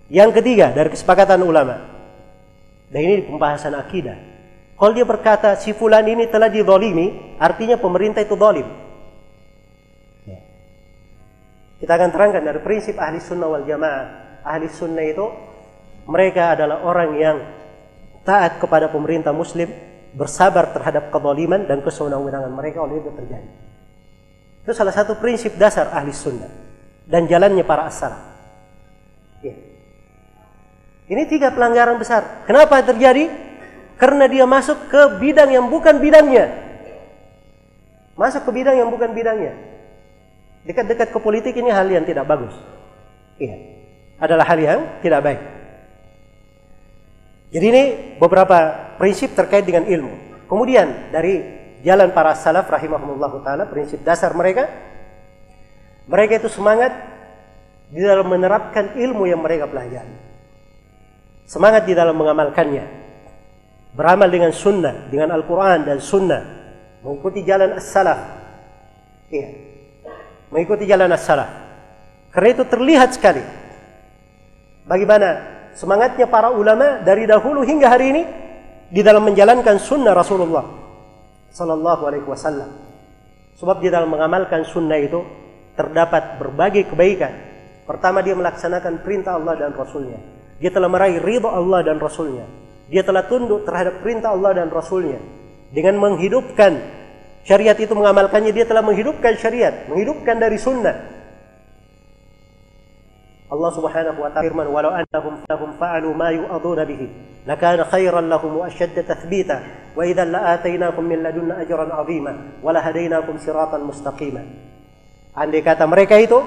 Yang 0.09 0.41
ketiga 0.41 0.73
dari 0.73 0.89
kesepakatan 0.91 1.39
ulama. 1.45 1.85
Dan 2.89 3.01
ini 3.05 3.15
pembahasan 3.29 3.77
akidah. 3.77 4.17
Kalau 4.79 4.91
dia 4.95 5.05
berkata 5.05 5.59
si 5.59 5.75
fulan 5.75 6.07
ini 6.07 6.25
telah 6.31 6.49
didolimi, 6.49 7.37
artinya 7.37 7.77
pemerintah 7.77 8.25
itu 8.25 8.33
dolim. 8.33 8.65
Ya. 10.25 10.39
Kita 11.83 11.91
akan 11.99 12.09
terangkan 12.09 12.43
dari 12.47 12.59
prinsip 12.63 12.97
ahli 12.97 13.21
sunnah 13.21 13.47
wal 13.51 13.67
jamaah. 13.67 14.05
Ahli 14.41 14.71
sunnah 14.71 15.05
itu 15.05 15.25
mereka 16.09 16.57
adalah 16.57 16.81
orang 16.81 17.11
yang 17.19 17.37
taat 18.25 18.57
kepada 18.57 18.89
pemerintah 18.89 19.35
muslim, 19.35 19.69
bersabar 20.13 20.73
terhadap 20.73 21.13
kedoliman 21.13 21.65
dan 21.69 21.81
kesewenang-wenangan 21.85 22.51
mereka 22.53 22.85
oleh 22.85 23.01
itu 23.01 23.11
terjadi. 23.13 23.49
Itu 24.65 24.71
salah 24.75 24.93
satu 24.93 25.17
prinsip 25.17 25.57
dasar 25.57 25.89
ahli 25.93 26.13
sunnah 26.13 26.49
dan 27.05 27.25
jalannya 27.25 27.65
para 27.65 27.89
as 27.89 28.01
Ya. 29.39 29.55
Ini 31.07 31.23
tiga 31.31 31.55
pelanggaran 31.55 31.95
besar. 31.95 32.43
Kenapa 32.43 32.83
terjadi? 32.83 33.49
karena 33.99 34.31
dia 34.31 34.47
masuk 34.47 34.87
ke 34.87 35.19
bidang 35.19 35.51
yang 35.51 35.67
bukan 35.67 35.99
bidangnya. 35.99 36.47
Masuk 38.15 38.47
ke 38.47 38.51
bidang 38.55 38.79
yang 38.79 38.87
bukan 38.87 39.11
bidangnya. 39.11 39.59
Dekat-dekat 40.63 41.11
ke 41.11 41.19
politik 41.19 41.53
ini 41.59 41.67
hal 41.67 41.87
yang 41.91 42.07
tidak 42.07 42.23
bagus. 42.23 42.55
Iya. 43.35 43.59
Adalah 44.19 44.47
hal 44.47 44.59
yang 44.59 44.79
tidak 45.03 45.19
baik. 45.19 45.41
Jadi 47.49 47.65
ini 47.65 47.83
beberapa 48.21 48.93
prinsip 49.01 49.33
terkait 49.33 49.65
dengan 49.65 49.89
ilmu. 49.89 50.45
Kemudian 50.45 51.09
dari 51.09 51.41
jalan 51.81 52.13
para 52.13 52.37
salaf 52.37 52.69
rahimahumullah 52.69 53.31
taala 53.41 53.63
prinsip 53.65 54.03
dasar 54.05 54.35
mereka 54.35 54.69
mereka 56.09 56.41
itu 56.41 56.49
semangat 56.49 56.89
di 57.89 58.01
dalam 58.01 58.25
menerapkan 58.29 58.97
ilmu 58.97 59.29
yang 59.29 59.41
mereka 59.41 59.69
pelajari. 59.69 60.13
Semangat 61.45 61.85
di 61.89 61.93
dalam 61.97 62.13
mengamalkannya 62.17 62.85
beramal 63.93 64.29
dengan 64.29 64.53
sunnah, 64.53 65.09
dengan 65.09 65.33
Al-Quran 65.33 65.85
dan 65.85 65.97
sunnah, 65.97 66.41
mengikuti 67.01 67.41
jalan 67.41 67.77
as-salaf. 67.77 68.19
Iya. 69.33 69.49
Mengikuti 70.53 70.85
jalan 70.85 71.09
as-salaf. 71.13 71.49
Karena 72.29 72.49
itu 72.53 72.63
terlihat 72.65 73.09
sekali 73.17 73.41
bagaimana 74.85 75.58
semangatnya 75.79 76.27
para 76.27 76.51
ulama 76.51 76.99
dari 76.99 77.23
dahulu 77.23 77.63
hingga 77.63 77.87
hari 77.87 78.11
ini 78.11 78.23
di 78.91 78.99
dalam 78.99 79.23
menjalankan 79.23 79.79
sunnah 79.79 80.11
Rasulullah 80.11 80.67
sallallahu 81.55 82.03
alaihi 82.03 82.27
wasallam. 82.27 82.67
Sebab 83.55 83.79
di 83.79 83.87
dalam 83.87 84.11
mengamalkan 84.11 84.67
sunnah 84.67 84.99
itu 84.99 85.23
terdapat 85.79 86.39
berbagai 86.39 86.91
kebaikan. 86.91 87.31
Pertama 87.87 88.19
dia 88.19 88.35
melaksanakan 88.35 89.03
perintah 89.03 89.39
Allah 89.39 89.55
dan 89.55 89.71
Rasulnya. 89.71 90.19
Dia 90.59 90.71
telah 90.71 90.91
meraih 90.91 91.23
ridha 91.23 91.47
Allah 91.47 91.79
dan 91.83 91.97
Rasulnya. 91.97 92.43
Dia 92.91 93.03
telah 93.03 93.23
tunduk 93.27 93.63
terhadap 93.63 94.03
perintah 94.03 94.35
Allah 94.35 94.59
dan 94.59 94.67
Rasulnya. 94.67 95.19
Dengan 95.71 95.99
menghidupkan 95.99 96.79
syariat 97.43 97.75
itu 97.75 97.91
mengamalkannya, 97.95 98.51
dia 98.51 98.65
telah 98.67 98.83
menghidupkan 98.83 99.33
syariat, 99.39 99.87
menghidupkan 99.87 100.35
dari 100.39 100.57
sunnah. 100.59 101.18
Allah 103.49 103.71
Subhanahu 103.73 104.17
wa 104.21 104.29
ta'ala 104.29 104.45
firman, 104.45 104.67
"Walau 104.69 104.93
annahum 104.93 105.41
lahum 105.49 105.69
fa'alu 105.81 106.13
ma 106.13 106.29
yu'aduna 106.29 106.85
bihi, 106.85 107.07
lakana 107.49 107.81
khairan 107.89 108.29
lahum 108.29 108.61
wa 108.61 108.69
ashadda 108.69 109.01
tathbita, 109.01 109.57
wa 109.97 110.05
idzan 110.05 110.29
la'atainakum 110.29 111.01
min 111.01 111.25
ladunna 111.25 111.57
ajran 111.57 111.89
'azima, 111.89 112.61
wa 112.61 112.69
lahadainakum 112.69 113.41
siratan 113.41 113.89
mustaqima." 113.89 114.45
Andai 115.33 115.65
kata 115.65 115.89
mereka 115.89 116.13
itu 116.21 116.37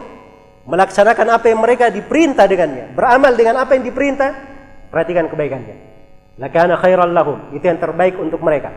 melaksanakan 0.63 1.27
apa 1.43 1.51
yang 1.51 1.59
mereka 1.59 1.91
diperintah 1.91 2.47
dengannya, 2.47 2.95
beramal 2.95 3.35
dengan 3.35 3.67
apa 3.67 3.75
yang 3.75 3.83
diperintah, 3.83 4.31
perhatikan 4.95 5.27
kebaikannya. 5.27 5.77
Lakana 6.39 6.79
khairan 6.79 7.11
lahum. 7.11 7.51
Itu 7.51 7.67
yang 7.67 7.83
terbaik 7.83 8.15
untuk 8.17 8.41
mereka. 8.41 8.71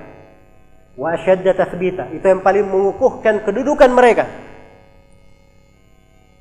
Wa 0.98 1.14
asyadda 1.14 1.56
tathbita. 1.56 2.10
Itu 2.10 2.26
yang 2.26 2.42
paling 2.42 2.66
mengukuhkan 2.68 3.46
kedudukan 3.46 3.92
mereka. 3.94 4.26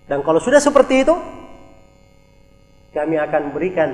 Dan 0.08 0.20
kalau 0.20 0.40
sudah 0.42 0.60
seperti 0.60 1.06
itu, 1.06 1.14
kami 2.94 3.18
akan 3.18 3.50
berikan 3.50 3.90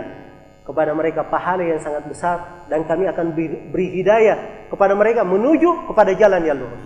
kepada 0.60 0.94
mereka 0.94 1.26
pahala 1.26 1.64
yang 1.64 1.80
sangat 1.82 2.06
besar 2.06 2.68
dan 2.70 2.86
kami 2.86 3.08
akan 3.10 3.34
beri 3.72 3.88
hidayah 3.98 4.68
kepada 4.70 4.94
mereka 4.94 5.26
menuju 5.26 5.90
kepada 5.90 6.14
jalan 6.14 6.44
yang 6.46 6.60
lurus. 6.60 6.84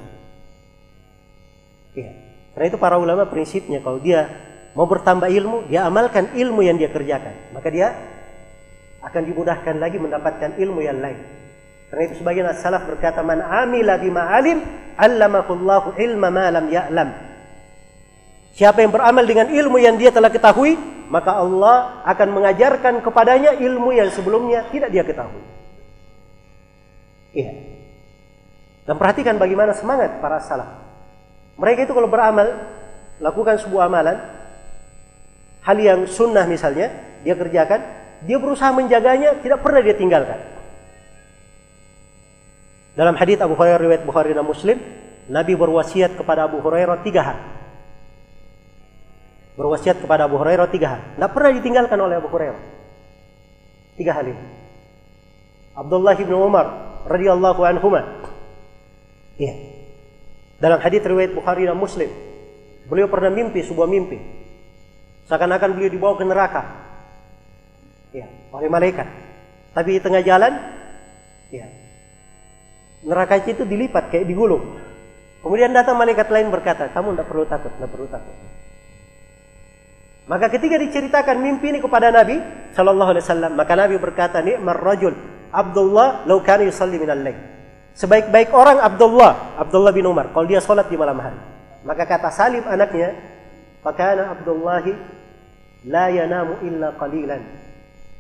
Ya. 1.93 2.11
Karena 2.55 2.71
itu 2.71 2.79
para 2.79 2.97
ulama 2.97 3.27
prinsipnya 3.27 3.83
kalau 3.83 3.99
dia 3.99 4.31
mau 4.79 4.87
bertambah 4.87 5.27
ilmu, 5.29 5.69
dia 5.69 5.85
amalkan 5.85 6.33
ilmu 6.33 6.63
yang 6.63 6.79
dia 6.79 6.89
kerjakan. 6.89 7.53
Maka 7.53 7.69
dia 7.69 7.93
akan 9.05 9.23
dimudahkan 9.27 9.77
lagi 9.77 9.99
mendapatkan 10.01 10.57
ilmu 10.57 10.81
yang 10.81 11.03
lain. 11.03 11.19
Karena 11.93 12.03
itu 12.09 12.15
sebagian 12.25 12.47
as-salaf 12.49 12.89
berkata 12.89 13.21
man 13.21 13.43
amila 13.43 14.01
bima 14.01 14.33
alim 14.33 14.65
allamahullahu 14.97 15.99
ilma 16.01 16.33
ma 16.33 16.47
lam 16.49 16.67
ya'lam. 16.73 17.09
Siapa 18.55 18.87
yang 18.87 18.95
beramal 18.95 19.27
dengan 19.27 19.51
ilmu 19.51 19.83
yang 19.83 19.99
dia 19.99 20.15
telah 20.15 20.31
ketahui, 20.31 20.79
maka 21.09 21.41
Allah 21.41 22.01
akan 22.09 22.29
mengajarkan 22.33 23.05
kepadanya 23.05 23.57
ilmu 23.61 23.93
yang 23.93 24.09
sebelumnya 24.13 24.69
tidak 24.73 24.91
dia 24.93 25.05
ketahui. 25.05 25.45
Iya. 27.35 27.53
Dan 28.85 28.95
perhatikan 29.01 29.37
bagaimana 29.41 29.73
semangat 29.73 30.21
para 30.21 30.39
salaf. 30.45 30.71
Mereka 31.57 31.89
itu 31.89 31.93
kalau 31.97 32.11
beramal, 32.11 32.49
lakukan 33.19 33.57
sebuah 33.63 33.89
amalan, 33.89 34.19
hal 35.65 35.77
yang 35.81 36.05
sunnah 36.05 36.45
misalnya, 36.45 36.93
dia 37.25 37.35
kerjakan, 37.35 37.81
dia 38.27 38.37
berusaha 38.37 38.71
menjaganya, 38.75 39.41
tidak 39.41 39.65
pernah 39.65 39.81
dia 39.81 39.97
tinggalkan. 39.97 40.39
Dalam 42.95 43.19
hadis 43.19 43.43
Abu 43.43 43.59
Hurairah 43.59 43.81
riwayat 43.83 44.03
Bukhari 44.07 44.31
dan 44.37 44.47
Muslim, 44.47 44.79
Nabi 45.27 45.59
berwasiat 45.59 46.15
kepada 46.15 46.47
Abu 46.47 46.63
Hurairah 46.63 47.03
tiga 47.03 47.23
hal. 47.25 47.39
Berwasiat 49.55 50.03
kepada 50.03 50.27
Abu 50.27 50.39
Hurairah 50.39 50.67
tiga 50.71 50.99
hal. 50.99 51.01
Tidak 51.15 51.31
pernah 51.31 51.51
ditinggalkan 51.55 51.99
oleh 51.99 52.19
Abu 52.19 52.27
Hurairah. 52.27 52.63
Tiga 53.95 54.13
hal 54.19 54.27
ini. 54.35 54.45
Abdullah 55.75 56.15
bin 56.19 56.35
Umar 56.35 56.67
radhiyallahu 57.07 57.61
anhuma. 57.63 58.03
Iya. 59.39 59.55
Dalam 60.59 60.79
hadis 60.79 61.03
riwayat 61.03 61.35
Bukhari 61.35 61.67
dan 61.67 61.79
Muslim, 61.79 62.11
beliau 62.87 63.11
pernah 63.11 63.31
mimpi 63.31 63.63
sebuah 63.67 63.91
mimpi. 63.91 64.19
Seakan-akan 65.27 65.75
beliau 65.75 65.91
dibawa 65.91 66.15
ke 66.15 66.25
neraka 66.25 66.63
ya, 68.15 68.27
oleh 68.55 68.71
malaikat. 68.71 69.09
Tapi 69.75 69.99
di 69.99 70.01
tengah 70.01 70.23
jalan, 70.23 70.55
ya, 71.51 71.67
neraka 73.03 73.43
itu 73.43 73.67
dilipat 73.67 74.15
kayak 74.15 74.31
digulung. 74.31 74.79
Kemudian 75.43 75.75
datang 75.75 75.99
malaikat 75.99 76.31
lain 76.31 76.49
berkata, 76.49 76.89
kamu 76.95 77.19
tidak 77.19 77.27
perlu 77.29 77.45
takut, 77.45 77.73
tidak 77.75 77.91
perlu 77.91 78.07
takut. 78.09 78.37
Maka 80.25 80.49
ketika 80.49 80.81
diceritakan 80.81 81.37
mimpi 81.37 81.69
ini 81.69 81.85
kepada 81.85 82.09
Nabi 82.09 82.41
Shallallahu 82.73 83.11
Alaihi 83.13 83.25
Wasallam, 83.29 83.53
maka 83.61 83.73
Nabi 83.77 84.01
berkata, 84.01 84.41
Ni'mar 84.41 84.81
rajul 84.81 85.13
Abdullah 85.53 86.25
kana 86.43 86.65
yusalli 86.65 86.97
minal 86.97 87.21
lail. 87.21 87.39
Sebaik-baik 87.95 88.51
orang 88.51 88.83
Abdullah, 88.83 89.55
Abdullah 89.61 89.93
bin 89.95 90.09
Umar, 90.09 90.35
kalau 90.35 90.49
dia 90.51 90.59
sholat 90.59 90.91
di 90.91 90.99
malam 90.99 91.21
hari. 91.21 91.39
Maka 91.87 92.09
kata 92.09 92.33
Salim 92.33 92.65
anaknya, 92.67 93.15
Fakana 93.85 94.33
Abdullahi 94.33 94.97
la 95.85 96.09
yanamu 96.09 96.65
illa 96.65 96.97
qalilan. 96.97 97.45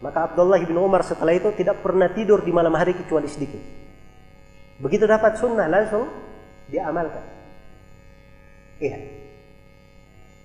Maka 0.04 0.30
Abdullah 0.30 0.60
bin 0.60 0.76
Umar 0.76 1.00
setelah 1.00 1.32
itu 1.32 1.48
tidak 1.56 1.80
pernah 1.80 2.12
tidur 2.12 2.44
di 2.44 2.52
malam 2.52 2.76
hari 2.76 2.92
kecuali 2.92 3.24
sedikit. 3.24 3.58
Begitu 4.78 5.08
dapat 5.08 5.40
sunnah 5.40 5.64
langsung 5.64 6.06
diamalkan. 6.68 7.24
Iya. 8.78 8.98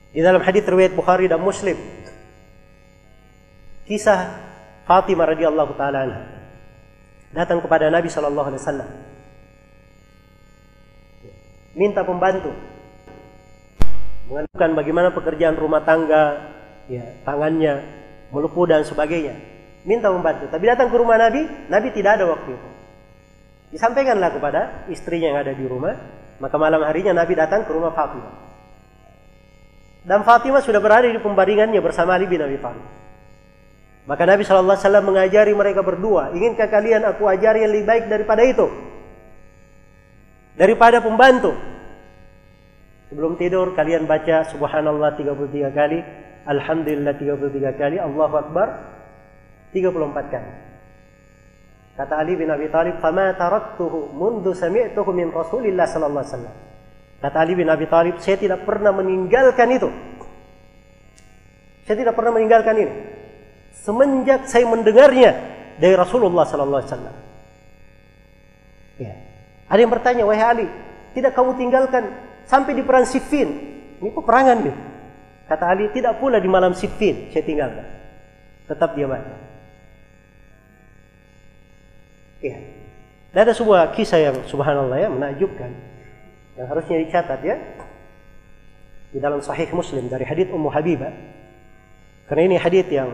Di 0.10 0.26
dalam 0.26 0.41
hadis 0.41 0.65
riwayat 0.65 0.98
Bukhari 0.98 1.30
dan 1.30 1.38
Muslim 1.38 1.77
kisah 3.86 4.38
Fatimah 4.86 5.34
radhiyallahu 5.34 5.73
taala 5.77 6.30
datang 7.34 7.61
kepada 7.61 7.94
Nabi 7.94 8.10
sallallahu 8.10 8.48
alaihi 8.49 8.61
wasallam. 8.61 8.90
Minta 11.77 12.02
pembantu 12.02 12.49
mengadukan 14.30 14.69
bagaimana 14.77 15.10
pekerjaan 15.14 15.57
rumah 15.57 15.86
tangga 15.86 16.53
ya 16.90 17.06
tangannya 17.22 17.86
melepuh 18.34 18.65
dan 18.65 18.81
sebagainya. 18.81 19.38
Minta 19.86 20.10
membantu 20.10 20.49
tapi 20.49 20.65
datang 20.65 20.90
ke 20.90 20.98
rumah 20.98 21.22
Nabi 21.22 21.69
Nabi 21.69 21.94
tidak 21.94 22.18
ada 22.18 22.26
waktu 22.34 22.49
itu. 22.57 22.69
Disampaikanlah 23.77 24.34
kepada 24.34 24.90
istrinya 24.90 25.38
yang 25.38 25.40
ada 25.45 25.53
di 25.53 25.65
rumah 25.69 25.94
maka 26.41 26.57
malam 26.57 26.81
harinya 26.81 27.14
Nabi 27.14 27.38
datang 27.38 27.69
ke 27.69 27.72
rumah 27.73 27.94
Fatimah 27.94 28.48
dan 30.03 30.23
Fatimah 30.23 30.63
sudah 30.63 30.80
berada 30.80 31.07
di 31.07 31.19
pembaringannya 31.19 31.80
bersama 31.84 32.15
Ali 32.15 32.27
bin 32.27 32.39
Abi 32.39 32.59
Thalib 32.59 32.85
maka 34.07 34.23
Nabi 34.26 34.41
SAW 34.41 34.76
mengajari 35.05 35.53
mereka 35.53 35.84
berdua 35.84 36.31
inginkah 36.34 36.67
kalian 36.67 37.03
aku 37.07 37.27
ajari 37.27 37.63
yang 37.63 37.71
lebih 37.71 37.88
baik 37.88 38.03
daripada 38.07 38.41
itu 38.43 38.67
daripada 40.55 40.99
pembantu 41.03 41.53
sebelum 43.11 43.35
tidur 43.35 43.76
kalian 43.77 44.07
baca 44.09 44.47
subhanallah 44.49 45.15
33 45.17 45.71
kali 45.71 45.99
Alhamdulillah 46.49 47.13
33 47.13 47.77
kali, 47.77 47.97
Allahu 48.01 48.35
Akbar 48.41 48.67
34 49.69 50.34
kali. 50.34 50.51
Kata 51.93 52.13
Ali 52.15 52.39
bin 52.39 52.49
Abi 52.49 52.71
Thalib, 52.71 52.97
"Fama 53.03 53.35
taraktuhu 53.38 54.15
mundu 54.15 54.55
sami'tuhu 54.57 55.13
min 55.13 55.30
Rasulillah 55.30 55.85
sallallahu 55.85 56.23
alaihi 56.26 56.34
wasallam." 56.34 56.57
Kata 57.19 57.43
Ali 57.43 57.55
bin 57.55 57.67
Abi 57.67 57.83
Thalib, 57.83 58.15
saya 58.23 58.39
tidak 58.39 58.63
pernah 58.63 58.95
meninggalkan 58.95 59.67
itu. 59.75 59.91
Saya 61.83 61.95
tidak 61.99 62.15
pernah 62.15 62.31
meninggalkan 62.31 62.75
ini. 62.79 62.93
Semenjak 63.75 64.47
saya 64.47 64.63
mendengarnya 64.63 65.35
dari 65.75 65.95
Rasulullah 65.99 66.47
sallallahu 66.47 66.79
alaihi 66.79 66.91
wasallam. 66.93 67.15
Ya. 68.99 69.13
Ada 69.67 69.79
yang 69.83 69.91
bertanya, 69.91 70.23
"Wahai 70.23 70.45
Ali, 70.45 70.67
tidak 71.11 71.35
kamu 71.35 71.59
tinggalkan 71.59 72.13
sampai 72.47 72.71
di 72.75 72.83
perang 72.87 73.03
Siffin?" 73.03 73.49
Ini 73.99 74.09
peperangan 74.15 74.57
nih. 74.63 74.75
Kata 75.51 75.65
Ali, 75.65 75.91
tidak 75.91 76.23
pula 76.23 76.39
di 76.39 76.47
malam 76.47 76.71
Siffin 76.71 77.33
saya 77.35 77.43
tinggalkan. 77.43 77.87
Tetap 78.69 78.95
dia 78.95 79.09
baca. 79.09 79.35
Dan 83.29 83.39
ada 83.43 83.51
sebuah 83.51 83.91
kisah 83.97 84.19
yang 84.21 84.37
subhanallah 84.47 84.95
ya 84.95 85.09
menakjubkan. 85.11 85.89
Yang 86.60 86.68
harusnya 86.76 86.98
dicatat 87.07 87.40
ya. 87.40 87.56
Di 89.10 89.18
dalam 89.23 89.40
sahih 89.40 89.72
Muslim 89.72 90.11
dari 90.11 90.27
hadits 90.27 90.52
Ummu 90.52 90.68
Habibah. 90.68 91.15
Karena 92.27 92.44
ini 92.52 92.56
hadits 92.60 92.91
yang 92.91 93.10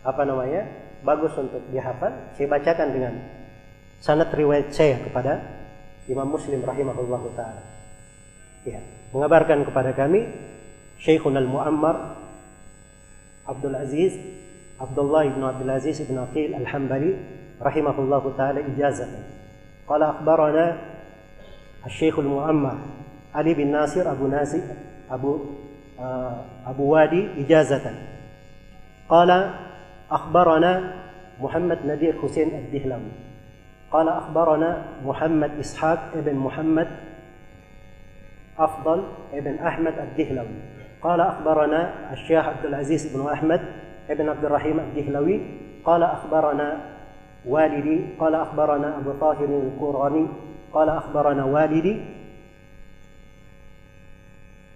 apa 0.00 0.24
namanya? 0.24 0.64
bagus 1.04 1.36
untuk 1.36 1.60
dihafal. 1.68 2.32
Saya 2.32 2.48
bacakan 2.48 2.88
dengan 2.96 3.14
sanad 4.00 4.32
riwayat 4.32 4.72
saya 4.72 4.98
kepada 5.04 5.44
Imam 6.08 6.24
Muslim 6.24 6.64
rahimahullahu 6.64 7.36
taala. 7.36 7.60
Ya, 8.64 8.80
mengabarkan 9.12 9.68
kepada 9.68 9.92
kami 9.92 10.24
Syekhuna 10.96 11.44
Al-Mu'ammar 11.44 12.16
Abdul 13.44 13.76
Aziz 13.76 14.16
Abdullah 14.80 15.28
ibn 15.28 15.44
Abdul 15.44 15.68
Aziz 15.68 16.00
ibn 16.00 16.16
Aqil 16.16 16.56
Al-Hambali 16.56 17.12
rahimahullahu 17.60 18.32
taala 18.40 18.64
ijazatan. 18.64 19.22
Qala 19.84 20.16
akhbarana 20.18 20.93
الشيخ 21.86 22.18
المؤمع 22.18 22.74
علي 23.34 23.54
بن 23.54 23.66
ناصر 23.66 24.12
أبو 24.12 24.26
ناصر 24.26 24.60
أبو 25.10 25.38
آه، 26.00 26.44
أبو 26.66 26.92
وادي 26.92 27.28
إجازة. 27.38 27.92
قال 29.08 29.50
أخبرنا 30.10 30.94
محمد 31.40 31.78
نذير 31.86 32.14
حسين 32.22 32.48
الدهلوي. 32.48 33.12
قال 33.92 34.08
أخبرنا 34.08 34.84
محمد 35.04 35.50
إسحاق 35.60 35.98
ابن 36.14 36.34
محمد 36.34 36.88
أفضل 38.58 39.04
ابن 39.32 39.54
أحمد 39.54 39.94
الدهلوي. 39.98 40.56
قال 41.02 41.20
أخبرنا 41.20 42.12
الشيخ 42.12 42.44
عبد 42.44 42.64
العزيز 42.64 43.16
بن 43.16 43.28
أحمد 43.32 43.60
ابن 44.10 44.28
عبد 44.28 44.44
الرحيم 44.44 44.80
الدهلوي. 44.80 45.40
قال 45.84 46.02
أخبرنا 46.02 46.80
والدي. 47.46 48.00
قال 48.20 48.34
أخبرنا 48.34 48.98
أبو 48.98 49.12
طاهر 49.20 49.44
القراني. 49.44 50.26
قال 50.74 50.88
أخبرنا 50.88 51.44
والدي. 51.44 52.00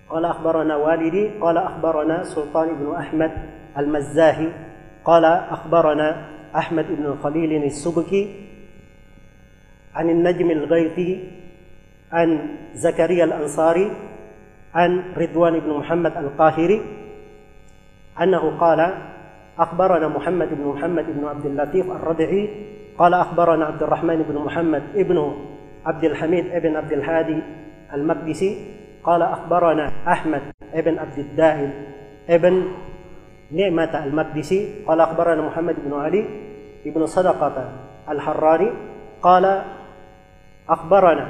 قال 0.08 0.24
أخبرنا 0.24 0.76
والدي. 0.76 1.28
قال 1.40 1.56
أخبرنا 1.58 2.24
سلطان 2.24 2.68
بن 2.74 2.94
أحمد 2.94 3.32
المزاهي 3.78 4.48
قال 5.04 5.24
أخبرنا 5.24 6.08
أحمد 6.56 6.86
بن 6.88 7.04
الخليل 7.06 7.64
السبكي 7.64 8.48
عن 9.94 10.10
النجم 10.10 10.50
الغيثي 10.50 11.30
عن 12.12 12.48
زكريا 12.74 13.24
الأنصاري 13.24 13.90
عن 14.74 15.02
رضوان 15.16 15.60
بن 15.60 15.70
محمد 15.70 16.16
القاهري 16.16 16.82
أنه 18.22 18.58
قال 18.58 18.94
أخبرنا 19.58 20.08
محمد 20.08 20.48
بن 20.54 20.64
محمد 20.64 21.06
بن 21.06 21.24
عبد 21.24 21.46
اللطيف 21.46 21.90
الربعي. 21.90 22.48
قال 22.98 23.14
أخبرنا 23.14 23.64
عبد 23.64 23.82
الرحمن 23.82 24.22
بن 24.22 24.38
محمد 24.38 24.82
ابن 24.94 25.18
عبد 25.88 26.04
الحميد 26.04 26.46
ابن 26.52 26.76
عبد 26.76 26.92
الهادي 26.92 27.42
المقدسي 27.94 28.66
قال 29.04 29.22
أخبرنا 29.22 29.92
أحمد 30.08 30.42
ابن 30.74 30.98
عبد 30.98 31.18
الدائم 31.18 31.72
ابن 32.28 32.68
نعمة 33.50 34.04
المقدسي 34.04 34.84
قال 34.86 35.00
أخبرنا 35.00 35.42
محمد 35.42 35.76
بن 35.86 36.00
علي 36.00 36.24
ابن 36.86 37.06
صدقة 37.06 37.72
الحراني 38.08 38.70
قال 39.22 39.62
أخبرنا 40.68 41.26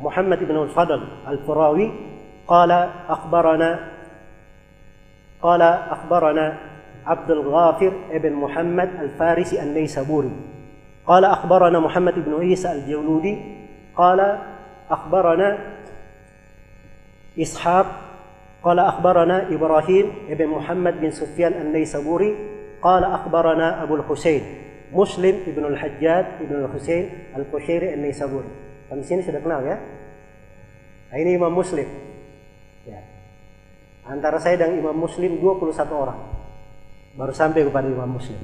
محمد 0.00 0.38
بن 0.44 0.62
الفضل 0.62 1.08
الفراوي 1.28 1.92
قال 2.46 2.88
أخبرنا 3.08 3.78
قال 5.42 5.62
أخبرنا 5.62 6.56
عبد 7.06 7.30
الغافر 7.30 7.92
بن 8.12 8.32
محمد 8.32 8.90
الفارسي 9.00 9.62
النيسابوري 9.62 10.30
قال 11.06 11.24
أخبرنا 11.24 11.80
محمد 11.80 12.14
بن 12.14 12.34
عيسى 12.40 12.72
الجولودي 12.72 13.59
قال 13.95 14.39
أخبرنا 14.89 15.57
إسحاق 17.39 17.85
قال 18.63 18.79
أخبرنا 18.79 19.53
إبراهيم 19.53 20.11
بن 20.29 20.47
محمد 20.47 21.01
بن 21.01 21.11
سفيان 21.11 21.53
النيسابوري 21.53 22.35
قال 22.81 23.03
أخبرنا 23.03 23.83
أبو 23.83 23.95
الحسين 23.95 24.41
مسلم 24.93 25.39
بن 25.47 25.65
الحجاج 25.65 26.25
بن 26.49 26.65
الحسين 26.65 27.09
القشيري 27.35 27.93
النيسابوري 27.93 28.65
Di 28.85 29.03
sini 29.03 29.25
sudah 29.25 29.41
kenal 29.41 29.59
ya. 29.65 29.75
Nah, 31.11 31.17
ini 31.19 31.35
Imam 31.35 31.51
Muslim. 31.51 31.83
Ya. 32.85 33.01
Antara 34.05 34.37
saya 34.39 34.61
dan 34.61 34.77
Imam 34.77 34.93
Muslim 34.95 35.41
21 35.41 35.73
orang. 35.91 36.19
Baru 37.17 37.33
sampai 37.33 37.65
kepada 37.65 37.89
Imam 37.89 38.07
Muslim. 38.07 38.37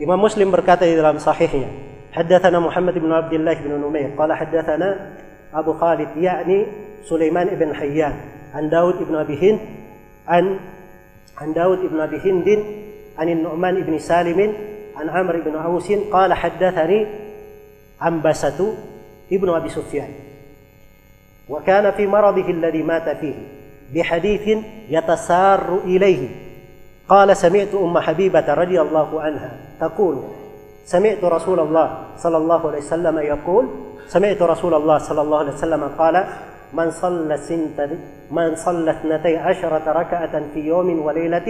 Imam 0.00 0.18
Muslim 0.18 0.48
berkata 0.50 0.88
di 0.88 0.96
dalam 0.96 1.20
sahihnya, 1.20 1.68
حدثنا 2.11 2.59
محمد 2.59 2.93
بن 2.93 3.11
عبد 3.11 3.33
الله 3.33 3.53
بن 3.53 3.71
نمير. 3.87 4.11
قال 4.17 4.33
حدثنا 4.33 5.11
أبو 5.53 5.73
خالد 5.73 6.17
يعني 6.17 6.65
سليمان 7.03 7.47
بن 7.47 7.75
حيان 7.75 8.13
عن 8.53 8.69
داود 8.69 9.03
بن 9.03 9.15
أبي 9.15 9.51
هند 9.51 9.59
عن 10.27 10.59
عن 11.37 11.53
داود 11.53 11.79
بن 11.79 11.99
أبي 11.99 12.17
هند 12.17 12.63
عن 13.17 13.29
النعمان 13.29 13.81
بن 13.83 13.99
سالم 13.99 14.53
عن 14.95 15.09
عمرو 15.09 15.41
بن 15.41 15.55
عوس 15.55 15.91
قال 16.11 16.33
حدثني 16.33 17.07
عنبسة 18.01 18.73
ابن 19.31 19.49
أبي 19.49 19.69
سفيان 19.69 20.09
وكان 21.49 21.91
في 21.91 22.07
مرضه 22.07 22.49
الذي 22.49 22.83
مات 22.83 23.17
فيه 23.17 23.35
بحديث 23.93 24.57
يتسار 24.89 25.79
إليه. 25.83 26.29
قال 27.09 27.37
سمعت 27.37 27.75
أم 27.75 27.99
حبيبة 27.99 28.53
رضي 28.53 28.81
الله 28.81 29.21
عنها 29.21 29.57
تقول 29.79 30.23
سمعت 30.91 31.23
رسول 31.23 31.59
الله 31.59 31.87
صلى 32.17 32.37
الله 32.37 32.61
عليه 32.67 32.83
وسلم 32.83 33.15
يقول 33.19 33.65
سمعت 34.07 34.41
رسول 34.41 34.73
الله 34.73 34.97
صلى 34.97 35.21
الله 35.21 35.37
عليه 35.37 35.53
وسلم 35.55 35.83
قال 35.99 36.15
من 36.73 36.91
صلى 36.91 37.37
سنت 37.37 37.79
من 38.31 38.55
صلى 38.55 38.91
اثنتي 38.91 39.37
عشرة 39.37 39.85
ركعة 39.87 40.35
في 40.53 40.59
يوم 40.59 40.99
وليلة 40.99 41.47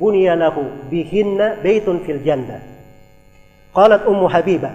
بني 0.00 0.36
له 0.36 0.56
بهن 0.90 1.56
بيت 1.62 1.86
في 1.90 2.12
الجنة. 2.12 2.56
قالت 3.74 4.02
أم 4.06 4.28
حبيبة 4.28 4.70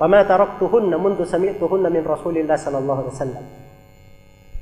فما 0.00 0.22
تركتهن 0.22 0.92
منذ 1.04 1.24
سمعتهن 1.24 1.84
من 1.92 2.02
رسول 2.06 2.38
الله 2.38 2.56
صلى 2.56 2.78
الله 2.78 2.96
عليه 2.98 3.14
وسلم. 3.14 3.44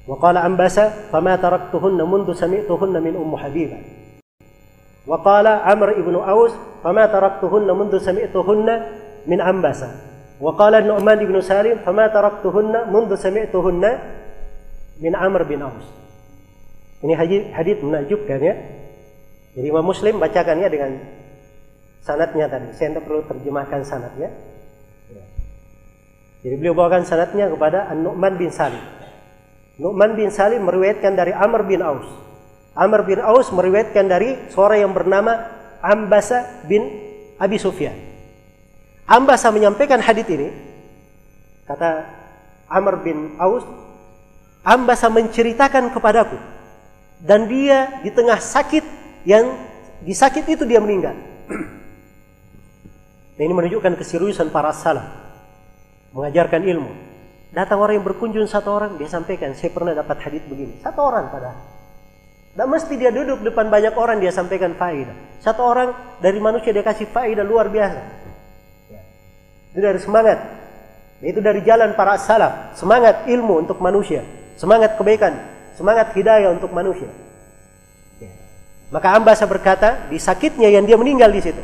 وقال 0.09 0.37
عنبسة 0.37 0.93
فما 1.13 1.37
تركتهن 1.37 1.99
منذ 2.11 2.33
سمعتهن 2.33 2.95
من 3.03 3.15
أم 3.17 3.37
حبيبة. 3.37 4.04
وقال 5.10 5.48
عمرو 5.48 6.06
بن 6.06 6.16
أوس 6.16 6.54
فما 6.84 7.06
تركتهن 7.06 7.68
منذ 7.78 7.94
سمعتهن 7.98 8.68
من 9.28 9.40
عنبسة 9.42 9.90
وقال 10.40 10.74
النعمان 10.76 11.20
بن 11.26 11.42
سالم 11.42 11.78
فما 11.86 12.08
تركتهن 12.08 12.94
منذ 12.94 13.12
سمعتهن 13.16 13.84
من 15.00 15.14
عمرو 15.16 15.46
bin 15.48 15.64
Aus. 15.64 15.88
Ini 17.00 17.16
hadis 17.16 17.42
hadis 17.56 17.80
menakjubkan 17.80 18.40
ya. 18.44 18.56
Jadi 19.56 19.66
Imam 19.72 19.88
Muslim 19.88 20.20
bacakannya 20.20 20.68
dengan 20.68 20.92
sanatnya 22.04 22.52
tadi. 22.52 22.76
Saya 22.76 22.92
tidak 22.92 23.08
perlu 23.08 23.24
terjemahkan 23.24 23.82
sanatnya. 23.88 24.30
Jadi 26.44 26.56
beliau 26.56 26.76
bawakan 26.76 27.04
sanatnya 27.04 27.52
kepada 27.52 27.88
An-Nu'man 27.92 28.36
bin 28.40 28.52
Salim. 28.52 28.84
Nu'man 29.80 30.16
bin 30.16 30.32
Salim 30.32 30.68
meriwayatkan 30.68 31.16
dari 31.16 31.32
Amr 31.32 31.64
bin 31.68 31.80
Aus. 31.84 32.08
Amr 32.75 33.07
bin 33.07 33.23
Aus 33.23 33.55
meriwayatkan 33.55 34.11
dari 34.11 34.35
seorang 34.51 34.83
yang 34.83 34.93
bernama 34.93 35.47
Ambasa 35.79 36.67
bin 36.67 36.83
Abi 37.39 37.59
Sufyan. 37.63 37.95
Ambasa 39.07 39.55
menyampaikan 39.55 40.03
hadis 40.03 40.27
ini. 40.27 40.51
Kata 41.65 42.03
Amr 42.67 43.01
bin 43.01 43.39
Aus, 43.39 43.63
Ambasa 44.67 45.07
menceritakan 45.07 45.95
kepadaku 45.95 46.37
dan 47.23 47.47
dia 47.47 48.01
di 48.03 48.11
tengah 48.11 48.41
sakit 48.41 48.85
yang 49.23 49.55
di 50.03 50.13
sakit 50.13 50.45
itu 50.45 50.67
dia 50.67 50.83
meninggal. 50.83 51.15
Nah, 53.35 53.43
ini 53.43 53.51
menunjukkan 53.51 53.99
keseriusan 53.99 54.55
para 54.55 54.71
salaf 54.71 55.11
mengajarkan 56.15 56.63
ilmu. 56.63 56.93
Datang 57.51 57.83
orang 57.83 57.99
yang 57.99 58.07
berkunjung 58.07 58.47
satu 58.47 58.71
orang, 58.71 58.95
dia 58.95 59.11
sampaikan, 59.11 59.59
saya 59.59 59.75
pernah 59.75 59.91
dapat 59.91 60.23
hadis 60.23 60.43
begini. 60.47 60.79
Satu 60.79 61.03
orang 61.03 61.35
padahal. 61.35 61.74
Dan 62.55 62.71
mesti 62.71 62.95
dia 62.95 63.11
duduk 63.11 63.43
depan 63.43 63.67
banyak 63.67 63.99
orang 63.99 64.23
dia 64.23 64.31
sampaikan 64.31 64.79
faedah. 64.79 65.43
Satu 65.43 65.67
orang 65.67 66.19
dari 66.23 66.39
manusia 66.39 66.71
dia 66.71 66.87
kasih 66.87 67.11
faedah 67.11 67.43
luar 67.43 67.67
biasa. 67.67 68.01
Itu 69.75 69.83
dari 69.83 69.99
semangat. 69.99 70.39
Itu 71.19 71.43
dari 71.43 71.67
jalan 71.67 71.99
para 71.99 72.15
salaf. 72.15 72.79
Semangat 72.79 73.27
ilmu 73.27 73.67
untuk 73.67 73.83
manusia. 73.83 74.23
Semangat 74.55 74.95
kebaikan. 74.95 75.35
Semangat 75.75 76.15
hidayah 76.15 76.55
untuk 76.55 76.71
manusia. 76.71 77.11
Maka 78.95 79.19
Ambasa 79.19 79.43
berkata, 79.51 80.07
di 80.07 80.23
sakitnya 80.23 80.71
yang 80.71 80.87
dia 80.87 80.95
meninggal 80.95 81.27
di 81.35 81.43
situ 81.43 81.63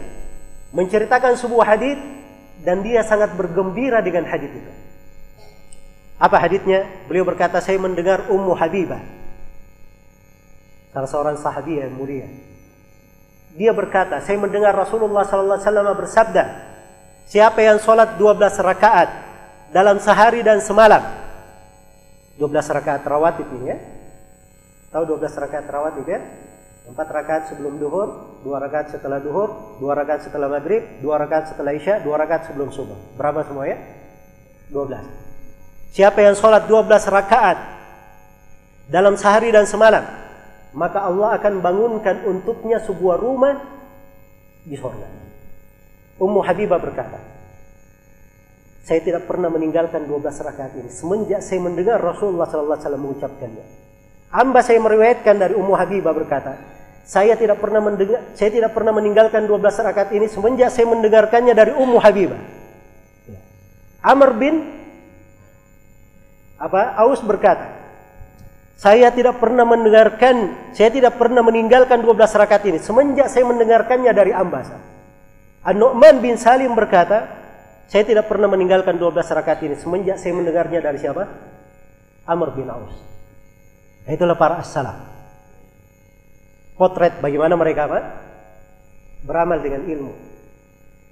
menceritakan 0.70 1.34
sebuah 1.34 1.66
hadis 1.76 1.98
dan 2.62 2.82
dia 2.82 3.02
sangat 3.02 3.34
bergembira 3.34 3.98
dengan 4.02 4.26
hadis 4.26 4.50
itu. 4.50 4.70
Apa 6.20 6.36
hadisnya? 6.36 6.84
Beliau 7.08 7.24
berkata, 7.24 7.58
saya 7.64 7.80
mendengar 7.80 8.28
Ummu 8.28 8.52
Habibah. 8.52 9.00
Salah 10.90 11.10
seorang 11.10 11.36
sahabi 11.38 11.78
yang 11.78 11.94
mulia. 11.94 12.26
Dia 13.54 13.70
berkata, 13.74 14.22
saya 14.22 14.38
mendengar 14.38 14.74
Rasulullah 14.74 15.26
SAW 15.26 15.94
bersabda, 15.98 16.44
siapa 17.26 17.62
yang 17.62 17.78
sholat 17.82 18.18
12 18.18 18.58
rakaat 18.62 19.10
dalam 19.74 19.98
sehari 20.02 20.42
dan 20.42 20.62
semalam. 20.62 21.02
12 22.38 22.46
rakaat 22.50 23.02
rawatib 23.06 23.46
ini 23.58 23.66
ya. 23.70 23.78
Tahu 24.90 25.02
12 25.18 25.42
rakaat 25.46 25.66
rawatib 25.66 26.06
ya? 26.06 26.20
Empat 26.90 27.06
rakaat 27.06 27.42
sebelum 27.54 27.78
duhur, 27.78 28.40
dua 28.42 28.58
rakaat 28.58 28.90
setelah 28.90 29.22
duhur, 29.22 29.78
dua 29.78 29.94
rakaat 29.94 30.26
setelah 30.26 30.50
maghrib, 30.50 30.82
dua 30.98 31.22
rakaat 31.22 31.54
setelah 31.54 31.70
isya, 31.70 32.02
dua 32.02 32.18
rakaat 32.18 32.50
sebelum 32.50 32.74
subuh. 32.74 32.98
Berapa 33.14 33.46
semua 33.46 33.70
ya? 33.70 33.78
Dua 34.66 34.90
belas. 34.90 35.06
Siapa 35.94 36.18
yang 36.18 36.34
sholat 36.34 36.66
dua 36.66 36.82
belas 36.82 37.06
rakaat 37.06 37.58
dalam 38.90 39.14
sehari 39.14 39.54
dan 39.54 39.70
semalam, 39.70 40.02
maka 40.76 41.02
Allah 41.02 41.34
akan 41.38 41.58
bangunkan 41.58 42.26
untuknya 42.26 42.78
sebuah 42.82 43.16
rumah 43.18 43.58
di 44.62 44.76
surga. 44.78 45.08
Ummu 46.20 46.40
Habibah 46.44 46.78
berkata, 46.78 47.18
saya 48.84 49.00
tidak 49.00 49.24
pernah 49.24 49.48
meninggalkan 49.48 50.04
12 50.04 50.46
rakaat 50.46 50.72
ini 50.76 50.90
semenjak 50.92 51.40
saya 51.40 51.60
mendengar 51.64 51.96
Rasulullah 51.96 52.48
SAW 52.48 52.76
mengucapkannya. 53.00 53.64
Amba 54.30 54.60
saya 54.62 54.78
meriwayatkan 54.78 55.36
dari 55.40 55.54
Ummu 55.56 55.74
Habibah 55.74 56.12
berkata, 56.14 56.54
saya 57.08 57.34
tidak 57.34 57.58
pernah 57.58 57.82
mendengar, 57.82 58.22
saya 58.36 58.52
tidak 58.52 58.70
pernah 58.70 58.94
meninggalkan 58.94 59.48
12 59.48 59.58
rakaat 59.58 60.10
ini 60.14 60.30
semenjak 60.30 60.70
saya 60.70 60.86
mendengarkannya 60.86 61.54
dari 61.56 61.72
Ummu 61.74 61.98
Habibah. 61.98 62.40
Amr 64.00 64.30
bin 64.36 64.54
apa? 66.60 67.00
Aus 67.00 67.24
berkata, 67.24 67.79
saya 68.80 69.12
tidak 69.12 69.36
pernah 69.36 69.68
mendengarkan, 69.68 70.56
saya 70.72 70.88
tidak 70.88 71.20
pernah 71.20 71.44
meninggalkan 71.44 72.00
12 72.00 72.16
rakaat 72.16 72.64
ini 72.64 72.80
semenjak 72.80 73.28
saya 73.28 73.44
mendengarkannya 73.44 74.12
dari 74.16 74.32
Ambasa. 74.32 74.80
An-Nu'man 75.60 76.24
bin 76.24 76.40
Salim 76.40 76.72
berkata, 76.72 77.28
saya 77.92 78.08
tidak 78.08 78.24
pernah 78.32 78.48
meninggalkan 78.48 78.96
12 78.96 79.20
rakaat 79.20 79.60
ini 79.68 79.76
semenjak 79.76 80.16
saya 80.16 80.32
mendengarnya 80.32 80.80
dari 80.80 80.96
siapa? 80.96 81.28
Amr 82.24 82.56
bin 82.56 82.72
Aus. 82.72 82.96
Itulah 84.08 84.40
para 84.40 84.64
as-salaf 84.64 85.10
potret 86.80 87.20
bagaimana 87.20 87.60
mereka 87.60 87.84
apa? 87.84 88.00
Beramal 89.20 89.60
dengan 89.60 89.84
ilmu. 89.84 90.14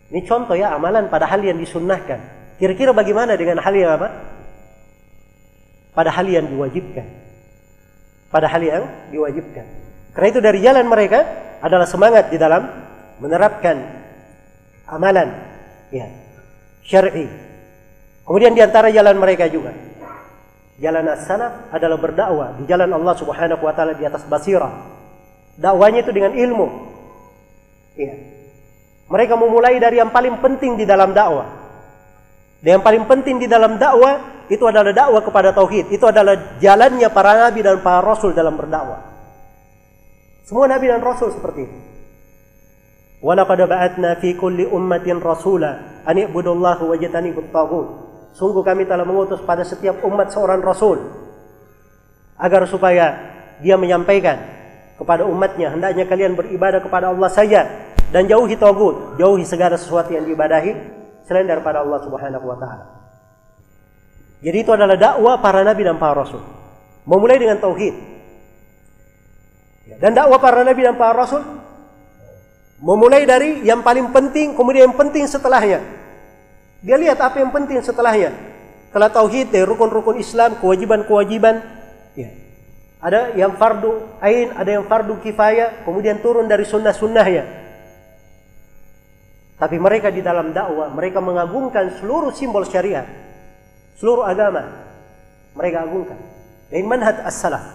Ini 0.09 0.24
contoh 0.24 0.57
ya 0.57 0.73
amalan 0.73 1.12
pada 1.12 1.28
hal 1.28 1.45
yang 1.45 1.61
disunnahkan. 1.61 2.16
Kira-kira 2.57 2.97
bagaimana 2.97 3.36
dengan 3.36 3.61
hal 3.61 3.77
yang 3.77 4.01
apa? 4.01 4.09
Pada 5.93 6.09
hal 6.09 6.24
yang 6.24 6.49
diwajibkan. 6.49 7.28
Pada 8.29 8.47
hal 8.49 8.61
yang 8.61 8.85
diwajibkan. 9.09 9.67
Karena 10.13 10.29
itu 10.29 10.41
dari 10.45 10.59
jalan 10.61 10.85
mereka 10.85 11.25
adalah 11.65 11.89
semangat 11.89 12.29
di 12.29 12.37
dalam 12.37 12.69
menerapkan 13.19 13.77
amalan 14.89 15.33
ya 15.89 16.07
syar'i. 16.85 17.27
Kemudian 18.25 18.53
di 18.53 18.61
antara 18.61 18.93
jalan 18.93 19.17
mereka 19.17 19.49
juga 19.49 19.73
jalan 20.79 21.11
as-salaf 21.11 21.73
adalah 21.75 21.99
berdakwah 21.99 22.49
di 22.61 22.65
jalan 22.71 22.93
Allah 22.95 23.15
Subhanahu 23.19 23.65
wa 23.65 23.75
taala 23.75 23.99
di 23.99 24.07
atas 24.07 24.23
basirah 24.29 24.99
Dakwanya 25.59 26.07
itu 26.07 26.15
dengan 26.15 26.39
ilmu. 26.39 26.67
Iya. 27.99 28.15
Mereka 29.11 29.35
memulai 29.35 29.83
dari 29.83 29.99
yang 29.99 30.15
paling 30.15 30.39
penting 30.39 30.79
di 30.79 30.87
dalam 30.87 31.11
dakwah. 31.11 31.68
Dan 32.59 32.81
yang 32.81 32.85
paling 32.85 33.07
penting 33.07 33.39
di 33.39 33.47
dalam 33.47 33.79
dakwah 33.79 34.47
itu 34.51 34.65
adalah 34.67 34.91
dakwah 34.91 35.23
kepada 35.23 35.55
tauhid. 35.55 35.93
Itu 35.95 36.11
adalah 36.11 36.59
jalannya 36.59 37.09
para 37.13 37.49
nabi 37.49 37.63
dan 37.63 37.79
para 37.85 38.03
rasul 38.03 38.35
dalam 38.35 38.59
berdakwah. 38.59 39.05
Semua 40.49 40.67
nabi 40.67 40.89
dan 40.89 41.05
rasul 41.05 41.31
seperti 41.31 41.61
itu. 41.69 41.79
Walaqad 43.19 43.67
ba'atna 43.67 44.17
fi 44.23 44.35
kulli 44.39 44.65
ummatin 44.67 45.19
rasula 45.19 46.03
an 46.07 46.17
i'budullaha 46.17 46.83
wajtanibut 46.87 47.51
taghut. 47.51 47.89
Sungguh 48.35 48.63
kami 48.63 48.87
telah 48.87 49.03
mengutus 49.03 49.43
pada 49.43 49.67
setiap 49.67 50.01
umat 50.07 50.31
seorang 50.31 50.63
rasul 50.63 51.03
agar 52.39 52.63
supaya 52.71 53.19
dia 53.59 53.75
menyampaikan 53.75 54.39
kepada 54.95 55.27
umatnya 55.27 55.75
hendaknya 55.75 56.07
kalian 56.07 56.39
beribadah 56.39 56.79
kepada 56.83 57.11
Allah 57.11 57.31
saja 57.31 57.67
dan 58.15 58.31
jauhi 58.31 58.55
tagut 58.55 59.19
jauhi 59.19 59.43
segala 59.43 59.75
sesuatu 59.75 60.15
yang 60.15 60.23
diibadahi 60.27 60.98
selain 61.29 61.45
daripada 61.45 61.85
Allah 61.85 62.01
Subhanahu 62.01 62.45
wa 62.49 62.57
taala. 62.57 62.85
Jadi 64.41 64.57
itu 64.65 64.71
adalah 64.73 64.97
dakwah 64.97 65.37
para 65.45 65.61
nabi 65.61 65.85
dan 65.85 66.01
para 66.01 66.25
rasul. 66.25 66.41
Memulai 67.05 67.37
dengan 67.37 67.61
tauhid. 67.61 67.95
Dan 70.01 70.17
dakwah 70.17 70.41
para 70.41 70.65
nabi 70.65 70.89
dan 70.89 70.97
para 70.97 71.13
rasul 71.13 71.45
memulai 72.79 73.27
dari 73.27 73.67
yang 73.67 73.83
paling 73.83 74.15
penting 74.15 74.55
kemudian 74.57 74.89
yang 74.89 74.97
penting 74.97 75.29
setelahnya. 75.29 75.85
Dia 76.81 76.97
lihat 76.97 77.19
apa 77.21 77.43
yang 77.43 77.53
penting 77.53 77.83
setelahnya. 77.83 78.33
Setelah 78.89 79.13
tauhid 79.13 79.53
dari 79.53 79.69
rukun-rukun 79.69 80.17
Islam 80.17 80.57
kewajiban-kewajiban 80.63 81.61
ya. 82.17 82.31
Ada 82.99 83.39
yang 83.39 83.55
fardu 83.55 84.19
ain, 84.19 84.51
ada 84.59 84.71
yang 84.75 84.85
fardu 84.91 85.23
kifayah, 85.23 85.87
kemudian 85.87 86.19
turun 86.19 86.51
dari 86.51 86.67
sunnah-sunnahnya. 86.67 87.68
Tapi 89.59 89.75
mereka 89.75 90.15
di 90.15 90.23
dalam 90.23 90.55
dakwah, 90.55 90.87
mereka 90.95 91.19
mengagungkan 91.19 91.99
seluruh 91.99 92.31
simbol 92.31 92.63
syariat, 92.63 93.05
seluruh 93.99 94.23
agama. 94.23 94.87
Mereka 95.59 95.83
agungkan. 95.83 96.19
Dan 96.71 96.87
manhaj 96.87 97.27
as-salaf. 97.27 97.67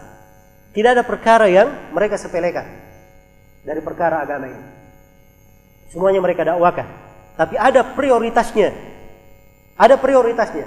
Tidak 0.71 0.89
ada 0.95 1.03
perkara 1.03 1.51
yang 1.51 1.91
mereka 1.91 2.15
sepelekan 2.15 2.63
dari 3.67 3.83
perkara 3.83 4.23
agama 4.23 4.47
ini. 4.47 4.63
Semuanya 5.91 6.23
mereka 6.23 6.47
dakwakan. 6.47 6.87
tapi 7.33 7.57
ada 7.57 7.81
prioritasnya. 7.83 8.71
Ada 9.73 9.97
prioritasnya. 9.97 10.65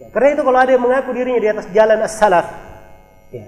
Ya, 0.00 0.06
karena 0.12 0.28
itu 0.36 0.42
kalau 0.44 0.58
ada 0.60 0.70
yang 0.72 0.84
mengaku 0.84 1.12
dirinya 1.12 1.40
di 1.40 1.48
atas 1.48 1.66
jalan 1.72 2.00
as-salaf, 2.04 2.48
ya, 3.32 3.44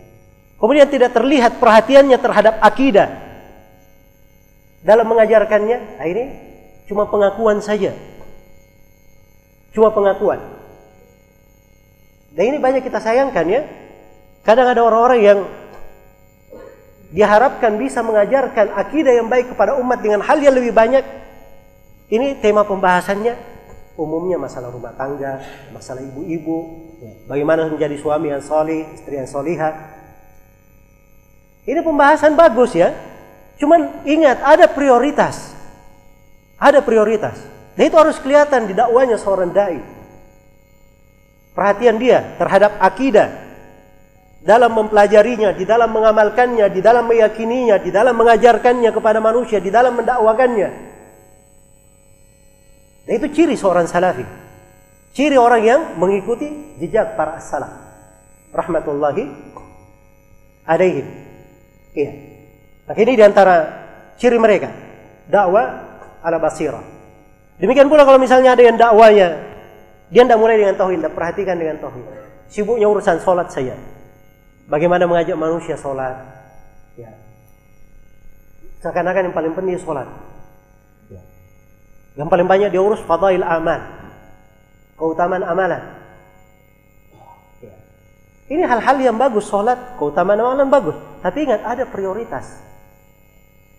kemudian 0.57 0.89
tidak 0.89 1.13
terlihat 1.17 1.61
perhatiannya 1.61 2.19
terhadap 2.21 2.61
akidah 2.61 3.09
dalam 4.85 5.09
mengajarkannya, 5.09 6.01
nah 6.01 6.07
ini 6.09 6.52
cuma 6.89 7.07
pengakuan 7.09 7.59
saja. 7.63 7.95
Cuma 9.73 9.89
pengakuan. 9.91 10.41
Dan 12.33 12.45
ini 12.53 12.59
banyak 12.61 12.85
kita 12.85 13.01
sayangkan 13.01 13.47
ya. 13.49 13.63
Kadang 14.43 14.69
ada 14.69 14.83
orang-orang 14.83 15.21
yang 15.23 15.39
diharapkan 17.13 17.77
bisa 17.77 18.01
mengajarkan 18.01 18.73
akidah 18.73 19.13
yang 19.13 19.29
baik 19.29 19.53
kepada 19.53 19.77
umat 19.77 20.01
dengan 20.01 20.25
hal 20.25 20.41
yang 20.41 20.57
lebih 20.57 20.73
banyak. 20.73 21.05
Ini 22.13 22.41
tema 22.41 22.65
pembahasannya 22.65 23.53
umumnya 23.97 24.41
masalah 24.41 24.73
rumah 24.73 24.97
tangga, 24.97 25.45
masalah 25.73 26.01
ibu-ibu, 26.01 26.59
ya, 27.01 27.13
bagaimana 27.29 27.69
menjadi 27.69 27.97
suami 28.01 28.33
yang 28.33 28.41
solih, 28.41 28.89
istri 28.97 29.21
yang 29.21 29.29
solihah. 29.29 29.73
Ini 31.69 31.81
pembahasan 31.85 32.35
bagus 32.35 32.75
ya. 32.75 32.91
Cuman 33.61 34.03
ingat 34.09 34.43
ada 34.43 34.67
prioritas. 34.67 35.52
Ada 36.63 36.79
prioritas. 36.87 37.35
Dan 37.75 37.91
itu 37.91 37.97
harus 37.99 38.23
kelihatan 38.23 38.71
di 38.71 38.75
dakwanya 38.79 39.19
seorang 39.19 39.51
dai. 39.51 39.83
Perhatian 41.59 41.99
dia 41.99 42.39
terhadap 42.39 42.79
akidah, 42.79 43.43
dalam 44.43 44.75
mempelajarinya, 44.75 45.55
di 45.55 45.63
dalam 45.63 45.91
mengamalkannya, 45.95 46.67
di 46.71 46.81
dalam 46.83 47.07
meyakininya, 47.07 47.79
di 47.79 47.91
dalam 47.95 48.15
mengajarkannya 48.19 48.91
kepada 48.91 49.23
manusia, 49.23 49.63
di 49.63 49.71
dalam 49.71 49.95
mendakwakannya. 49.95 50.69
Dan 53.07 53.13
itu 53.19 53.27
ciri 53.31 53.55
seorang 53.55 53.87
salafi. 53.87 54.27
Ciri 55.15 55.39
orang 55.39 55.63
yang 55.63 55.81
mengikuti 55.99 56.79
jejak 56.83 57.15
para 57.15 57.39
salaf. 57.39 57.71
Rahmatullahi 58.51 59.25
alaihim. 60.67 61.07
Iya. 61.93 62.13
Nah, 62.89 62.97
ini 62.99 63.13
di 63.15 63.23
antara 63.23 63.57
ciri 64.19 64.39
mereka. 64.41 64.73
Dakwah 65.29 65.92
ala 66.23 66.39
basirah. 66.39 66.83
Demikian 67.59 67.91
pula 67.91 68.07
kalau 68.07 68.19
misalnya 68.19 68.55
ada 68.57 68.63
yang 68.63 68.79
dakwanya, 68.79 69.39
dia 70.09 70.23
tidak 70.25 70.39
mulai 70.41 70.57
dengan 70.57 70.75
tauhid, 70.79 70.99
tidak 71.03 71.15
perhatikan 71.15 71.57
dengan 71.59 71.77
tauhid. 71.83 72.07
Sibuknya 72.49 72.85
urusan 72.85 73.17
sholat 73.25 73.49
saya 73.49 73.77
Bagaimana 74.73 75.05
mengajak 75.05 75.37
manusia 75.37 75.75
sholat? 75.75 76.17
Ya. 76.95 77.13
Seakan-akan 78.81 79.29
yang 79.29 79.37
paling 79.37 79.53
penting 79.53 79.77
sholat. 79.77 80.09
Ya. 81.11 81.21
Yang 82.17 82.29
paling 82.31 82.49
banyak 82.49 82.71
diurus 82.71 83.03
fadail 83.03 83.45
amal. 83.45 83.85
Keutamaan 84.97 85.45
amalan. 85.45 85.83
Ya. 87.61 87.75
Ini 88.49 88.63
hal-hal 88.65 88.97
yang 89.03 89.19
bagus 89.19 89.51
sholat, 89.51 89.99
keutamaan 89.99 90.41
amalan 90.41 90.73
bagus. 90.73 90.97
Tapi 91.21 91.45
ingat 91.45 91.61
ada 91.67 91.85
prioritas. 91.85 92.63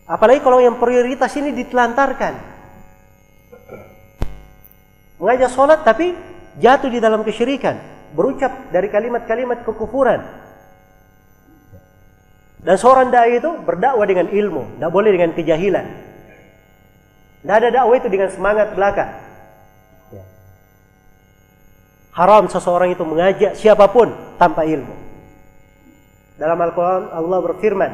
Apalagi 0.03 0.43
kalau 0.43 0.59
yang 0.59 0.77
prioritas 0.79 1.31
ini 1.39 1.55
ditelantarkan. 1.55 2.33
Mengajak 5.19 5.51
sholat 5.55 5.87
tapi 5.87 6.17
jatuh 6.59 6.91
di 6.91 6.99
dalam 6.99 7.23
kesyirikan. 7.23 7.79
Berucap 8.13 8.69
dari 8.69 8.91
kalimat-kalimat 8.91 9.65
kekufuran 9.65 10.43
dan 12.63 12.79
seorang 12.79 13.11
dai 13.11 13.43
itu 13.43 13.51
berdakwah 13.59 14.07
dengan 14.07 14.31
ilmu, 14.31 14.79
tidak 14.79 14.91
boleh 14.95 15.11
dengan 15.11 15.35
kejahilan. 15.35 15.85
Tidak 17.43 17.55
ada 17.59 17.69
dakwah 17.75 17.95
itu 17.99 18.07
dengan 18.07 18.31
semangat 18.31 18.71
belaka. 18.71 19.19
Ya. 20.15 20.23
Haram 22.15 22.47
seseorang 22.47 22.95
itu 22.95 23.03
mengajak 23.03 23.59
siapa 23.59 23.91
pun 23.91 24.15
tanpa 24.39 24.63
ilmu. 24.63 24.95
Dalam 26.39 26.55
Al-Quran 26.55 27.11
Allah 27.11 27.39
berfirman, 27.51 27.91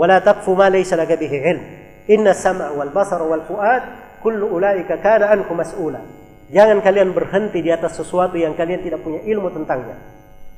"Wala 0.00 0.24
taqfu 0.24 0.56
ma 0.56 0.72
laysa 0.72 0.96
laka 0.96 1.20
bihi 1.20 1.36
ilm. 1.44 1.64
Inna 2.08 2.32
sam'a 2.32 2.72
wal 2.72 2.88
basara 2.88 3.20
wal 3.20 3.44
fuad 3.44 3.84
kullu 4.24 4.48
ulaika 4.48 4.96
kana 4.96 5.28
anhu 5.28 5.52
mas'ula." 5.52 6.00
Jangan 6.48 6.80
kalian 6.80 7.12
berhenti 7.12 7.60
di 7.60 7.68
atas 7.68 8.00
sesuatu 8.00 8.40
yang 8.40 8.56
kalian 8.56 8.80
tidak 8.80 9.04
punya 9.04 9.20
ilmu 9.22 9.52
tentangnya. 9.52 10.00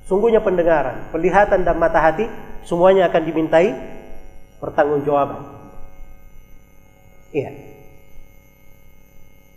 Sungguhnya 0.06 0.40
pendengaran, 0.40 1.10
penglihatan 1.10 1.66
dan 1.66 1.76
mata 1.76 1.98
hati 2.00 2.30
semuanya 2.64 3.10
akan 3.10 3.22
dimintai 3.26 3.68
pertanggungjawaban. 4.62 5.42
Iya. 7.34 7.50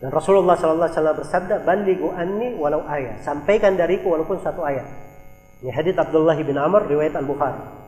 Dan 0.02 0.12
Rasulullah 0.12 0.60
sallallahu 0.60 0.92
alaihi 0.92 0.98
wasallam 1.00 1.18
bersabda, 1.24 1.56
"Balighu 1.64 2.08
anni 2.12 2.58
walau 2.60 2.84
ayat." 2.84 3.24
Sampaikan 3.24 3.80
dariku 3.80 4.12
walaupun 4.12 4.44
satu 4.44 4.60
ayat. 4.66 4.86
Ini 5.64 5.72
hadits 5.72 5.98
Abdullah 5.98 6.36
bin 6.36 6.58
Amr 6.60 6.84
riwayat 6.84 7.16
Al-Bukhari. 7.16 7.85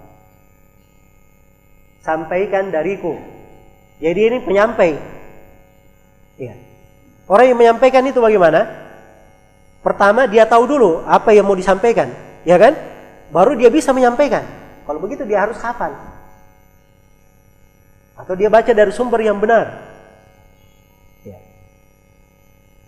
Sampaikan 2.08 2.72
dariku. 2.72 3.20
Jadi 4.00 4.20
ini 4.32 4.38
penyampai. 4.40 4.96
Iya. 6.40 6.56
Orang 7.28 7.46
yang 7.52 7.60
menyampaikan 7.60 8.08
itu 8.08 8.24
bagaimana? 8.24 8.64
Pertama 9.84 10.24
dia 10.24 10.48
tahu 10.48 10.64
dulu 10.64 11.04
apa 11.04 11.36
yang 11.36 11.44
mau 11.44 11.60
disampaikan 11.60 12.08
ya 12.48 12.56
kan? 12.56 12.80
Baru 13.28 13.60
dia 13.60 13.68
bisa 13.68 13.92
menyampaikan. 13.92 14.48
Kalau 14.88 15.04
begitu 15.04 15.28
dia 15.28 15.44
harus 15.44 15.60
hafal. 15.60 15.92
Atau 18.16 18.40
dia 18.40 18.48
baca 18.48 18.72
dari 18.72 18.96
sumber 18.96 19.20
yang 19.20 19.44
benar. 19.44 19.84
Ya. 21.28 21.36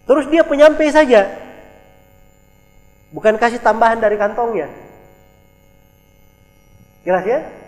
Terus 0.08 0.32
dia 0.32 0.48
penyampai 0.48 0.88
saja. 0.96 1.28
Bukan 3.12 3.36
kasih 3.36 3.60
tambahan 3.60 4.00
dari 4.00 4.16
kantongnya. 4.16 4.72
Jelas 7.04 7.28
ya? 7.28 7.59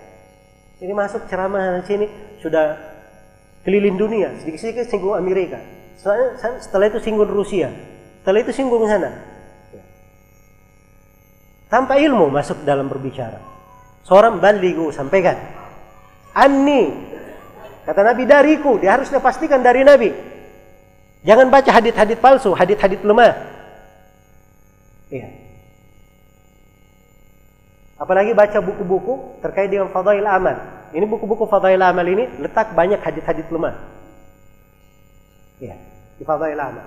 Ini 0.82 0.98
masuk 0.98 1.30
ceramah 1.30 1.86
sini 1.86 2.10
sudah 2.42 2.74
keliling 3.62 4.02
dunia, 4.02 4.34
sedikit-sedikit 4.42 4.90
singgung 4.90 5.14
Amerika. 5.14 5.62
Setelah 6.02 6.90
itu 6.90 6.98
singgung 6.98 7.30
Rusia. 7.30 7.70
Setelah 8.26 8.40
itu 8.42 8.50
singgung 8.50 8.90
sana. 8.90 9.14
Tanpa 11.70 12.02
ilmu 12.02 12.34
masuk 12.34 12.66
dalam 12.66 12.90
berbicara. 12.90 13.38
Seorang 14.10 14.42
baligu 14.42 14.90
sampaikan. 14.90 15.38
Anni. 16.34 16.90
Kata 17.86 18.02
Nabi 18.02 18.26
dariku. 18.26 18.82
Dia 18.82 18.98
harusnya 18.98 19.22
pastikan 19.22 19.62
dari 19.62 19.86
Nabi. 19.86 20.10
Jangan 21.22 21.54
baca 21.54 21.70
hadit-hadit 21.70 22.18
palsu, 22.18 22.58
hadit-hadit 22.58 23.06
lemah. 23.06 23.38
Iya. 25.14 25.30
Apalagi 28.02 28.34
baca 28.34 28.58
buku-buku 28.66 29.38
terkait 29.46 29.70
dengan 29.70 29.94
fadail 29.94 30.26
amal. 30.26 30.58
Ini 30.90 31.06
buku-buku 31.06 31.46
fadail 31.46 31.78
amal 31.78 32.02
ini 32.02 32.42
letak 32.42 32.74
banyak 32.74 32.98
hadit-hadit 32.98 33.46
lemah. 33.54 33.78
Iya, 35.62 35.78
di 36.18 36.26
fadail 36.26 36.58
amal. 36.58 36.82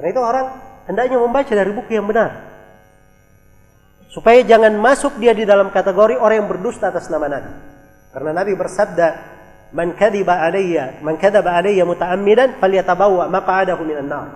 Karena 0.00 0.08
itu 0.08 0.20
orang 0.24 0.46
hendaknya 0.88 1.20
membaca 1.20 1.52
dari 1.52 1.68
buku 1.76 1.92
yang 1.92 2.08
benar. 2.08 2.40
Supaya 4.08 4.40
jangan 4.40 4.72
masuk 4.80 5.20
dia 5.20 5.36
di 5.36 5.44
dalam 5.44 5.68
kategori 5.68 6.16
orang 6.16 6.40
yang 6.40 6.48
berdusta 6.48 6.88
atas 6.88 7.12
nama 7.12 7.28
Nabi. 7.28 7.52
Karena 8.16 8.30
Nabi 8.32 8.52
bersabda, 8.56 9.08
"Man 9.76 9.92
kadhiba 9.92 10.40
alayya, 10.40 11.04
man 11.04 11.20
kadzaba 11.20 11.52
alayya 11.52 11.84
muta'ammidan 11.84 12.56
falyatabawwa 12.64 13.28
maq'adahu 13.28 13.82
minan 13.84 14.08
nar." 14.08 14.28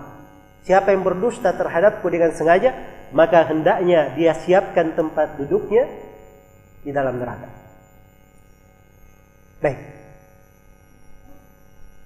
Siapa 0.69 0.93
yang 0.93 1.01
berdusta 1.01 1.49
terhadapku 1.55 2.05
dengan 2.11 2.29
sengaja, 2.35 2.75
maka 3.11 3.45
hendaknya 3.49 4.13
dia 4.13 4.33
siapkan 4.37 4.93
tempat 4.93 5.37
duduknya 5.41 5.85
di 6.83 6.91
dalam 6.93 7.17
neraka. 7.17 7.49
Baik. 9.59 9.79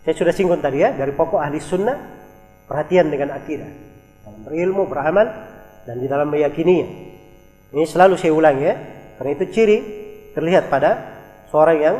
Saya 0.03 0.15
sudah 0.19 0.34
singgung 0.35 0.59
tadi 0.59 0.84
ya, 0.84 0.91
dari 0.91 1.15
pokok 1.15 1.39
ahli 1.39 1.63
sunnah, 1.63 1.95
perhatian 2.67 3.07
dengan 3.07 3.31
akidah. 3.39 3.71
Dalam 4.27 4.41
berilmu, 4.43 4.84
beramal, 4.89 5.27
dan 5.88 5.95
di 5.99 6.07
dalam 6.11 6.27
meyakininya. 6.27 6.88
Ini 7.71 7.85
selalu 7.88 8.19
saya 8.19 8.35
ulang 8.35 8.59
ya, 8.59 8.73
karena 9.15 9.31
itu 9.31 9.45
ciri 9.55 9.77
terlihat 10.35 10.67
pada 10.67 10.91
seorang 11.47 11.77
yang 11.80 11.95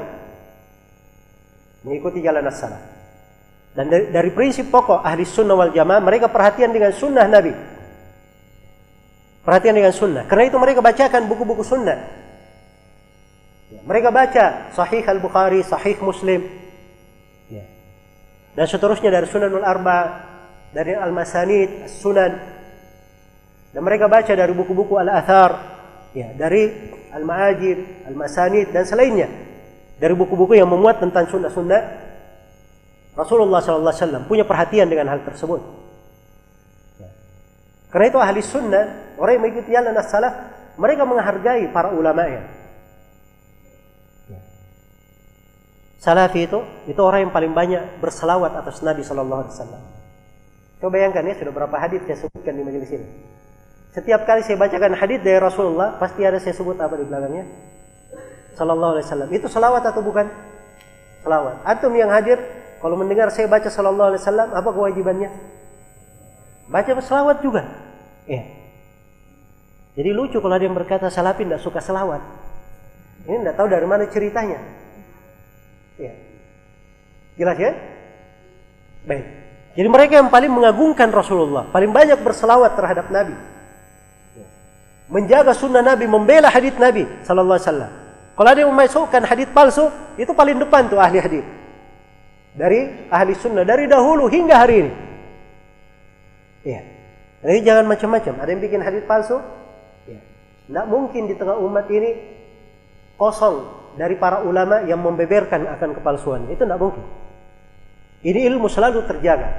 mengikuti 1.88 2.19
jalan 2.19 2.43
as 2.49 2.59
Dan 3.73 3.89
dari, 3.89 4.05
dari 4.11 4.30
prinsip 4.35 4.69
pokok 4.69 5.01
ahli 5.01 5.23
sunnah 5.23 5.55
wal 5.55 5.71
jamaah, 5.71 6.03
mereka 6.03 6.27
perhatian 6.27 6.75
dengan 6.75 6.91
sunnah 6.91 7.25
Nabi. 7.25 7.72
Perhatian 9.44 9.76
dengan 9.76 9.91
sunnah. 9.91 10.24
Karena 10.26 10.48
itu 10.48 10.56
mereka 10.56 10.80
bacakan 10.80 11.28
buku-buku 11.28 11.64
sunnah. 11.68 11.99
Ya, 13.72 13.80
mereka 13.84 14.10
baca 14.10 14.72
Sahih 14.72 15.03
Al-Bukhari, 15.03 15.61
Sahih 15.68 15.99
Muslim. 15.99 16.48
Ya. 17.52 17.68
Dan 18.56 18.65
seterusnya 18.72 19.11
dari 19.11 19.28
Sunanul 19.28 19.68
Arba, 19.68 20.24
dari 20.72 20.95
Al-Masanid, 20.95 21.91
Sunan, 21.91 22.32
dan 23.74 23.82
mereka 23.82 24.07
baca 24.07 24.32
dari 24.32 24.53
buku-buku 24.56 24.95
Al-Athar, 24.95 25.52
ya, 26.15 26.32
dari 26.38 26.70
Al-Ma'ajib, 27.11 28.07
Al-Masanid 28.07 28.72
dan 28.72 28.86
selainnya. 28.88 29.28
Dari 29.98 30.14
buku-buku 30.18 30.57
yang 30.57 30.72
memuat 30.72 30.99
tentang 31.03 31.30
sunnah-sunnah 31.30 31.82
Rasulullah 33.14 33.61
SAW 33.61 34.26
punya 34.26 34.41
perhatian 34.41 34.90
dengan 34.90 35.14
hal 35.14 35.22
tersebut. 35.22 35.61
Karena 37.94 38.06
itu 38.10 38.18
ahli 38.18 38.41
sunnah, 38.41 39.14
orang 39.22 39.38
yang 39.38 39.44
mengikuti 39.45 39.70
jalan 39.70 39.94
as-salaf, 39.94 40.34
mereka 40.82 41.06
menghargai 41.06 41.70
para 41.70 41.94
ulama 41.94 42.26
ya. 42.26 42.41
Salafi 46.02 46.49
itu, 46.49 46.60
itu 46.90 46.99
orang 46.99 47.30
yang 47.30 47.32
paling 47.32 47.53
banyak 47.53 48.02
berselawat 48.02 48.52
atas 48.60 48.82
Nabi 48.82 49.06
Shallallahu 49.06 49.45
Alaihi 49.45 49.56
Wasallam. 49.56 49.82
Coba 50.82 50.90
bayangkan 50.99 51.24
ya, 51.24 51.34
sudah 51.40 51.53
berapa 51.53 51.76
hadis 51.80 52.03
saya 52.03 52.18
sebutkan 52.20 52.60
di 52.60 52.64
majelis 52.65 52.91
ini. 52.91 53.07
Setiap 53.94 54.26
kali 54.26 54.41
saya 54.44 54.57
bacakan 54.57 54.98
hadis 54.99 55.22
dari 55.22 55.40
Rasulullah, 55.40 55.95
pasti 56.02 56.26
ada 56.26 56.41
saya 56.41 56.57
sebut 56.57 56.76
apa 56.82 56.98
di 56.98 57.06
belakangnya? 57.07 57.45
Sallallahu 58.57 58.91
Alaihi 58.98 59.06
Wasallam. 59.06 59.30
Itu 59.32 59.48
selawat 59.48 59.86
atau 59.86 60.02
bukan? 60.02 60.28
Selawat. 61.24 61.61
Antum 61.64 61.94
yang 61.95 62.10
hadir, 62.10 62.41
kalau 62.84 62.98
mendengar 62.99 63.32
saya 63.32 63.48
baca 63.48 63.70
Sallallahu 63.70 64.10
Alaihi 64.11 64.22
Wasallam, 64.26 64.49
apa 64.49 64.70
kewajibannya? 64.76 65.30
Baca 66.73 66.89
selawat 66.97 67.45
juga. 67.45 67.69
Ya. 68.25 68.41
Jadi 69.93 70.09
lucu 70.09 70.41
kalau 70.41 70.57
ada 70.57 70.65
yang 70.65 70.73
berkata 70.73 71.13
salafin 71.13 71.45
tidak 71.45 71.61
suka 71.61 71.77
selawat. 71.77 72.17
Ini 73.29 73.45
tidak 73.45 73.55
tahu 73.61 73.67
dari 73.69 73.85
mana 73.85 74.09
ceritanya. 74.09 74.57
Ya. 76.01 76.17
Jelas 77.37 77.57
ya? 77.61 77.71
Baik. 79.05 79.25
Jadi 79.77 79.87
mereka 79.89 80.13
yang 80.17 80.33
paling 80.33 80.49
mengagungkan 80.49 81.13
Rasulullah, 81.13 81.69
paling 81.69 81.93
banyak 81.93 82.17
berselawat 82.25 82.73
terhadap 82.73 83.13
Nabi. 83.13 83.37
Menjaga 85.13 85.53
sunnah 85.53 85.85
Nabi, 85.85 86.09
membela 86.09 86.49
hadith 86.49 86.77
Nabi 86.81 87.05
Sallallahu 87.21 87.57
Alaihi 87.57 87.69
Wasallam. 87.69 87.91
Kalau 88.33 88.49
ada 88.49 88.59
yang 88.65 88.73
memasukkan 88.73 89.21
hadith 89.29 89.53
palsu, 89.53 89.93
itu 90.17 90.33
paling 90.33 90.57
depan 90.57 90.89
tuh 90.89 90.97
ahli 90.97 91.21
hadith. 91.21 91.45
Dari 92.57 93.09
ahli 93.13 93.33
sunnah, 93.37 93.61
dari 93.61 93.85
dahulu 93.85 94.25
hingga 94.25 94.57
hari 94.57 94.75
ini. 94.85 95.12
Ya. 96.64 96.81
Jadi 97.44 97.60
jangan 97.68 97.85
macam-macam. 97.91 98.34
Ada 98.40 98.49
yang 98.56 98.61
bikin 98.64 98.80
hadith 98.80 99.06
palsu? 99.06 99.38
Ya. 100.07 100.19
Tidak 100.72 100.85
mungkin 100.88 101.27
di 101.27 101.35
tengah 101.35 101.60
umat 101.60 101.91
ini 101.91 102.15
kosong 103.19 103.84
dari 103.99 104.15
para 104.18 104.41
ulama 104.41 104.88
yang 104.88 105.03
membeberkan 105.03 105.68
akan 105.68 105.90
kepalsuan. 105.99 106.48
Itu 106.49 106.64
tidak 106.64 106.80
mungkin. 106.80 107.03
Ini 108.23 108.48
ilmu 108.48 108.72
selalu 108.72 109.03
terjaga. 109.03 109.52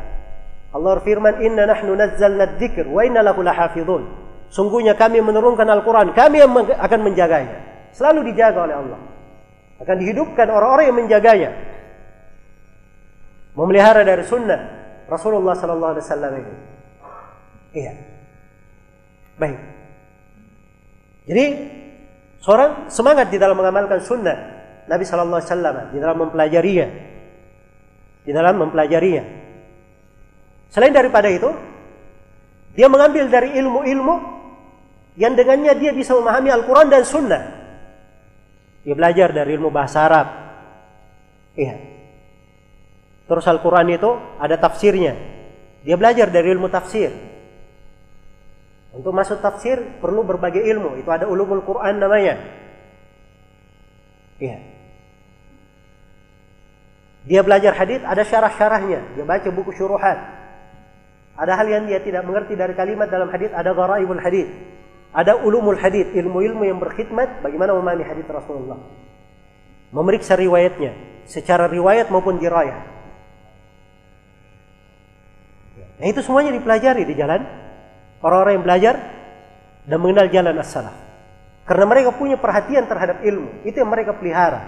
Allah 0.75 0.99
firman, 1.05 1.39
Inna 1.45 1.69
nahnu 1.69 1.95
nazzalna 1.95 2.59
dzikr 2.59 2.89
wa 2.89 3.05
inna 3.05 3.23
lahu 3.23 3.45
lahafidhun. 3.45 4.03
Sungguhnya 4.51 4.99
kami 4.99 5.21
menurunkan 5.21 5.69
Al-Quran, 5.69 6.17
kami 6.17 6.43
yang 6.43 6.51
akan 6.57 7.01
menjaganya. 7.05 7.89
Selalu 7.95 8.35
dijaga 8.35 8.67
oleh 8.67 8.77
Allah. 8.81 9.01
Akan 9.79 10.01
dihidupkan 10.01 10.51
orang-orang 10.51 10.85
yang 10.91 10.99
menjaganya. 10.99 11.51
Memelihara 13.55 14.03
dari 14.03 14.27
sunnah 14.27 14.61
Rasulullah 15.07 15.55
Sallallahu 15.55 15.93
Alaihi 15.95 16.07
Wasallam 16.11 16.33
ini. 16.43 16.55
Iya. 17.75 17.93
Baik. 19.35 19.59
Jadi 21.27 21.45
seorang 22.39 22.87
semangat 22.87 23.35
di 23.35 23.37
dalam 23.43 23.59
mengamalkan 23.59 23.99
sunnah 23.99 24.37
Nabi 24.87 25.03
Sallallahu 25.03 25.43
Alaihi 25.43 25.51
Wasallam 25.51 25.77
di 25.91 25.99
dalam 25.99 26.17
mempelajarinya, 26.23 26.89
di 28.23 28.31
dalam 28.31 28.55
mempelajarinya. 28.63 29.25
Selain 30.71 30.95
daripada 30.95 31.27
itu, 31.27 31.51
dia 32.79 32.87
mengambil 32.87 33.27
dari 33.27 33.59
ilmu-ilmu 33.59 34.15
yang 35.19 35.35
dengannya 35.35 35.75
dia 35.79 35.91
bisa 35.95 36.15
memahami 36.15 36.51
Al-Quran 36.51 36.89
dan 36.91 37.03
Sunnah. 37.07 37.43
Dia 38.83 38.95
belajar 38.95 39.33
dari 39.33 39.57
ilmu 39.57 39.71
bahasa 39.73 40.05
Arab. 40.05 40.27
Iya. 41.57 41.75
Terus 43.25 43.47
Al-Quran 43.49 43.97
itu 43.97 44.11
ada 44.37 44.61
tafsirnya. 44.61 45.17
Dia 45.87 45.97
belajar 45.97 46.29
dari 46.29 46.53
ilmu 46.53 46.69
tafsir. 46.69 47.34
Untuk 48.95 49.11
masuk 49.11 49.43
tafsir 49.43 49.99
perlu 49.99 50.23
berbagai 50.23 50.63
ilmu. 50.63 51.03
Itu 51.03 51.11
ada 51.11 51.27
ulumul 51.27 51.67
Quran 51.67 51.99
namanya. 51.99 52.39
Iya. 54.39 54.59
Dia 57.27 57.41
belajar 57.43 57.75
hadis 57.75 58.07
ada 58.07 58.23
syarah-syarahnya. 58.23 59.19
Dia 59.19 59.25
baca 59.27 59.49
buku 59.51 59.75
syuruhat. 59.75 60.19
Ada 61.35 61.59
hal 61.59 61.67
yang 61.67 61.85
dia 61.91 61.99
tidak 61.99 62.23
mengerti 62.23 62.55
dari 62.55 62.79
kalimat 62.79 63.11
dalam 63.11 63.27
hadis, 63.27 63.51
ada 63.51 63.75
gharaibul 63.75 64.23
hadis. 64.23 64.47
Ada 65.11 65.43
ulumul 65.43 65.79
hadis, 65.79 66.11
ilmu-ilmu 66.15 66.63
yang 66.63 66.79
berkhidmat 66.79 67.43
bagaimana 67.43 67.75
memahami 67.75 68.07
hadis 68.07 68.27
Rasulullah. 68.31 68.79
Memeriksa 69.91 70.39
riwayatnya 70.39 70.95
secara 71.27 71.67
riwayat 71.67 72.11
maupun 72.15 72.39
dirayah. 72.39 72.95
Nah 75.99 76.07
itu 76.11 76.23
semuanya 76.23 76.51
dipelajari 76.55 77.07
di 77.07 77.15
jalan 77.15 77.64
orang-orang 78.25 78.53
yang 78.57 78.65
belajar 78.65 78.95
dan 79.85 79.99
mengenal 80.01 80.27
jalan 80.33 80.57
as-salaf. 80.57 80.97
Karena 81.69 81.85
mereka 81.85 82.17
punya 82.17 82.41
perhatian 82.41 82.89
terhadap 82.89 83.21
ilmu, 83.21 83.65
itu 83.69 83.77
yang 83.77 83.89
mereka 83.93 84.17
pelihara. 84.17 84.65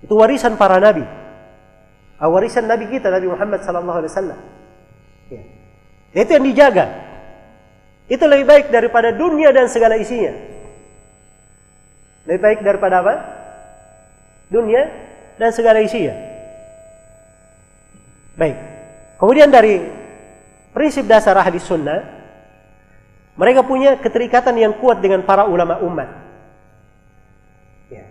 Itu 0.00 0.16
warisan 0.16 0.56
para 0.56 0.80
nabi. 0.80 1.04
Warisan 2.16 2.64
nabi 2.64 2.88
kita 2.88 3.12
Nabi 3.12 3.28
Muhammad 3.28 3.60
sallallahu 3.60 3.98
alaihi 4.00 4.12
wasallam. 4.12 4.40
Ya. 5.28 5.42
Itu 6.16 6.30
yang 6.32 6.44
dijaga. 6.48 6.84
Itu 8.08 8.24
lebih 8.24 8.46
baik 8.48 8.66
daripada 8.72 9.12
dunia 9.12 9.52
dan 9.52 9.68
segala 9.68 10.00
isinya. 10.00 10.32
Lebih 12.24 12.40
baik 12.40 12.58
daripada 12.64 13.04
apa? 13.04 13.14
Dunia 14.48 14.88
dan 15.36 15.52
segala 15.52 15.84
isinya. 15.84 16.14
Baik. 18.36 18.56
Kemudian 19.16 19.48
dari 19.48 19.80
prinsip 20.76 21.08
dasar 21.08 21.36
ahli 21.40 21.56
sunnah, 21.56 22.15
mereka 23.36 23.60
punya 23.60 24.00
keterikatan 24.00 24.56
yang 24.56 24.72
kuat 24.80 25.04
dengan 25.04 25.20
para 25.20 25.44
ulama 25.44 25.76
umat. 25.84 26.08
Ya. 27.92 28.08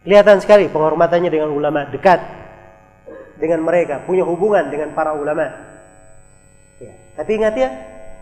Kelihatan 0.00 0.40
sekali 0.40 0.72
penghormatannya 0.72 1.28
dengan 1.28 1.52
ulama 1.52 1.84
dekat 1.92 2.24
dengan 3.36 3.60
mereka, 3.62 4.00
punya 4.02 4.24
hubungan 4.24 4.72
dengan 4.72 4.96
para 4.96 5.12
ulama. 5.12 5.52
Ya. 6.80 6.96
Tapi 7.20 7.30
ingat 7.36 7.54
ya, 7.54 7.68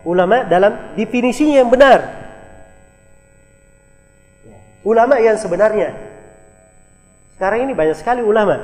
ulama 0.03 0.43
dalam 0.43 0.93
definisinya 0.99 1.63
yang 1.63 1.71
benar. 1.71 1.99
Ya. 4.43 4.59
Ulama 4.83 5.23
yang 5.23 5.39
sebenarnya. 5.39 5.95
Sekarang 7.39 7.63
ini 7.63 7.71
banyak 7.71 7.95
sekali 7.95 8.27
ulama 8.27 8.59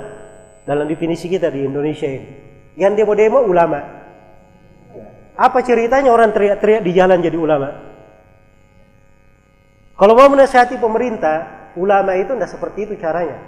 dalam 0.68 0.92
definisi 0.92 1.32
kita 1.32 1.48
di 1.48 1.64
Indonesia 1.64 2.10
ini. 2.10 2.30
Yang 2.76 3.00
demo-demo 3.00 3.48
ulama. 3.48 4.03
Apa 5.34 5.66
ceritanya 5.66 6.14
orang 6.14 6.30
teriak-teriak 6.30 6.82
di 6.86 6.92
jalan 6.94 7.22
jadi 7.22 7.38
ulama? 7.38 7.70
Kalau 9.98 10.14
mau 10.14 10.30
menasihati 10.30 10.78
pemerintah, 10.78 11.70
ulama 11.78 12.14
itu 12.18 12.34
tidak 12.34 12.50
seperti 12.50 12.90
itu 12.90 12.94
caranya. 13.02 13.42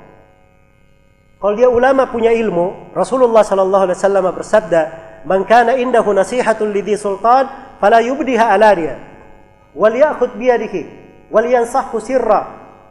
Kalau 1.37 1.53
dia 1.53 1.69
ulama 1.69 2.09
punya 2.09 2.33
ilmu, 2.33 2.95
Rasulullah 2.97 3.45
Sallallahu 3.45 3.83
Alaihi 3.85 3.97
Wasallam 4.01 4.25
bersabda, 4.33 4.81
man 5.29 5.45
kana 5.45 5.77
indahu 5.77 6.13
nasihatun 6.13 6.73
lidhi 6.73 6.97
sultan 6.97 7.49
fala 7.81 8.01
yubdiha 8.01 8.55
alaniya 8.55 8.95
wal 9.73 9.91
ya'khud 9.91 10.37
biyadihi 10.37 10.81
wal 11.33 11.43
yansahhu 11.43 11.97
sirra 11.99 12.45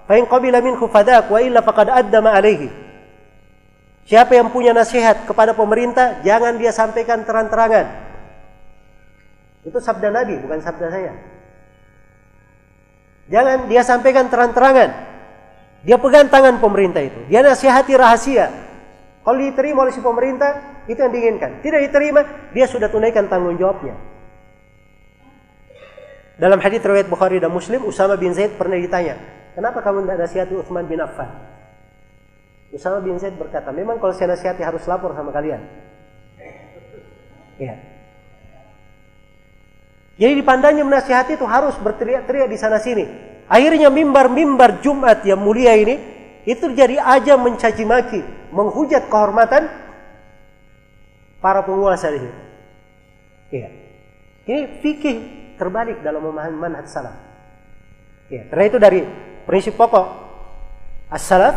fa 0.05 0.15
in 0.19 0.27
qabila 0.27 0.61
minhu 0.61 0.85
fadak 0.91 1.31
wa 1.31 1.39
illa 1.41 1.63
faqad 1.63 1.89
addama 1.89 2.35
alaihi 2.35 2.85
Siapa 4.05 4.37
yang 4.37 4.53
punya 4.53 4.77
nasihat 4.77 5.25
kepada 5.25 5.57
pemerintah 5.57 6.21
jangan 6.21 6.61
dia 6.61 6.77
sampaikan 6.77 7.25
terang-terangan. 7.25 8.04
Itu 9.65 9.81
sabda 9.81 10.13
Nabi 10.13 10.39
bukan 10.45 10.61
sabda 10.61 10.93
saya. 10.93 11.13
Jangan 13.33 13.73
dia 13.73 13.81
sampaikan 13.81 14.29
terang-terangan. 14.29 14.91
Dia 15.85 15.97
pegang 16.01 16.29
tangan 16.29 16.61
pemerintah 16.61 17.01
itu. 17.01 17.21
Dia 17.29 17.41
nasihati 17.41 17.93
rahasia. 17.97 18.53
Kalau 19.25 19.41
diterima 19.41 19.89
oleh 19.89 19.93
si 19.97 20.05
pemerintah, 20.05 20.85
itu 20.85 21.01
yang 21.01 21.13
diinginkan. 21.13 21.65
Tidak 21.65 21.81
diterima, 21.89 22.53
dia 22.53 22.69
sudah 22.69 22.93
tunaikan 22.93 23.25
tanggung 23.25 23.57
jawabnya. 23.57 23.97
Dalam 26.37 26.61
hadis 26.61 26.85
riwayat 26.85 27.09
Bukhari 27.09 27.41
dan 27.41 27.49
Muslim, 27.49 27.89
Usama 27.89 28.21
bin 28.21 28.37
Zaid 28.37 28.61
pernah 28.61 28.77
ditanya, 28.77 29.17
"Kenapa 29.57 29.81
kamu 29.81 30.05
tidak 30.05 30.29
nasihati 30.29 30.55
Utsman 30.61 30.85
bin 30.85 31.01
Affan?" 31.01 31.31
Usama 32.75 33.01
bin 33.01 33.17
Zaid 33.17 33.39
berkata, 33.41 33.73
"Memang 33.73 33.97
kalau 33.97 34.13
saya 34.13 34.37
nasihati 34.37 34.61
harus 34.61 34.85
lapor 34.85 35.17
sama 35.17 35.33
kalian." 35.33 35.63
Ya. 37.57 37.94
Jadi 40.15 40.33
dipandangnya 40.39 40.87
menasihati 40.87 41.35
itu 41.35 41.47
harus 41.47 41.75
berteriak-teriak 41.83 42.47
di 42.47 42.59
sana 42.59 42.79
sini. 42.79 43.03
Akhirnya 43.51 43.91
mimbar-mimbar 43.91 44.79
Jumat 44.81 45.27
yang 45.27 45.43
mulia 45.43 45.75
ini 45.75 45.99
itu 46.47 46.71
jadi 46.71 47.03
ajang 47.03 47.41
mencaci 47.43 47.83
maki, 47.83 48.21
menghujat 48.55 49.11
kehormatan 49.11 49.67
para 51.43 51.61
penguasa 51.67 52.15
di 52.15 52.19
sini. 52.23 52.39
Iya. 53.53 53.69
Ini 54.45 54.61
fikih 54.85 55.17
terbalik 55.57 56.05
dalam 56.05 56.23
memahami 56.23 56.57
manhaj 56.57 56.87
salaf. 56.89 57.17
Ya, 58.29 58.49
karena 58.49 58.65
itu 58.71 58.79
dari 58.81 59.01
prinsip 59.45 59.77
pokok 59.77 60.07
as-salaf 61.13 61.57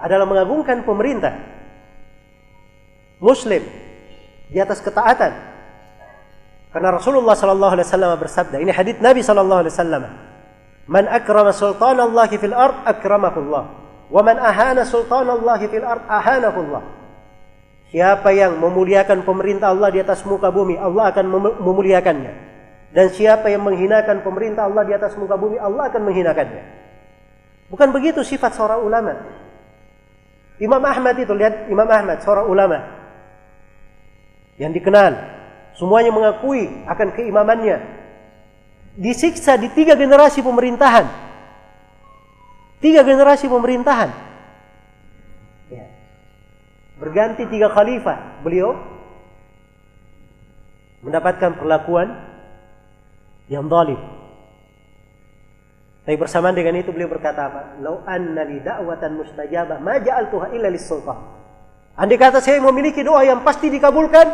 adalah 0.00 0.28
mengagungkan 0.28 0.84
pemerintah. 0.84 1.56
muslim 3.22 3.64
di 4.52 4.58
atas 4.60 4.84
ketaatan. 4.84 5.53
Karena 6.74 6.90
Rasulullah 6.90 7.38
sallallahu 7.38 7.78
alaihi 7.78 7.86
wasallam 7.86 8.18
bersabda, 8.18 8.56
ini 8.58 8.74
hadis 8.74 8.98
Nabi 8.98 9.22
sallallahu 9.22 9.62
alaihi 9.62 9.74
wasallam. 9.78 10.02
Man 10.90 11.06
akrama 11.06 11.54
sultan 11.54 12.02
Allah 12.02 12.26
fil 12.26 12.50
ard 12.50 12.82
akramahu 12.82 13.38
Allah. 13.46 13.64
Wa 14.10 14.20
man 14.26 14.42
ahana 14.42 14.82
sultan 14.82 15.30
Allah 15.30 15.54
fil 15.62 15.86
ard 15.86 16.02
ahanahu 16.10 16.58
Allah. 16.66 16.82
Siapa 17.94 18.34
yang 18.34 18.58
memuliakan 18.58 19.22
pemerintah 19.22 19.70
Allah 19.70 19.94
di 19.94 20.02
atas 20.02 20.26
muka 20.26 20.50
bumi, 20.50 20.74
Allah 20.74 21.14
akan 21.14 21.24
memuliakannya. 21.62 22.32
Dan 22.90 23.06
siapa 23.14 23.54
yang 23.54 23.62
menghinakan 23.62 24.26
pemerintah 24.26 24.66
Allah 24.66 24.82
di 24.82 24.98
atas 24.98 25.14
muka 25.14 25.38
bumi, 25.38 25.62
Allah 25.62 25.86
akan 25.86 26.02
menghinakannya. 26.02 26.62
Bukan 27.70 27.94
begitu 27.94 28.26
sifat 28.26 28.58
seorang 28.58 28.82
ulama. 28.82 29.14
Imam 30.58 30.82
Ahmad 30.82 31.14
itu 31.22 31.30
lihat 31.38 31.70
Imam 31.70 31.86
Ahmad 31.86 32.18
seorang 32.22 32.46
ulama 32.50 32.78
yang 34.58 34.70
dikenal 34.70 35.33
semuanya 35.74 36.10
mengakui 36.14 36.70
akan 36.86 37.08
keimamannya 37.14 37.82
disiksa 38.94 39.58
di 39.58 39.70
tiga 39.74 39.98
generasi 39.98 40.42
pemerintahan 40.42 41.06
tiga 42.78 43.02
generasi 43.02 43.50
pemerintahan 43.50 44.10
ya. 45.70 45.84
berganti 46.98 47.46
tiga 47.50 47.70
khalifah 47.70 48.42
beliau 48.46 48.78
mendapatkan 51.02 51.58
perlakuan 51.58 52.14
yang 53.50 53.66
zalim 53.66 53.98
tapi 56.04 56.20
bersamaan 56.20 56.52
dengan 56.52 56.76
itu 56.76 56.92
beliau 56.92 57.08
berkata 57.08 57.48
apa? 57.48 57.80
Lau 57.80 58.04
anna 58.04 58.44
li 58.44 58.60
da'watan 58.60 59.16
mustajabah 59.16 59.80
ma 59.80 59.96
ja'altuha 59.96 60.52
illa 60.52 60.68
lis-sultan. 60.68 61.16
Andai 61.96 62.20
kata 62.20 62.44
saya 62.44 62.60
memiliki 62.60 63.00
doa 63.00 63.24
yang 63.24 63.40
pasti 63.40 63.72
dikabulkan, 63.72 64.28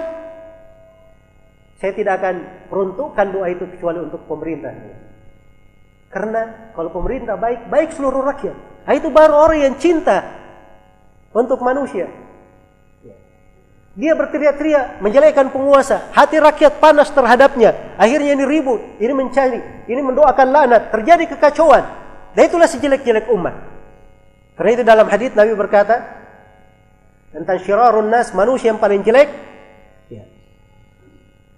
saya 1.80 1.96
tidak 1.96 2.20
akan 2.20 2.34
peruntukkan 2.68 3.26
doa 3.32 3.48
itu 3.48 3.64
kecuali 3.64 4.04
untuk 4.04 4.28
pemerintah. 4.28 4.68
Karena 6.12 6.72
kalau 6.76 6.92
pemerintah 6.92 7.40
baik, 7.40 7.72
baik 7.72 7.96
seluruh 7.96 8.20
rakyat. 8.20 8.56
Nah, 8.84 8.92
itu 8.92 9.08
baru 9.08 9.34
orang 9.48 9.58
yang 9.64 9.74
cinta 9.80 10.28
untuk 11.32 11.64
manusia. 11.64 12.10
Dia 13.96 14.12
berteriak-teriak 14.14 15.02
menjelekkan 15.02 15.50
penguasa. 15.50 16.12
Hati 16.14 16.38
rakyat 16.38 16.78
panas 16.78 17.10
terhadapnya. 17.10 17.96
Akhirnya 17.98 18.38
ini 18.38 18.44
ribut, 18.46 18.80
ini 19.02 19.12
mencari, 19.16 19.60
ini 19.90 20.00
mendoakan 20.04 20.46
laknat. 20.52 20.82
Terjadi 20.94 21.24
kekacauan. 21.34 21.84
Dan 22.36 22.42
itulah 22.46 22.70
sejelek-jelek 22.70 23.26
umat. 23.34 23.56
Karena 24.54 24.70
itu 24.76 24.84
dalam 24.86 25.08
hadis 25.10 25.34
Nabi 25.34 25.56
berkata 25.56 26.06
tentang 27.34 27.58
syirarun 27.64 28.12
nas, 28.12 28.30
manusia 28.30 28.70
yang 28.70 28.78
paling 28.78 29.02
jelek 29.02 29.49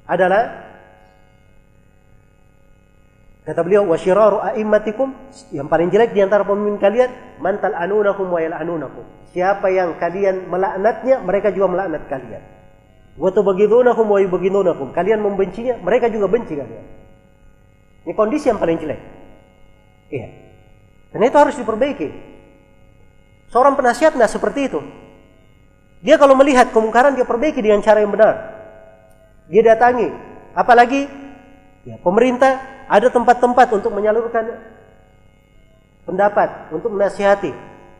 adalah 0.06 0.70
kata 3.42 3.60
beliau 3.66 3.86
wa 3.86 3.98
syiraru 3.98 4.38
a'immatikum 4.38 5.14
yang 5.50 5.66
paling 5.66 5.90
jelek 5.90 6.14
di 6.14 6.22
antara 6.22 6.46
pemimpin 6.46 6.78
kalian 6.78 7.10
mantal 7.42 7.74
anunakum 7.74 8.30
wa 8.30 8.38
yal'anunakum 8.38 9.22
Siapa 9.32 9.72
yang 9.72 9.96
kalian 9.96 10.52
melaknatnya, 10.52 11.24
mereka 11.24 11.48
juga 11.56 11.72
melaknat 11.72 12.04
kalian. 12.04 12.44
Wa 13.16 13.32
tubghidunahum 13.32 14.04
wa 14.04 14.20
yubghidunakum. 14.20 14.92
Kalian 14.92 15.24
membencinya, 15.24 15.80
mereka 15.80 16.12
juga 16.12 16.28
benci 16.28 16.52
kalian. 16.52 16.84
Ini 18.04 18.12
kondisi 18.12 18.52
yang 18.52 18.60
paling 18.60 18.76
jelek. 18.76 19.00
Iya. 20.12 20.28
Dan 21.16 21.20
itu 21.24 21.36
harus 21.40 21.56
diperbaiki. 21.56 22.08
Seorang 23.48 23.72
penasihat 23.72 24.12
tidak 24.12 24.28
seperti 24.28 24.68
itu. 24.68 24.80
Dia 26.04 26.20
kalau 26.20 26.36
melihat 26.36 26.68
kemungkaran 26.68 27.16
dia 27.16 27.24
perbaiki 27.24 27.64
dengan 27.64 27.80
cara 27.80 28.04
yang 28.04 28.12
benar. 28.12 28.61
Dia 29.52 29.60
datangi. 29.60 30.08
Apalagi 30.56 31.04
ya, 31.84 32.00
pemerintah 32.00 32.56
ada 32.88 33.12
tempat-tempat 33.12 33.68
untuk 33.76 33.92
menyalurkan 33.92 34.48
pendapat, 36.08 36.72
untuk 36.72 36.96
menasihati. 36.96 37.52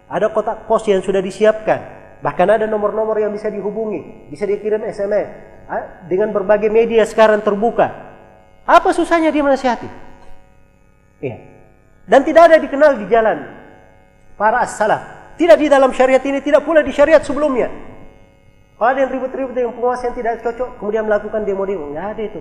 Ada 0.09 0.33
kotak 0.33 0.65
pos 0.65 0.89
yang 0.89 1.05
sudah 1.05 1.21
disiapkan. 1.21 2.01
Bahkan 2.25 2.49
ada 2.49 2.65
nomor-nomor 2.65 3.21
yang 3.21 3.37
bisa 3.37 3.53
dihubungi. 3.53 4.33
Bisa 4.33 4.49
dikirim 4.49 4.81
SMS. 4.89 5.29
Dengan 6.09 6.33
berbagai 6.33 6.73
media 6.73 7.05
sekarang 7.05 7.45
terbuka. 7.45 7.93
Apa 8.65 8.93
susahnya 8.97 9.29
dia 9.29 9.45
menasihati? 9.45 9.89
Iya. 11.21 11.37
Dan 12.09 12.21
tidak 12.27 12.51
ada 12.51 12.57
dikenal 12.61 12.97
di 12.97 13.07
jalan 13.13 13.39
para 14.37 14.65
as-salaf. 14.65 15.37
Tidak 15.39 15.57
di 15.57 15.67
dalam 15.73 15.91
syariat 15.97 16.21
ini, 16.21 16.45
tidak 16.45 16.63
pula 16.63 16.85
di 16.85 16.93
syariat 16.93 17.25
sebelumnya. 17.25 17.73
Kalau 18.83 18.99
ada 18.99 19.07
yang 19.07 19.15
ribut-ribut 19.15 19.55
dengan 19.55 19.79
penguasa 19.79 20.11
yang 20.11 20.19
tidak 20.19 20.43
cocok, 20.43 20.83
kemudian 20.83 21.07
melakukan 21.07 21.47
demo-demo. 21.47 21.95
Nggak 21.95 22.19
ada 22.19 22.23
itu. 22.27 22.41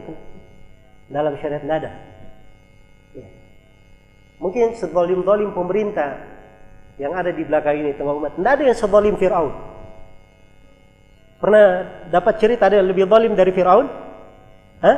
Dalam 1.05 1.38
syariat 1.38 1.61
nggak 1.61 1.80
ada. 1.85 1.91
Ya. 3.13 3.30
Mungkin 4.41 4.73
sedolim-dolim 4.73 5.53
pemerintah 5.53 6.18
yang 6.97 7.13
ada 7.13 7.30
di 7.30 7.45
belakang 7.45 7.85
ini 7.85 7.93
tengah 7.93 8.18
umat. 8.18 8.41
Tidak 8.41 8.53
ada 8.57 8.63
yang 8.65 8.73
sebalim 8.73 9.22
Fir'aun. 9.22 9.53
Pernah 11.38 11.65
dapat 12.09 12.34
cerita 12.41 12.73
ada 12.73 12.81
yang 12.81 12.89
lebih 12.89 13.05
zalim 13.05 13.38
dari 13.38 13.53
Fir'aun? 13.53 13.85
Hah? 14.81 14.97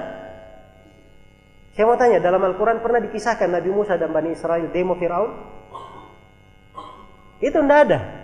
Saya 1.75 1.91
mau 1.91 1.99
tanya, 1.99 2.23
dalam 2.23 2.39
Al-Quran 2.39 2.79
pernah 2.79 3.03
dikisahkan 3.03 3.51
Nabi 3.51 3.67
Musa 3.67 3.99
dan 3.99 4.15
Bani 4.15 4.31
Israel 4.31 4.71
demo 4.71 4.95
Fir'aun? 4.95 5.35
Itu 7.43 7.59
tidak 7.59 7.79
ada. 7.91 8.22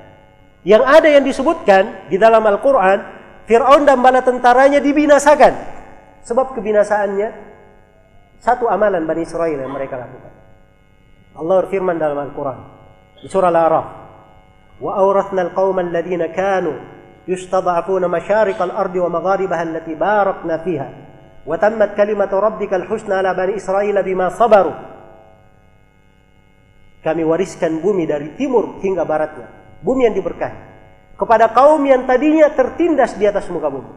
Yang 0.68 0.84
ada 0.84 1.08
yang 1.08 1.24
disebutkan 1.24 2.12
di 2.12 2.20
dalam 2.20 2.44
Al-Quran, 2.44 3.00
Fir'aun 3.48 3.88
dan 3.88 4.04
bala 4.04 4.20
tentaranya 4.20 4.84
dibinasakan. 4.84 5.54
Sebab 6.28 6.52
kebinasaannya, 6.54 7.30
satu 8.44 8.68
amalan 8.68 9.08
Bani 9.08 9.24
Israel 9.24 9.56
yang 9.56 9.72
mereka 9.72 9.96
lakukan. 10.00 10.32
Allah 11.40 11.56
berfirman 11.64 11.96
dalam 11.96 12.20
Al-Quran. 12.20 12.60
di 13.20 13.28
surah 13.28 13.52
Al-A'raf. 13.52 13.88
Alladhina 14.80 16.32
kanu 16.32 16.72
yustad'afuna 17.28 18.08
masyarik 18.08 18.56
al-ardi 18.60 19.00
wa 19.00 19.12
magharibaha 19.12 19.64
allati 19.64 19.92
barakna 19.96 20.56
fiha. 20.64 20.88
Wa 21.44 21.56
tammat 21.60 22.00
kalimatu 22.00 22.40
rabbika 22.40 22.80
al-husna 22.80 23.20
ala 23.20 23.36
bani 23.36 23.60
Israil 23.60 23.96
bima 24.04 24.32
sabaru. 24.32 24.72
Kami 27.00 27.24
wariskan 27.24 27.80
bumi 27.80 28.04
dari 28.08 28.36
timur 28.36 28.80
hingga 28.84 29.08
baratnya. 29.08 29.59
Bumi 29.80 30.08
yang 30.08 30.16
diberkahi. 30.16 30.70
Kepada 31.20 31.52
kaum 31.52 31.84
yang 31.84 32.08
tadinya 32.08 32.48
tertindas 32.56 33.16
di 33.20 33.28
atas 33.28 33.48
muka 33.52 33.68
bumi. 33.68 33.92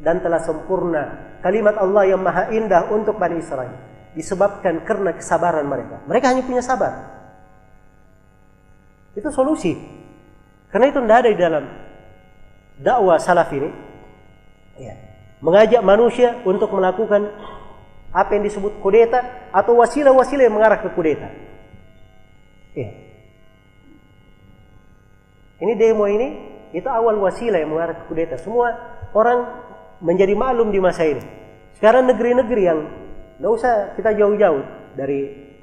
Dan 0.00 0.24
telah 0.24 0.40
sempurna 0.40 1.36
kalimat 1.44 1.76
Allah 1.76 2.08
yang 2.08 2.20
maha 2.24 2.48
indah 2.48 2.88
untuk 2.88 3.20
Bani 3.20 3.38
Israel. 3.38 3.76
Disebabkan 4.16 4.84
karena 4.84 5.12
kesabaran 5.12 5.64
mereka. 5.68 6.00
Mereka 6.08 6.26
hanya 6.32 6.42
punya 6.44 6.64
sabar. 6.64 7.12
Itu 9.12 9.28
solusi. 9.28 9.76
Karena 10.72 10.88
itu 10.88 10.98
tidak 11.04 11.18
ada 11.20 11.28
di 11.28 11.38
dalam 11.38 11.64
dakwah 12.80 13.20
salaf 13.20 13.52
ini. 13.52 13.68
Ya. 14.80 14.96
Mengajak 15.44 15.84
manusia 15.84 16.40
untuk 16.48 16.72
melakukan 16.72 17.28
apa 18.12 18.30
yang 18.36 18.44
disebut 18.44 18.80
kudeta 18.80 19.48
atau 19.52 19.76
wasilah-wasilah 19.80 20.44
yang 20.48 20.56
mengarah 20.56 20.80
ke 20.80 20.88
kudeta. 20.96 21.28
Ya. 22.72 23.01
Ini 25.62 25.78
demo 25.78 26.10
ini 26.10 26.28
itu 26.74 26.88
awal 26.90 27.22
wasilah 27.22 27.62
yang 27.62 27.70
mengarah 27.70 27.94
ke 28.02 28.10
kudeta. 28.10 28.34
Semua 28.34 28.74
orang 29.14 29.62
menjadi 30.02 30.34
maklum 30.34 30.74
di 30.74 30.82
masa 30.82 31.06
ini. 31.06 31.22
Sekarang 31.78 32.10
negeri-negeri 32.10 32.62
yang 32.66 32.80
tidak 33.38 33.52
usah 33.54 33.74
kita 33.94 34.10
jauh-jauh 34.18 34.66
dari 34.98 35.54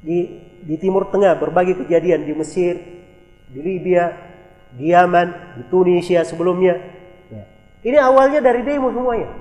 di 0.00 0.18
di 0.62 0.74
Timur 0.78 1.10
Tengah 1.10 1.34
berbagai 1.42 1.82
kejadian 1.82 2.22
di 2.22 2.32
Mesir, 2.38 2.78
di 3.50 3.58
Libya, 3.58 4.14
di 4.78 4.94
Yaman, 4.94 5.58
di 5.58 5.62
Tunisia 5.66 6.22
sebelumnya. 6.22 6.78
Ya. 7.34 7.44
Ini 7.82 7.98
awalnya 7.98 8.38
dari 8.38 8.62
demo 8.62 8.94
semuanya. 8.94 9.34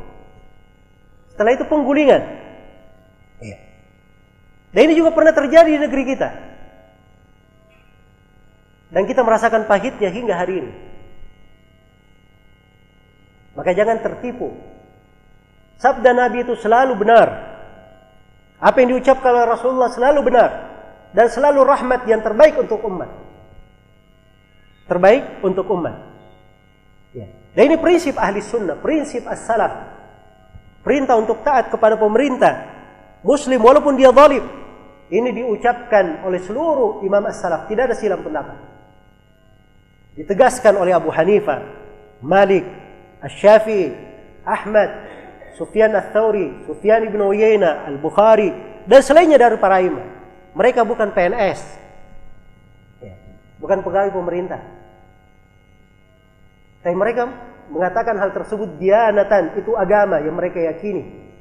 Setelah 1.29 1.53
itu 1.53 1.69
penggulingan. 1.69 2.21
Ya. 3.45 3.57
Dan 4.73 4.81
ini 4.89 4.97
juga 4.97 5.13
pernah 5.13 5.31
terjadi 5.31 5.77
di 5.77 5.79
negeri 5.85 6.03
kita. 6.09 6.48
Dan 8.89 9.05
kita 9.05 9.21
merasakan 9.21 9.69
pahitnya 9.69 10.09
hingga 10.09 10.33
hari 10.33 10.65
ini. 10.65 10.73
Maka 13.53 13.75
jangan 13.77 14.01
tertipu. 14.01 14.55
Sabda 15.77 16.11
Nabi 16.11 16.43
itu 16.43 16.57
selalu 16.57 16.97
benar. 16.97 17.27
Apa 18.59 18.83
yang 18.83 18.97
diucapkan 18.97 19.31
oleh 19.31 19.47
Rasulullah 19.47 19.87
selalu 19.87 20.19
benar 20.27 20.49
dan 21.15 21.31
selalu 21.31 21.63
rahmat 21.63 22.03
yang 22.09 22.19
terbaik 22.19 22.59
untuk 22.59 22.83
umat. 22.83 23.07
Terbaik 24.89 25.43
untuk 25.45 25.69
umat. 25.71 25.95
Ya. 27.15 27.29
Dan 27.55 27.73
ini 27.73 27.77
prinsip 27.79 28.17
ahli 28.19 28.43
sunnah, 28.43 28.75
prinsip 28.77 29.23
as-salaf. 29.29 29.95
Perintah 30.83 31.15
untuk 31.19 31.45
taat 31.45 31.69
kepada 31.71 31.95
pemerintah. 31.95 32.67
Muslim 33.21 33.59
walaupun 33.59 33.99
dia 33.99 34.09
zalim. 34.15 34.43
Ini 35.09 35.29
diucapkan 35.33 36.23
oleh 36.23 36.39
seluruh 36.41 37.03
imam 37.03 37.23
as-salaf. 37.27 37.67
Tidak 37.67 37.83
ada 37.89 37.95
silam 37.97 38.21
pendapat. 38.23 38.78
Ditegaskan 40.19 40.75
oleh 40.75 40.91
Abu 40.91 41.07
Hanifah, 41.15 41.63
Malik, 42.19 42.67
Asy-Syafi'i, 43.23 43.95
Ahmad, 44.43 44.91
Sufyan 45.55 45.95
Ats-Tsauri, 45.95 46.67
Sufyan 46.67 47.07
ibn 47.07 47.23
Uyainah, 47.23 47.87
Al-Bukhari 47.87 48.51
dan 48.83 48.99
selainnya 48.99 49.39
dari 49.39 49.55
para 49.55 49.79
imam. 49.79 50.03
Mereka 50.55 50.83
bukan 50.83 51.15
PNS. 51.15 51.59
Ya, 52.99 53.15
bukan 53.63 53.79
pegawai 53.79 54.11
pemerintah. 54.11 54.59
Tapi 56.83 56.95
mereka 56.95 57.31
mengatakan 57.71 58.19
hal 58.19 58.35
tersebut 58.35 58.75
dianatan 58.75 59.55
itu 59.55 59.71
agama 59.75 60.19
yang 60.19 60.35
mereka 60.35 60.59
yakini. 60.59 61.31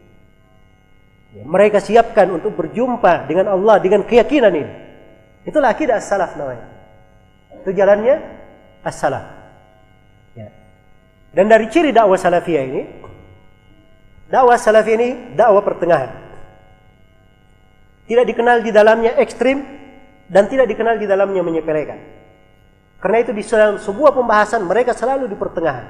Ya, 1.35 1.43
mereka 1.43 1.83
siapkan 1.83 2.31
untuk 2.31 2.55
berjumpa 2.55 3.27
dengan 3.27 3.51
Allah 3.55 3.83
dengan 3.83 4.07
keyakinan 4.07 4.55
ini. 4.55 4.73
Itulah 5.47 5.75
akidah 5.75 5.99
as-salaf 5.99 6.39
namanya. 6.39 6.67
Itu 7.63 7.73
jalannya 7.73 8.39
as-salaf. 8.85 9.25
Ya. 10.35 10.49
Dan 11.35 11.51
dari 11.51 11.67
ciri 11.69 11.91
dakwah 11.91 12.19
salafiyah 12.19 12.65
ini, 12.65 12.83
dakwah 14.31 14.59
salafiyah 14.59 14.97
ini 14.99 15.09
dakwah 15.35 15.63
pertengahan. 15.63 16.11
Tidak 18.09 18.25
dikenal 18.25 18.65
di 18.65 18.71
dalamnya 18.73 19.21
ekstrim 19.21 19.61
dan 20.29 20.49
tidak 20.49 20.69
dikenal 20.69 20.97
di 20.97 21.05
dalamnya 21.05 21.45
menyepelekan. 21.45 22.01
Karena 22.99 23.19
itu 23.23 23.31
di 23.31 23.45
dalam 23.47 23.79
sebuah 23.79 24.11
pembahasan 24.11 24.67
mereka 24.67 24.97
selalu 24.97 25.31
di 25.31 25.37
pertengahan. 25.39 25.87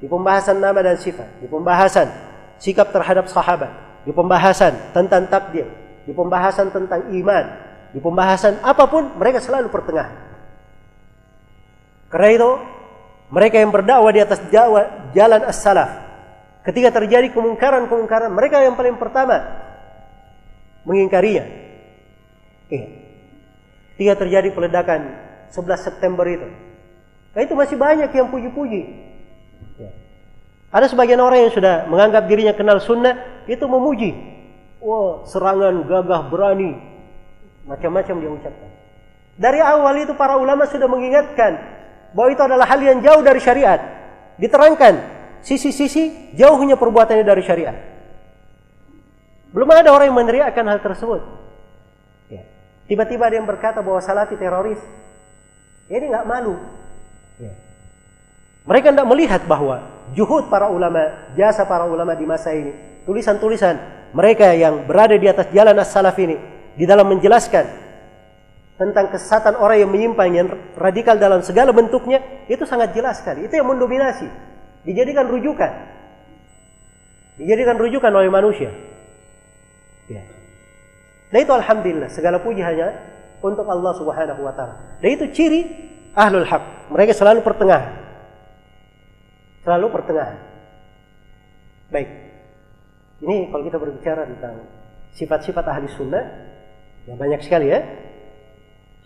Di 0.00 0.08
pembahasan 0.08 0.56
nama 0.56 0.80
dan 0.80 0.96
sifat, 0.96 1.44
di 1.44 1.46
pembahasan 1.46 2.08
sikap 2.56 2.88
terhadap 2.88 3.28
sahabat, 3.28 3.68
di 4.08 4.12
pembahasan 4.16 4.96
tentang 4.96 5.28
takdir, 5.28 5.68
di 6.08 6.12
pembahasan 6.16 6.72
tentang 6.72 7.04
iman, 7.12 7.44
di 7.92 8.00
pembahasan 8.00 8.64
apa 8.64 8.88
pun 8.88 9.12
mereka 9.20 9.44
selalu 9.44 9.68
pertengahan. 9.68 10.16
Karena 12.10 12.28
itu 12.34 12.50
mereka 13.30 13.56
yang 13.62 13.70
berdakwah 13.70 14.10
di 14.10 14.20
atas 14.20 14.42
jalan 15.14 15.42
as-salaf 15.46 16.10
ketika 16.66 16.92
terjadi 17.00 17.32
kemungkaran-kemungkaran 17.32 18.34
mereka 18.34 18.60
yang 18.60 18.74
paling 18.74 18.98
pertama 19.00 19.40
mengingkarinya. 20.84 21.46
Eh, 22.70 22.84
ketika 23.94 24.26
terjadi 24.26 24.48
peledakan 24.50 25.00
11 25.54 25.86
September 25.86 26.26
itu. 26.26 26.48
Nah 27.30 27.40
itu 27.46 27.54
masih 27.54 27.78
banyak 27.78 28.10
yang 28.10 28.26
puji-puji. 28.30 28.82
Ya. 29.78 29.90
Ada 30.70 30.90
sebagian 30.90 31.22
orang 31.22 31.46
yang 31.46 31.52
sudah 31.54 31.86
menganggap 31.86 32.26
dirinya 32.26 32.54
kenal 32.54 32.78
sunnah, 32.82 33.44
itu 33.46 33.62
memuji. 33.66 34.14
Wah, 34.82 35.26
serangan 35.26 35.86
gagah 35.86 36.30
berani. 36.30 36.78
Macam-macam 37.66 38.14
dia 38.18 38.30
ucapkan. 38.30 38.70
Dari 39.38 39.60
awal 39.62 40.02
itu 40.02 40.14
para 40.18 40.38
ulama 40.38 40.66
sudah 40.66 40.88
mengingatkan 40.90 41.79
bahwa 42.14 42.28
itu 42.32 42.42
adalah 42.42 42.66
hal 42.66 42.80
yang 42.82 42.98
jauh 43.02 43.22
dari 43.22 43.40
syariat. 43.42 43.80
Diterangkan 44.40 44.94
sisi-sisi 45.44 46.32
jauhnya 46.36 46.76
perbuatannya 46.76 47.24
dari 47.24 47.42
syariat. 47.44 47.76
Belum 49.50 49.66
ada 49.66 49.90
orang 49.90 50.10
yang 50.10 50.18
meneriakkan 50.18 50.62
hal 50.66 50.78
tersebut. 50.78 51.22
Ya. 52.30 52.46
Tiba-tiba 52.86 53.26
ada 53.26 53.36
yang 53.38 53.48
berkata 53.48 53.82
bahwa 53.82 53.98
salafi 53.98 54.38
teroris. 54.38 54.78
Ini 55.90 56.06
nggak 56.06 56.26
malu. 56.26 56.54
Ya. 57.42 57.50
Mereka 58.62 58.94
tidak 58.94 59.08
melihat 59.10 59.42
bahwa 59.50 59.82
juhud 60.14 60.46
para 60.46 60.70
ulama, 60.70 61.34
jasa 61.34 61.66
para 61.66 61.82
ulama 61.90 62.14
di 62.14 62.22
masa 62.22 62.54
ini, 62.54 63.02
tulisan-tulisan 63.02 63.74
mereka 64.14 64.54
yang 64.54 64.86
berada 64.86 65.18
di 65.18 65.26
atas 65.26 65.50
jalan 65.50 65.74
as-salaf 65.82 66.14
ini 66.22 66.38
di 66.78 66.86
dalam 66.86 67.10
menjelaskan 67.10 67.89
tentang 68.80 69.12
kesesatan 69.12 69.60
orang 69.60 69.84
yang 69.84 69.92
menyimpang 69.92 70.32
yang 70.32 70.48
radikal 70.72 71.12
dalam 71.20 71.44
segala 71.44 71.68
bentuknya 71.68 72.24
itu 72.48 72.64
sangat 72.64 72.96
jelas 72.96 73.20
sekali. 73.20 73.44
Itu 73.44 73.60
yang 73.60 73.68
mendominasi. 73.68 74.24
Dijadikan 74.88 75.28
rujukan. 75.28 75.68
Dijadikan 77.36 77.76
rujukan 77.76 78.08
oleh 78.08 78.32
manusia. 78.32 78.72
Ya. 80.08 80.24
Nah 81.28 81.38
itu 81.44 81.52
alhamdulillah 81.52 82.08
segala 82.08 82.40
puji 82.40 82.64
hanya 82.64 82.96
untuk 83.44 83.68
Allah 83.68 83.92
Subhanahu 84.00 84.40
wa 84.48 84.52
taala. 84.56 84.96
Dan 85.04 85.12
itu 85.12 85.28
ciri 85.28 85.60
ahlul 86.16 86.48
haq. 86.48 86.88
Mereka 86.88 87.12
selalu 87.12 87.44
pertengahan. 87.44 88.00
Selalu 89.60 89.86
pertengahan. 89.92 90.40
Baik. 91.92 92.08
Ini 93.20 93.52
kalau 93.52 93.62
kita 93.68 93.76
berbicara 93.76 94.24
tentang 94.24 94.64
sifat-sifat 95.12 95.68
ahli 95.68 95.84
sunnah, 95.92 96.24
ya 97.04 97.12
banyak 97.12 97.44
sekali 97.44 97.68
ya. 97.68 98.08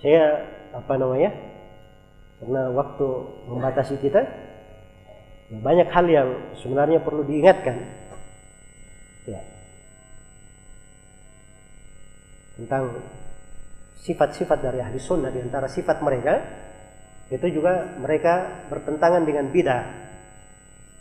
Saya 0.03 0.47
apa 0.75 0.95
namanya? 0.97 1.31
Karena 2.41 2.63
waktu 2.75 3.07
membatasi 3.47 4.01
kita, 4.03 4.21
ya 5.53 5.59
banyak 5.61 5.89
hal 5.93 6.07
yang 6.11 6.29
sebenarnya 6.59 6.99
perlu 7.03 7.23
diingatkan. 7.27 8.03
Ya. 9.25 9.41
tentang 12.55 13.03
sifat-sifat 13.99 14.59
dari 14.63 14.79
ahli 14.79 14.99
sunnah 15.01 15.31
di 15.33 15.43
antara 15.43 15.67
sifat 15.67 15.99
mereka 16.05 16.35
itu 17.33 17.47
juga 17.51 17.99
mereka 17.99 18.65
bertentangan 18.71 19.25
dengan 19.27 19.49
bidah 19.51 19.83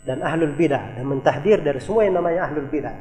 dan 0.04 0.24
ahlul 0.24 0.56
bidah 0.56 0.98
dan 0.98 1.04
mentahdir 1.04 1.60
dari 1.62 1.78
semua 1.78 2.08
yang 2.08 2.18
namanya 2.18 2.50
ahlul 2.50 2.66
bidah 2.66 2.96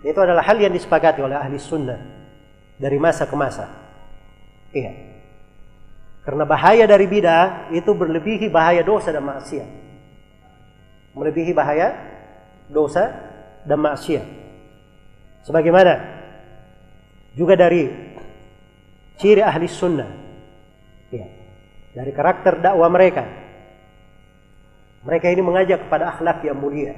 itu 0.00 0.16
adalah 0.16 0.40
hal 0.46 0.56
yang 0.56 0.72
disepakati 0.72 1.20
oleh 1.20 1.36
ahli 1.36 1.58
sunnah 1.60 2.00
dari 2.80 2.96
masa 2.96 3.28
ke 3.28 3.36
masa 3.36 3.66
iya. 4.74 5.10
Karena 6.20 6.44
bahaya 6.44 6.84
dari 6.84 7.08
bidah 7.08 7.72
itu 7.72 7.90
berlebihi 7.96 8.52
bahaya 8.52 8.84
dosa 8.84 9.10
dan 9.10 9.24
maksiat. 9.24 9.68
Melebihi 11.16 11.52
bahaya 11.56 11.96
dosa 12.68 13.10
dan 13.64 13.80
maksiat. 13.80 14.26
Sebagaimana 15.48 15.96
juga 17.34 17.56
dari 17.56 17.88
ciri 19.16 19.40
ahli 19.40 19.66
sunnah. 19.66 20.10
Ya, 21.10 21.26
dari 21.96 22.12
karakter 22.14 22.60
dakwah 22.60 22.86
mereka. 22.92 23.26
Mereka 25.00 25.32
ini 25.32 25.40
mengajak 25.40 25.88
kepada 25.88 26.14
akhlak 26.14 26.44
yang 26.44 26.60
mulia. 26.60 26.94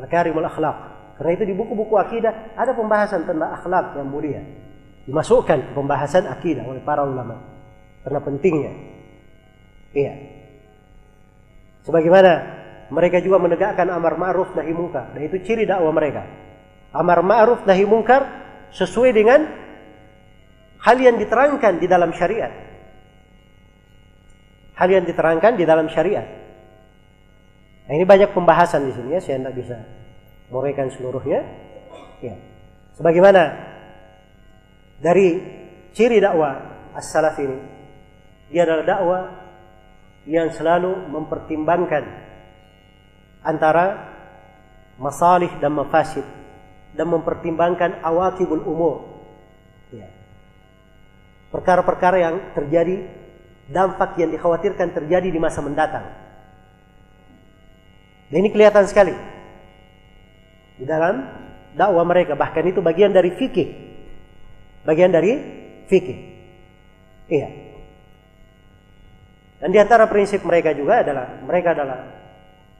Makarimul 0.00 0.48
akhlak. 0.48 0.96
Karena 1.20 1.30
itu 1.36 1.44
di 1.44 1.54
buku-buku 1.54 1.94
akidah 2.00 2.56
ada 2.56 2.72
pembahasan 2.72 3.28
tentang 3.28 3.52
akhlak 3.52 3.94
yang 3.94 4.08
mulia 4.08 4.65
dimasukkan 5.06 5.70
ke 5.70 5.72
pembahasan 5.72 6.26
akidah 6.26 6.66
oleh 6.66 6.82
para 6.82 7.06
ulama 7.06 7.38
karena 8.02 8.20
pentingnya 8.22 8.72
iya 9.94 10.14
sebagaimana 11.86 12.32
mereka 12.90 13.18
juga 13.22 13.42
menegakkan 13.42 13.86
amar 13.90 14.18
ma'ruf 14.18 14.54
nahi 14.54 14.74
munkar 14.74 15.14
dan 15.14 15.22
itu 15.22 15.42
ciri 15.42 15.66
dakwah 15.66 15.94
mereka 15.94 16.26
amar 16.94 17.22
ma'ruf 17.22 17.62
nahi 17.66 17.86
munkar 17.86 18.46
sesuai 18.74 19.10
dengan 19.14 19.40
hal 20.82 20.96
yang 21.02 21.16
diterangkan 21.18 21.82
di 21.82 21.86
dalam 21.90 22.14
syariat. 22.14 22.52
Hal 24.76 24.88
yang 24.92 25.04
diterangkan 25.08 25.56
di 25.56 25.64
dalam 25.64 25.88
syariat. 25.88 26.26
Nah, 27.86 27.92
ini 27.94 28.04
banyak 28.04 28.30
pembahasan 28.34 28.86
di 28.86 28.92
sini 28.92 29.16
ya, 29.16 29.20
saya 29.22 29.40
tidak 29.40 29.54
bisa 29.56 29.76
menguraikan 30.52 30.92
seluruhnya. 30.92 31.40
Ya. 32.20 32.36
Sebagaimana 32.98 33.42
dari 34.96 35.40
ciri 35.92 36.20
dakwah 36.20 36.54
as-salaf 36.96 37.36
ini, 37.40 37.58
dia 38.48 38.64
adalah 38.64 38.84
dakwah 38.84 39.22
yang 40.26 40.50
selalu 40.50 41.06
mempertimbangkan 41.12 42.04
antara 43.46 44.10
masalih 44.98 45.52
dan 45.62 45.72
mafasid 45.76 46.26
dan 46.96 47.06
mempertimbangkan 47.12 48.02
awakibul 48.02 48.64
umur. 48.64 48.96
Ya. 49.92 50.08
Perkara-perkara 51.52 52.16
yang 52.18 52.36
terjadi, 52.56 53.06
dampak 53.70 54.18
yang 54.18 54.32
dikhawatirkan 54.34 54.96
terjadi 54.96 55.28
di 55.30 55.38
masa 55.38 55.62
mendatang. 55.62 56.10
Dan 58.26 58.42
ini 58.42 58.50
kelihatan 58.50 58.90
sekali 58.90 59.14
di 60.76 60.84
dalam 60.84 61.22
dakwah 61.78 62.02
mereka. 62.02 62.34
Bahkan 62.34 62.64
itu 62.66 62.82
bagian 62.82 63.14
dari 63.14 63.30
fikih. 63.30 63.68
Bagian 64.86 65.10
dari 65.10 65.34
fikih. 65.90 66.18
Iya. 67.26 67.48
Dan 69.58 69.74
di 69.74 69.78
antara 69.82 70.06
prinsip 70.06 70.46
mereka 70.46 70.70
juga 70.70 71.02
adalah 71.02 71.42
mereka 71.42 71.74
adalah 71.74 71.98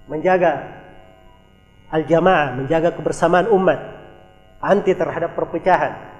menjaga 0.06 0.52
al-jamaah, 1.90 2.54
menjaga 2.62 2.94
kebersamaan 2.94 3.50
umat 3.50 3.80
anti 4.62 4.94
terhadap 4.94 5.34
perpecahan. 5.34 6.14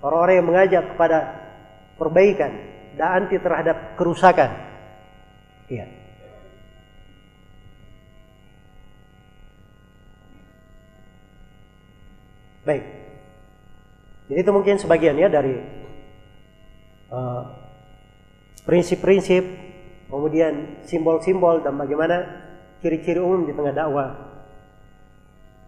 Orang-orang 0.00 0.34
yang 0.40 0.48
mengajak 0.48 0.84
kepada 0.96 1.18
perbaikan 2.00 2.52
dan 2.96 3.22
anti 3.22 3.36
terhadap 3.36 3.94
kerusakan. 4.00 4.50
Iya. 5.68 5.86
Baik. 12.62 13.01
Jadi 14.32 14.48
itu 14.48 14.52
mungkin 14.56 14.80
sebagian 14.80 15.12
ya 15.20 15.28
dari 15.28 15.60
uh, 17.12 17.42
prinsip-prinsip, 18.64 19.44
uh, 19.44 20.08
kemudian 20.08 20.80
simbol-simbol 20.88 21.60
dan 21.60 21.76
bagaimana 21.76 22.16
ciri-ciri 22.80 23.20
umum 23.20 23.44
di 23.44 23.52
tengah 23.52 23.76
dakwah 23.76 24.08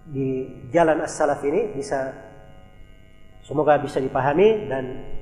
di 0.09 0.49
jalan 0.73 1.05
as-salaf 1.05 1.45
ini 1.45 1.77
bisa 1.77 2.09
semoga 3.45 3.77
bisa 3.77 4.01
dipahami 4.01 4.65
dan 4.65 5.13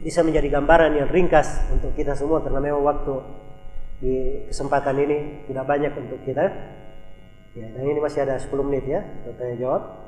bisa 0.00 0.24
menjadi 0.24 0.56
gambaran 0.56 0.96
yang 0.96 1.12
ringkas 1.12 1.68
untuk 1.68 1.92
kita 1.92 2.16
semua 2.16 2.40
karena 2.40 2.72
memang 2.72 2.88
waktu 2.88 3.14
di 4.00 4.14
kesempatan 4.48 4.96
ini 4.96 5.44
tidak 5.44 5.68
banyak 5.68 5.92
untuk 5.92 6.24
kita. 6.24 6.44
Ya, 7.52 7.68
dan 7.68 7.84
ini 7.84 8.00
masih 8.00 8.24
ada 8.24 8.40
10 8.40 8.48
menit 8.64 8.88
ya, 8.88 9.04
tanya 9.36 9.56
jawab. 9.60 10.07